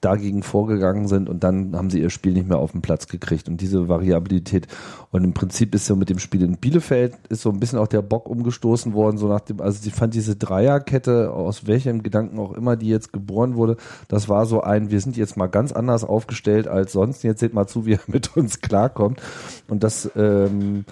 dagegen 0.00 0.42
vorgegangen 0.42 1.08
sind 1.08 1.28
und 1.28 1.44
dann 1.44 1.76
haben 1.76 1.90
sie 1.90 2.00
ihr 2.00 2.10
Spiel 2.10 2.32
nicht 2.32 2.48
mehr 2.48 2.58
auf 2.58 2.72
den 2.72 2.80
Platz 2.80 3.06
gekriegt. 3.06 3.48
Und 3.48 3.60
diese 3.60 3.88
Variabilität 3.88 4.66
und 5.10 5.24
im 5.24 5.34
Prinzip 5.34 5.74
ist 5.74 5.86
so 5.86 5.96
mit 5.96 6.08
dem 6.08 6.18
Spiel 6.18 6.42
in 6.42 6.56
Bielefeld 6.56 7.18
ist 7.28 7.42
so 7.42 7.50
ein 7.50 7.60
bisschen 7.60 7.78
auch 7.78 7.86
der 7.86 8.02
Bock 8.02 8.28
umgestoßen 8.28 8.94
worden, 8.94 9.18
so 9.18 9.28
nach 9.28 9.40
dem, 9.40 9.60
also 9.60 9.86
ich 9.86 9.94
fand 9.94 10.14
diese 10.14 10.36
Dreierkette, 10.36 11.32
aus 11.32 11.66
welchem 11.66 12.02
Gedanken 12.02 12.38
auch 12.38 12.52
immer 12.52 12.76
die 12.76 12.88
jetzt 12.88 13.12
geboren 13.12 13.56
wurde, 13.56 13.76
das 14.08 14.28
war 14.28 14.46
so 14.46 14.62
ein, 14.62 14.90
wir 14.90 15.00
sind 15.00 15.16
jetzt 15.16 15.36
mal 15.36 15.48
ganz 15.48 15.72
anders 15.72 16.04
aufgestellt 16.04 16.66
als 16.66 16.92
sonst, 16.92 17.22
jetzt 17.22 17.40
seht 17.40 17.52
mal 17.52 17.66
zu, 17.66 17.84
wie 17.84 17.94
er 17.94 18.00
mit 18.06 18.36
uns 18.36 18.60
klarkommt. 18.60 19.20
Und 19.68 19.82
das 19.82 20.10
ähm, 20.16 20.84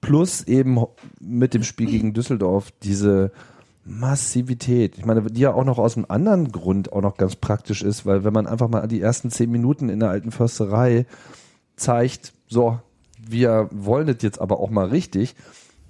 plus 0.00 0.42
eben 0.46 0.78
mit 1.20 1.54
dem 1.54 1.64
Spiel 1.64 1.86
gegen 1.86 2.14
Düsseldorf 2.14 2.72
diese 2.82 3.32
Massivität. 3.88 4.98
Ich 4.98 5.04
meine, 5.04 5.22
die 5.22 5.40
ja 5.40 5.52
auch 5.52 5.64
noch 5.64 5.78
aus 5.78 5.96
einem 5.96 6.06
anderen 6.08 6.52
Grund 6.52 6.92
auch 6.92 7.02
noch 7.02 7.16
ganz 7.16 7.36
praktisch 7.36 7.82
ist, 7.82 8.06
weil 8.06 8.24
wenn 8.24 8.32
man 8.32 8.46
einfach 8.46 8.68
mal 8.68 8.86
die 8.86 9.00
ersten 9.00 9.30
zehn 9.30 9.50
Minuten 9.50 9.88
in 9.88 10.00
der 10.00 10.10
alten 10.10 10.30
Försterei 10.30 11.06
zeigt, 11.76 12.34
so, 12.46 12.78
wir 13.18 13.68
wollen 13.72 14.06
das 14.06 14.18
jetzt 14.20 14.40
aber 14.40 14.60
auch 14.60 14.70
mal 14.70 14.88
richtig, 14.88 15.34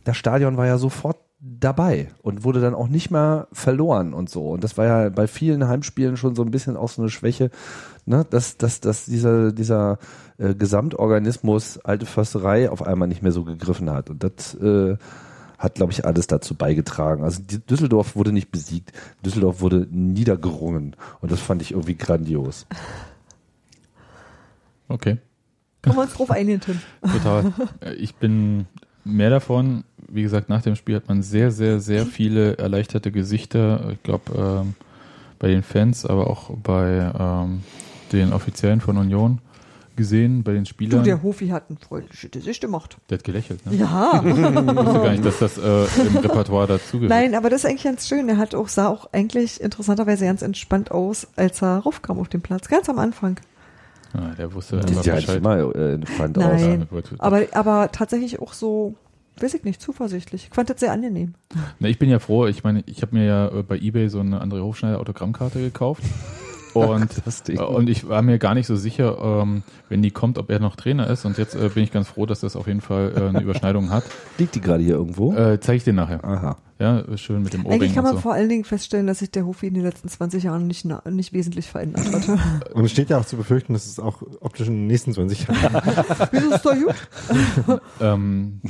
das 0.05 0.17
Stadion 0.17 0.57
war 0.57 0.67
ja 0.67 0.79
sofort 0.79 1.19
dabei 1.41 2.09
und 2.23 2.43
wurde 2.43 2.61
dann 2.61 2.75
auch 2.75 2.89
nicht 2.89 3.11
mehr 3.11 3.47
verloren 3.53 4.13
und 4.13 4.29
so. 4.29 4.51
Und 4.51 4.65
das 4.65 4.77
war 4.77 4.87
ja 4.87 5.09
bei 5.09 5.27
vielen 5.27 5.69
Heimspielen 5.69 6.17
schon 6.17 6.35
so 6.35 6.43
ein 6.43 6.51
bisschen 6.51 6.77
auch 6.77 6.89
so 6.89 7.03
eine 7.03 7.11
Schwäche, 7.11 7.51
ne, 8.07 8.27
dass, 8.29 8.57
dass, 8.57 8.81
dass 8.81 9.05
dieser, 9.05 9.53
dieser 9.53 9.99
äh, 10.39 10.55
Gesamtorganismus 10.55 11.79
alte 11.79 12.07
Försterei 12.07 12.71
auf 12.71 12.83
einmal 12.83 13.07
nicht 13.07 13.23
mehr 13.23 13.33
so 13.33 13.45
gegriffen 13.45 13.91
hat. 13.91 14.11
Und 14.11 14.25
das 14.25 14.55
äh, 14.55 14.97
hat, 15.59 15.75
glaube 15.75 15.93
ich, 15.93 16.05
alles 16.05 16.29
dazu 16.29 16.55
beigetragen. 16.55 17.25
Also 17.25 17.43
Düsseldorf 17.43 18.17
wurde 18.17 18.33
nicht 18.33 18.51
besiegt, 18.51 18.93
Düsseldorf 19.25 19.61
wurde 19.61 19.87
niedergerungen 19.91 20.97
und 21.21 21.33
das 21.33 21.41
fand 21.41 21.63
ich 21.63 21.73
irgendwie 21.73 21.97
grandios. 21.97 22.67
Okay. 24.89 25.19
Können 25.83 25.97
wir 25.97 26.03
uns 26.03 26.15
drauf 26.15 26.31
einigen, 26.31 26.61
Tim. 26.61 26.81
Total. 27.03 27.53
Ich 27.99 28.15
bin 28.15 28.67
mehr 29.05 29.31
davon. 29.31 29.85
Wie 30.09 30.23
gesagt, 30.23 30.49
nach 30.49 30.63
dem 30.63 30.77
Spiel 30.77 30.97
hat 30.97 31.09
man 31.09 31.23
sehr, 31.23 31.51
sehr, 31.51 31.81
sehr 31.81 32.07
viele 32.07 32.57
erleichterte 32.57 33.13
Gesichter. 33.13 33.91
Ich 33.93 34.03
glaube, 34.03 34.33
ähm, 34.37 34.75
bei 35.39 35.49
den 35.49 35.63
Fans, 35.63 36.07
aber 36.07 36.29
auch 36.29 36.51
bei 36.51 37.13
ähm, 37.19 37.63
den 38.13 38.33
Offiziellen 38.33 38.81
von 38.81 38.97
Union 38.97 39.41
gesehen, 39.99 40.43
bei 40.43 40.55
den 40.55 40.65
Du, 40.65 40.71
Spielern. 40.71 41.05
der 41.05 41.23
Hofi 41.23 41.49
hat 41.49 41.69
ein 41.69 41.77
freundliches 41.77 42.31
Gesicht 42.31 42.63
gemacht. 42.63 42.97
der 43.11 43.19
hat 43.19 43.25
gelächelt, 43.25 43.67
ne? 43.67 43.77
Ja. 43.77 44.23
Ich 44.25 44.35
wusste 44.35 45.01
gar 45.03 45.11
nicht, 45.11 45.25
dass 45.27 45.39
das 45.41 45.59
äh, 45.59 45.85
im 46.01 46.17
Repertoire 46.17 46.67
dazugehört. 46.67 47.11
Nein, 47.11 47.35
aber 47.35 47.51
das 47.51 47.65
ist 47.65 47.67
eigentlich 47.71 47.85
ganz 47.85 48.09
schön. 48.09 48.27
Er 48.31 48.39
hat 48.39 48.55
auch, 48.55 48.69
sah 48.69 48.89
auch 48.89 49.13
eigentlich 49.13 49.61
interessanterweise 49.61 50.25
ganz 50.25 50.41
entspannt 50.41 50.91
aus, 50.91 51.27
als 51.37 51.61
er 51.63 51.79
raufkam 51.81 52.19
auf 52.19 52.29
den 52.29 52.41
Platz. 52.41 52.69
Ganz 52.69 52.89
am 52.89 52.99
Anfang. 52.99 53.39
Ah, 54.15 54.31
der 54.39 54.55
wusste 54.55 54.81
sieht 54.89 55.05
ja 55.05 55.17
Bescheid. 55.17 55.37
immer 55.37 55.75
äh, 55.77 55.93
entspannt 55.95 56.39
aus. 56.39 56.45
Nein. 56.45 56.81
Ja, 56.81 56.87
gut. 56.87 57.05
Aber, 57.19 57.43
aber 57.53 57.93
tatsächlich 57.93 58.41
auch 58.41 58.55
so, 58.55 58.95
weiß 59.41 59.53
ich 59.55 59.65
nicht, 59.65 59.83
zuversichtlich. 59.83 60.49
Ich 60.49 60.55
fand 60.55 60.71
das 60.71 60.81
sehr 60.81 60.93
angenehm. 60.93 61.35
Na, 61.79 61.89
ich 61.89 61.99
bin 61.99 62.09
ja 62.09 62.19
froh, 62.19 62.47
ich 62.47 62.65
meine, 62.65 62.83
ich 62.87 63.03
habe 63.03 63.15
mir 63.15 63.27
ja 63.27 63.49
äh, 63.49 63.63
bei 63.63 63.77
Ebay 63.79 64.09
so 64.09 64.21
eine 64.21 64.43
André 64.43 64.63
Hofschneider 64.63 64.99
Autogrammkarte 64.99 65.59
gekauft. 65.61 66.03
Und, 66.87 67.11
Das 67.25 67.43
Ding. 67.43 67.59
äh, 67.59 67.63
und 67.63 67.89
ich 67.89 68.09
war 68.09 68.23
mir 68.23 68.39
gar 68.39 68.55
nicht 68.55 68.67
so 68.67 68.77
sicher, 68.77 69.19
ähm, 69.43 69.63
wenn 69.89 70.03
die 70.03 70.11
kommt, 70.11 70.39
ob 70.39 70.51
er 70.51 70.61
noch 70.61 70.77
Trainer 70.77 71.09
ist. 71.09 71.25
Und 71.25 71.39
jetzt 71.39 71.55
äh, 71.55 71.69
bin 71.75 71.83
ich 71.85 71.93
ganz 71.93 72.09
froh, 72.09 72.27
dass 72.27 72.41
das 72.41 72.57
auf 72.57 72.67
jeden 72.67 72.81
Fall 72.81 73.13
äh, 73.17 73.21
eine 73.29 73.41
Überschneidung 73.43 73.91
hat. 73.91 74.05
Liegt 74.39 74.55
die 74.55 74.61
gerade 74.61 74.83
hier 74.83 74.95
irgendwo? 74.95 75.35
Äh, 75.35 75.59
Zeige 75.61 75.77
ich 75.79 75.85
dir 75.85 75.93
nachher. 75.93 76.25
Aha. 76.25 76.57
Ja, 76.81 77.03
schön 77.17 77.43
mit 77.43 77.55
dem 77.55 77.67
Ohrring 77.67 77.81
Eigentlich 77.81 77.95
kann 77.97 78.05
und 78.05 78.11
man 78.13 78.17
so. 78.19 78.21
vor 78.23 78.35
allen 78.35 78.49
Dingen 78.49 78.63
feststellen, 78.63 79.09
dass 79.09 79.19
sich 79.19 79.33
der 79.33 79.45
Hofi 79.45 79.67
in 79.67 79.75
den 79.75 79.83
letzten 79.83 80.09
20 80.09 80.45
Jahren 80.45 80.69
nicht, 80.69 80.87
nicht 81.11 81.33
wesentlich 81.33 81.67
verändert 81.69 82.07
hat. 82.13 82.71
Und 82.73 82.85
es 82.85 82.93
steht 82.93 83.11
ja 83.11 83.19
auch 83.19 83.25
zu 83.27 83.37
befürchten, 83.37 83.73
dass 83.73 83.85
es 83.87 83.99
auch 83.99 84.23
optisch 84.41 84.69
in 84.69 84.75
den 84.75 84.87
nächsten 84.87 85.13
20 85.13 85.49
Jahren. 85.49 85.83
Wieso 86.31 86.51
ist 86.55 86.65
doch 86.65 86.75
gut? 87.67 87.81
Ähm, 88.01 88.61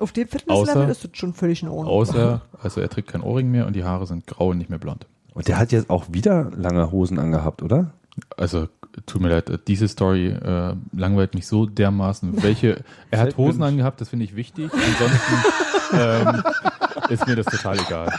Auf 0.00 0.12
dem 0.12 0.26
Fitnesslevel 0.26 0.88
ist 0.88 1.04
das 1.04 1.10
schon 1.12 1.34
völlig 1.34 1.62
in 1.62 1.68
Ordnung. 1.68 1.86
außer, 1.88 2.40
also 2.62 2.80
er 2.80 2.88
trägt 2.88 3.08
kein 3.08 3.20
Ohrring 3.20 3.50
mehr 3.50 3.66
und 3.66 3.76
die 3.76 3.84
Haare 3.84 4.06
sind 4.06 4.26
grau 4.26 4.48
und 4.48 4.56
nicht 4.58 4.70
mehr 4.70 4.78
blond. 4.78 5.06
Und 5.34 5.48
der 5.48 5.58
hat 5.58 5.72
jetzt 5.72 5.90
auch 5.90 6.06
wieder 6.10 6.50
lange 6.56 6.90
Hosen 6.92 7.18
angehabt, 7.18 7.62
oder? 7.62 7.92
Also, 8.36 8.68
tut 9.06 9.20
mir 9.20 9.28
leid, 9.28 9.60
diese 9.66 9.88
Story 9.88 10.28
äh, 10.28 10.74
langweilt 10.92 11.34
mich 11.34 11.46
so 11.46 11.66
dermaßen. 11.66 12.42
Welche, 12.42 12.84
er 13.10 13.20
hat 13.20 13.36
Hosen 13.36 13.62
angehabt, 13.62 14.00
das 14.00 14.08
finde 14.10 14.24
ich 14.24 14.36
wichtig. 14.36 14.70
Ansonsten 14.72 15.34
ähm, 16.38 16.42
ist 17.10 17.26
mir 17.26 17.36
das 17.36 17.46
total 17.46 17.78
egal. 17.80 18.12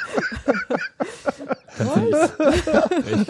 Ich, 1.77 3.27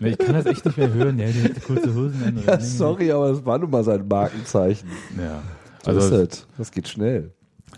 nee, 0.00 0.10
ich 0.10 0.18
kann 0.18 0.34
das 0.34 0.46
echt 0.46 0.64
nicht 0.64 0.76
mehr 0.76 0.92
hören. 0.92 1.18
Ja, 1.18 1.26
der 1.26 1.44
hat 1.44 1.64
kurze 1.64 1.94
Hosen 1.94 2.22
an. 2.24 2.42
Ja, 2.46 2.60
sorry, 2.60 3.12
aber 3.12 3.30
das 3.30 3.44
war 3.44 3.58
nun 3.58 3.70
mal 3.70 3.84
sein 3.84 4.06
Markenzeichen. 4.06 4.88
Ja. 5.16 5.40
So 5.84 5.90
Also, 5.90 6.16
ist 6.22 6.32
es. 6.32 6.46
Das 6.58 6.70
geht 6.70 6.88
schnell. 6.88 7.32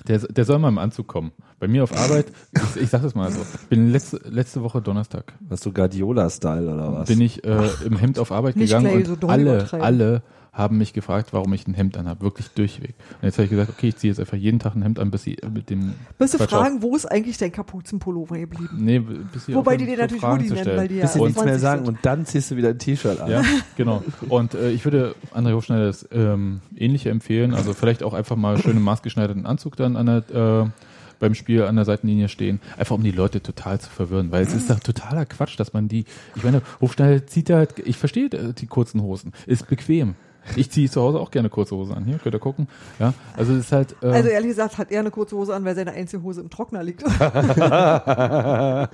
Der, 0.08 0.18
der 0.18 0.44
soll 0.44 0.58
mal 0.58 0.68
im 0.68 0.78
Anzug 0.78 1.06
kommen. 1.06 1.32
Bei 1.60 1.68
mir 1.68 1.84
auf 1.84 1.96
Arbeit, 1.96 2.26
ich, 2.52 2.76
ich 2.82 2.90
sag 2.90 3.02
das 3.02 3.14
mal 3.14 3.30
so, 3.30 3.40
bin 3.68 3.90
letzte, 3.92 4.20
letzte 4.28 4.62
Woche 4.62 4.82
Donnerstag, 4.82 5.34
Hast 5.48 5.64
du 5.64 5.72
Guardiola-Style 5.72 6.72
oder 6.74 6.92
was? 6.92 7.08
bin 7.08 7.20
ich 7.20 7.44
äh, 7.44 7.68
im 7.84 7.96
Hemd 7.96 8.18
auf 8.18 8.32
Arbeit 8.32 8.56
Nicht 8.56 8.68
gegangen 8.70 8.86
gleich 8.86 8.96
und 8.96 9.06
so 9.06 9.16
doll 9.16 9.30
alle, 9.30 9.54
übertreiben. 9.54 9.84
alle 9.86 10.22
haben 10.52 10.76
mich 10.76 10.92
gefragt, 10.92 11.32
warum 11.32 11.54
ich 11.54 11.66
ein 11.66 11.72
Hemd 11.72 11.96
anhabe, 11.96 12.20
wirklich 12.20 12.48
durchweg. 12.50 12.94
Und 13.20 13.22
jetzt 13.22 13.38
habe 13.38 13.44
ich 13.44 13.50
gesagt, 13.50 13.70
okay, 13.70 13.88
ich 13.88 13.96
ziehe 13.96 14.12
jetzt 14.12 14.20
einfach 14.20 14.36
jeden 14.36 14.58
Tag 14.58 14.74
ein 14.74 14.82
Hemd 14.82 14.98
an, 14.98 15.10
bis 15.10 15.22
sie 15.22 15.38
mit 15.50 15.70
dem 15.70 15.94
Quatsch 16.18 16.36
fragen, 16.50 16.82
wo 16.82 16.94
ist 16.94 17.06
eigentlich 17.06 17.38
dein 17.38 17.52
Kapuzenpullover 17.52 18.36
geblieben? 18.38 18.68
Auf, 18.70 18.78
nee, 18.78 18.98
bis 18.98 19.46
sie 19.46 19.54
Wobei 19.54 19.78
die 19.78 19.86
dir 19.86 19.96
so 19.96 20.02
natürlich 20.02 20.20
Fragen 20.20 20.34
Hoodie 20.36 20.48
zu 20.48 20.54
nennen, 20.54 20.64
stellen. 20.64 20.78
weil 20.78 20.88
die 20.88 20.96
ja 20.96 21.02
Bis 21.02 21.12
sie 21.14 21.20
nichts 21.20 21.36
mehr 21.36 21.44
20 21.44 21.62
sagen 21.62 21.84
sind. 21.86 21.94
und 21.94 21.98
dann 22.04 22.26
ziehst 22.26 22.50
du 22.50 22.56
wieder 22.56 22.68
ein 22.68 22.78
T-Shirt 22.78 23.20
an. 23.20 23.30
Ja, 23.30 23.42
genau. 23.76 24.04
Und 24.28 24.52
äh, 24.52 24.70
ich 24.72 24.84
würde 24.84 25.14
André 25.34 25.54
Hofschneider 25.54 25.86
das 25.86 26.06
ähm, 26.12 26.60
ähnliche 26.76 27.08
empfehlen. 27.08 27.54
Also 27.54 27.72
vielleicht 27.72 28.02
auch 28.02 28.12
einfach 28.12 28.36
mal 28.36 28.58
schön 28.58 28.76
im 28.76 28.82
maßgeschneiderten 28.82 29.46
Anzug 29.46 29.76
dann 29.76 29.96
an 29.96 30.04
der, 30.04 30.64
äh, 30.64 30.70
beim 31.18 31.34
Spiel 31.34 31.62
an 31.62 31.76
der 31.76 31.86
Seitenlinie 31.86 32.28
stehen. 32.28 32.60
Einfach 32.76 32.96
um 32.96 33.02
die 33.02 33.10
Leute 33.10 33.42
total 33.42 33.80
zu 33.80 33.88
verwirren. 33.88 34.32
Weil 34.32 34.42
es 34.42 34.52
ist 34.52 34.68
doch 34.68 34.80
totaler 34.80 35.24
Quatsch, 35.24 35.58
dass 35.58 35.72
man 35.72 35.88
die. 35.88 36.04
Ich 36.36 36.44
meine, 36.44 36.60
Hofschneider 36.82 37.26
zieht 37.26 37.48
da 37.48 37.56
halt. 37.56 37.78
Ich 37.78 37.96
verstehe 37.96 38.26
äh, 38.26 38.52
die 38.52 38.66
kurzen 38.66 39.00
Hosen. 39.00 39.32
Ist 39.46 39.66
bequem. 39.68 40.14
Ich 40.56 40.70
ziehe 40.70 40.90
zu 40.90 41.00
Hause 41.00 41.20
auch 41.20 41.30
gerne 41.30 41.48
kurze 41.48 41.76
Hosen 41.76 41.94
an. 41.94 42.04
Hier, 42.04 42.18
könnt 42.18 42.34
ihr 42.34 42.38
gucken. 42.40 42.68
Ja, 42.98 43.14
also 43.36 43.52
es 43.54 43.66
ist 43.66 43.72
halt. 43.72 43.94
Äh, 44.02 44.06
Also 44.06 44.28
ehrlich 44.28 44.48
gesagt 44.50 44.78
hat 44.78 44.90
er 44.90 45.00
eine 45.00 45.10
kurze 45.10 45.36
Hose 45.36 45.54
an, 45.54 45.64
weil 45.64 45.74
seine 45.74 45.92
einzige 45.92 46.22
Hose 46.22 46.40
im 46.40 46.50
Trockner 46.50 46.82
liegt. 46.82 47.02
ja, 47.18 48.86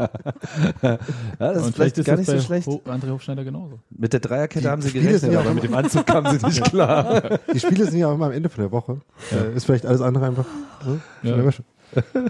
das 1.39 1.57
ist 1.57 1.67
und 1.67 1.75
vielleicht 1.75 1.97
gar 2.05 2.17
das 2.17 2.27
nicht 2.27 2.31
so 2.31 2.41
schlecht. 2.41 2.67
Ho 2.67 2.83
André 2.87 3.11
Hofschneider 3.11 3.45
genauso. 3.45 3.79
Mit 3.91 4.13
der 4.13 4.21
Dreierkette 4.21 4.61
Die 4.63 4.69
haben 4.69 4.83
sie 4.83 4.91
Spiele 4.91 5.05
gerechnet, 5.07 5.33
ja 5.33 5.41
aber 5.41 5.55
mit 5.55 5.65
dem 5.65 5.75
Anzug 5.75 6.07
kamen 6.07 6.39
sie 6.39 6.47
nicht 6.47 6.63
klar. 6.71 7.39
Die 7.53 7.61
Spiele 7.61 7.87
sind 7.87 7.99
ja 7.99 8.09
auch 8.09 8.15
immer 8.15 8.27
am 8.27 8.33
Ende 8.33 8.49
von 8.49 8.63
der 8.63 8.73
Woche. 8.73 9.01
Äh, 9.33 9.57
ist 9.57 9.65
vielleicht 9.65 9.87
alles 9.87 10.01
andere 10.01 10.27
einfach 10.27 10.47
ne? 10.85 11.01
Ja. 11.23 11.51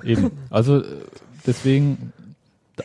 Eben. 0.04 0.30
Also 0.50 0.78
äh, 0.78 0.84
deswegen, 1.46 2.12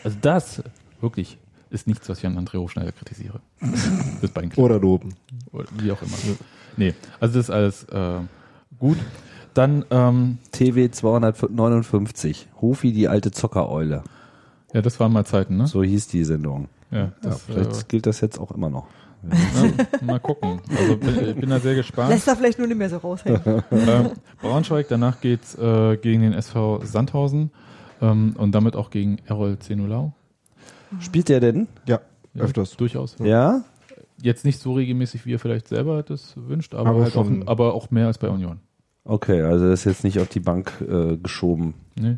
also 0.03 0.17
das 0.21 0.63
wirklich 1.01 1.37
ist 1.69 1.87
nichts, 1.87 2.07
was 2.09 2.19
ich 2.19 2.25
an 2.25 2.37
André 2.37 2.57
Hofschneider 2.57 2.91
kritisiere. 2.91 3.39
Das 4.21 4.31
Beinkleid. 4.31 4.63
Oder 4.63 4.79
loben. 4.79 5.15
Oder 5.53 5.65
wie 5.77 5.91
auch 5.91 6.01
immer. 6.01 6.11
Nee, 6.75 6.93
also 7.19 7.37
das 7.39 7.49
ist 7.49 7.49
alles 7.53 7.83
äh, 7.85 8.19
gut. 8.79 8.97
Dann, 9.53 9.85
ähm, 9.91 10.39
TW 10.51 10.89
259. 10.89 12.47
Hofi, 12.61 12.91
die 12.91 13.07
alte 13.07 13.31
Zockereule. 13.31 14.03
ja, 14.73 14.81
das 14.81 14.99
waren 14.99 15.13
mal 15.13 15.25
Zeiten, 15.25 15.57
ne? 15.57 15.67
So 15.67 15.83
hieß 15.83 16.07
die 16.07 16.23
Sendung. 16.23 16.67
Ja, 16.91 16.97
Ja, 16.99 17.11
das, 17.21 17.43
vielleicht 17.43 17.89
gilt 17.89 18.05
das 18.07 18.19
jetzt 18.21 18.39
auch 18.39 18.51
immer 18.51 18.69
noch. 18.69 18.87
äh, 19.29 20.03
mal 20.05 20.19
gucken. 20.19 20.59
Also 20.77 20.97
bin, 20.97 21.29
ich 21.29 21.35
bin 21.35 21.49
da 21.49 21.59
sehr 21.59 21.75
gespannt. 21.75 22.09
Lässt 22.09 22.27
er 22.27 22.35
vielleicht 22.35 22.57
nur 22.57 22.67
nicht 22.67 22.77
mehr 22.77 22.89
so 22.89 22.97
raushängen. 22.97 23.41
ähm, 23.71 24.09
Braunschweig, 24.41 24.87
danach 24.89 25.21
geht's 25.21 25.55
äh, 25.55 25.95
gegen 25.97 26.21
den 26.23 26.33
SV 26.33 26.81
Sandhausen 26.83 27.51
ähm, 28.01 28.35
und 28.37 28.53
damit 28.53 28.75
auch 28.75 28.89
gegen 28.89 29.19
Errol 29.25 29.59
Zenulau. 29.59 30.13
Spielt 30.99 31.29
der 31.29 31.39
denn? 31.39 31.67
Ja, 31.87 31.99
Ja, 32.33 32.43
öfters. 32.43 32.75
Durchaus. 32.75 33.15
Ja? 33.19 33.63
Jetzt 34.23 34.45
nicht 34.45 34.59
so 34.59 34.73
regelmäßig, 34.73 35.25
wie 35.25 35.33
er 35.33 35.39
vielleicht 35.39 35.67
selber 35.67 36.01
das 36.01 36.33
wünscht, 36.37 36.73
aber, 36.75 36.91
Aber 36.91 37.03
halt 37.03 37.17
auch, 37.17 37.29
aber 37.45 37.73
auch 37.73 37.91
mehr 37.91 38.07
als 38.07 38.17
bei 38.17 38.29
Union. 38.29 38.59
Okay, 39.03 39.41
also 39.41 39.69
das 39.69 39.81
ist 39.81 39.85
jetzt 39.85 40.03
nicht 40.05 40.19
auf 40.19 40.29
die 40.29 40.39
Bank 40.39 40.71
äh, 40.79 41.17
geschoben. 41.17 41.73
Nee. 41.99 42.17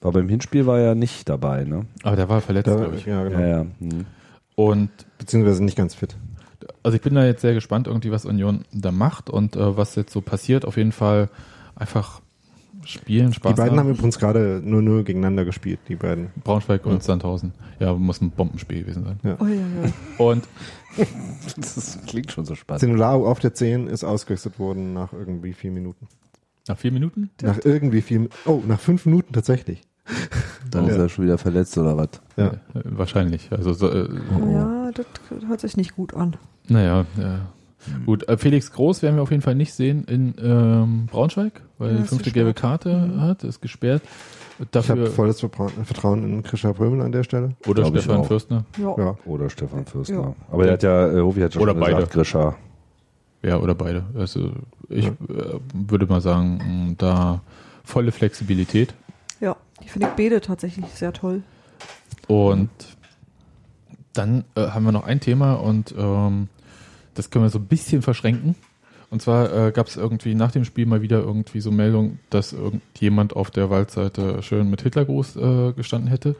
Aber 0.00 0.12
beim 0.12 0.28
Hinspiel 0.28 0.64
war 0.66 0.78
er 0.78 0.94
nicht 0.94 1.28
dabei, 1.28 1.64
ne? 1.64 1.86
Aber 2.04 2.14
der 2.14 2.28
war 2.28 2.40
verletzt, 2.40 2.66
glaube 2.66 2.94
ich. 2.94 3.06
ja, 3.06 3.24
genau. 3.24 3.38
Ja, 3.40 3.46
ja. 3.46 3.66
Hm. 3.80 4.06
Und 4.54 4.90
Beziehungsweise 5.18 5.64
nicht 5.64 5.76
ganz 5.76 5.96
fit. 5.96 6.16
also 6.84 6.94
ich 6.94 7.02
bin 7.02 7.16
da 7.16 7.24
jetzt 7.24 7.40
sehr 7.40 7.54
gespannt, 7.54 7.88
irgendwie, 7.88 8.12
was 8.12 8.24
Union 8.24 8.64
da 8.72 8.92
macht 8.92 9.30
und 9.30 9.56
äh, 9.56 9.76
was 9.76 9.96
jetzt 9.96 10.12
so 10.12 10.20
passiert. 10.20 10.64
Auf 10.64 10.76
jeden 10.76 10.92
Fall 10.92 11.28
einfach 11.74 12.20
spielen, 12.84 13.32
Spaß 13.32 13.54
Die 13.54 13.60
beiden 13.60 13.78
haben 13.78 13.88
haben. 13.88 13.94
übrigens 13.96 14.18
gerade 14.18 14.62
0-0 14.64 15.02
gegeneinander 15.04 15.44
gespielt, 15.44 15.80
die 15.88 15.96
beiden. 15.96 16.28
Braunschweig 16.44 16.84
Ja. 16.84 16.90
und 16.92 17.02
Sandhausen. 17.02 17.52
Ja, 17.80 17.94
muss 17.94 18.20
ein 18.20 18.30
Bombenspiel 18.30 18.80
gewesen 18.82 19.04
sein. 19.04 19.18
Oh, 19.40 19.44
ja, 19.46 19.54
ja. 19.54 19.92
Und 20.24 20.44
Das 21.56 21.98
klingt 22.06 22.30
schon 22.32 22.44
so 22.44 22.54
spannend. 22.54 22.80
Zenulao 22.80 23.26
auf 23.26 23.38
der 23.40 23.54
10 23.54 23.86
ist 23.86 24.04
ausgewechselt 24.04 24.58
worden 24.58 24.92
nach 24.92 25.12
irgendwie 25.12 25.52
vier 25.52 25.70
Minuten. 25.70 26.06
nach 26.68 26.78
vier 26.78 26.92
Minuten? 26.92 27.30
Nach 27.42 27.58
irgendwie 27.64 28.02
vier, 28.02 28.28
oh, 28.46 28.62
nach 28.66 28.78
fünf 28.80 29.06
Minuten 29.06 29.32
tatsächlich. 29.32 29.82
Dann 30.70 30.86
ist 30.88 30.96
Ja. 30.96 31.02
er 31.02 31.08
schon 31.08 31.24
wieder 31.24 31.38
verletzt 31.38 31.76
oder 31.78 31.96
was? 31.96 32.08
Ja. 32.36 32.48
Äh, 32.48 32.52
wahrscheinlich. 32.84 33.50
Also 33.52 33.72
so, 33.72 33.88
äh, 33.90 34.08
ja, 34.52 34.90
das 34.92 35.06
hört 35.46 35.60
sich 35.60 35.76
nicht 35.76 35.94
gut 35.96 36.14
an. 36.14 36.36
naja, 36.68 37.06
ja. 37.16 37.40
Gut, 38.06 38.28
äh, 38.28 38.36
Felix 38.38 38.70
Groß 38.72 39.02
werden 39.02 39.16
wir 39.16 39.22
auf 39.22 39.30
jeden 39.30 39.42
Fall 39.42 39.54
nicht 39.56 39.74
sehen 39.74 40.04
in 40.04 40.34
ähm, 40.40 41.06
Braunschweig, 41.10 41.62
weil 41.78 41.90
Ja, 41.90 41.96
er 41.96 42.02
die 42.02 42.08
fünfte 42.08 42.30
gelbe 42.30 42.54
Karte 42.54 42.94
Mhm. 43.14 43.20
hat, 43.20 43.44
ist 43.44 43.60
gesperrt. 43.60 44.02
Ich 44.60 44.66
Dafür 44.70 44.96
habe 44.96 45.06
volles 45.10 45.40
Vertrauen, 45.40 46.22
in 46.24 46.42
Krischer 46.44 46.72
Prömel 46.74 47.00
an 47.00 47.10
der 47.10 47.24
Stelle. 47.24 47.54
oder 47.66 47.82
Glaub 47.82 47.96
ich 47.96 48.02
Stefan. 48.02 48.24
Fürstner. 48.24 48.64
Ja. 48.78 48.94
Ja. 48.96 49.16
Oder 49.24 49.50
Stefan 49.50 49.84
Fürstner. 49.86 50.20
Ja. 50.20 50.34
Aber 50.52 50.64
der 50.64 50.74
hat 50.74 50.82
ja, 50.84 51.08
äh, 51.12 51.20
Hofi 51.20 51.40
hat 51.40 51.52
schon 51.54 51.62
Oder 51.62 51.74
gesagt, 51.74 51.92
beide. 51.92 52.06
Grischer. 52.06 52.54
Ja, 53.42 53.56
oder 53.58 53.74
beide. 53.74 54.04
Also 54.14 54.52
ich 54.88 55.06
Ja. 55.06 55.10
äh, 55.10 55.58
würde 55.74 56.06
mal 56.06 56.20
sagen, 56.20 56.94
da 56.98 57.40
volle 57.82 58.12
Flexibilität. 58.12 58.94
ja, 59.40 59.56
die 59.82 59.88
finde 59.88 60.06
ich 60.08 60.12
beide 60.14 60.40
tatsächlich 60.40 60.86
sehr 60.94 61.12
toll. 61.12 61.42
Und 62.28 62.70
dann 64.12 64.44
äh, 64.54 64.68
haben 64.68 64.84
wir 64.84 64.92
noch 64.92 65.04
ein 65.06 65.18
Thema 65.20 65.54
und 65.54 65.92
ähm, 65.98 66.48
das 67.14 67.30
können 67.30 67.44
wir 67.44 67.50
so 67.50 67.58
ein 67.58 67.66
bisschen 67.66 68.02
verschränken. 68.02 68.54
Und 69.10 69.20
zwar 69.20 69.52
äh, 69.68 69.72
gab 69.72 69.88
es 69.88 69.96
irgendwie 69.96 70.34
nach 70.34 70.52
dem 70.52 70.64
Spiel 70.64 70.86
mal 70.86 71.02
wieder 71.02 71.20
irgendwie 71.20 71.60
so 71.60 71.70
Meldung, 71.70 72.18
dass 72.30 72.52
irgendjemand 72.54 73.36
auf 73.36 73.50
der 73.50 73.68
Waldseite 73.68 74.42
schön 74.42 74.70
mit 74.70 74.80
Hitlergruß 74.82 75.36
äh, 75.36 75.72
gestanden 75.74 76.08
hätte. 76.08 76.34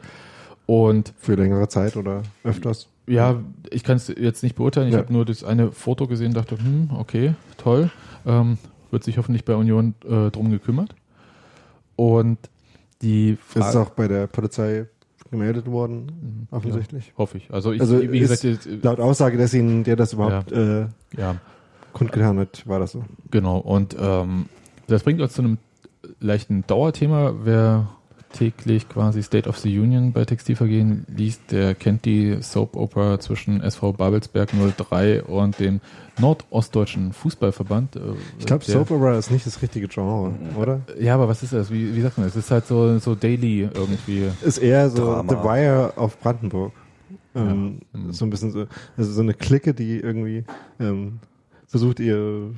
Und 0.65 1.13
Für 1.19 1.35
längere 1.35 1.67
Zeit 1.67 1.95
oder 1.97 2.23
öfters. 2.43 2.87
ja, 3.05 3.35
ich 3.69 3.83
kann 3.83 3.97
es 3.97 4.07
jetzt 4.07 4.41
nicht 4.43 4.55
beurteilen. 4.55 4.87
Ich 4.87 4.93
Ja. 4.93 5.01
habe 5.01 5.13
nur 5.13 5.25
das 5.25 5.43
eine 5.43 5.71
Foto 5.71 6.07
gesehen, 6.07 6.33
dachte, 6.33 6.57
hm, 6.57 6.89
okay, 6.97 7.35
toll. 7.57 7.91
Ähm, 8.25 8.57
wird 8.89 9.03
sich 9.03 9.17
hoffentlich 9.17 9.43
bei 9.45 9.55
Union 9.55 9.93
äh, 10.05 10.31
drum 10.31 10.49
gekümmert. 10.49 10.95
Und 11.95 12.37
die 13.01 13.37
Das 13.53 13.67
ist 13.67 13.73
Frage, 13.73 13.79
auch 13.81 13.89
bei 13.91 14.07
der 14.07 14.27
Polizei 14.27 14.85
gemeldet 15.33 15.69
worden, 15.69 16.47
offensichtlich. 16.51 17.13
hoffe 17.17 17.37
ich. 17.37 17.51
Also 17.51 17.71
ich, 17.73 17.81
Also 17.81 17.99
wie 18.01 18.19
ist 18.19 18.29
gesagt, 18.29 18.43
jetzt, 18.43 18.65
äh, 18.67 18.79
laut 18.81 18.99
Aussage, 19.01 19.37
dass 19.37 19.53
ihnen 19.53 19.83
der 19.83 19.97
das 19.97 20.13
überhaupt 20.13 20.51
äh, 20.51 20.85
ja, 21.17 21.35
kundgetan 21.91 22.39
hat, 22.39 22.65
war 22.67 22.79
das 22.79 22.93
so. 22.93 23.03
Genau, 23.31 23.57
und 23.57 23.95
ähm, 23.99 24.45
das 24.87 25.03
bringt 25.03 25.19
uns 25.21 25.33
zu 25.33 25.41
einem 25.41 25.57
leichten 26.19 26.65
Dauerthema. 26.67 27.33
Wer 27.43 27.89
täglich 28.33 28.89
quasi 28.89 29.23
State 29.23 29.47
of 29.47 29.57
the 29.59 29.79
Union 29.79 30.11
bei 30.11 30.25
Textilvergehen 30.25 31.05
liest, 31.07 31.51
der 31.51 31.73
kennt 31.75 32.03
die 32.05 32.37
Soap 32.41 32.75
Opera 32.75 33.19
zwischen 33.19 33.61
SV 33.61 33.93
Babelsberg 33.93 34.49
03 34.77 35.23
und 35.23 35.59
dem 35.59 35.79
Nordostdeutschen 36.19 37.13
Fußballverband. 37.13 37.95
Äh, 37.95 37.99
Ich 38.39 38.45
glaube, 38.45 38.63
Soap 38.65 38.91
Opera 38.91 39.17
ist 39.17 39.31
nicht 39.31 39.45
das 39.45 39.61
richtige 39.61 39.87
Genre, 39.87 40.33
oder? 40.59 40.81
Ja, 40.99 41.15
aber 41.15 41.27
was 41.27 41.43
ist 41.43 41.53
das? 41.53 41.71
Wie, 41.71 41.95
wie 41.95 42.01
sagt 42.01 42.17
man 42.17 42.27
das? 42.27 42.35
Es 42.35 42.45
ist 42.45 42.51
halt 42.51 42.65
so, 42.67 42.97
so 42.99 43.15
daily 43.15 43.69
irgendwie. 43.73 44.27
Ist 44.43 44.57
eher 44.57 44.89
so 44.89 45.05
Drama. 45.05 45.29
The 45.29 45.35
Wire 45.47 45.93
auf 45.95 46.19
Brandenburg. 46.19 46.73
Ähm, 47.35 47.79
Ja. 47.93 47.99
Mhm. 47.99 48.11
So 48.13 48.25
ein 48.25 48.29
bisschen 48.29 48.51
so, 48.51 48.65
also 48.97 49.11
so 49.11 49.21
eine 49.21 49.33
Clique, 49.33 49.73
die 49.73 49.99
irgendwie 49.99 50.43
ähm, 50.79 51.19
versucht 51.67 51.99
ihr, 51.99 52.51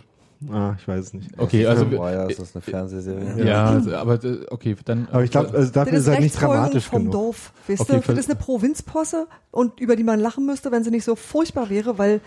ah, 0.51 0.75
ich 0.79 0.87
weiß 0.87 1.05
es 1.05 1.13
nicht. 1.13 1.29
Okay, 1.37 1.65
also 1.65 1.85
Boah, 1.85 2.11
ja, 2.11 2.25
ist 2.25 2.39
das 2.39 2.55
eine 2.55 2.61
Fernsehserie? 2.61 3.45
ja, 3.45 3.65
also, 3.65 3.95
aber 3.95 4.23
äh, 4.23 4.45
okay, 4.49 4.75
dann. 4.85 5.07
Aber 5.11 5.23
ich 5.23 5.31
glaube, 5.31 5.51
also 5.53 5.71
dafür 5.71 5.93
das 5.93 6.01
ist 6.01 6.07
halt 6.09 6.21
nicht 6.21 6.39
dramatisch 6.39 6.85
vom 6.85 6.99
genug. 7.03 7.13
Dorf. 7.13 7.51
Weißt 7.67 7.81
Okay, 7.81 7.99
du, 7.99 8.07
das 8.07 8.19
ist 8.19 8.29
eine 8.29 8.39
Provinzposse 8.39 9.27
und 9.51 9.79
über 9.79 9.95
die 9.95 10.03
man 10.03 10.19
lachen 10.19 10.45
müsste, 10.45 10.71
wenn 10.71 10.83
sie 10.83 10.91
nicht 10.91 11.05
so 11.05 11.15
furchtbar 11.15 11.69
wäre, 11.69 11.97
weil 11.97 12.21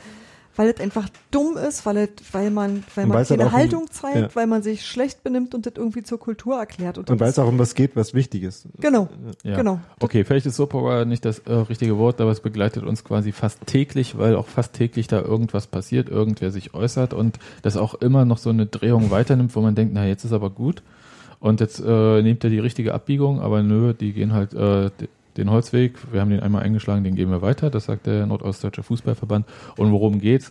weil 0.58 0.68
es 0.70 0.80
einfach 0.80 1.08
dumm 1.30 1.56
ist, 1.56 1.86
weil 1.86 1.96
es, 1.98 2.10
weil 2.32 2.50
man, 2.50 2.82
weil 2.96 3.04
Und 3.04 3.08
man 3.10 3.18
halt 3.18 3.28
keine 3.28 3.44
um- 3.46 3.52
Haltung 3.52 3.90
zeigt, 3.90 4.16
ja. 4.16 4.28
weil 4.34 4.46
man 4.48 4.62
sich 4.62 4.84
schlecht 4.84 5.22
benimmt 5.22 5.54
und 5.54 5.64
das 5.66 5.74
irgendwie 5.76 6.02
zur 6.02 6.18
Kultur 6.18 6.58
erklärt. 6.58 6.98
Und, 6.98 7.08
Und 7.08 7.20
weil 7.20 7.30
es 7.30 7.38
auch 7.38 7.46
um 7.46 7.58
was 7.60 7.74
geht, 7.76 7.94
was 7.94 8.12
wichtig 8.12 8.42
ist. 8.42 8.66
genau, 8.80 9.08
Ja. 9.44 9.56
genau. 9.56 9.78
Okay, 10.00 10.24
vielleicht 10.24 10.46
ist 10.46 10.56
Soap 10.56 11.06
nicht 11.06 11.24
das 11.24 11.38
äh, 11.40 11.52
richtige 11.52 11.96
Wort, 11.96 12.20
aber 12.20 12.32
es 12.32 12.40
begleitet 12.40 12.82
uns 12.82 13.04
quasi 13.04 13.30
fast 13.32 13.66
täglich, 13.66 14.18
weil 14.18 14.34
auch 14.34 14.46
fast 14.46 14.72
täglich 14.72 15.06
da 15.06 15.20
irgendwas 15.22 15.68
passiert, 15.68 16.08
irgendwer 16.08 16.50
sich 16.50 16.74
äußert 16.74 17.14
und 17.14 17.38
das 17.62 17.76
auch 17.76 17.94
immer 17.94 18.24
noch 18.24 18.38
so 18.38 18.50
eine 18.50 18.66
Drehung 18.66 19.10
weiternimmt, 19.12 19.54
wo 19.54 19.60
man 19.60 19.76
denkt, 19.76 19.94
na 19.94 20.06
jetzt 20.06 20.24
ist 20.24 20.32
aber 20.32 20.50
gut 20.50 20.82
und 21.38 21.60
jetzt 21.60 21.80
äh, 21.80 22.20
nimmt 22.22 22.42
er 22.42 22.50
die 22.50 22.58
richtige 22.58 22.94
Abbiegung, 22.94 23.40
aber 23.40 23.62
nö, 23.62 23.94
die 23.94 24.12
gehen 24.12 24.32
halt 24.32 24.54
äh, 24.54 24.90
den 25.38 25.50
Holzweg, 25.50 26.12
wir 26.12 26.20
haben 26.20 26.30
den 26.30 26.40
einmal 26.40 26.62
eingeschlagen, 26.62 27.04
den 27.04 27.14
gehen 27.14 27.30
wir 27.30 27.40
weiter, 27.40 27.70
das 27.70 27.84
sagt 27.84 28.06
der 28.06 28.26
Nordostdeutsche 28.26 28.82
Fußballverband 28.82 29.46
und 29.76 29.92
worum 29.92 30.20
geht's? 30.20 30.50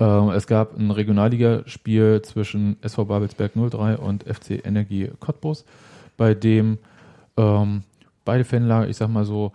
Ähm, 0.00 0.30
es 0.30 0.46
gab 0.46 0.76
ein 0.76 0.90
Regionalligaspiel 0.90 2.20
zwischen 2.22 2.76
SV 2.82 3.04
Babelsberg 3.04 3.52
03 3.54 3.96
und 3.96 4.24
FC 4.24 4.64
Energie 4.66 5.10
Cottbus, 5.20 5.64
bei 6.16 6.34
dem 6.34 6.78
ähm, 7.36 7.84
beide 8.24 8.44
Fanlager, 8.44 8.88
ich 8.88 8.96
sag 8.96 9.08
mal 9.08 9.24
so, 9.24 9.52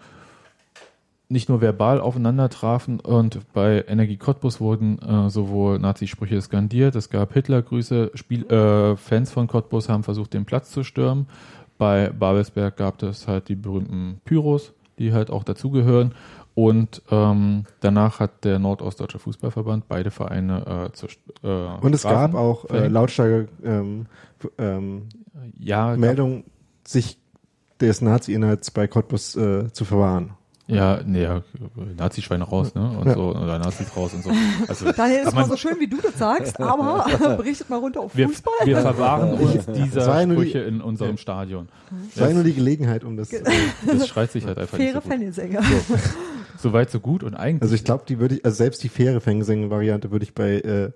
nicht 1.32 1.48
nur 1.48 1.62
verbal 1.62 2.02
aufeinander 2.02 2.50
trafen 2.50 3.00
und 3.00 3.40
bei 3.54 3.86
Energie 3.88 4.18
Cottbus 4.18 4.60
wurden 4.60 4.98
äh, 5.00 5.30
sowohl 5.30 5.78
Nazisprüche 5.78 6.42
skandiert, 6.42 6.96
es 6.96 7.12
gab 7.12 7.34
Hitlergrüße, 7.34 8.12
Spiel, 8.16 8.50
äh, 8.52 8.98
Fans 8.98 9.32
von 9.32 9.46
Cottbus 9.48 9.90
haben 9.90 10.04
versucht, 10.04 10.34
den 10.34 10.46
Platz 10.46 10.72
zu 10.72 10.84
stürmen. 10.84 11.28
Bei 11.80 12.10
Babelsberg 12.10 12.78
gab 12.78 13.02
es 13.02 13.28
halt 13.28 13.48
die 13.50 13.56
berühmten 13.56 14.22
Pyros, 14.26 14.74
die 15.00 15.12
halt 15.14 15.32
auch 15.32 15.44
dazugehören. 15.44 16.14
Und 16.56 17.02
ähm, 17.10 17.64
danach 17.80 18.20
hat 18.20 18.44
der 18.44 18.60
Nordostdeutsche 18.60 19.18
Fußballverband 19.18 19.88
beide 19.88 20.12
Vereine 20.12 20.90
äh, 20.90 20.92
zur 20.92 21.10
äh, 21.42 21.80
Und 21.80 21.96
es 21.96 22.02
Strafen 22.02 22.34
gab 22.34 22.42
auch 22.42 22.70
äh, 22.70 22.88
lautstarke 22.90 23.48
ähm, 23.64 24.08
ähm, 24.58 25.08
ja, 25.58 25.92
gab- 25.92 26.00
Meldung, 26.00 26.44
sich 26.84 27.18
des 27.80 28.02
Nazi-Inhalts 28.02 28.72
bei 28.72 28.88
Cottbus 28.88 29.38
äh, 29.38 29.72
zu 29.72 29.86
verwahren. 29.86 30.32
Ja, 30.70 31.00
nee, 31.06 31.24
ja, 31.24 31.42
Nazi-Schweine 31.98 32.44
raus, 32.44 32.76
ne? 32.76 32.90
Und 33.00 33.08
Ja. 33.08 33.14
so, 33.16 33.30
oder 33.36 33.58
Nazis 33.60 33.88
raus 33.96 34.14
und 34.14 34.24
so. 34.24 34.32
Also, 34.68 34.92
Daniel, 34.96 35.20
ist 35.22 35.34
mal 35.34 35.42
man- 35.42 35.50
so 35.50 35.58
schön, 35.58 35.80
wie 35.80 35.88
du 35.88 35.98
das 36.02 36.18
sagst, 36.18 36.60
aber 36.62 37.06
berichtet 37.38 37.70
mal 37.70 37.78
runter 37.80 38.02
auf 38.02 38.16
wir, 38.16 38.28
Fußball. 38.30 38.54
wir 38.66 38.78
verwahren 38.78 39.34
uns 39.34 39.66
Das 39.66 39.76
dieser 39.76 40.26
nur 40.28 40.36
die- 40.44 40.50
Sprüche 40.52 40.60
in 40.60 40.82
unserem 40.82 41.18
Stadion. 41.18 41.70
Es 42.14 42.22
war 42.22 42.28
ja 42.30 42.34
nur 42.36 42.44
die 42.44 42.54
Gelegenheit, 42.54 43.04
um 43.04 43.18
das. 43.18 43.34
Äh, 43.34 43.44
Das 43.88 44.08
schreit 44.08 44.32
sich 44.32 44.46
halt 44.46 44.58
einfach 44.60 44.78
Faire 44.78 45.02
nicht 45.18 45.34
so. 45.36 45.42
So 46.58 46.74
weit, 46.74 46.92
so 46.92 47.00
gut 47.00 47.24
und 47.24 47.36
eigentlich. 47.36 47.62
also 47.62 47.74
ich 47.74 47.84
glaube, 47.84 48.04
die 48.08 48.20
würde 48.20 48.36
ich, 48.36 48.46
also 48.46 48.56
selbst 48.58 48.84
die 48.84 48.90
faire 48.90 49.22
Fangsänger-Variante 49.22 50.12
würde 50.12 50.24
ich 50.24 50.34
bei 50.36 50.56
äh, 50.60 50.92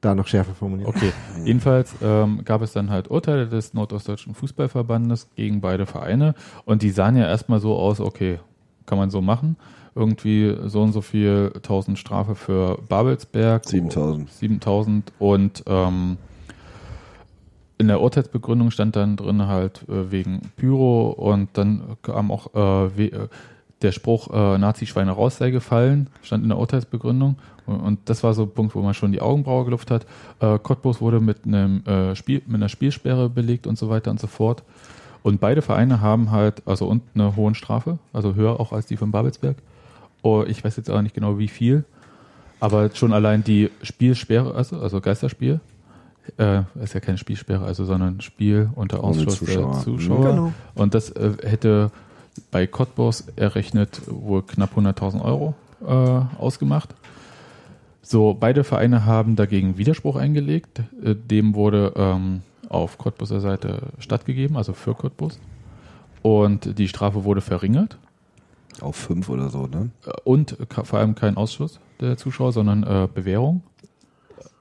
da 0.00 0.14
noch 0.14 0.26
schärfer 0.26 0.54
formulieren. 0.54 0.88
Okay, 0.88 1.12
jedenfalls 1.44 1.94
ähm, 2.02 2.40
gab 2.44 2.62
es 2.62 2.72
dann 2.72 2.90
halt 2.90 3.08
Urteile 3.10 3.46
des 3.46 3.74
Nordostdeutschen 3.74 4.34
Fußballverbandes 4.34 5.28
gegen 5.36 5.60
beide 5.60 5.86
Vereine 5.86 6.34
und 6.64 6.82
die 6.82 6.90
sahen 6.90 7.16
ja 7.16 7.26
erstmal 7.26 7.60
so 7.60 7.76
aus, 7.76 8.00
okay, 8.00 8.40
kann 8.86 8.98
man 8.98 9.10
so 9.10 9.20
machen. 9.20 9.56
Irgendwie 9.94 10.56
so 10.66 10.82
und 10.82 10.92
so 10.92 11.02
viel 11.02 11.52
tausend 11.62 11.98
Strafe 11.98 12.34
für 12.34 12.78
Babelsberg. 12.88 13.66
7000. 13.66 14.30
7000 14.30 15.12
und 15.18 15.62
ähm, 15.66 16.16
in 17.78 17.88
der 17.88 18.00
Urteilsbegründung 18.00 18.70
stand 18.70 18.96
dann 18.96 19.16
drin 19.16 19.46
halt 19.46 19.82
äh, 19.88 20.10
wegen 20.10 20.40
Pyro 20.56 21.10
und 21.10 21.50
dann 21.54 21.96
kam 22.02 22.30
auch 22.30 22.54
äh, 22.54 22.96
we- 22.96 23.12
äh, 23.12 23.28
der 23.82 23.90
Spruch 23.90 24.28
äh, 24.32 24.58
Nazi-Schweine 24.58 25.10
raus 25.10 25.38
sei 25.38 25.50
gefallen, 25.50 26.08
stand 26.22 26.44
in 26.44 26.50
der 26.50 26.58
Urteilsbegründung 26.58 27.36
und, 27.66 27.80
und 27.80 27.98
das 28.04 28.22
war 28.22 28.32
so 28.32 28.42
ein 28.44 28.50
Punkt, 28.50 28.76
wo 28.76 28.80
man 28.82 28.94
schon 28.94 29.10
die 29.10 29.20
Augenbraue 29.20 29.64
geluft 29.64 29.90
hat. 29.90 30.06
Äh, 30.38 30.58
Cottbus 30.60 31.00
wurde 31.00 31.18
mit 31.18 31.44
einem 31.44 31.84
äh, 31.84 32.14
Spiel, 32.14 32.42
mit 32.46 32.56
einer 32.56 32.68
Spielsperre 32.68 33.28
belegt 33.28 33.66
und 33.66 33.76
so 33.76 33.90
weiter 33.90 34.12
und 34.12 34.20
so 34.20 34.28
fort. 34.28 34.62
Und 35.22 35.40
beide 35.40 35.62
Vereine 35.62 36.00
haben 36.00 36.30
halt, 36.30 36.62
also 36.66 36.86
und 36.86 37.02
eine 37.14 37.36
hohen 37.36 37.54
Strafe, 37.54 37.98
also 38.12 38.34
höher 38.34 38.58
auch 38.58 38.72
als 38.72 38.86
die 38.86 38.96
von 38.96 39.12
Babelsberg. 39.12 39.56
Oh, 40.22 40.44
ich 40.46 40.64
weiß 40.64 40.76
jetzt 40.76 40.90
aber 40.90 41.02
nicht 41.02 41.14
genau 41.14 41.38
wie 41.38 41.48
viel, 41.48 41.84
aber 42.60 42.90
schon 42.94 43.12
allein 43.12 43.44
die 43.44 43.70
Spielsperre, 43.82 44.54
also, 44.54 44.80
also 44.80 45.00
Geisterspiel, 45.00 45.60
äh, 46.38 46.62
ist 46.82 46.94
ja 46.94 47.00
keine 47.00 47.18
Spielsperre, 47.18 47.64
also 47.64 47.84
sondern 47.84 48.20
Spiel 48.20 48.70
unter 48.74 49.02
Ausschluss 49.02 49.38
Zuschauer. 49.38 49.72
der 49.72 49.80
Zuschauer. 49.80 50.30
Genau. 50.30 50.52
Und 50.74 50.94
das 50.94 51.10
äh, 51.10 51.32
hätte 51.42 51.90
bei 52.50 52.66
Cottbus 52.66 53.24
errechnet 53.36 54.02
wohl 54.06 54.42
knapp 54.42 54.76
100.000 54.76 55.22
Euro 55.22 55.54
äh, 55.84 56.40
ausgemacht. 56.40 56.94
So, 58.02 58.36
beide 58.38 58.64
Vereine 58.64 59.06
haben 59.06 59.36
dagegen 59.36 59.78
Widerspruch 59.78 60.16
eingelegt. 60.16 60.80
Äh, 61.02 61.14
dem 61.14 61.54
wurde 61.54 61.92
ähm, 61.96 62.42
auf 62.72 62.98
Cottbuser 62.98 63.40
Seite 63.40 63.88
stattgegeben, 63.98 64.56
also 64.56 64.72
für 64.72 64.94
Cottbus. 64.94 65.38
Und 66.22 66.78
die 66.78 66.88
Strafe 66.88 67.24
wurde 67.24 67.40
verringert. 67.40 67.98
Auf 68.80 68.96
fünf 68.96 69.28
oder 69.28 69.50
so, 69.50 69.66
ne? 69.66 69.90
Und 70.24 70.56
vor 70.68 70.98
allem 70.98 71.14
kein 71.14 71.36
Ausschuss 71.36 71.78
der 72.00 72.16
Zuschauer, 72.16 72.52
sondern 72.52 72.82
äh, 72.84 73.08
Bewährung. 73.12 73.62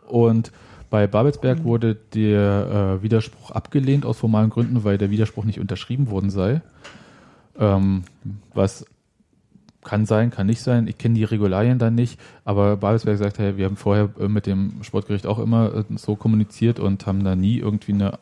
Und 0.08 0.52
bei 0.90 1.08
Babelsberg 1.08 1.64
wurde 1.64 1.96
der 1.96 2.98
äh, 3.00 3.04
Widerspruch 3.04 3.52
abgelehnt 3.52 4.06
aus 4.06 4.18
formalen 4.18 4.50
Gründen, 4.50 4.84
weil 4.84 4.98
der 4.98 5.10
Widerspruch 5.10 5.46
nicht 5.46 5.60
unterschrieben 5.60 6.10
worden 6.10 6.30
sei. 6.30 6.62
Ähm, 7.58 8.04
was 8.54 8.86
kann 9.84 10.06
sein, 10.06 10.30
kann 10.32 10.48
nicht 10.48 10.62
sein. 10.62 10.88
Ich 10.88 10.98
kenne 10.98 11.16
die 11.16 11.24
Regularien 11.24 11.80
dann 11.80 11.96
nicht, 11.96 12.20
aber 12.46 12.78
Babelsberg 12.78 13.18
sagt, 13.18 13.40
hey, 13.40 13.58
wir 13.58 13.66
haben 13.66 13.78
vorher 13.78 14.10
äh, 14.20 14.28
mit 14.28 14.46
dem 14.46 14.84
Sportgericht 14.84 15.26
auch 15.26 15.40
immer 15.40 15.74
äh, 15.74 15.84
so 15.98 16.16
kommuniziert 16.16 16.80
und 16.80 17.06
haben 17.06 17.24
da 17.24 17.36
nie 17.36 17.58
irgendwie 17.58 17.94
eine 17.94 18.20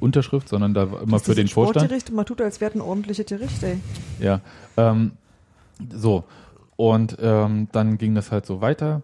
Unterschrift, 0.00 0.48
sondern 0.48 0.74
da 0.74 0.90
war 0.90 1.02
immer 1.02 1.12
Das 1.12 1.24
für 1.24 1.34
den 1.34 1.48
Vorstand. 1.48 1.84
Sportgericht 1.84 2.12
man 2.12 2.26
tut, 2.26 2.40
als 2.40 2.60
wäre 2.60 2.72
ein 2.74 2.80
ordentliches 2.80 3.26
Gericht, 3.26 3.62
ey. 3.62 3.78
Ja, 4.20 4.40
ähm, 4.76 5.12
so. 5.94 6.24
Und 6.76 7.16
ähm, 7.20 7.68
dann 7.72 7.98
ging 7.98 8.14
das 8.14 8.32
halt 8.32 8.46
so 8.46 8.60
weiter. 8.60 9.02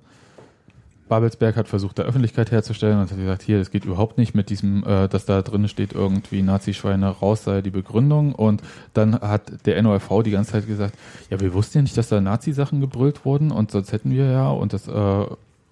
Babelsberg 1.08 1.56
hat 1.56 1.68
versucht, 1.68 1.98
da 1.98 2.02
Öffentlichkeit 2.02 2.50
herzustellen 2.50 3.00
und 3.00 3.10
hat 3.10 3.18
gesagt, 3.18 3.42
hier, 3.42 3.58
das 3.58 3.70
geht 3.70 3.84
überhaupt 3.84 4.18
nicht 4.18 4.34
mit 4.34 4.50
diesem, 4.50 4.84
äh, 4.84 5.08
dass 5.08 5.24
da 5.24 5.42
drin 5.42 5.68
steht 5.68 5.92
irgendwie 5.92 6.42
Nazi-Schweine 6.42 7.08
raus 7.08 7.44
sei 7.44 7.62
die 7.62 7.70
Begründung. 7.70 8.34
Und 8.34 8.62
dann 8.94 9.20
hat 9.20 9.66
der 9.66 9.80
NORV 9.82 10.22
die 10.24 10.30
ganze 10.30 10.52
Zeit 10.52 10.66
gesagt, 10.66 10.94
ja, 11.30 11.40
wir 11.40 11.54
wussten 11.54 11.78
ja 11.78 11.82
nicht, 11.82 11.96
dass 11.96 12.08
da 12.08 12.20
Nazi-Sachen 12.20 12.80
gebrüllt 12.80 13.24
wurden 13.24 13.50
und 13.50 13.70
sonst 13.70 13.92
hätten 13.92 14.10
wir 14.10 14.30
ja 14.30 14.48
und 14.50 14.72
das 14.72 14.88
äh, 14.88 15.26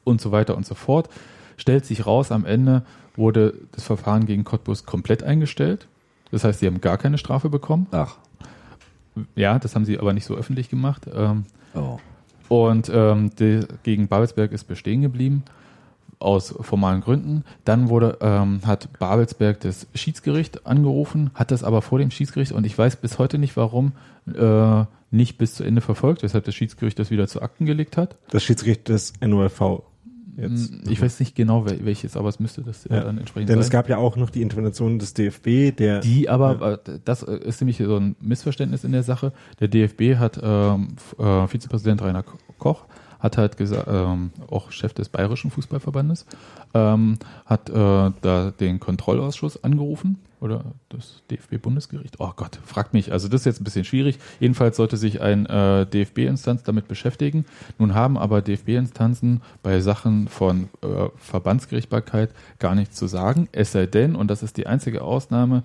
und 0.05 0.21
so 0.21 0.33
weiter 0.33 0.57
und 0.57 0.67
so 0.67 0.75
fort. 0.75 1.09
Stellt 1.57 1.87
sich 1.87 2.07
raus, 2.07 2.33
am 2.33 2.45
Ende 2.45 2.83
wurde 3.17 3.55
das 3.73 3.85
Verfahren 3.85 4.27
gegen 4.27 4.45
Cottbus 4.45 4.85
komplett 4.85 5.23
eingestellt. 5.23 5.89
Das 6.31 6.45
heißt, 6.45 6.61
sie 6.61 6.67
haben 6.67 6.81
gar 6.81 6.99
keine 6.99 7.19
Strafe 7.19 7.49
bekommen. 7.49 7.87
Ach. 7.93 8.17
Ja, 9.35 9.59
das 9.59 9.75
haben 9.75 9.85
sie 9.87 9.99
aber 9.99 10.13
nicht 10.13 10.27
so 10.27 10.35
öffentlich 10.35 10.69
gemacht. 10.69 11.07
Ähm, 11.15 11.45
Oh. 11.77 11.99
Und 12.49 12.91
ähm, 12.93 13.31
die, 13.39 13.61
gegen 13.83 14.09
Babelsberg 14.09 14.53
ist 14.53 14.65
bestehen 14.65 15.03
geblieben 15.03 15.45
aus 16.19 16.55
formalen 16.61 17.01
Gründen. 17.01 17.45
Dann 17.65 17.89
wurde 17.89 18.19
ähm, 18.21 18.61
hat 18.65 18.89
Babelsberg 18.99 19.61
das 19.61 19.87
Schiedsgericht 19.95 20.67
angerufen, 20.67 21.31
hat 21.35 21.51
das 21.51 21.63
aber 21.63 21.83
vor 21.83 21.99
dem 21.99 22.11
Schiedsgericht 22.11 22.53
und 22.53 22.65
ich 22.65 22.77
weiß 22.77 22.97
bis 22.97 23.19
heute 23.19 23.39
nicht, 23.39 23.57
warum 23.57 23.93
äh, 24.35 24.85
nicht 25.11 25.39
bis 25.39 25.55
zu 25.55 25.65
Ende 25.65 25.81
verfolgt, 25.81 26.23
weshalb 26.23 26.45
das 26.45 26.55
Schiedsgericht 26.55 26.99
das 26.99 27.11
wieder 27.11 27.29
zu 27.29 27.43
Akten 27.43 27.67
gelegt 27.67 27.97
hat. 27.97 28.17
Das 28.31 28.43
Schiedsgericht 28.43 28.89
des 28.89 29.13
NOLV. 29.21 29.83
Jetzt. 30.37 30.73
Mm, 30.73 30.91
Ich 30.91 31.01
weiß 31.03 31.21
nicht 31.21 31.35
genau 31.35 31.65
wel- 31.67 31.85
welches, 31.85 32.17
aber 32.17 32.29
es 32.29 32.39
müsste 32.41 32.63
das 32.63 32.85
ja. 32.85 32.97
Ja. 32.97 33.05
dann 33.05 33.19
entsprechend 33.19 33.49
Denn 33.49 33.57
sein. 33.57 33.63
es 33.65 33.71
gab 33.71 33.89
ja 33.89 33.97
auch 33.99 34.17
noch 34.17 34.31
die 34.31 34.43
Intervention 34.43 34.99
des 34.99 35.15
DFB, 35.15 35.73
der 35.77 36.01
Die 36.01 36.29
aber, 36.29 36.81
äh, 36.87 36.99
das 37.05 37.23
äh, 37.23 37.37
ist 37.39 37.61
nämlich 37.61 37.79
so 37.79 37.97
ein 37.97 38.17
Missverständnis 38.21 38.85
in 38.85 38.93
der 38.93 39.03
Sache. 39.03 39.33
Der 39.61 39.69
DFB 39.69 40.17
hat, 40.19 40.39
ähm, 40.43 40.89
äh, 41.19 41.47
Vizepräsident 41.47 42.03
Rainer 42.03 42.23
Ko- 42.23 42.39
Koch 42.59 42.85
hat 43.21 43.39
halt 43.39 43.57
gesagt, 43.57 43.89
ähm, 43.89 44.31
auch 44.51 44.71
Chef 44.71 44.93
des 44.95 45.09
Bayerischen 45.09 45.51
Fußballverbandes, 45.51 46.27
ähm, 46.75 47.19
hat 47.45 47.71
äh, 47.71 47.73
da 48.21 48.53
den 48.59 48.81
Kontrollausschuss 48.81 49.63
angerufen 49.65 50.19
oder 50.41 50.65
das 50.91 51.23
DFB-Bundesgericht. 51.31 52.17
Oh 52.19 52.33
Gott, 52.37 52.59
fragt 52.65 52.93
mich. 52.93 53.13
Also 53.13 53.29
das 53.29 53.43
ist 53.43 53.45
jetzt 53.47 53.61
ein 53.61 53.65
bisschen 53.65 53.85
schwierig. 53.85 54.19
Jedenfalls 54.39 54.77
sollte 54.77 54.97
sich 54.97 55.21
ein 55.21 55.47
äh, 55.47 55.87
DFB-Instanz 55.87 56.63
damit 56.63 56.89
beschäftigen. 56.89 57.47
Nun 57.79 57.95
haben 57.95 58.19
aber 58.19 58.43
DFB-Instanzen 58.43 59.43
bei 59.63 59.81
Sachen 59.81 60.29
von 60.29 60.69
äh, 60.83 61.09
Verbandsgerichtsbarkeit 61.17 62.31
gar 62.59 62.75
nichts 62.75 62.97
zu 62.97 63.07
sagen. 63.07 63.49
Es 63.53 63.73
sei 63.73 63.87
denn, 63.87 64.15
und 64.15 64.31
das 64.31 64.43
ist 64.43 64.57
die 64.57 64.67
einzige 64.67 65.03
Ausnahme, 65.03 65.63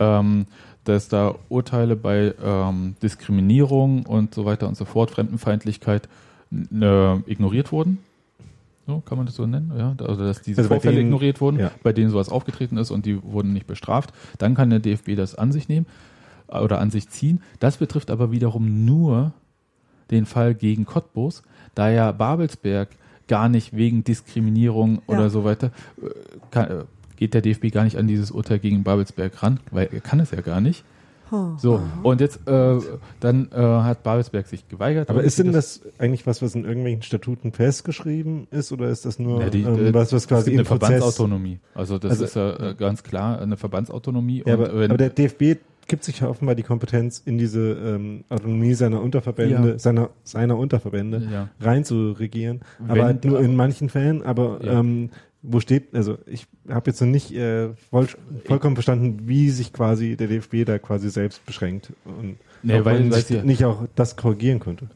ähm, 0.00 0.46
dass 0.84 1.08
da 1.08 1.34
Urteile 1.48 1.96
bei 1.96 2.34
ähm, 2.42 2.96
Diskriminierung 3.02 4.06
und 4.06 4.34
so 4.34 4.44
weiter 4.44 4.68
und 4.68 4.76
so 4.76 4.84
fort, 4.84 5.10
Fremdenfeindlichkeit 5.10 6.08
äh, 6.80 7.14
ignoriert 7.30 7.72
wurden. 7.72 7.98
So, 8.86 9.00
kann 9.00 9.16
man 9.16 9.26
das 9.26 9.34
so 9.36 9.46
nennen? 9.46 9.72
Ja, 9.78 9.94
also 10.06 10.22
dass 10.24 10.42
diese 10.42 10.60
Also 10.60 10.68
Vorfälle 10.68 10.96
denen- 10.96 11.06
ignoriert 11.08 11.40
wurden, 11.40 11.58
ja. 11.58 11.70
bei 11.82 11.92
denen 11.94 12.10
sowas 12.10 12.28
aufgetreten 12.28 12.76
ist 12.76 12.90
und 12.90 13.06
die 13.06 13.22
wurden 13.22 13.52
nicht 13.54 13.66
bestraft. 13.66 14.12
Dann 14.38 14.54
kann 14.54 14.68
der 14.70 14.78
DFB 14.80 15.14
das 15.16 15.34
an 15.34 15.52
sich 15.52 15.68
nehmen 15.68 15.86
äh, 16.48 16.58
oder 16.58 16.80
an 16.80 16.90
sich 16.90 17.08
ziehen. 17.08 17.40
Das 17.60 17.78
betrifft 17.78 18.10
aber 18.10 18.30
wiederum 18.30 18.84
nur 18.84 19.32
den 20.10 20.26
Fall 20.26 20.54
gegen 20.54 20.84
Cottbus, 20.84 21.42
da 21.74 21.88
ja 21.90 22.12
Babelsberg 22.12 22.90
gar 23.26 23.48
nicht 23.48 23.74
wegen 23.74 24.04
Diskriminierung 24.04 24.96
Ja. 24.96 25.14
oder 25.14 25.30
so 25.30 25.44
weiter 25.44 25.70
äh, 26.02 26.08
kann, 26.50 26.70
äh, 26.70 26.84
geht 27.16 27.32
der 27.32 27.40
DFB 27.40 27.70
gar 27.72 27.84
nicht 27.84 27.96
an 27.96 28.06
dieses 28.06 28.30
Urteil 28.30 28.58
gegen 28.58 28.82
Babelsberg 28.84 29.42
ran, 29.42 29.60
weil 29.70 29.88
er 29.92 30.00
kann 30.02 30.20
es 30.20 30.30
ja 30.30 30.42
gar 30.42 30.60
nicht. 30.60 30.84
So, 31.56 31.80
und 32.02 32.20
jetzt 32.20 32.46
äh, 32.46 32.78
dann 33.20 33.48
äh, 33.52 33.56
hat 33.56 34.02
Babelsberg 34.02 34.46
sich 34.46 34.68
geweigert. 34.68 35.10
Aber 35.10 35.24
ist 35.24 35.38
denn 35.38 35.52
das 35.52 35.80
eigentlich 35.98 36.26
was, 36.26 36.42
was 36.42 36.54
in 36.54 36.64
irgendwelchen 36.64 37.02
Statuten 37.02 37.52
festgeschrieben 37.52 38.46
ist, 38.50 38.72
oder 38.72 38.88
ist 38.88 39.04
das 39.04 39.18
nur 39.18 39.40
Ja, 39.40 39.50
die, 39.50 39.62
ähm, 39.62 39.86
äh, 39.86 39.94
was, 39.94 40.12
was 40.12 40.22
es 40.22 40.28
quasi 40.28 40.50
gibt 40.52 40.60
eine 40.60 40.64
Prozess? 40.78 40.88
Verbandsautonomie. 41.00 41.58
Also 41.74 41.98
das 41.98 42.12
Also- 42.12 42.24
ist 42.24 42.36
ja 42.36 42.70
äh, 42.70 42.74
ganz 42.74 43.02
klar 43.02 43.40
eine 43.40 43.56
Verbandsautonomie. 43.56 44.42
Ja, 44.46 44.54
und 44.54 44.64
aber, 44.64 44.78
wenn, 44.78 44.90
aber 44.90 44.98
der 44.98 45.10
DFB 45.10 45.56
gibt 45.86 46.04
sich 46.04 46.20
ja 46.20 46.28
offenbar 46.28 46.54
die 46.54 46.62
Kompetenz, 46.62 47.20
in 47.24 47.36
diese 47.36 47.72
ähm, 47.72 48.24
Autonomie 48.30 48.74
seiner 48.74 49.02
Unterverbände, 49.02 49.70
Ja. 49.72 49.78
seiner, 49.78 50.10
seiner 50.22 50.56
Unterverbände 50.56 51.28
ja. 51.30 51.48
rein 51.60 51.84
zu 51.84 52.12
regieren. 52.12 52.60
Wenn 52.78 52.90
aber 52.90 53.04
halt 53.04 53.24
nur 53.24 53.40
in 53.40 53.54
manchen 53.56 53.88
Fällen. 53.90 54.22
Aber 54.22 54.60
Ja. 54.62 54.80
ähm, 54.80 55.10
wo 55.46 55.60
steht, 55.60 55.94
also 55.94 56.16
ich 56.26 56.46
habe 56.68 56.90
jetzt 56.90 57.00
noch 57.00 57.08
nicht 57.08 57.32
äh, 57.34 57.68
voll, 57.90 58.08
vollkommen 58.46 58.76
verstanden, 58.76 59.20
wie 59.28 59.50
sich 59.50 59.72
quasi 59.72 60.16
der 60.16 60.28
DFB 60.28 60.64
da 60.64 60.78
quasi 60.78 61.10
selbst 61.10 61.44
beschränkt 61.46 61.92
und 62.04 62.36
Nee, 62.62 62.82
weil- 62.84 63.00
man 63.00 63.10
weil 63.12 63.44
nicht 63.44 63.64
auch 63.64 63.86
das 63.94 64.16
korrigieren 64.16 64.58
könnte. 64.58 64.88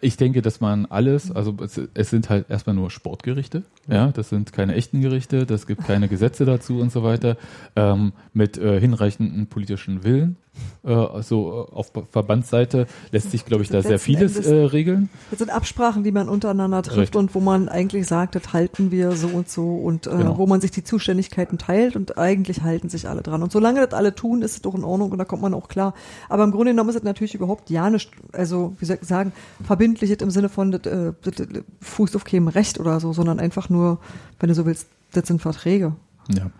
Ich 0.00 0.16
denke, 0.16 0.42
dass 0.42 0.60
man 0.60 0.86
alles, 0.86 1.30
also 1.32 1.54
es, 1.62 1.80
es 1.92 2.10
sind 2.10 2.30
halt 2.30 2.48
erstmal 2.48 2.74
nur 2.76 2.90
Sportgerichte, 2.90 3.64
ja, 3.88 4.12
das 4.12 4.28
sind 4.28 4.52
keine 4.52 4.74
echten 4.74 5.00
Gerichte, 5.00 5.44
das 5.44 5.66
gibt 5.66 5.84
keine 5.86 6.08
Gesetze 6.08 6.44
dazu 6.44 6.78
und 6.78 6.92
so 6.92 7.02
weiter, 7.02 7.36
ähm, 7.74 8.12
mit 8.32 8.56
äh, 8.58 8.78
hinreichendem 8.80 9.48
politischen 9.48 10.04
Willen. 10.04 10.36
Äh, 10.84 11.22
so 11.22 11.68
äh, 11.70 11.74
auf 11.74 11.90
Verbandsseite 12.10 12.86
lässt 13.10 13.30
sich, 13.30 13.44
glaube 13.44 13.62
ich, 13.62 13.68
da 13.68 13.82
sehr 13.82 13.98
vieles 13.98 14.36
Endes- 14.36 14.46
äh, 14.46 14.64
regeln. 14.64 15.08
Das 15.30 15.40
sind 15.40 15.50
Absprachen, 15.50 16.04
die 16.04 16.12
man 16.12 16.28
untereinander 16.28 16.82
trifft 16.82 16.98
Richtig. 16.98 17.16
und 17.16 17.34
wo 17.34 17.40
man 17.40 17.68
eigentlich 17.68 18.06
sagt, 18.06 18.34
das 18.36 18.52
halten 18.52 18.90
wir 18.90 19.12
so 19.12 19.28
und 19.28 19.48
so 19.50 19.74
und 19.76 20.06
äh, 20.06 20.10
Genau. 20.10 20.38
wo 20.38 20.46
man 20.46 20.60
sich 20.60 20.70
die 20.70 20.84
Zuständigkeiten 20.84 21.58
teilt 21.58 21.96
und 21.96 22.16
eigentlich 22.16 22.62
halten 22.62 22.88
sich 22.88 23.08
alle 23.08 23.22
dran. 23.22 23.42
Und 23.42 23.52
solange 23.52 23.84
das 23.84 23.92
alle 23.92 24.14
tun, 24.14 24.42
ist 24.42 24.52
es 24.52 24.62
doch 24.62 24.74
in 24.74 24.84
Ordnung 24.84 25.10
und 25.12 25.18
da 25.18 25.24
kommt 25.24 25.42
man 25.42 25.52
auch 25.54 25.68
klar. 25.68 25.94
Aber 26.28 26.44
im 26.44 26.52
Grunde 26.52 26.72
genommen 26.72 26.90
ist 26.90 26.96
es 26.96 27.02
natürlich 27.02 27.34
überhaupt 27.34 27.70
ja 27.70 27.90
nicht, 27.90 28.10
also 28.32 28.74
wie 28.78 28.84
soll 28.84 28.98
ich 29.00 29.08
sagen, 29.08 29.32
verbindlich 29.64 30.18
im 30.20 30.30
Sinne 30.30 30.48
von, 30.48 30.70
das, 30.70 30.82
äh, 30.86 31.12
das 31.22 31.34
fußt 31.80 32.14
auf 32.16 32.24
keinem 32.24 32.48
Recht 32.48 32.78
oder 32.80 33.00
so, 33.00 33.12
sondern 33.12 33.40
einfach 33.40 33.68
nur, 33.68 33.98
wenn 34.40 34.48
du 34.48 34.54
so 34.54 34.64
willst, 34.64 34.86
das 35.12 35.26
sind 35.26 35.42
Verträge. 35.42 35.94
Ja. 36.34 36.50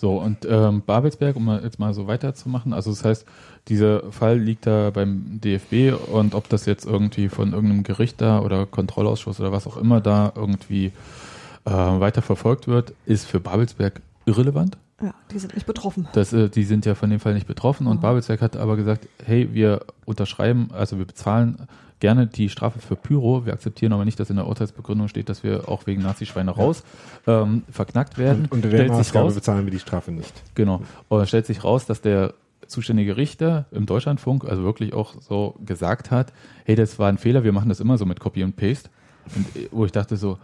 So, 0.00 0.16
und 0.18 0.46
ähm, 0.48 0.82
Babelsberg, 0.86 1.34
um 1.34 1.50
jetzt 1.50 1.80
mal 1.80 1.92
so 1.92 2.06
weiterzumachen, 2.06 2.72
also 2.72 2.90
das 2.90 3.04
heißt, 3.04 3.26
dieser 3.66 4.12
Fall 4.12 4.38
liegt 4.38 4.64
da 4.64 4.90
beim 4.90 5.40
DFB 5.42 5.92
und 6.12 6.36
ob 6.36 6.48
das 6.48 6.66
jetzt 6.66 6.86
irgendwie 6.86 7.28
von 7.28 7.52
irgendeinem 7.52 7.82
Gericht 7.82 8.20
da 8.20 8.38
oder 8.40 8.64
Kontrollausschuss 8.64 9.40
oder 9.40 9.50
was 9.50 9.66
auch 9.66 9.76
immer 9.76 10.00
da 10.00 10.32
irgendwie 10.36 10.92
äh, 11.64 11.70
weiter 11.70 12.22
verfolgt 12.22 12.68
wird, 12.68 12.92
ist 13.06 13.26
für 13.26 13.40
Babelsberg 13.40 14.00
irrelevant. 14.24 14.78
Ja, 15.02 15.14
die 15.32 15.38
sind 15.40 15.54
nicht 15.54 15.66
betroffen. 15.66 16.06
Das, 16.12 16.32
äh, 16.32 16.48
die 16.48 16.62
sind 16.62 16.86
ja 16.86 16.94
von 16.94 17.10
dem 17.10 17.18
Fall 17.18 17.34
nicht 17.34 17.48
betroffen 17.48 17.88
und 17.88 17.96
Mhm. 17.96 18.02
Babelsberg 18.02 18.40
hat 18.40 18.56
aber 18.56 18.76
gesagt, 18.76 19.08
hey, 19.24 19.48
wir 19.52 19.80
unterschreiben, 20.04 20.70
also 20.72 20.96
wir 20.98 21.06
bezahlen 21.06 21.66
gerne 22.00 22.26
die 22.26 22.48
Strafe 22.48 22.78
für 22.78 22.96
Pyro, 22.96 23.46
wir 23.46 23.52
akzeptieren 23.52 23.92
aber 23.92 24.04
nicht, 24.04 24.18
dass 24.20 24.30
in 24.30 24.36
der 24.36 24.46
Urteilsbegründung 24.46 25.08
steht, 25.08 25.28
dass 25.28 25.42
wir 25.42 25.68
auch 25.68 25.86
wegen 25.86 26.02
Nazi-Schweine 26.02 26.50
raus 26.52 26.84
ähm, 27.26 27.62
verknackt 27.70 28.18
werden. 28.18 28.44
Und 28.44 28.52
unter 28.52 28.68
der 28.68 28.78
Stellt 28.78 28.90
sich 28.90 28.98
Maßgabe 28.98 29.24
raus, 29.24 29.34
bezahlen 29.34 29.64
wir 29.64 29.72
die 29.72 29.78
Strafe 29.78 30.12
nicht. 30.12 30.32
Genau. 30.54 30.82
Und 31.08 31.20
es 31.20 31.28
stellt 31.28 31.46
sich 31.46 31.64
raus, 31.64 31.86
dass 31.86 32.00
der 32.00 32.34
zuständige 32.66 33.16
Richter 33.16 33.66
im 33.70 33.86
Deutschlandfunk 33.86 34.44
also 34.44 34.62
wirklich 34.62 34.92
auch 34.92 35.20
so 35.20 35.56
gesagt 35.64 36.10
hat, 36.10 36.32
hey, 36.64 36.76
das 36.76 36.98
war 36.98 37.08
ein 37.08 37.18
Fehler, 37.18 37.44
wir 37.44 37.52
machen 37.52 37.68
das 37.68 37.80
immer 37.80 37.98
so 37.98 38.04
mit 38.04 38.20
Copy 38.20 38.42
and 38.42 38.56
Paste. 38.56 38.90
Und 39.34 39.56
äh, 39.56 39.68
wo 39.70 39.84
ich 39.84 39.92
dachte 39.92 40.16
so, 40.16 40.38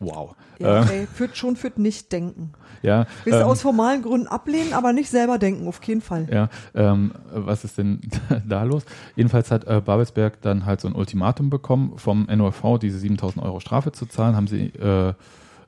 wow. 0.00 0.34
Ja, 0.58 0.82
Ähm, 0.82 0.88
ey, 0.90 1.06
führt 1.06 1.36
schon 1.36 1.56
führt 1.56 1.78
nicht 1.78 2.10
denken. 2.12 2.52
ja, 2.82 3.06
Wir 3.24 3.34
ähm, 3.34 3.40
ähm, 3.42 3.46
aus 3.46 3.62
formalen 3.62 4.02
Gründen 4.02 4.26
ablehnen, 4.26 4.72
aber 4.72 4.92
nicht 4.92 5.08
selber 5.10 5.38
denken, 5.38 5.68
auf 5.68 5.80
keinen 5.80 6.00
Fall. 6.00 6.26
ja 6.30 6.48
ähm, 6.74 7.12
was 7.32 7.64
ist 7.64 7.78
denn 7.78 8.00
da 8.48 8.62
los? 8.64 8.84
Jedenfalls 9.16 9.50
hat 9.50 9.66
äh, 9.66 9.80
Babelsberg 9.84 10.40
dann 10.42 10.66
halt 10.66 10.80
so 10.80 10.88
ein 10.88 10.94
Ultimatum 10.94 11.48
bekommen 11.50 11.92
vom 11.96 12.24
NOV, 12.26 12.78
diese 12.80 12.98
7000 12.98 13.44
Euro 13.44 13.60
Strafe 13.60 13.92
zu 13.92 14.06
zahlen, 14.06 14.36
haben 14.36 14.46
sie 14.48 14.66
äh, 14.78 15.14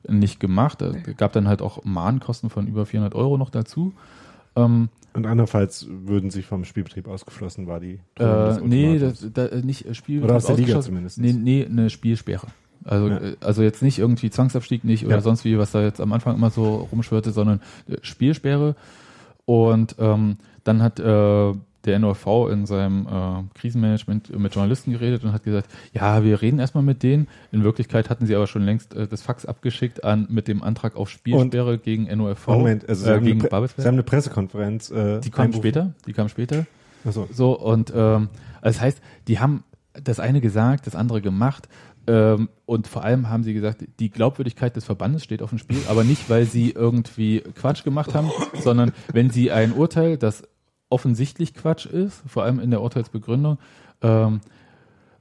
nicht 0.07 0.39
gemacht. 0.39 0.81
Es 0.81 0.95
gab 1.17 1.31
dann 1.31 1.47
halt 1.47 1.61
auch 1.61 1.83
Mahnkosten 1.85 2.49
von 2.49 2.67
über 2.67 2.85
400 2.85 3.15
Euro 3.15 3.37
noch 3.37 3.49
dazu. 3.49 3.93
Ähm, 4.55 4.89
Und 5.13 5.25
andernfalls 5.25 5.87
würden 5.89 6.29
sie 6.29 6.41
vom 6.43 6.65
Spielbetrieb 6.65 7.07
ausgeschlossen, 7.07 7.67
war 7.67 7.79
die 7.79 7.99
Äh, 8.19 8.59
nee, 8.63 8.99
das, 8.99 9.25
da, 9.33 9.47
nicht 9.63 9.85
äh, 9.85 9.93
Spiel 9.95 10.23
Oder 10.23 10.35
aus 10.35 10.45
der 10.45 10.57
Liga 10.57 10.81
zumindest. 10.81 11.19
Nee, 11.19 11.33
nee, 11.33 11.65
eine 11.65 11.89
Spielsperre. 11.89 12.47
Also, 12.85 13.07
Ja. 13.07 13.17
äh, 13.17 13.35
also 13.41 13.61
jetzt 13.63 13.81
nicht 13.81 13.99
irgendwie 13.99 14.29
Zwangsabstieg 14.29 14.83
nicht 14.83 15.05
oder 15.05 15.15
Ja. 15.15 15.21
sonst 15.21 15.45
wie, 15.45 15.57
was 15.57 15.71
da 15.71 15.81
jetzt 15.81 16.01
am 16.01 16.11
Anfang 16.13 16.35
immer 16.35 16.49
so 16.49 16.87
rumschwirrte, 16.91 17.31
sondern 17.31 17.61
äh, 17.89 17.97
Spielsperre. 18.01 18.75
Und 19.45 19.95
ähm, 19.99 20.37
dann 20.63 20.81
hat 20.81 20.99
äh, 20.99 21.53
der 21.85 21.99
NOV 21.99 22.49
in 22.49 22.65
seinem 22.65 23.05
äh, 23.07 23.59
Krisenmanagement 23.59 24.37
mit 24.39 24.55
Journalisten 24.55 24.91
geredet 24.93 25.25
und 25.25 25.33
hat 25.33 25.43
gesagt, 25.43 25.67
ja, 25.91 26.23
wir 26.23 26.41
reden 26.41 26.59
erstmal 26.59 26.83
mit 26.83 27.03
denen. 27.03 27.27
In 27.51 27.65
Wirklichkeit 27.65 28.09
hatten 28.09 28.25
sie 28.25 28.35
aber 28.37 28.47
schon 28.47 28.61
längst 28.63 28.95
äh, 28.95 29.05
das 29.05 29.21
Fax 29.21 29.45
abgeschickt 29.45 30.03
an 30.05 30.25
mit 30.29 30.47
dem 30.47 30.63
Antrag 30.63 30.95
auf 30.95 31.09
Spielsperre 31.09 31.77
gegen 31.77 32.03
NOV, 32.15 32.47
Moment, 32.47 32.87
also 32.87 33.03
sie, 33.03 33.11
äh, 33.11 33.19
gegen 33.19 33.39
Babelsberg. 33.39 33.83
sie 33.83 33.87
haben 33.87 33.95
eine 33.95 34.03
Pressekonferenz. 34.03 34.91
Äh, 34.91 35.19
Die 35.19 35.29
kam 35.29 35.51
später, 35.51 35.93
die 36.07 36.13
kam 36.13 36.29
später. 36.29 36.65
Achso. 37.05 37.27
So, 37.33 37.59
und 37.59 37.91
ähm, 37.93 38.29
also 38.61 38.77
das 38.77 38.81
heißt, 38.81 39.01
die 39.27 39.39
haben 39.39 39.65
das 40.01 40.21
eine 40.21 40.39
gesagt, 40.39 40.87
das 40.87 40.95
andere 40.95 41.21
gemacht. 41.21 41.67
Ähm, 42.05 42.49
und 42.65 42.87
vor 42.87 43.03
allem 43.03 43.29
haben 43.29 43.43
sie 43.43 43.53
gesagt, 43.53 43.85
die 43.99 44.09
Glaubwürdigkeit 44.09 44.75
des 44.75 44.83
Verbandes 44.83 45.23
steht 45.23 45.41
auf 45.41 45.49
dem 45.49 45.59
Spiel, 45.59 45.79
aber 45.87 46.03
nicht, 46.03 46.29
weil 46.29 46.45
sie 46.45 46.71
irgendwie 46.71 47.41
Quatsch 47.55 47.83
gemacht 47.83 48.13
haben, 48.13 48.29
sondern 48.61 48.91
wenn 49.11 49.29
sie 49.29 49.51
ein 49.51 49.71
Urteil, 49.71 50.17
das 50.17 50.43
offensichtlich 50.89 51.53
Quatsch 51.53 51.85
ist, 51.85 52.21
vor 52.27 52.43
allem 52.43 52.59
in 52.59 52.71
der 52.71 52.81
Urteilsbegründung, 52.81 53.57
ähm, 54.01 54.41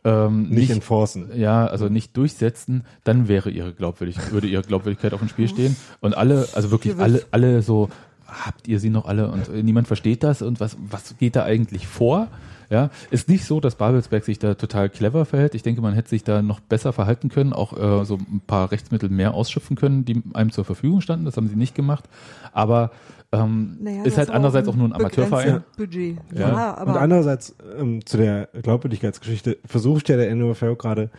ähm, 0.04 0.48
Nicht, 0.48 0.70
enforcen. 0.70 1.30
ja, 1.36 1.66
also 1.66 1.88
nicht 1.88 2.16
durchsetzen, 2.16 2.84
dann 3.04 3.28
wäre 3.28 3.50
ihre 3.50 3.72
Glaubwürdigkeit, 3.72 4.32
würde 4.32 4.48
ihre 4.48 4.62
Glaubwürdigkeit 4.62 5.14
auf 5.14 5.20
dem 5.20 5.28
Spiel 5.28 5.48
stehen. 5.48 5.76
Und 6.00 6.16
alle, 6.16 6.48
also 6.54 6.72
wirklich 6.72 6.98
alle, 6.98 7.24
alle 7.30 7.62
so, 7.62 7.88
habt 8.26 8.66
ihr 8.66 8.80
sie 8.80 8.90
noch 8.90 9.06
alle 9.06 9.30
und 9.30 9.48
äh, 9.48 9.62
niemand 9.62 9.86
versteht 9.86 10.24
das 10.24 10.42
und 10.42 10.58
was, 10.58 10.76
was 10.80 11.16
geht 11.18 11.36
da 11.36 11.44
eigentlich 11.44 11.86
vor? 11.86 12.28
Ja, 12.72 12.88
ist 13.10 13.28
nicht 13.28 13.44
so, 13.44 13.60
dass 13.60 13.74
Babelsberg 13.74 14.24
sich 14.24 14.38
da 14.38 14.54
total 14.54 14.88
clever 14.88 15.26
verhält. 15.26 15.54
Ich 15.54 15.62
denke, 15.62 15.82
man 15.82 15.92
hätte 15.92 16.08
sich 16.08 16.24
da 16.24 16.40
noch 16.40 16.58
besser 16.58 16.94
verhalten 16.94 17.28
können, 17.28 17.52
auch 17.52 17.74
äh, 17.74 18.06
so 18.06 18.16
ein 18.16 18.40
paar 18.46 18.72
Rechtsmittel 18.72 19.10
mehr 19.10 19.34
ausschöpfen 19.34 19.76
können, 19.76 20.06
die 20.06 20.22
einem 20.32 20.52
zur 20.52 20.64
Verfügung 20.64 21.02
standen. 21.02 21.26
Das 21.26 21.36
haben 21.36 21.48
sie 21.48 21.54
nicht 21.54 21.74
gemacht. 21.74 22.08
Aber 22.54 22.90
ähm, 23.30 23.76
Naja, 23.78 24.04
ist 24.04 24.16
halt 24.16 24.30
andererseits 24.30 24.68
aber 24.68 24.74
auch 24.74 24.78
nur 24.78 24.88
ein 24.88 24.94
Amateurverein. 24.94 25.64
Budget. 25.76 26.16
Ja. 26.34 26.48
Ja, 26.48 26.74
aber 26.78 26.92
Und 26.92 26.98
andererseits 26.98 27.54
ähm, 27.78 28.06
zu 28.06 28.16
der 28.16 28.48
Glaubwürdigkeitsgeschichte 28.62 29.58
versucht 29.66 30.08
ja 30.08 30.16
der 30.16 30.34
NOFL 30.34 30.76
gerade 30.76 31.10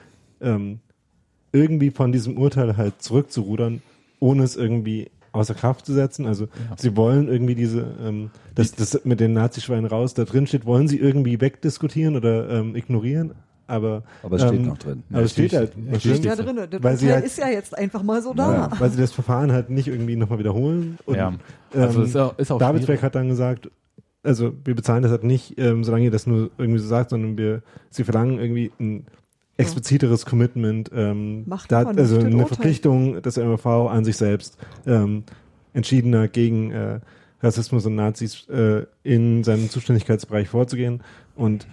ähm, 0.42 0.80
irgendwie 1.52 1.92
von 1.92 2.12
diesem 2.12 2.36
Urteil 2.36 2.78
halt 2.78 3.00
zurückzurudern, 3.04 3.84
ohne 4.20 4.42
es 4.42 4.56
irgendwie 4.56 5.12
außer 5.34 5.54
Kraft 5.54 5.86
zu 5.86 5.94
setzen. 5.94 6.26
Also 6.26 6.48
sie 6.78 6.96
wollen 6.96 7.28
irgendwie 7.28 7.56
diese, 7.56 7.86
ähm, 8.02 8.30
das, 8.56 8.72
das 8.74 9.04
mit 9.04 9.20
den 9.20 9.34
Nazischweinen 9.34 9.86
raus, 9.86 10.14
da 10.14 10.24
drin 10.24 10.48
steht, 10.48 10.66
wollen 10.66 10.88
sie 10.88 10.98
irgendwie 10.98 11.42
wegdiskutieren 11.42 12.16
oder 12.16 12.50
ähm, 12.50 12.76
ignorieren. 12.76 13.34
aber 13.68 14.04
Aber 14.24 14.36
es 14.38 14.44
steht 14.44 14.54
ähm, 14.60 14.68
noch 14.68 14.78
drin. 14.78 15.04
Aber 15.12 15.24
es 15.24 15.32
steht 15.32 15.54
halt 15.54 15.76
Natürlich. 15.78 15.94
was 15.96 16.02
Steht 16.02 16.24
drin, 16.48 16.56
ja 16.58 16.68
drin. 16.68 16.82
Das 16.82 17.02
weil 17.02 17.14
halt- 17.14 17.26
ist 17.26 17.38
ja 17.38 17.50
jetzt 17.50 17.78
einfach 17.78 18.04
mal 18.04 18.22
so 18.22 18.34
da. 18.34 18.54
ja, 18.72 18.80
weil 18.80 18.90
sie 18.92 19.02
das 19.02 19.12
Verfahren 19.12 19.52
halt 19.52 19.70
nicht 19.70 19.88
irgendwie 19.88 20.16
nochmal 20.16 20.40
wiederholen. 20.40 20.98
Und, 21.06 21.16
Ja. 21.16 21.34
Also 21.74 22.00
ähm, 22.02 22.06
ist 22.06 22.16
auch, 22.16 22.38
ist 22.38 22.52
auch 22.52 22.60
Davidsberg 22.60 23.00
schwierig. 23.00 23.04
hat 23.04 23.16
dann 23.16 23.28
gesagt, 23.30 23.72
also 24.22 24.54
wir 24.64 24.76
bezahlen 24.76 25.02
das 25.04 25.12
halt 25.12 25.24
nicht, 25.24 25.58
ähm, 25.60 25.84
solange 25.84 26.06
ihr 26.06 26.12
das 26.12 26.28
nur 26.28 26.52
irgendwie 26.58 26.80
so 26.80 26.88
sagt, 26.88 27.10
sondern 27.10 27.38
wir, 27.38 27.62
sie 27.90 28.04
verlangen 28.04 28.40
irgendwie 28.40 28.72
ein 28.80 29.06
expliziteres 29.58 30.26
Commitment, 30.26 30.90
ähm, 30.94 31.44
Macht 31.48 31.72
da, 31.72 31.84
also 31.84 32.18
in 32.20 32.26
eine 32.28 32.36
Urteil. 32.38 32.48
Verpflichtung 32.48 33.22
des 33.22 33.38
MRV 33.38 33.66
an 33.90 34.04
sich 34.04 34.18
selbst, 34.18 34.58
ähm, 34.86 35.24
entschiedener 35.74 36.28
gegen 36.28 36.72
äh, 36.72 37.00
Rassismus 37.42 37.86
und 37.86 37.96
Nazis 37.96 38.48
äh, 38.50 38.86
in 39.04 39.44
seinem 39.44 39.70
Zuständigkeitsbereich 39.70 40.48
vorzugehen. 40.50 41.04
Und 41.36 41.68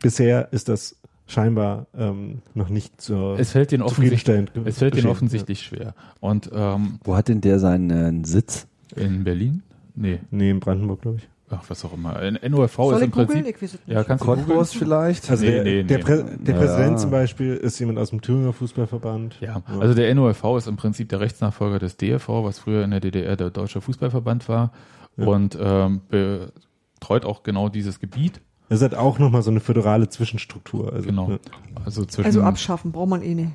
bisher 0.00 0.52
ist 0.52 0.68
das 0.68 0.96
scheinbar 1.26 1.86
ähm, 1.96 2.40
noch 2.54 2.68
nicht 2.68 3.00
zur 3.00 3.38
Es 3.38 3.50
fällt 3.52 3.72
den 3.72 3.82
offensichtlich, 3.82 4.24
zufriedenstellend. 4.24 4.68
es 4.68 4.78
fällt 4.78 4.94
den 4.94 4.98
geschehen. 4.98 5.10
offensichtlich 5.10 5.62
schwer. 5.62 5.94
Und 6.20 6.50
ähm, 6.54 7.00
Wo 7.04 7.16
hat 7.16 7.28
denn 7.28 7.40
der 7.40 7.58
seinen 7.58 8.22
äh, 8.22 8.26
Sitz? 8.26 8.66
in 8.94 9.24
Berlin? 9.24 9.62
Nee. 9.96 10.20
Nee, 10.30 10.50
in 10.50 10.60
Brandenburg, 10.60 11.02
glaube 11.02 11.18
ich. 11.18 11.28
Ach, 11.50 11.62
was 11.68 11.84
auch 11.84 11.92
immer. 11.94 12.18
NOFV 12.30 12.76
Soll 12.76 12.94
ist 12.96 13.02
im 13.02 13.10
googeln? 13.10 13.28
Prinzip. 13.28 13.46
Ich 13.56 13.62
weiß 13.62 13.74
es 13.74 13.86
nicht. 13.86 13.94
Ja, 13.94 14.04
kannst 14.04 14.22
du 14.24 14.26
googeln. 14.28 14.46
Cottbus 14.46 14.72
vielleicht? 14.72 15.30
Also 15.30 15.44
Nee, 15.44 15.50
der, 15.52 15.64
nee, 15.64 15.82
der, 15.84 15.98
nee. 15.98 16.02
Prä 16.04 16.24
der 16.38 16.54
Ja. 16.54 16.60
Präsident 16.60 17.00
zum 17.00 17.10
Beispiel 17.10 17.54
ist 17.54 17.78
jemand 17.78 17.98
aus 17.98 18.10
dem 18.10 18.20
Thüringer 18.20 18.52
Fußballverband. 18.52 19.36
Ja, 19.40 19.62
also 19.80 19.94
der 19.94 20.14
NOFV 20.14 20.56
ist 20.58 20.66
im 20.68 20.76
Prinzip 20.76 21.08
der 21.08 21.20
Rechtsnachfolger 21.20 21.78
des 21.78 21.96
DFV, 21.96 22.28
was 22.44 22.58
früher 22.58 22.84
in 22.84 22.90
der 22.90 23.00
DDR 23.00 23.36
der 23.36 23.50
Deutsche 23.50 23.80
Fußballverband 23.80 24.48
war 24.48 24.72
Ja. 25.16 25.26
und 25.26 25.56
ähm, 25.60 26.00
betreut 26.08 27.24
auch 27.24 27.42
genau 27.42 27.68
dieses 27.68 28.00
Gebiet. 28.00 28.40
Es 28.68 28.82
hat 28.82 28.94
auch 28.94 29.18
nochmal 29.20 29.42
so 29.42 29.50
eine 29.50 29.60
föderale 29.60 30.08
Zwischenstruktur. 30.08 30.92
Also, 30.92 31.06
Genau. 31.08 31.30
ja, 31.30 31.38
Also 31.84 32.04
zwischen. 32.04 32.26
Also 32.26 32.42
abschaffen, 32.42 32.90
braucht 32.90 33.08
man 33.10 33.22
eh 33.22 33.34
nicht. 33.34 33.52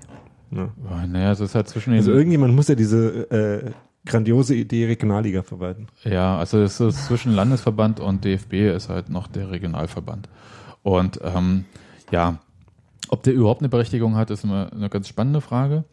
ja. 0.52 0.70
Oh, 0.90 1.06
naja, 1.08 1.32
es 1.34 1.42
ist 1.42 1.54
halt 1.56 1.68
zwischen 1.68 1.90
den. 1.92 2.00
also 2.00 2.12
irgendjemand 2.14 2.54
muss 2.56 2.70
ja 2.70 2.76
diese 2.76 3.30
äh, 3.30 3.72
grandiose 4.06 4.56
Idee 4.56 4.86
Regionalliga 4.88 5.44
verwalten. 5.44 5.88
Ja, 6.04 6.38
also 6.38 6.60
es 6.62 6.80
ist 6.80 7.06
zwischen 7.06 7.34
Landesverband 7.34 8.00
und 8.00 8.24
DFB 8.26 8.54
ist 8.76 8.90
halt 8.90 9.10
noch 9.10 9.28
der 9.28 9.52
Regionalverband. 9.52 10.28
Und 10.84 11.20
ähm, 11.24 11.66
ja, 12.12 12.40
ob 13.10 13.24
der 13.24 13.34
überhaupt 13.34 13.62
eine 13.62 13.70
Berechtigung 13.70 14.16
hat, 14.16 14.32
ist 14.32 14.44
eine, 14.46 14.72
eine 14.72 14.90
ganz 14.90 15.08
spannende 15.08 15.42
Frage. 15.42 15.84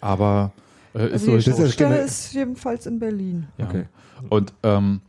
Aber 0.00 0.52
äh, 0.94 1.06
ist 1.06 1.12
Also 1.12 1.26
so. 1.26 1.36
die 1.36 1.42
Schnittstelle 1.42 1.94
gene- 1.94 2.04
ist 2.04 2.32
jedenfalls 2.34 2.86
in 2.86 2.98
Berlin. 2.98 3.46
ja. 3.58 3.66
Okay. 3.68 3.84
Und 4.28 4.52
ähm, 4.62 5.00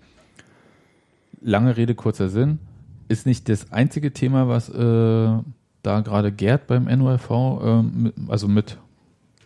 lange 1.41 1.76
Rede, 1.78 1.95
kurzer 1.95 2.30
Sinn, 2.30 2.60
ist 3.10 3.26
nicht 3.26 3.49
das 3.49 3.72
einzige 3.72 4.14
Thema, 4.14 4.48
was 4.48 4.69
äh, 4.69 4.73
da 5.84 5.99
gerade 6.02 6.32
gärt 6.32 6.68
beim 6.68 6.86
NORV, 6.86 7.30
äh, 7.30 8.11
also 8.30 8.48
mit 8.48 8.78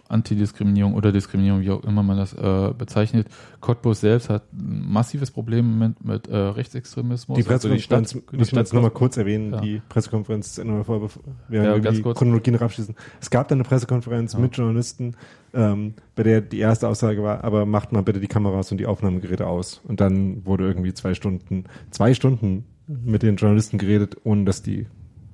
Antidiskriminierung 0.08 0.94
oder 0.94 1.12
Diskriminierung, 1.12 1.62
wie 1.62 1.72
auch 1.72 1.84
immer 1.84 2.04
man 2.04 2.18
das 2.18 2.34
äh, 2.34 2.74
bezeichnet. 2.78 3.28
Cottbus 3.62 4.02
selbst 4.02 4.30
hat 4.30 4.52
ein 4.54 4.86
massives 4.88 5.32
Problem 5.32 5.80
mit, 5.80 6.04
mit 6.06 6.28
äh, 6.28 6.36
Rechtsextremismus. 6.36 7.38
Die 7.38 7.42
Also 7.50 7.68
Pressekonferenz, 7.70 8.12
Stadt- 8.12 8.34
müssen 8.34 8.52
wir 8.54 8.60
jetzt 8.60 8.74
nochmal 8.74 8.92
kurz 8.92 9.18
erwähnen, 9.18 9.54
Ja. 9.54 9.62
die 9.62 9.82
Pressekonferenz 9.90 10.56
bevor 10.64 11.10
wir 11.50 11.64
Ja, 11.64 11.80
die. 11.80 12.02
Chronologie 12.02 12.52
noch 12.52 12.62
abschließen. 12.62 12.96
Es 13.20 13.30
gab 13.30 13.48
dann 13.48 13.58
eine 13.60 13.64
Pressekonferenz 13.68 14.34
Ja. 14.34 14.40
mit 14.40 14.56
Journalisten, 14.56 15.16
ähm, 15.54 15.94
bei 16.16 16.24
der 16.24 16.42
die 16.42 16.60
erste 16.60 16.88
Aussage 16.88 17.24
war, 17.24 17.44
aber 17.44 17.66
macht 17.66 17.92
mal 17.92 18.04
bitte 18.04 18.20
die 18.20 18.28
Kameras 18.28 18.72
und 18.72 18.78
die 18.78 18.86
Aufnahmegeräte 18.86 19.48
aus. 19.48 19.82
Und 19.86 20.02
dann 20.02 20.46
wurde 20.46 20.66
irgendwie 20.68 20.94
zwei 20.94 21.14
Stunden, 21.14 21.66
zwei 21.92 22.14
Stunden 22.14 22.66
mit 22.88 23.24
den 23.24 23.38
Journalisten 23.38 23.78
geredet, 23.80 24.18
ohne 24.24 24.46
dass 24.46 24.62
die 24.62 24.86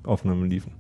Aufnahmen 0.04 0.50
liefen. 0.50 0.72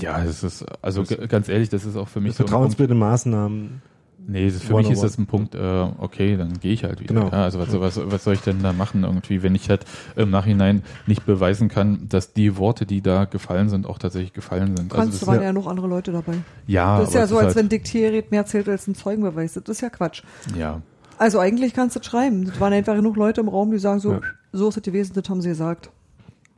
Ja, 0.00 0.22
es 0.24 0.42
ist, 0.42 0.64
also 0.82 1.02
g- 1.04 1.26
ganz 1.28 1.48
ehrlich, 1.48 1.68
das 1.68 1.84
ist 1.84 1.96
auch 1.96 2.08
für 2.08 2.20
mich 2.20 2.32
so 2.34 2.44
Vertrauensbildende 2.44 2.98
Maßnahmen. 2.98 3.82
Nee, 4.24 4.48
das, 4.50 4.62
für 4.62 4.74
mich 4.74 4.88
ist 4.88 4.98
101. 4.98 5.00
das 5.02 5.18
ein 5.18 5.26
Punkt, 5.26 5.54
äh, 5.56 5.58
okay, 5.98 6.36
dann 6.36 6.60
gehe 6.60 6.72
ich 6.72 6.84
halt 6.84 7.00
wieder. 7.00 7.12
Genau. 7.12 7.26
Ja, 7.26 7.42
also 7.42 7.58
was, 7.58 7.72
was, 7.78 8.00
was 8.10 8.22
soll 8.22 8.34
ich 8.34 8.40
denn 8.40 8.62
da 8.62 8.72
machen 8.72 9.02
irgendwie, 9.02 9.42
wenn 9.42 9.56
ich 9.56 9.68
halt 9.68 9.84
im 10.14 10.30
Nachhinein 10.30 10.82
nicht 11.08 11.26
beweisen 11.26 11.68
kann, 11.68 12.06
dass 12.08 12.32
die 12.32 12.56
Worte, 12.56 12.86
die 12.86 13.00
da 13.02 13.24
gefallen 13.24 13.68
sind, 13.68 13.84
auch 13.84 13.98
tatsächlich 13.98 14.32
gefallen 14.32 14.76
sind. 14.76 14.90
Kannst, 14.92 14.94
also 14.94 15.10
da 15.10 15.18
das, 15.18 15.26
waren 15.26 15.42
ja 15.42 15.52
noch 15.52 15.66
andere 15.66 15.88
Leute 15.88 16.12
dabei. 16.12 16.34
ja, 16.68 17.00
das 17.00 17.08
ist 17.08 17.14
ja 17.16 17.26
so, 17.26 17.36
als 17.38 17.46
halt, 17.48 17.56
wenn 17.56 17.68
Diktiergerät 17.68 18.30
mehr 18.30 18.46
zählt 18.46 18.68
als 18.68 18.86
ein 18.86 18.94
Zeugenbeweis. 18.94 19.54
Das 19.54 19.64
ist 19.68 19.80
ja 19.80 19.90
Quatsch. 19.90 20.22
Ja, 20.56 20.80
Also 21.18 21.40
eigentlich 21.40 21.74
kannst 21.74 21.96
du 21.96 22.00
das 22.00 22.06
schreiben. 22.06 22.44
Es 22.44 22.60
waren 22.60 22.72
einfach 22.72 22.94
genug 22.94 23.16
Leute 23.16 23.40
im 23.40 23.48
Raum, 23.48 23.72
die 23.72 23.78
sagen 23.80 23.98
so, 23.98 24.12
Ja. 24.12 24.20
so 24.52 24.68
ist 24.68 24.76
es 24.76 24.82
gewesen, 24.84 25.14
das 25.14 25.28
haben 25.28 25.40
sie 25.42 25.48
gesagt. 25.48 25.90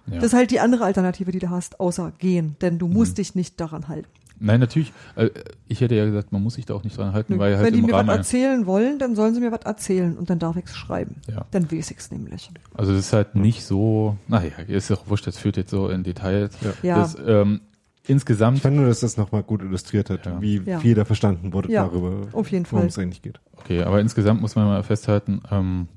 Ja. 0.07 0.15
Das 0.17 0.25
ist 0.25 0.35
halt 0.35 0.51
die 0.51 0.61
andere 0.61 0.85
Alternative, 0.85 1.31
die 1.33 1.39
du 1.39 1.51
hast, 1.51 1.81
außer 1.81 2.13
gehen. 2.19 2.57
Denn 2.61 2.79
du 2.79 2.89
musst 2.89 3.13
Mhm. 3.13 3.17
dich 3.17 3.35
nicht 3.35 3.61
daran 3.61 3.89
halten. 3.89 4.09
Nein, 4.41 4.59
natürlich, 4.61 4.93
äh, 5.15 5.31
ich 5.69 5.81
hätte 5.81 5.95
ja 5.95 6.05
gesagt, 6.05 6.33
man 6.33 6.43
muss 6.43 6.55
sich 6.55 6.67
da 6.67 6.75
auch 6.75 6.83
nicht 6.83 6.99
dran 6.99 7.13
halten, 7.13 7.35
Nö. 7.35 7.39
weil 7.39 7.55
halt 7.57 7.67
Wenn 7.67 7.75
die 7.75 7.79
im 7.81 7.87
mir 7.87 7.93
was 7.93 8.09
erzählen 8.09 8.67
wollen, 8.67 8.99
dann 8.99 9.15
sollen 9.15 9.33
sie 9.33 9.41
mir 9.41 9.53
was 9.53 9.61
erzählen 9.65 10.19
und 10.19 10.29
dann 10.29 10.41
darf 10.41 10.57
ich 10.57 10.65
es 10.67 10.75
schreiben. 10.77 11.15
ja. 11.31 11.47
Dann 11.53 11.71
weiß 11.71 11.93
ich 11.93 11.99
es 11.99 12.11
nämlich. 12.11 12.51
Also 12.75 12.91
das 12.93 13.01
ist 13.07 13.13
halt 13.13 13.37
nicht 13.37 13.65
so, 13.65 14.17
naja, 14.27 14.51
ist 14.67 14.91
ja 14.91 14.97
auch 14.97 15.09
wurscht, 15.09 15.27
das 15.29 15.39
führt 15.39 15.57
jetzt 15.57 15.71
so 15.71 15.89
in 15.89 16.03
Details. 16.03 16.53
Ja. 16.83 16.99
Das, 16.99 17.17
ähm, 17.25 17.61
insgesamt 18.07 18.57
Ich 18.59 18.63
fand 18.65 18.77
nur, 18.77 18.87
dass 18.87 19.01
das 19.01 19.17
nochmal 19.17 19.45
gut 19.45 19.63
illustriert 19.63 20.11
hat, 20.11 20.27
Ja. 20.27 20.43
wie 20.43 20.61
Ja. 20.67 20.81
viel 20.81 20.95
da 20.97 21.05
verstanden 21.05 21.53
wurde 21.53 21.71
Ja, 21.73 21.85
darüber, 21.85 22.27
worum 22.33 22.87
es 22.87 22.99
eigentlich 22.99 23.23
geht. 23.23 23.41
Okay, 23.57 23.83
aber 23.85 24.01
insgesamt 24.01 24.41
muss 24.43 24.57
man 24.57 24.67
mal 24.67 24.83
festhalten, 24.83 25.43
ähm, 25.51 25.89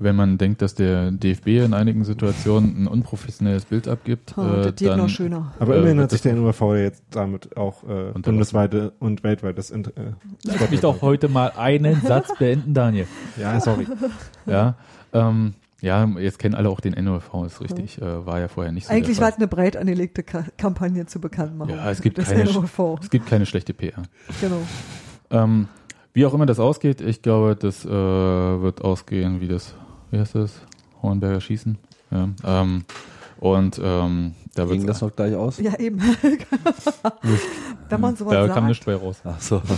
wenn 0.00 0.14
man 0.16 0.38
denkt, 0.38 0.62
dass 0.62 0.74
der 0.74 1.10
DFB 1.10 1.46
in 1.64 1.74
einigen 1.74 2.04
Situationen 2.04 2.84
ein 2.84 2.86
unprofessionelles 2.86 3.64
Bild 3.64 3.88
abgibt, 3.88 4.36
Ha, 4.36 4.62
äh, 4.62 4.62
das 4.72 4.74
dann 4.76 4.98
noch 4.98 5.08
schöner. 5.08 5.52
Aber 5.58 5.74
Äh, 5.74 5.78
immerhin 5.80 6.00
hat 6.00 6.10
sich 6.10 6.22
der 6.22 6.34
NURV 6.34 6.60
ja 6.60 6.76
jetzt 6.76 7.02
damit 7.10 7.56
auch 7.56 7.82
äh, 7.84 8.10
Und 8.14 8.24
bundesweite 8.24 8.92
und 9.00 9.22
weltweit 9.24 9.58
das 9.58 9.70
Int- 9.70 9.88
äh, 9.96 10.12
Lass 10.44 10.70
mich 10.70 10.80
doch 10.80 11.02
heute 11.02 11.28
mal 11.28 11.52
einen 11.56 12.00
Satz 12.02 12.28
beenden, 12.38 12.74
Daniel. 12.74 13.06
Ja, 13.40 13.60
sorry. 13.60 13.86
Ja, 14.46 14.76
ähm, 15.12 15.54
ja, 15.80 16.04
jetzt 16.18 16.38
kennen 16.40 16.54
alle 16.56 16.68
auch 16.70 16.80
den 16.80 16.92
NOV, 17.04 17.44
ist 17.46 17.60
richtig, 17.60 18.00
äh, 18.02 18.26
war 18.26 18.40
ja 18.40 18.48
vorher 18.48 18.72
nicht 18.72 18.86
so. 18.88 18.92
Eigentlich 18.92 19.20
war 19.20 19.28
es 19.28 19.36
eine 19.36 19.46
breit 19.46 19.76
angelegte 19.76 20.22
Ka 20.24 20.44
Kampagne 20.56 21.06
zu 21.06 21.20
Bekanntmachung. 21.20 21.74
Ja, 21.76 21.90
es 21.90 22.00
gibt 22.02 22.18
keine-. 22.18 22.50
Es 23.00 23.10
gibt 23.10 23.26
keine 23.26 23.46
schlechte 23.46 23.74
PR. 23.74 24.02
Genau. 24.40 24.60
Ähm, 25.30 25.68
wie 26.14 26.26
auch 26.26 26.34
immer 26.34 26.46
das 26.46 26.58
ausgeht, 26.58 27.00
ich 27.00 27.22
glaube, 27.22 27.54
das 27.54 27.84
äh, 27.84 27.88
wird 27.88 28.82
ausgehen 28.82 29.40
wie 29.40 29.46
das, 29.46 29.74
wie 30.10 30.18
heißt 30.18 30.34
das? 30.34 30.60
Hornberger 31.02 31.40
Schießen. 31.40 31.78
Ja, 32.10 32.28
ähm, 32.44 32.84
und 33.38 33.80
ähm, 33.82 34.34
da 34.54 34.64
Ging 34.64 34.80
wird 34.80 34.88
das 34.88 35.00
noch 35.00 35.14
gleich 35.14 35.34
aus? 35.34 35.58
Ja, 35.58 35.78
eben. 35.78 36.00
Wenn 37.88 38.00
man 38.00 38.16
sowas 38.16 38.32
da 38.32 38.42
sagt. 38.42 38.54
kam 38.54 38.66
nichts 38.66 38.84
bei 38.84 38.94
raus. 38.94 39.20
Ach 39.24 39.40
so. 39.40 39.62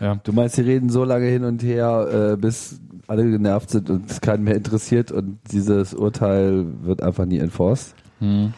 Ja. 0.00 0.14
Du 0.24 0.32
meinst, 0.32 0.56
die 0.56 0.62
reden 0.62 0.88
so 0.88 1.04
lange 1.04 1.26
hin 1.26 1.44
und 1.44 1.62
her, 1.62 2.32
äh, 2.32 2.36
bis 2.36 2.80
alle 3.06 3.30
genervt 3.30 3.70
sind 3.70 3.90
und 3.90 4.10
es 4.10 4.20
keinen 4.20 4.44
mehr 4.44 4.54
interessiert 4.54 5.12
und 5.12 5.38
dieses 5.52 5.92
Urteil 5.92 6.64
wird 6.82 7.02
einfach 7.02 7.26
nie 7.26 7.38
enforced? 7.38 7.94
Hm. 8.20 8.54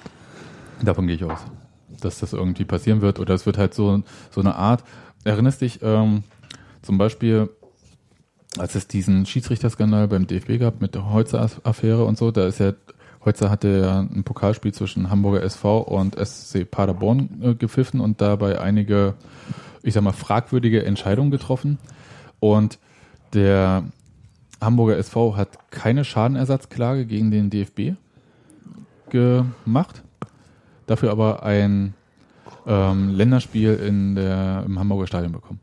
Davon 0.84 1.06
gehe 1.06 1.16
ich 1.16 1.24
aus, 1.24 1.40
dass 2.00 2.20
das 2.20 2.32
irgendwie 2.32 2.64
passieren 2.64 3.00
wird 3.00 3.18
oder 3.18 3.34
es 3.34 3.44
wird 3.44 3.58
halt 3.58 3.74
so, 3.74 4.02
so 4.30 4.40
eine 4.40 4.54
Art. 4.54 4.84
Erinnerst 5.24 5.62
dich 5.62 5.80
ähm, 5.82 6.22
zum 6.80 6.98
Beispiel, 6.98 7.48
als 8.58 8.74
es 8.74 8.86
diesen 8.86 9.26
Schiedsrichterskandal 9.26 10.08
beim 10.08 10.26
DFB 10.26 10.58
gab 10.58 10.80
mit 10.80 10.94
der 10.94 11.10
Holzer-Affäre 11.10 12.04
und 12.04 12.18
so, 12.18 12.30
da 12.30 12.46
ist 12.46 12.60
ja, 12.60 12.72
Holzer 13.24 13.50
hatte 13.50 13.80
ja 13.80 14.00
ein 14.00 14.24
Pokalspiel 14.24 14.74
zwischen 14.74 15.10
Hamburger 15.10 15.42
SV 15.42 15.78
und 15.78 16.16
SC 16.18 16.70
Paderborn 16.70 17.40
äh, 17.42 17.54
gepfiffen 17.54 18.00
und 18.00 18.20
dabei 18.20 18.60
einige, 18.60 19.14
ich 19.82 19.94
sag 19.94 20.02
mal, 20.02 20.12
fragwürdige 20.12 20.84
Entscheidungen 20.84 21.30
getroffen. 21.30 21.78
Und 22.40 22.78
der 23.32 23.84
Hamburger 24.60 24.98
SV 24.98 25.36
hat 25.36 25.70
keine 25.70 26.04
Schadenersatzklage 26.04 27.06
gegen 27.06 27.30
den 27.30 27.50
DFB 27.50 27.96
gemacht, 29.10 30.02
dafür 30.86 31.10
aber 31.10 31.42
ein 31.42 31.94
ähm, 32.66 33.10
Länderspiel 33.14 33.74
in 33.74 34.14
der, 34.14 34.64
im 34.66 34.78
Hamburger 34.78 35.06
Stadion 35.06 35.32
bekommen. 35.32 35.60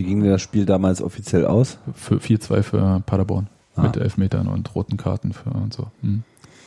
Wie 0.00 0.04
ging 0.04 0.22
denn 0.22 0.30
das 0.30 0.40
Spiel 0.40 0.64
damals 0.64 1.02
offiziell 1.02 1.44
aus? 1.44 1.76
Für 1.94 2.14
4-2 2.14 2.62
für 2.62 3.02
Paderborn. 3.04 3.48
Ah. 3.76 3.82
Mit 3.82 3.98
Elfmetern 3.98 4.48
und 4.48 4.74
roten 4.74 4.96
Karten 4.96 5.34
für 5.34 5.50
und 5.50 5.74
so. 5.74 5.88
Hm. 6.00 6.22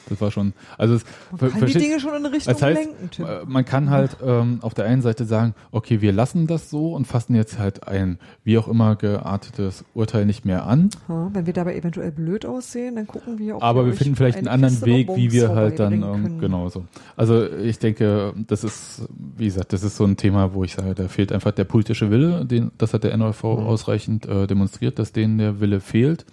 Das 0.09 0.19
war 0.21 0.31
schon, 0.31 0.53
also 0.77 0.95
es, 0.95 1.03
Man 1.39 1.51
kann 1.51 1.65
die 1.65 1.73
Dinge 1.73 1.99
schon 1.99 2.09
in 2.11 2.17
eine 2.25 2.31
Richtung 2.31 2.53
das 2.53 2.61
heißt, 2.61 2.79
lenken, 2.79 3.09
Tim. 3.11 3.25
äh, 3.25 3.45
man 3.45 3.63
kann 3.65 3.89
halt 3.89 4.17
ähm, 4.25 4.59
auf 4.61 4.73
der 4.73 4.85
einen 4.85 5.01
Seite 5.01 5.25
sagen, 5.25 5.55
okay, 5.71 6.01
wir 6.01 6.11
lassen 6.11 6.45
das 6.47 6.69
so 6.69 6.93
und 6.93 7.05
fassen 7.07 7.35
jetzt 7.35 7.57
halt 7.57 7.87
ein 7.87 8.19
wie 8.43 8.57
auch 8.57 8.67
immer 8.67 8.95
geartetes 8.95 9.85
Urteil 9.93 10.25
nicht 10.25 10.45
mehr 10.45 10.65
an, 10.65 10.89
Ja, 11.07 11.29
wenn 11.33 11.45
wir 11.45 11.53
dabei 11.53 11.75
eventuell 11.75 12.11
blöd 12.11 12.45
aussehen, 12.45 12.95
dann 12.95 13.07
gucken 13.07 13.39
wir, 13.39 13.55
ob 13.55 13.63
aber 13.63 13.85
wir 13.85 13.93
finden 13.93 14.15
vielleicht 14.15 14.37
einen 14.37 14.47
eine 14.49 14.65
anderen 14.67 14.85
Weg, 14.85 15.09
wie 15.15 15.31
wir 15.31 15.49
halt 15.55 15.79
dann 15.79 15.93
ähm, 16.03 16.39
genau 16.39 16.69
so. 16.69 16.83
Also 17.15 17.45
ich 17.49 17.79
denke, 17.79 18.33
das 18.47 18.63
ist, 18.63 19.03
wie 19.37 19.45
gesagt, 19.45 19.73
das 19.73 19.83
ist 19.83 19.95
so 19.95 20.03
ein 20.03 20.17
Thema, 20.17 20.53
wo 20.53 20.63
ich 20.63 20.73
sage, 20.75 20.93
da 20.95 21.07
fehlt 21.07 21.31
einfach 21.31 21.51
der 21.51 21.63
politische 21.63 22.11
Wille. 22.11 22.45
Den, 22.45 22.71
das 22.77 22.93
hat 22.93 23.03
der 23.03 23.13
NRV 23.13 23.43
Mhm. 23.43 23.49
ausreichend 23.67 24.25
äh, 24.25 24.47
demonstriert, 24.47 24.99
dass 24.99 25.11
denen 25.11 25.37
der 25.37 25.59
Wille 25.59 25.79
fehlt, 25.79 26.25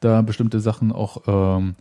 da 0.00 0.22
bestimmte 0.22 0.60
Sachen 0.60 0.90
auch 0.92 1.22
ähm, 1.26 1.74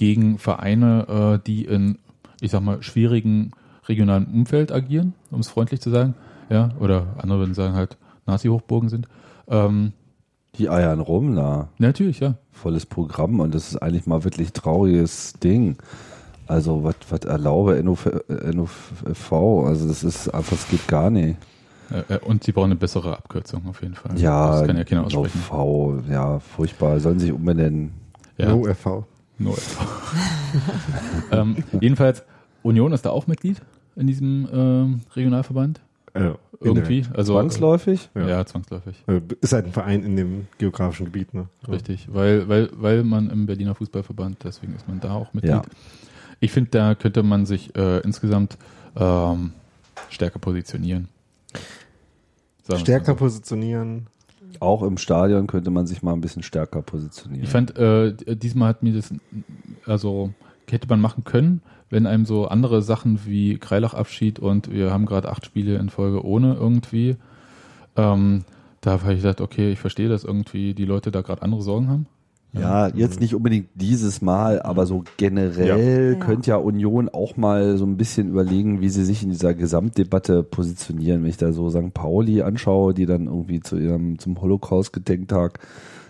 gegen 0.00 0.38
Vereine, 0.38 1.38
äh, 1.42 1.46
die 1.46 1.66
in 1.66 1.98
ich 2.40 2.50
sag 2.52 2.62
mal, 2.62 2.82
schwierigen 2.82 3.50
regionalen 3.86 4.24
Umfeld 4.24 4.72
agieren, 4.72 5.12
um 5.30 5.40
es 5.40 5.48
freundlich 5.50 5.82
zu 5.82 5.90
sagen. 5.90 6.14
Ja, 6.48 6.70
oder 6.80 7.16
andere 7.18 7.40
würden 7.40 7.52
sagen 7.52 7.74
halt 7.74 7.98
Nazi-Hochburgen 8.24 8.88
sind. 8.88 9.08
Ähm, 9.46 9.92
Die 10.56 10.70
eiern 10.70 11.00
rum, 11.00 11.34
na. 11.34 11.68
natürlich, 11.76 12.20
ja. 12.20 12.36
Volles 12.50 12.86
Programm 12.86 13.40
und 13.40 13.54
das 13.54 13.68
ist 13.68 13.76
eigentlich 13.76 14.06
mal 14.06 14.24
wirklich 14.24 14.54
trauriges 14.54 15.34
Ding. 15.34 15.76
Also, 16.46 16.82
was 16.82 17.24
erlaube 17.24 17.80
NOV, 17.84 18.08
NOV, 18.54 19.02
also 19.66 19.86
das 19.86 20.02
ist 20.02 20.28
einfach, 20.30 20.56
es 20.56 20.66
geht 20.68 20.88
gar 20.88 21.10
nicht. 21.10 21.36
Äh, 21.90 22.14
äh, 22.14 22.18
Und 22.20 22.42
sie 22.44 22.52
brauchen 22.52 22.70
eine 22.70 22.76
bessere 22.76 23.16
Abkürzung 23.18 23.66
auf 23.68 23.82
jeden 23.82 23.94
Fall. 23.96 24.18
Ja, 24.18 24.52
das 24.60 24.66
kann 24.66 24.78
ja 24.78 24.84
keiner 24.84 25.04
aussprechen. 25.04 25.40
NOV, 25.50 26.08
ja, 26.10 26.38
furchtbar. 26.38 26.98
Sollen 27.00 27.18
sich 27.18 27.32
umbenennen. 27.32 27.92
Ja, 28.38 28.48
No 28.48 28.66
No 29.40 29.56
ähm, 31.32 31.56
jedenfalls, 31.80 32.22
Union 32.62 32.92
ist 32.92 33.06
da 33.06 33.10
auch 33.10 33.26
Mitglied 33.26 33.60
in 33.96 34.06
diesem 34.06 34.48
ähm, 34.52 35.00
Regionalverband. 35.16 35.80
Äh, 36.12 36.32
Irgendwie. 36.60 37.06
Also, 37.14 37.34
Zwangsläufig? 37.34 38.10
Ja, 38.14 38.28
Ja. 38.28 38.46
zwangsläufig. 38.46 39.02
Äh, 39.06 39.20
ist 39.40 39.52
halt 39.52 39.66
ein 39.66 39.72
Verein 39.72 40.02
in 40.02 40.16
dem 40.16 40.46
geografischen 40.58 41.06
Gebiet, 41.06 41.32
ne? 41.32 41.46
Richtig. 41.68 42.08
Weil, 42.12 42.48
weil, 42.48 42.68
weil 42.72 43.02
man 43.04 43.30
im 43.30 43.46
Berliner 43.46 43.74
Fußballverband, 43.74 44.44
deswegen 44.44 44.74
ist 44.74 44.86
man 44.86 45.00
da 45.00 45.12
auch 45.14 45.32
Mitglied. 45.32 45.52
Ja. 45.52 45.62
Ich 46.40 46.52
finde, 46.52 46.70
da 46.70 46.94
könnte 46.94 47.22
man 47.22 47.46
sich 47.46 47.74
äh, 47.76 48.00
insgesamt 48.00 48.58
ähm, 48.96 49.52
stärker 50.10 50.38
positionieren. 50.38 51.08
Sagen 52.62 52.80
Stärker 52.80 53.12
so. 53.12 53.16
positionieren. 53.16 54.06
Auch 54.58 54.82
im 54.82 54.98
Stadion 54.98 55.46
könnte 55.46 55.70
man 55.70 55.86
sich 55.86 56.02
mal 56.02 56.12
ein 56.12 56.20
bisschen 56.20 56.42
stärker 56.42 56.82
positionieren. 56.82 57.44
Ich 57.44 57.50
fand, 57.50 57.76
äh, 57.78 58.14
diesmal 58.36 58.68
hat 58.68 58.82
mir 58.82 58.92
das, 58.92 59.14
also 59.86 60.32
hätte 60.68 60.88
man 60.88 61.00
machen 61.00 61.24
können, 61.24 61.62
wenn 61.88 62.06
einem 62.06 62.24
so 62.24 62.46
andere 62.46 62.82
Sachen 62.82 63.26
wie 63.26 63.58
Kreilach-Abschied 63.58 64.38
und 64.38 64.70
wir 64.70 64.92
haben 64.92 65.06
gerade 65.06 65.30
acht 65.30 65.44
Spiele 65.44 65.76
in 65.76 65.90
Folge 65.90 66.24
ohne 66.24 66.54
irgendwie, 66.54 67.16
ähm, 67.96 68.44
da 68.80 68.92
habe 68.92 69.12
ich 69.12 69.18
gesagt, 69.18 69.40
okay, 69.40 69.72
ich 69.72 69.78
verstehe, 69.78 70.08
dass 70.08 70.24
irgendwie 70.24 70.74
die 70.74 70.84
Leute 70.84 71.10
da 71.10 71.20
gerade 71.22 71.42
andere 71.42 71.62
Sorgen 71.62 71.88
haben. 71.88 72.06
Ja, 72.52 72.88
jetzt 72.88 73.20
nicht 73.20 73.34
unbedingt 73.34 73.68
dieses 73.74 74.22
Mal, 74.22 74.60
aber 74.60 74.84
so 74.86 75.04
generell 75.18 76.16
Ja. 76.18 76.24
könnte 76.24 76.50
ja 76.50 76.56
Union 76.56 77.08
auch 77.08 77.36
mal 77.36 77.76
so 77.78 77.84
ein 77.86 77.96
bisschen 77.96 78.28
überlegen, 78.28 78.80
wie 78.80 78.88
sie 78.88 79.04
sich 79.04 79.22
in 79.22 79.30
dieser 79.30 79.54
Gesamtdebatte 79.54 80.42
positionieren. 80.42 81.22
Wenn 81.22 81.30
ich 81.30 81.36
da 81.36 81.52
so 81.52 81.70
St. 81.70 81.94
Pauli 81.94 82.42
anschaue, 82.42 82.92
die 82.92 83.06
dann 83.06 83.26
irgendwie 83.26 83.60
zu 83.60 83.76
ihrem, 83.76 84.18
zum 84.18 84.40
Holocaust-Gedenktag 84.40 85.60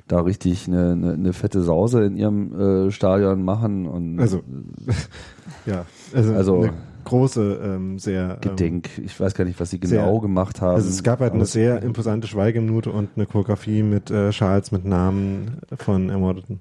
da 0.09 0.21
richtig 0.23 0.67
eine, 0.67 0.93
eine, 0.93 1.13
eine 1.13 1.33
fette 1.35 1.63
Sause 1.63 2.05
in 2.05 2.17
ihrem 2.17 2.59
äh, 2.87 2.91
Stadion 2.91 3.45
machen 3.45 3.87
und 3.87 4.19
Also, 4.19 4.41
ja, 5.67 5.85
also, 6.15 6.33
Also- 6.35 6.63
eine 6.63 6.73
große, 7.05 7.61
ähm, 7.63 7.99
sehr. 7.99 8.33
Ähm, 8.35 8.51
Gedenk. 8.51 8.89
Ich 9.05 9.19
weiß 9.19 9.35
gar 9.35 9.45
nicht, 9.45 9.59
was 9.61 9.71
sie 9.71 9.81
sehr- 9.83 10.01
genau 10.03 10.19
gemacht 10.21 10.61
haben. 10.61 10.77
also 10.77 10.89
es 10.89 11.03
gab 11.03 11.21
halt 11.21 11.33
eine 11.33 11.47
sehr 11.47 11.83
imposante 11.83 12.27
Schweigeminute 12.29 12.91
und 12.91 13.11
eine 13.17 13.27
Choreografie 13.27 13.83
mit 13.83 14.11
äh, 14.11 14.33
Schals 14.33 14.73
mit 14.73 14.85
Namen 14.85 15.59
von 15.77 16.09
Ermordeten. 16.11 16.61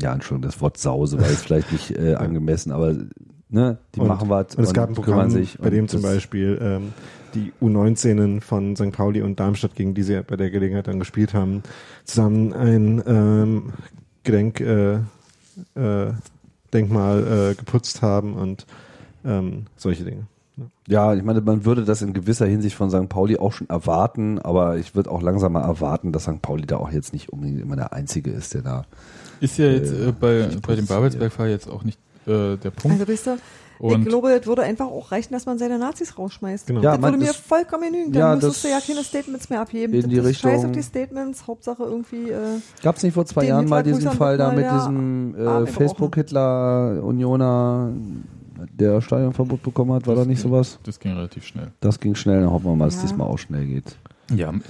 Ja, 0.00 0.12
Entschuldigung, 0.12 0.50
das 0.50 0.60
Wort 0.60 0.76
Sause 0.76 1.18
war 1.20 1.28
jetzt 1.28 1.44
vielleicht 1.46 1.72
nicht 1.72 1.90
äh, 1.98 2.14
angemessen, 2.16 2.70
aber 2.70 2.94
ne, 3.48 3.78
die 3.94 4.00
Und- 4.00 4.08
machen 4.08 4.28
was 4.28 4.54
Und 4.54 4.64
es 4.64 4.74
gab 4.74 4.90
ein 4.90 4.94
Programm, 4.94 5.32
bei 5.58 5.70
dem 5.70 5.88
zum 5.88 6.02
Beispiel 6.02 6.58
ähm, 6.60 6.92
die 7.34 7.52
U19 7.62 8.40
von 8.42 8.76
St. 8.76 8.92
Pauli 8.92 9.22
und 9.22 9.40
Darmstadt, 9.40 9.74
gegen 9.74 9.94
die 9.94 10.02
sie 10.02 10.22
bei 10.22 10.36
der 10.36 10.50
Gelegenheit 10.50 10.86
dann 10.86 10.98
gespielt 10.98 11.32
haben, 11.34 11.62
zusammen 12.04 12.52
ein 12.52 13.02
ähm, 13.06 13.72
Gedenk, 14.22 14.60
äh, 14.60 14.94
äh, 15.74 16.12
Denkmal 16.74 17.52
äh, 17.52 17.54
geputzt 17.54 18.02
haben 18.02 18.34
und 18.34 18.66
ähm, 19.26 19.66
solche 19.76 20.04
Dinge. 20.04 20.26
Ja, 20.88 21.12
ich 21.14 21.22
meine, 21.22 21.42
man 21.42 21.66
würde 21.66 21.84
das 21.84 22.00
in 22.00 22.14
gewisser 22.14 22.46
Hinsicht 22.46 22.76
von 22.76 22.88
St. 22.88 23.10
Pauli 23.10 23.36
auch 23.36 23.52
schon 23.52 23.68
erwarten, 23.68 24.38
aber 24.38 24.78
ich 24.78 24.94
würde 24.94 25.10
auch 25.10 25.20
langsam 25.20 25.52
mal 25.52 25.60
erwarten, 25.62 26.12
dass 26.12 26.22
St. 26.22 26.40
Pauli 26.40 26.64
da 26.66 26.78
auch 26.78 26.90
jetzt 26.90 27.12
nicht 27.12 27.28
unbedingt 27.30 27.60
immer 27.60 27.76
der 27.76 27.92
Einzige 27.92 28.30
ist, 28.30 28.54
der 28.54 28.62
da. 28.62 28.84
Ist 29.40 29.58
ja 29.58 29.66
jetzt 29.66 29.92
Äh, 29.92 30.08
äh, 30.08 30.12
bei, 30.12 30.48
bei 30.66 30.76
dem. 30.76 30.86
Babelsberg-Fall 30.86 31.50
jetzt 31.50 31.68
auch 31.68 31.84
nicht 31.84 31.98
äh, 32.26 32.56
der 32.56 32.70
Punkt. 32.70 32.98
Also 33.00 33.12
weißt 33.12 33.26
du, 33.26 33.36
ich 33.78 33.82
Und 33.94 34.06
glaube, 34.06 34.32
es 34.32 34.46
würde 34.46 34.62
einfach 34.62 34.86
auch 34.86 35.12
reichen, 35.12 35.34
dass 35.34 35.44
man 35.44 35.58
seine 35.58 35.78
Nazis 35.78 36.16
rausschmeißt. 36.18 36.66
Genau. 36.68 36.80
Ja, 36.80 36.92
das 36.92 37.00
man- 37.02 37.10
würde 37.12 37.18
mir 37.18 37.26
das- 37.26 37.36
vollkommen 37.36 37.92
genügen. 37.92 38.12
Dann 38.12 38.20
Ja, 38.20 38.34
müsstest 38.34 38.64
du 38.64 38.68
das- 38.68 38.88
ja 38.88 38.94
keine 38.94 39.04
Statements 39.04 39.50
mehr 39.50 39.60
abheben. 39.60 39.92
in 39.94 40.00
das 40.00 40.08
die 40.10 40.16
ist 40.16 40.40
scheiß 40.40 40.52
Richtung- 40.54 40.70
auf 40.70 40.76
die 40.76 40.82
Statements. 40.82 41.46
Hauptsache 41.46 41.82
irgendwie, 41.82 42.30
äh, 42.30 42.60
Gab 42.82 42.96
es 42.96 43.02
nicht 43.02 43.12
vor 43.12 43.26
zwei 43.26 43.44
Jahren 43.44 43.68
mal 43.68 43.82
diesen 43.82 44.10
Fall 44.12 44.38
da 44.38 44.52
mit 44.52 44.64
diesem 44.70 45.34
äh, 45.34 45.38
gebrochen. 45.38 45.66
Facebook-Hitler-Unioner, 45.66 47.90
der 48.72 49.00
Stadionverbot 49.00 49.62
bekommen 49.62 49.92
hat? 49.92 50.06
War 50.06 50.14
da 50.14 50.24
nicht 50.24 50.40
sowas? 50.40 50.78
das 50.84 50.98
ging 51.00 51.12
relativ 51.12 51.44
schnell. 51.46 51.72
Das 51.80 52.00
ging 52.00 52.14
schnell, 52.14 52.40
dann 52.42 52.50
hoffen 52.50 52.66
wir 52.66 52.76
mal, 52.76 52.86
dass 52.86 52.96
Ja. 52.96 53.02
diesmal 53.02 53.28
auch 53.28 53.38
schnell 53.38 53.66
geht. 53.66 53.96
Ja, 54.34 54.50
äh, 54.50 54.60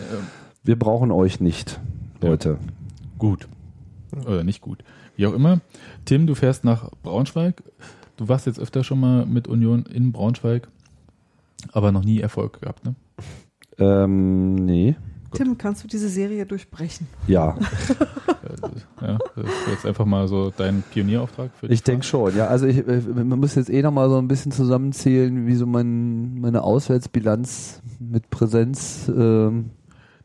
Wir 0.64 0.78
brauchen 0.78 1.10
euch 1.10 1.40
nicht, 1.40 1.80
Leute. 2.20 2.58
gut. 3.18 3.48
Oder 4.26 4.44
nicht 4.44 4.60
gut. 4.60 4.82
Wie 5.16 5.26
auch 5.26 5.32
immer. 5.34 5.60
Tim, 6.04 6.26
du 6.26 6.34
fährst 6.34 6.64
nach 6.64 6.90
Braunschweig. 7.02 7.62
Du 8.16 8.28
warst 8.28 8.46
jetzt 8.46 8.58
öfter 8.58 8.82
schon 8.84 8.98
mal 9.00 9.26
mit 9.26 9.46
Union 9.48 9.84
in 9.86 10.12
Braunschweig, 10.12 10.68
aber 11.72 11.92
noch 11.92 12.04
nie 12.04 12.20
Erfolg 12.20 12.60
gehabt, 12.60 12.84
ne? 12.84 12.94
Ähm, 13.78 14.54
nee. 14.54 14.96
Tim, 15.36 15.58
kannst 15.58 15.84
du 15.84 15.88
diese 15.88 16.08
Serie 16.08 16.46
durchbrechen? 16.46 17.06
Ja, 17.26 17.56
ja, 19.00 19.18
das 19.36 19.44
ist 19.46 19.68
jetzt 19.70 19.86
einfach 19.86 20.04
mal 20.04 20.28
so 20.28 20.52
dein 20.56 20.82
Pionierauftrag 20.92 21.50
für 21.58 21.68
dich. 21.68 21.74
ich 21.74 21.82
denke 21.82 22.04
schon. 22.04 22.36
Ja, 22.36 22.46
also 22.46 22.66
ich, 22.66 22.78
äh, 22.86 23.00
man 23.14 23.38
muss 23.40 23.54
jetzt 23.54 23.70
eh 23.70 23.82
noch 23.82 23.92
mal 23.92 24.08
so 24.08 24.18
ein 24.18 24.28
bisschen 24.28 24.52
zusammenzählen, 24.52 25.46
wie 25.46 25.54
so 25.54 25.66
mein, 25.66 26.40
meine 26.40 26.62
Auswärtsbilanz 26.62 27.80
mit 27.98 28.30
Präsenz, 28.30 29.08
ähm, 29.14 29.70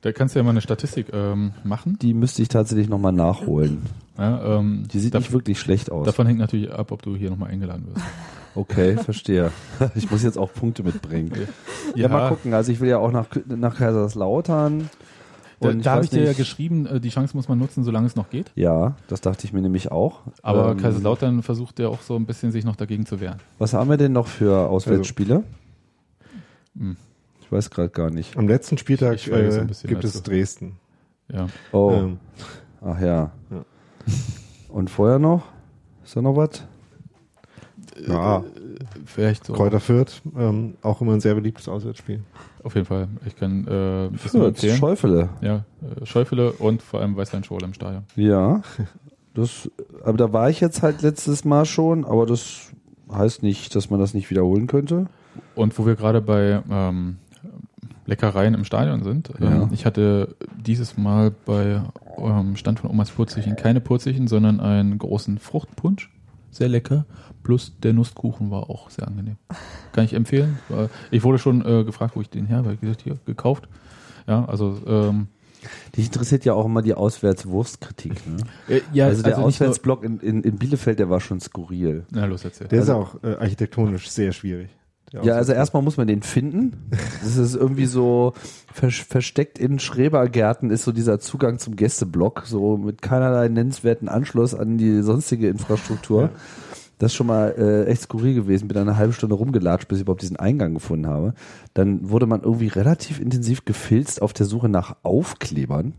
Da 0.02 0.12
kannst 0.12 0.36
du 0.36 0.40
ja 0.40 0.44
mal 0.44 0.52
eine 0.52 0.62
Statistik 0.62 1.08
ähm, 1.14 1.52
machen. 1.64 1.98
die 2.02 2.14
müsste 2.14 2.42
ich 2.42 2.48
tatsächlich 2.48 2.90
noch 2.90 3.00
mal 3.00 3.12
nachholen. 3.12 3.80
Ja, 4.18 4.58
ähm, 4.60 4.84
Die 4.92 5.00
sieht 5.00 5.14
dav- 5.16 5.20
nicht 5.22 5.32
wirklich 5.32 5.60
schlecht 5.60 5.92
aus. 5.92 6.06
Davon 6.06 6.28
hängt 6.28 6.40
natürlich 6.40 6.72
ab, 6.72 6.92
ob 6.92 7.02
du 7.02 7.16
hier 7.16 7.30
nochmal 7.30 7.50
eingeladen 7.52 7.88
wirst. 7.94 8.06
Okay, 8.56 8.98
verstehe. 8.98 9.52
Ich 9.96 10.12
muss 10.12 10.24
jetzt 10.24 10.38
auch 10.38 10.52
Punkte 10.54 10.84
mitbringen. 10.84 11.32
Ja, 11.96 12.04
Ja, 12.04 12.08
mal 12.10 12.30
gucken. 12.30 12.54
Also 12.54 12.72
ich 12.72 12.80
will 12.80 12.90
ja 12.90 12.98
auch 12.98 13.12
nach, 13.12 13.28
nach 13.48 13.76
Kaiserslautern. 13.78 14.90
Da, 15.60 15.70
Und 15.70 15.78
ich 15.78 15.84
da 15.84 15.92
habe 15.92 16.04
ich 16.04 16.10
dir 16.10 16.24
ja 16.24 16.34
geschrieben, 16.34 16.86
äh, 16.88 17.00
die 17.00 17.10
Chance 17.10 17.38
muss 17.38 17.48
man 17.48 17.60
nutzen, 17.60 17.84
solange 17.84 18.08
es 18.08 18.16
noch 18.16 18.30
geht. 18.30 18.52
Ja, 18.56 18.96
das 19.08 19.22
dachte 19.22 19.46
ich 19.46 19.54
mir 19.54 19.62
nämlich 19.62 19.92
auch. 19.92 20.22
Aber 20.42 20.72
Ähm, 20.72 20.78
Kaiserslautern 20.78 21.44
versucht 21.44 21.78
ja 21.80 21.88
auch 21.88 22.02
so 22.02 22.16
ein 22.16 22.26
bisschen 22.26 22.52
sich 22.52 22.66
noch 22.66 22.76
dagegen 22.76 23.06
zu 23.06 23.20
wehren. 23.20 23.38
Was 23.60 23.74
haben 23.74 23.90
wir 23.90 23.98
denn 23.98 24.12
noch 24.12 24.28
für 24.28 24.68
Auswärtsspiele? 24.70 25.44
Hm. 26.78 26.98
Ich 27.42 27.52
weiß 27.52 27.70
gerade 27.70 27.90
gar 27.90 28.10
nicht. 28.10 28.36
Am 28.38 28.48
letzten 28.48 28.78
Spieltag 28.78 29.28
äh, 29.28 29.66
gibt 29.86 30.04
dazu. 30.04 30.18
es 30.18 30.24
Dresden. 30.24 30.78
Ja. 31.32 31.48
Oh, 31.72 31.92
Ähm, 31.94 32.20
ach 32.82 33.00
ja. 33.00 33.32
Ja. 33.52 33.66
Und 34.70 34.90
vorher 34.90 35.20
noch? 35.20 35.44
Ist 36.04 36.16
da 36.16 36.22
noch 36.22 36.36
was? 36.36 36.64
Ja, 38.08 38.44
Vielleicht 39.06 39.46
so. 39.46 39.54
Kräuter 39.54 39.80
Fürth, 39.80 40.22
ähm, 40.38 40.76
auch 40.82 41.02
immer 41.02 41.14
ein 41.14 41.20
sehr 41.20 41.36
beliebtes 41.36 41.68
Auswärtsspiel. 41.68 42.22
Auf 42.64 42.76
jeden 42.76 42.86
Fall. 42.88 43.08
Ich 43.26 43.36
kann 43.36 43.68
äh, 43.68 44.06
ein 44.08 44.12
bisschen 44.14 44.42
Fürth, 44.42 44.48
empfehlen. 44.56 44.78
Schäufele. 44.78 45.30
Ja, 45.42 45.56
äh, 45.82 46.06
Schäufele 46.06 46.52
und 46.54 46.82
vor 46.82 47.02
allem 47.02 47.16
Weißwein 47.16 47.44
Schorle 47.44 47.66
im 47.66 47.74
Stadion. 47.74 48.04
Ja. 48.16 48.62
Das, 49.34 49.70
aber 50.04 50.18
da 50.18 50.34
war 50.34 50.50
ich 50.50 50.60
jetzt 50.60 50.82
halt 50.84 51.02
letztes 51.02 51.46
Mal 51.46 51.66
schon, 51.66 52.04
aber 52.06 52.26
das 52.26 52.72
heißt 53.12 53.44
nicht, 53.44 53.76
dass 53.76 53.90
man 53.90 54.00
das 54.00 54.14
nicht 54.14 54.30
wiederholen 54.30 54.68
könnte. 54.68 55.08
Und 55.56 55.78
wo 55.80 55.86
wir 55.86 55.96
gerade 55.96 56.22
bei 56.22 56.62
ähm, 56.70 57.18
Leckereien 58.06 58.54
im 58.54 58.66
Stadion 58.66 59.04
sind, 59.04 59.32
Ja. 59.40 59.64
ähm, 59.64 59.70
ich 59.72 59.86
hatte 59.86 60.36
dieses 60.58 60.98
Mal 60.98 61.32
bei 61.46 61.82
ähm, 62.18 62.56
Stand 62.58 62.80
von 62.82 62.90
Omas 62.90 63.12
Purzichen 63.12 63.56
keine 63.56 63.80
Purzichen, 63.80 64.28
sondern 64.28 64.60
einen 64.60 64.98
großen 64.98 65.38
Fruchtpunsch. 65.38 66.10
Sehr 66.52 66.68
lecker. 66.68 67.06
Plus 67.44 67.74
der 67.82 67.94
Nusskuchen 67.94 68.52
war 68.52 68.70
auch 68.70 68.90
sehr 68.90 69.08
angenehm. 69.08 69.38
Kann 69.94 70.06
ich 70.06 70.14
empfehlen. 70.14 70.60
Ich 71.12 71.24
wurde 71.24 71.40
schon 71.40 71.66
äh, 71.66 71.84
gefragt, 71.84 72.16
wo 72.16 72.22
ich 72.22 72.30
den 72.30 72.46
her 72.46 72.58
habe. 72.58 72.74
Ich 72.74 72.82
gesagt, 72.82 73.02
hier, 73.02 73.18
gekauft. 73.26 73.68
Ja, 74.28 74.46
also 74.46 74.78
ähm, 74.86 75.28
Dich 75.96 76.08
interessiert 76.08 76.44
ja 76.46 76.54
auch 76.54 76.66
immer 76.66 76.82
die 76.82 76.94
Auswärtswurstkritik. 76.96 78.14
Ne? 78.28 78.38
äh, 78.68 78.82
ja, 78.94 79.06
also 79.08 79.22
der 79.24 79.38
nur- 79.38 79.46
Auswärtsblock 79.48 80.04
in, 80.04 80.20
in, 80.20 80.42
in 80.44 80.58
Bielefeld, 80.58 81.00
der 81.00 81.10
war 81.10 81.20
schon 81.20 81.40
skurril. 81.40 82.06
Na 82.12 82.26
los, 82.26 82.44
erzähl. 82.44 82.68
Der 82.68 82.80
Also- 82.80 82.92
ist 82.92 82.98
auch 82.98 83.24
äh, 83.24 83.36
architektonisch 83.36 84.10
sehr 84.10 84.32
schwierig. 84.32 84.70
Ja, 85.24 85.34
also 85.36 85.52
erstmal 85.52 85.84
muss 85.84 85.98
man 85.98 86.08
den 86.08 86.22
finden. 86.22 86.90
Das 87.22 87.36
ist 87.36 87.54
irgendwie 87.54 87.86
so 87.86 88.32
vers 88.74 88.96
versteckt 88.96 89.60
in 89.60 89.78
Schrebergärten 89.78 90.70
ist 90.70 90.86
so 90.86 90.94
dieser 90.94 91.20
Zugang 91.20 91.60
zum 91.60 91.76
Gästeblock, 91.76 92.44
so 92.46 92.78
mit 92.78 93.02
keinerlei 93.02 93.50
nennenswerten 93.50 94.08
Anschluss 94.08 94.56
an 94.56 94.78
die 94.78 95.02
sonstige 95.02 95.50
Infrastruktur. 95.50 96.30
Das 97.02 97.12
ist 97.12 97.16
schon 97.16 97.26
mal 97.26 97.56
äh, 97.58 97.86
echt 97.86 98.04
skurril 98.04 98.36
gewesen. 98.36 98.68
Bin 98.68 98.78
eine 98.78 98.96
halbe 98.96 99.12
Stunde 99.14 99.34
rumgelatscht, 99.36 99.88
bis 99.88 99.98
ich 99.98 100.02
überhaupt 100.04 100.22
diesen 100.22 100.38
Eingang 100.38 100.76
gefunden 100.76 101.08
habe. 101.08 101.34
Dann 101.74 102.08
wurde 102.12 102.28
man 102.28 102.44
irgendwie 102.44 102.68
relativ 102.68 103.20
intensiv 103.20 103.66
gefilzt 103.66 104.22
auf 104.22 104.34
der 104.34 104.46
Suche 104.46 104.70
nach 104.70 104.98
Aufklebern. 105.02 105.94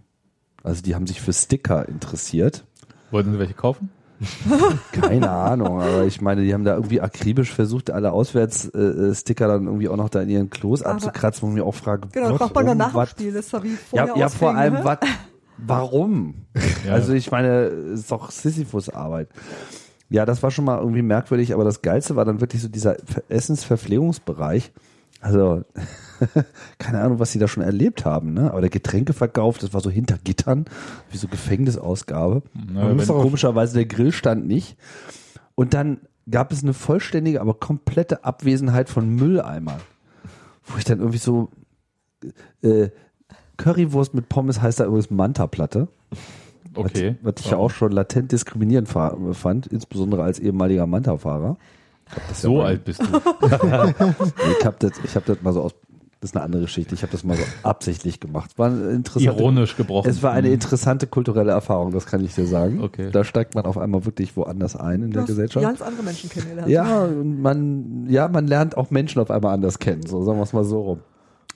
Also 0.62 0.80
die 0.80 0.94
haben 0.94 1.08
sich 1.08 1.20
für 1.20 1.32
Sticker 1.32 1.88
interessiert. 1.88 2.64
Wollten 3.10 3.32
Sie 3.32 3.38
welche 3.40 3.54
kaufen? 3.54 3.90
Keine 4.92 5.28
Ahnung, 5.30 5.80
aber 5.82 6.04
ich 6.04 6.20
meine, 6.20 6.44
die 6.44 6.54
haben 6.54 6.62
da 6.62 6.76
irgendwie 6.76 7.00
akribisch 7.00 7.52
versucht, 7.52 7.90
alle 7.90 8.12
Auswärtssticker 8.12 9.48
dann 9.48 9.66
irgendwie 9.66 9.88
auch 9.88 9.96
noch 9.96 10.08
da 10.08 10.20
in 10.22 10.28
ihren 10.28 10.50
Klos 10.50 10.82
Aber- 10.82 10.94
abzukratzen, 10.94 11.42
wo 11.42 11.48
ich 11.48 11.54
mir 11.56 11.64
auch 11.64 11.74
frage, 11.74 12.06
Genau, 12.12 12.30
das 12.30 12.38
macht 12.38 12.54
man 12.54 12.64
warum, 12.66 12.78
dann 12.78 12.92
nach 12.92 13.04
dem 13.06 13.10
Spiel. 13.10 13.32
Das 13.32 13.52
war 13.52 13.64
wie 13.64 13.70
Ja, 13.70 14.06
vorher 14.06 14.06
ja 14.16 14.28
vor 14.28 14.50
ausfing, 14.50 14.56
allem, 14.60 14.74
ne? 14.74 14.80
was, 14.84 14.98
warum? 15.58 16.34
Ja. 16.86 16.92
Also 16.94 17.12
ich 17.12 17.30
meine, 17.30 17.48
es 17.66 18.00
ist 18.00 18.12
doch 18.12 18.30
Sisyphus-Arbeit. 18.30 19.28
Ja, 20.12 20.24
das 20.26 20.42
war 20.42 20.50
schon 20.50 20.64
mal 20.64 20.78
irgendwie 20.78 21.02
merkwürdig, 21.02 21.54
aber 21.54 21.64
das 21.64 21.82
Geilste 21.82 22.16
war 22.16 22.24
dann 22.24 22.40
wirklich 22.40 22.62
so 22.62 22.68
dieser 22.68 22.96
Ver- 23.04 23.22
Essensverpflegungsbereich. 23.28 24.72
Also, 25.20 25.62
keine 26.78 27.00
Ahnung, 27.00 27.18
was 27.18 27.32
sie 27.32 27.38
da 27.38 27.46
schon 27.48 27.62
erlebt 27.62 28.04
haben, 28.04 28.34
ne? 28.34 28.50
Aber 28.50 28.60
der 28.60 28.70
Getränkeverkauf, 28.70 29.58
das 29.58 29.72
war 29.72 29.80
so 29.80 29.88
hinter 29.90 30.18
Gittern, 30.22 30.64
wie 31.10 31.16
so 31.16 31.28
Gefängnisausgabe. 31.28 32.42
Na, 32.72 32.88
Und 32.90 32.98
wenn- 32.98 33.06
komischerweise 33.06 33.74
der 33.74 33.86
Grill 33.86 34.12
stand 34.12 34.46
nicht. 34.46 34.76
Und 35.54 35.74
dann 35.74 36.00
gab 36.30 36.52
es 36.52 36.62
eine 36.62 36.72
vollständige, 36.74 37.40
aber 37.40 37.54
komplette 37.54 38.24
Abwesenheit 38.24 38.88
von 38.88 39.08
Mülleimern. 39.08 39.80
Wo 40.64 40.78
ich 40.78 40.84
dann 40.84 40.98
irgendwie 40.98 41.18
so, 41.18 41.50
äh, 42.62 42.88
Currywurst 43.56 44.14
mit 44.14 44.28
Pommes 44.28 44.60
heißt 44.62 44.80
da 44.80 44.84
übrigens 44.86 45.10
Manta-Platte. 45.10 45.88
Okay. 46.74 47.16
Was, 47.22 47.34
was 47.34 47.44
ich 47.44 47.50
ja 47.50 47.56
auch 47.56 47.70
schon 47.70 47.92
latent 47.92 48.32
diskriminierend 48.32 48.88
fa- 48.88 49.16
fand, 49.32 49.66
insbesondere 49.66 50.22
als 50.22 50.38
ehemaliger 50.38 50.86
Manta-Fahrer. 50.86 51.56
so 52.34 52.60
alt 52.62 52.84
bist 52.84 53.00
du. 53.02 53.06
Ich 54.58 54.64
habe 54.64 54.76
das, 54.78 54.92
ich 55.04 55.16
hab 55.16 55.24
das 55.26 55.40
mal 55.42 55.52
so 55.52 55.62
aus, 55.62 55.74
das 56.20 56.30
ist 56.30 56.36
eine 56.36 56.44
andere 56.44 56.62
Geschichte, 56.62 56.94
ich 56.94 57.02
habe 57.02 57.10
das 57.10 57.24
mal 57.24 57.36
so 57.36 57.42
absichtlich 57.64 58.20
gemacht. 58.20 58.56
War 58.56 58.68
eine 58.70 58.90
interessante, 58.90 59.36
Ironisch 59.40 59.76
gebrochen. 59.76 60.08
Es 60.08 60.22
war 60.22 60.30
eine 60.32 60.48
Mhm. 60.48 60.54
interessante 60.54 61.06
kulturelle 61.08 61.50
Erfahrung, 61.52 61.90
das 61.92 62.06
kann 62.06 62.24
ich 62.24 62.34
dir 62.34 62.46
sagen. 62.46 62.80
Okay. 62.80 63.10
Da 63.10 63.24
steigt 63.24 63.54
man 63.56 63.64
auf 63.64 63.76
einmal 63.76 64.04
wirklich 64.04 64.36
woanders 64.36 64.76
ein 64.76 65.02
in 65.02 65.06
Du 65.08 65.12
der 65.14 65.22
hast 65.22 65.26
Gesellschaft. 65.28 65.64
ganz 65.66 65.82
andere 65.82 66.02
Menschen 66.04 66.30
kennengelernt. 66.30 66.68
Ja, 66.70 67.08
man, 67.08 68.06
ja, 68.08 68.28
man 68.28 68.46
lernt 68.46 68.76
auch 68.76 68.90
Menschen 68.90 69.20
auf 69.20 69.30
einmal 69.32 69.52
anders 69.54 69.78
kennen, 69.80 70.06
so 70.06 70.22
sagen 70.22 70.38
wir 70.38 70.44
es 70.44 70.52
mal 70.52 70.64
so 70.64 70.80
rum. 70.82 71.00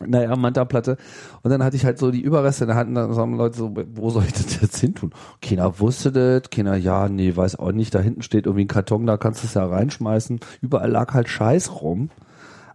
Naja, 0.05 0.36
Manta-Platte. 0.36 0.97
Und 1.43 1.51
dann 1.51 1.64
hatte 1.64 1.77
ich 1.77 1.85
halt 1.85 1.98
so 1.98 2.10
die 2.10 2.20
Überreste 2.20 2.64
in 2.64 2.68
der 2.68 2.77
Hand 2.77 2.89
und 2.89 2.94
dann 2.94 3.14
sagen 3.14 3.36
Leute 3.36 3.56
so, 3.56 3.74
wo 3.94 4.10
soll 4.10 4.24
ich 4.24 4.32
das 4.32 4.60
jetzt 4.60 4.78
hin 4.78 4.94
tun? 4.94 5.12
Keiner 5.40 5.78
wusste 5.81 6.12
das, 6.12 6.51
keiner, 6.51 6.77
ja, 6.77 7.09
nee, 7.09 7.35
weiß 7.35 7.59
auch 7.59 7.73
nicht, 7.73 7.94
da 7.94 8.01
hinten 8.01 8.23
steht 8.23 8.47
irgendwie 8.47 8.64
ein 8.64 8.68
Karton, 8.68 9.06
da 9.06 9.16
kannst 9.16 9.43
du 9.43 9.47
es 9.47 9.55
ja 9.55 9.64
reinschmeißen. 9.64 10.40
Überall 10.60 10.90
lag 10.90 11.14
halt 11.14 11.28
Scheiß 11.28 11.81
rum. 11.81 12.10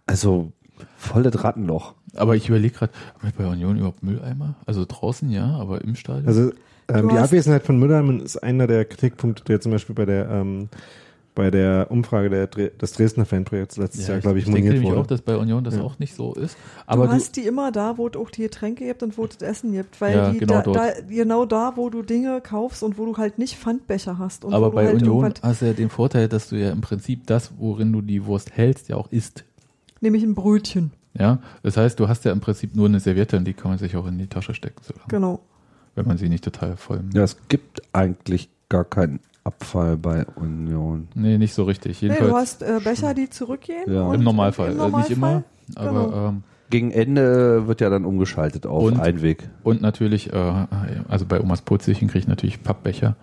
Also, 0.06 0.52
voll 0.96 1.22
das 1.22 1.44
Rattenloch. 1.44 1.94
Aber 2.16 2.36
ich 2.36 2.48
überlege 2.48 2.74
gerade, 2.74 2.92
haben 3.14 3.32
wir 3.36 3.44
bei 3.44 3.50
Union 3.50 3.76
überhaupt 3.76 4.02
Mülleimer? 4.02 4.56
Also 4.66 4.84
draußen 4.86 5.30
ja, 5.30 5.46
aber 5.46 5.82
im 5.82 5.94
Stadion? 5.94 6.26
Also 6.26 6.52
ähm, 6.88 7.08
die 7.08 7.16
Abwesenheit 7.16 7.62
von 7.62 7.78
Mülleimen 7.78 8.20
ist 8.20 8.36
einer 8.42 8.66
der 8.66 8.84
Kritikpunkte, 8.84 9.44
der 9.44 9.60
zum 9.60 9.72
Beispiel 9.72 9.94
bei 9.94 10.04
der 10.04 10.28
ähm, 10.28 10.68
bei 11.34 11.50
der 11.50 11.86
Umfrage 11.90 12.28
der, 12.28 12.50
Dre- 12.50 12.76
des 12.76 12.92
Dresdner 12.92 13.24
Fanprojekts 13.24 13.78
letztes 13.78 14.06
Jahr, 14.06 14.18
glaube 14.20 14.38
ich, 14.38 14.44
denke 14.44 14.58
moniert 14.60 14.74
nämlich 14.74 14.90
wurde. 14.90 15.00
auch, 15.00 15.06
dass 15.06 15.22
bei 15.22 15.36
Union 15.36 15.64
das 15.64 15.78
auch 15.78 15.98
nicht 15.98 16.14
so 16.14 16.34
ist. 16.34 16.58
Aber 16.86 17.04
Aber 17.04 17.06
du 17.10 17.14
hast 17.16 17.36
die 17.36 17.46
immer 17.46 17.72
da, 17.72 17.96
wo 17.96 18.06
es 18.06 18.16
auch 18.16 18.28
die 18.30 18.42
Getränke 18.42 18.84
gibt 18.84 19.02
und 19.02 19.16
wo 19.16 19.24
es 19.24 19.38
das 19.38 19.48
Essen 19.48 19.72
gibt. 19.72 19.98
Weil 20.00 20.14
Ja, 20.14 20.30
die 20.30 20.38
genau 20.40 20.54
da, 20.56 20.62
dort. 20.62 20.76
da, 20.76 20.90
genau 21.08 21.46
da, 21.46 21.72
wo 21.76 21.88
du 21.88 22.02
Dinge 22.02 22.40
kaufst 22.42 22.82
und 22.82 22.98
wo 22.98 23.06
du 23.06 23.16
halt 23.16 23.38
nicht 23.38 23.56
Pfandbecher 23.56 24.18
hast. 24.18 24.44
Und 24.44 24.52
aber 24.52 24.66
wo 24.66 24.70
du 24.70 24.74
bei 24.76 24.86
halt 24.88 25.02
Union 25.02 25.32
hast 25.42 25.62
du 25.62 25.66
ja 25.66 25.72
den 25.72 25.88
Vorteil, 25.88 26.28
dass 26.28 26.50
du 26.50 26.56
ja 26.56 26.70
im 26.70 26.82
Prinzip 26.82 27.26
das, 27.26 27.52
worin 27.56 27.92
du 27.92 28.02
die 28.02 28.26
Wurst 28.26 28.54
hältst, 28.54 28.88
ja 28.90 28.96
auch 28.96 29.10
isst. 29.10 29.44
Nämlich 30.02 30.22
ein 30.24 30.34
Brötchen. 30.34 30.90
Ja, 31.18 31.38
das 31.62 31.76
heißt, 31.78 31.98
du 31.98 32.08
hast 32.08 32.24
ja 32.26 32.32
im 32.32 32.40
Prinzip 32.40 32.74
nur 32.76 32.86
eine 32.88 33.00
Serviette 33.00 33.36
und 33.38 33.44
die 33.46 33.54
kann 33.54 33.70
man 33.70 33.78
sich 33.78 33.96
auch 33.96 34.06
in 34.06 34.18
die 34.18 34.26
Tasche 34.26 34.52
stecken, 34.54 34.82
so, 34.82 34.92
Genau. 35.08 35.40
wenn 35.94 36.06
man 36.06 36.16
sie 36.18 36.28
nicht 36.28 36.42
total 36.44 36.76
voll. 36.76 37.04
Ja, 37.14 37.22
es 37.22 37.36
gibt 37.48 37.82
eigentlich 37.92 38.48
gar 38.70 38.84
keinen 38.84 39.20
Abfall 39.44 39.96
bei 39.96 40.24
Union. 40.36 41.08
Nee, 41.14 41.36
nicht 41.38 41.52
so 41.54 41.64
richtig. 41.64 42.00
Nee, 42.02 42.08
Jedenfalls 42.08 42.30
du 42.30 42.36
hast 42.36 42.62
äh, 42.62 42.80
Becher, 42.82 43.14
die 43.14 43.28
zurückgehen. 43.28 43.92
Ja. 43.92 44.12
im 44.14 44.22
Normalfall. 44.22 44.72
Im 44.72 44.80
Äh, 44.80 44.96
nicht 44.98 45.10
immer, 45.10 45.42
Normalfall. 45.74 45.88
aber 45.88 46.04
Genau. 46.10 46.28
ähm, 46.28 46.42
Gegen 46.70 46.90
Ende 46.90 47.66
wird 47.66 47.82
ja 47.82 47.90
dann 47.90 48.06
umgeschaltet 48.06 48.66
auf 48.66 48.84
Und- 48.84 48.98
Einweg. 48.98 49.46
und 49.62 49.82
natürlich, 49.82 50.32
äh, 50.32 50.66
also 51.08 51.26
bei 51.26 51.38
Omas 51.40 51.60
Putzichen 51.60 52.08
kriege 52.08 52.20
ich 52.20 52.28
natürlich 52.28 52.62
Pappbecher. 52.62 53.14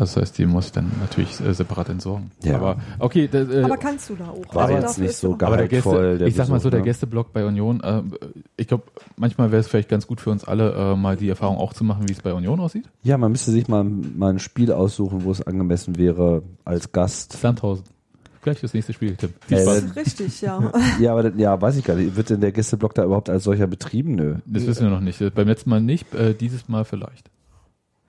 Also 0.00 0.14
das 0.20 0.28
heißt, 0.28 0.38
die 0.38 0.46
muss 0.46 0.66
ich 0.66 0.72
dann 0.72 0.92
natürlich 1.00 1.40
äh, 1.40 1.52
separat 1.52 1.88
entsorgen. 1.88 2.30
Ja. 2.44 2.56
Aber 2.56 2.76
okay, 3.00 3.26
das, 3.26 3.48
äh, 3.48 3.62
Aber 3.64 3.76
kannst 3.76 4.08
du 4.10 4.14
da 4.14 4.28
auch. 4.28 4.54
War 4.54 4.66
Also 4.68 4.74
jetzt 4.86 4.98
nicht 4.98 5.10
ist 5.10 5.20
so 5.20 5.30
ja- 5.32 5.36
geil. 5.36 5.46
Aber 5.48 5.56
der 5.56 5.66
Gäste, 5.68 5.88
Gehaltvoll, 5.90 6.18
der 6.18 6.26
ich 6.28 6.36
sag 6.36 6.48
mal 6.48 6.60
so, 6.60 6.70
der 6.70 6.78
ne? 6.80 6.84
Gästeblock 6.84 7.32
bei 7.32 7.44
Union, 7.44 7.80
äh, 7.82 8.02
ich 8.56 8.68
glaube, 8.68 8.84
manchmal 9.16 9.50
wäre 9.50 9.58
es 9.60 9.66
vielleicht 9.66 9.88
ganz 9.88 10.06
gut 10.06 10.20
für 10.20 10.30
uns 10.30 10.44
alle, 10.44 10.72
äh, 10.72 10.94
mal 10.96 11.16
die 11.16 11.28
Erfahrung 11.28 11.56
auch 11.58 11.72
zu 11.72 11.82
machen, 11.82 12.08
wie 12.08 12.12
es 12.12 12.22
bei 12.22 12.32
Union 12.32 12.60
aussieht. 12.60 12.88
Ja, 13.02 13.18
man 13.18 13.32
müsste 13.32 13.50
sich 13.50 13.66
mal, 13.66 13.82
mal 13.82 14.30
ein 14.32 14.38
Spiel 14.38 14.70
aussuchen, 14.72 15.24
wo 15.24 15.32
es 15.32 15.42
angemessen 15.42 15.96
wäre 15.98 16.42
als 16.64 16.92
Gast. 16.92 17.32
Sandhausen. 17.32 17.84
Gleich 18.40 18.60
das 18.60 18.72
nächste 18.72 18.92
Spiel, 18.92 19.16
Tim. 19.16 19.30
Äh, 19.50 19.60
Spaß. 19.62 19.84
Richtig, 19.96 20.40
ja. 20.42 20.72
Ja, 21.00 21.10
aber 21.10 21.24
das- 21.24 21.32
ja, 21.36 21.60
weiß 21.60 21.76
ich 21.76 21.84
gar 21.84 21.96
nicht. 21.96 22.14
Wird 22.14 22.30
denn 22.30 22.40
der 22.40 22.52
Gästeblock 22.52 22.94
da 22.94 23.04
überhaupt 23.04 23.28
als 23.30 23.42
solcher 23.42 23.66
betrieben? 23.66 24.14
Nö. 24.14 24.36
Das 24.46 24.64
wissen 24.64 24.84
wir 24.84 24.90
noch 24.90 25.00
nicht. 25.00 25.18
Beim 25.34 25.48
letzten 25.48 25.70
Mal 25.70 25.80
nicht, 25.80 26.14
äh, 26.14 26.34
dieses 26.34 26.68
Mal 26.68 26.84
vielleicht. 26.84 27.30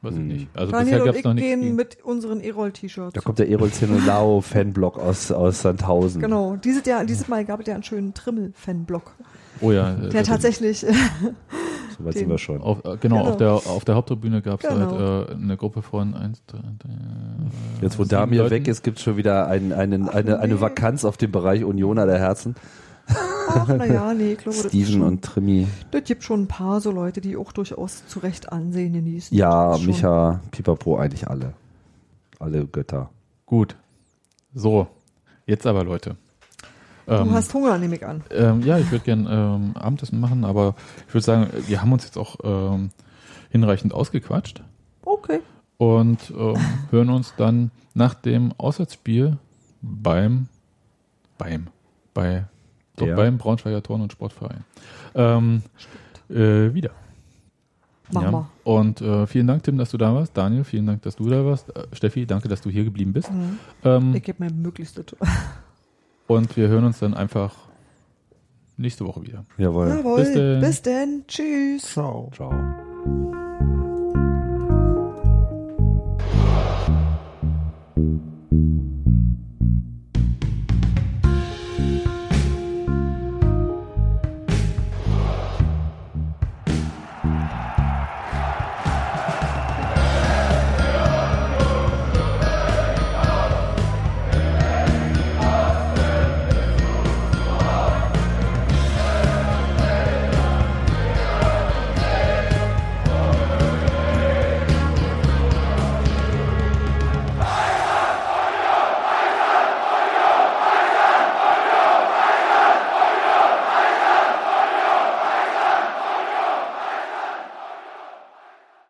Weiß 0.01 0.13
ich 0.13 0.19
Hm. 0.19 0.27
nicht. 0.27 0.47
Also 0.55 0.71
Daniel 0.71 0.85
bisher 0.85 0.99
und 1.01 1.05
gab 1.07 1.13
es 1.15 1.19
ich 1.19 1.25
noch 1.25 1.33
nichts. 1.33 1.47
gehen 1.49 1.61
gegen- 1.61 1.75
mit 1.75 1.97
unseren 2.03 2.39
Erol-T-Shirts. 2.39 3.13
Da 3.13 3.21
kommt 3.21 3.39
der 3.39 3.49
Erol 3.49 3.69
Zenolao 3.71 4.39
Fanblock 4.41 4.97
aus, 4.97 5.31
aus 5.31 5.61
Sandhausen. 5.61 6.21
Genau, 6.21 6.55
dieses, 6.55 6.85
Jahr, 6.85 7.03
dieses 7.05 7.27
Mal 7.27 7.43
gab 7.45 7.59
es 7.59 7.67
ja 7.67 7.73
einen 7.73 7.83
schönen 7.83 8.13
Trimmel-Fanblock. 8.13 9.11
Oh 9.61 9.71
ja. 9.73 9.93
äh, 9.95 10.09
Der 10.09 10.23
tatsächlich, 10.23 10.85
So 11.97 12.05
weit 12.05 12.13
sind 12.13 12.29
wir 12.29 12.37
schon. 12.37 12.61
Auf, 12.61 12.77
äh, 12.79 12.95
genau, 12.95 12.99
Genau. 13.01 13.23
Auf, 13.31 13.35
der, 13.37 13.51
auf 13.51 13.83
der 13.83 13.95
Haupttribüne 13.95 14.41
gab 14.41 14.63
es 14.63 14.69
Genau. 14.69 14.97
halt 15.19 15.29
äh, 15.31 15.33
eine 15.33 15.57
Gruppe 15.57 15.81
von 15.81 16.13
eins, 16.13 16.41
drei, 16.47 16.59
drei, 16.59 16.91
Jetzt, 17.81 17.99
wo 17.99 18.05
Damir 18.05 18.49
weg 18.49 18.69
ist, 18.69 18.83
gibt 18.83 18.99
es 18.99 19.03
schon 19.03 19.17
wieder 19.17 19.47
ein, 19.47 19.73
einen, 19.73 20.07
Ach, 20.07 20.13
eine, 20.13 20.39
eine. 20.39 20.61
Vakanz 20.61 21.03
auf 21.03 21.17
dem 21.17 21.31
Bereich 21.33 21.65
Unioner 21.65 22.05
der 22.05 22.19
Herzen. 22.19 22.55
Ach 23.49 23.67
naja, 23.67 24.13
nee, 24.13 24.33
ich 24.33 24.37
glaube, 24.39 24.55
das, 24.57 24.65
ist 24.65 24.71
Steven 24.71 24.91
schon, 24.93 25.01
und 25.01 25.21
Trimi. 25.23 25.67
das 25.91 26.03
gibt 26.03 26.23
schon 26.23 26.43
ein 26.43 26.47
paar 26.47 26.81
so 26.81 26.91
Leute, 26.91 27.21
die 27.21 27.35
auch 27.37 27.51
durchaus 27.51 28.05
zu 28.07 28.19
Recht 28.19 28.51
Ansehen 28.51 28.93
genießen. 28.93 29.35
Ja. 29.37 29.77
Micha, 29.85 30.41
Pipapo, 30.51 30.97
eigentlich 30.97 31.27
alle. 31.27 31.53
Alle 32.39 32.65
Götter. 32.65 33.09
Gut. 33.45 33.75
So, 34.53 34.87
jetzt 35.45 35.65
aber 35.67 35.83
Leute. 35.83 36.15
Du 37.05 37.13
Ähm, 37.15 37.31
hast 37.33 37.53
Hunger, 37.53 37.77
nehme 37.79 37.95
ich 37.95 38.05
an. 38.05 38.23
Ähm, 38.29 38.61
ja, 38.61 38.77
ich 38.77 38.91
würde 38.91 39.03
gern 39.03 39.27
ähm, 39.29 39.71
Abendessen 39.75 40.19
machen, 40.19 40.45
aber 40.45 40.75
ich 41.07 41.13
würde 41.13 41.25
sagen, 41.25 41.47
wir 41.67 41.81
haben 41.81 41.91
uns 41.91 42.03
jetzt 42.03 42.17
auch 42.17 42.35
ähm, 42.43 42.91
hinreichend 43.49 43.93
ausgequatscht 43.93 44.61
Okay. 45.05 45.39
und 45.77 46.19
ähm, 46.37 46.55
hören 46.91 47.09
uns 47.09 47.33
dann 47.35 47.71
nach 47.95 48.13
dem 48.13 48.53
Auswärtsspiel 48.57 49.37
beim 49.81 50.47
beim 51.39 51.67
bei 52.13 52.45
doch, 52.99 53.15
beim 53.15 53.37
Braunschweiger 53.37 53.81
Turn- 53.83 54.01
und 54.01 54.11
Sportverein 54.11 54.63
ähm, 55.15 55.61
äh, 56.29 56.73
wieder. 56.73 56.91
Machen 58.11 58.31
wir. 58.31 58.49
Und 58.63 59.01
äh, 59.01 59.27
vielen 59.27 59.45
Dank, 59.47 59.63
Tim, 59.63 59.77
dass 59.77 59.91
du 59.91 59.97
da 59.97 60.13
warst. 60.15 60.35
Daniel, 60.35 60.63
vielen 60.63 60.87
Dank, 60.87 61.03
dass 61.03 61.15
du 61.15 61.29
da 61.29 61.45
warst. 61.45 61.75
Äh, 61.75 61.83
Steffi, 61.93 62.25
danke, 62.25 62.47
dass 62.47 62.61
du 62.61 62.69
hier 62.69 62.83
geblieben 62.83 63.13
bist. 63.13 63.31
Mhm. 63.31 63.59
Ähm, 63.83 64.15
Ich 64.15 64.23
gebe 64.23 64.37
mein 64.43 64.61
Möglichstes. 64.61 65.05
und 66.27 66.57
wir 66.57 66.67
hören 66.69 66.85
uns 66.85 66.99
dann 66.99 67.13
einfach 67.13 67.55
nächste 68.77 69.05
Woche 69.05 69.21
wieder. 69.21 69.45
Jawohl. 69.57 69.89
Jawohl. 69.89 70.19
Bis 70.21 70.33
denn. 70.33 70.59
Bis 70.59 70.81
denn. 70.81 71.23
Tschüss. 71.27 71.83
Ciao. 71.83 72.31
Ciao. 72.33 72.51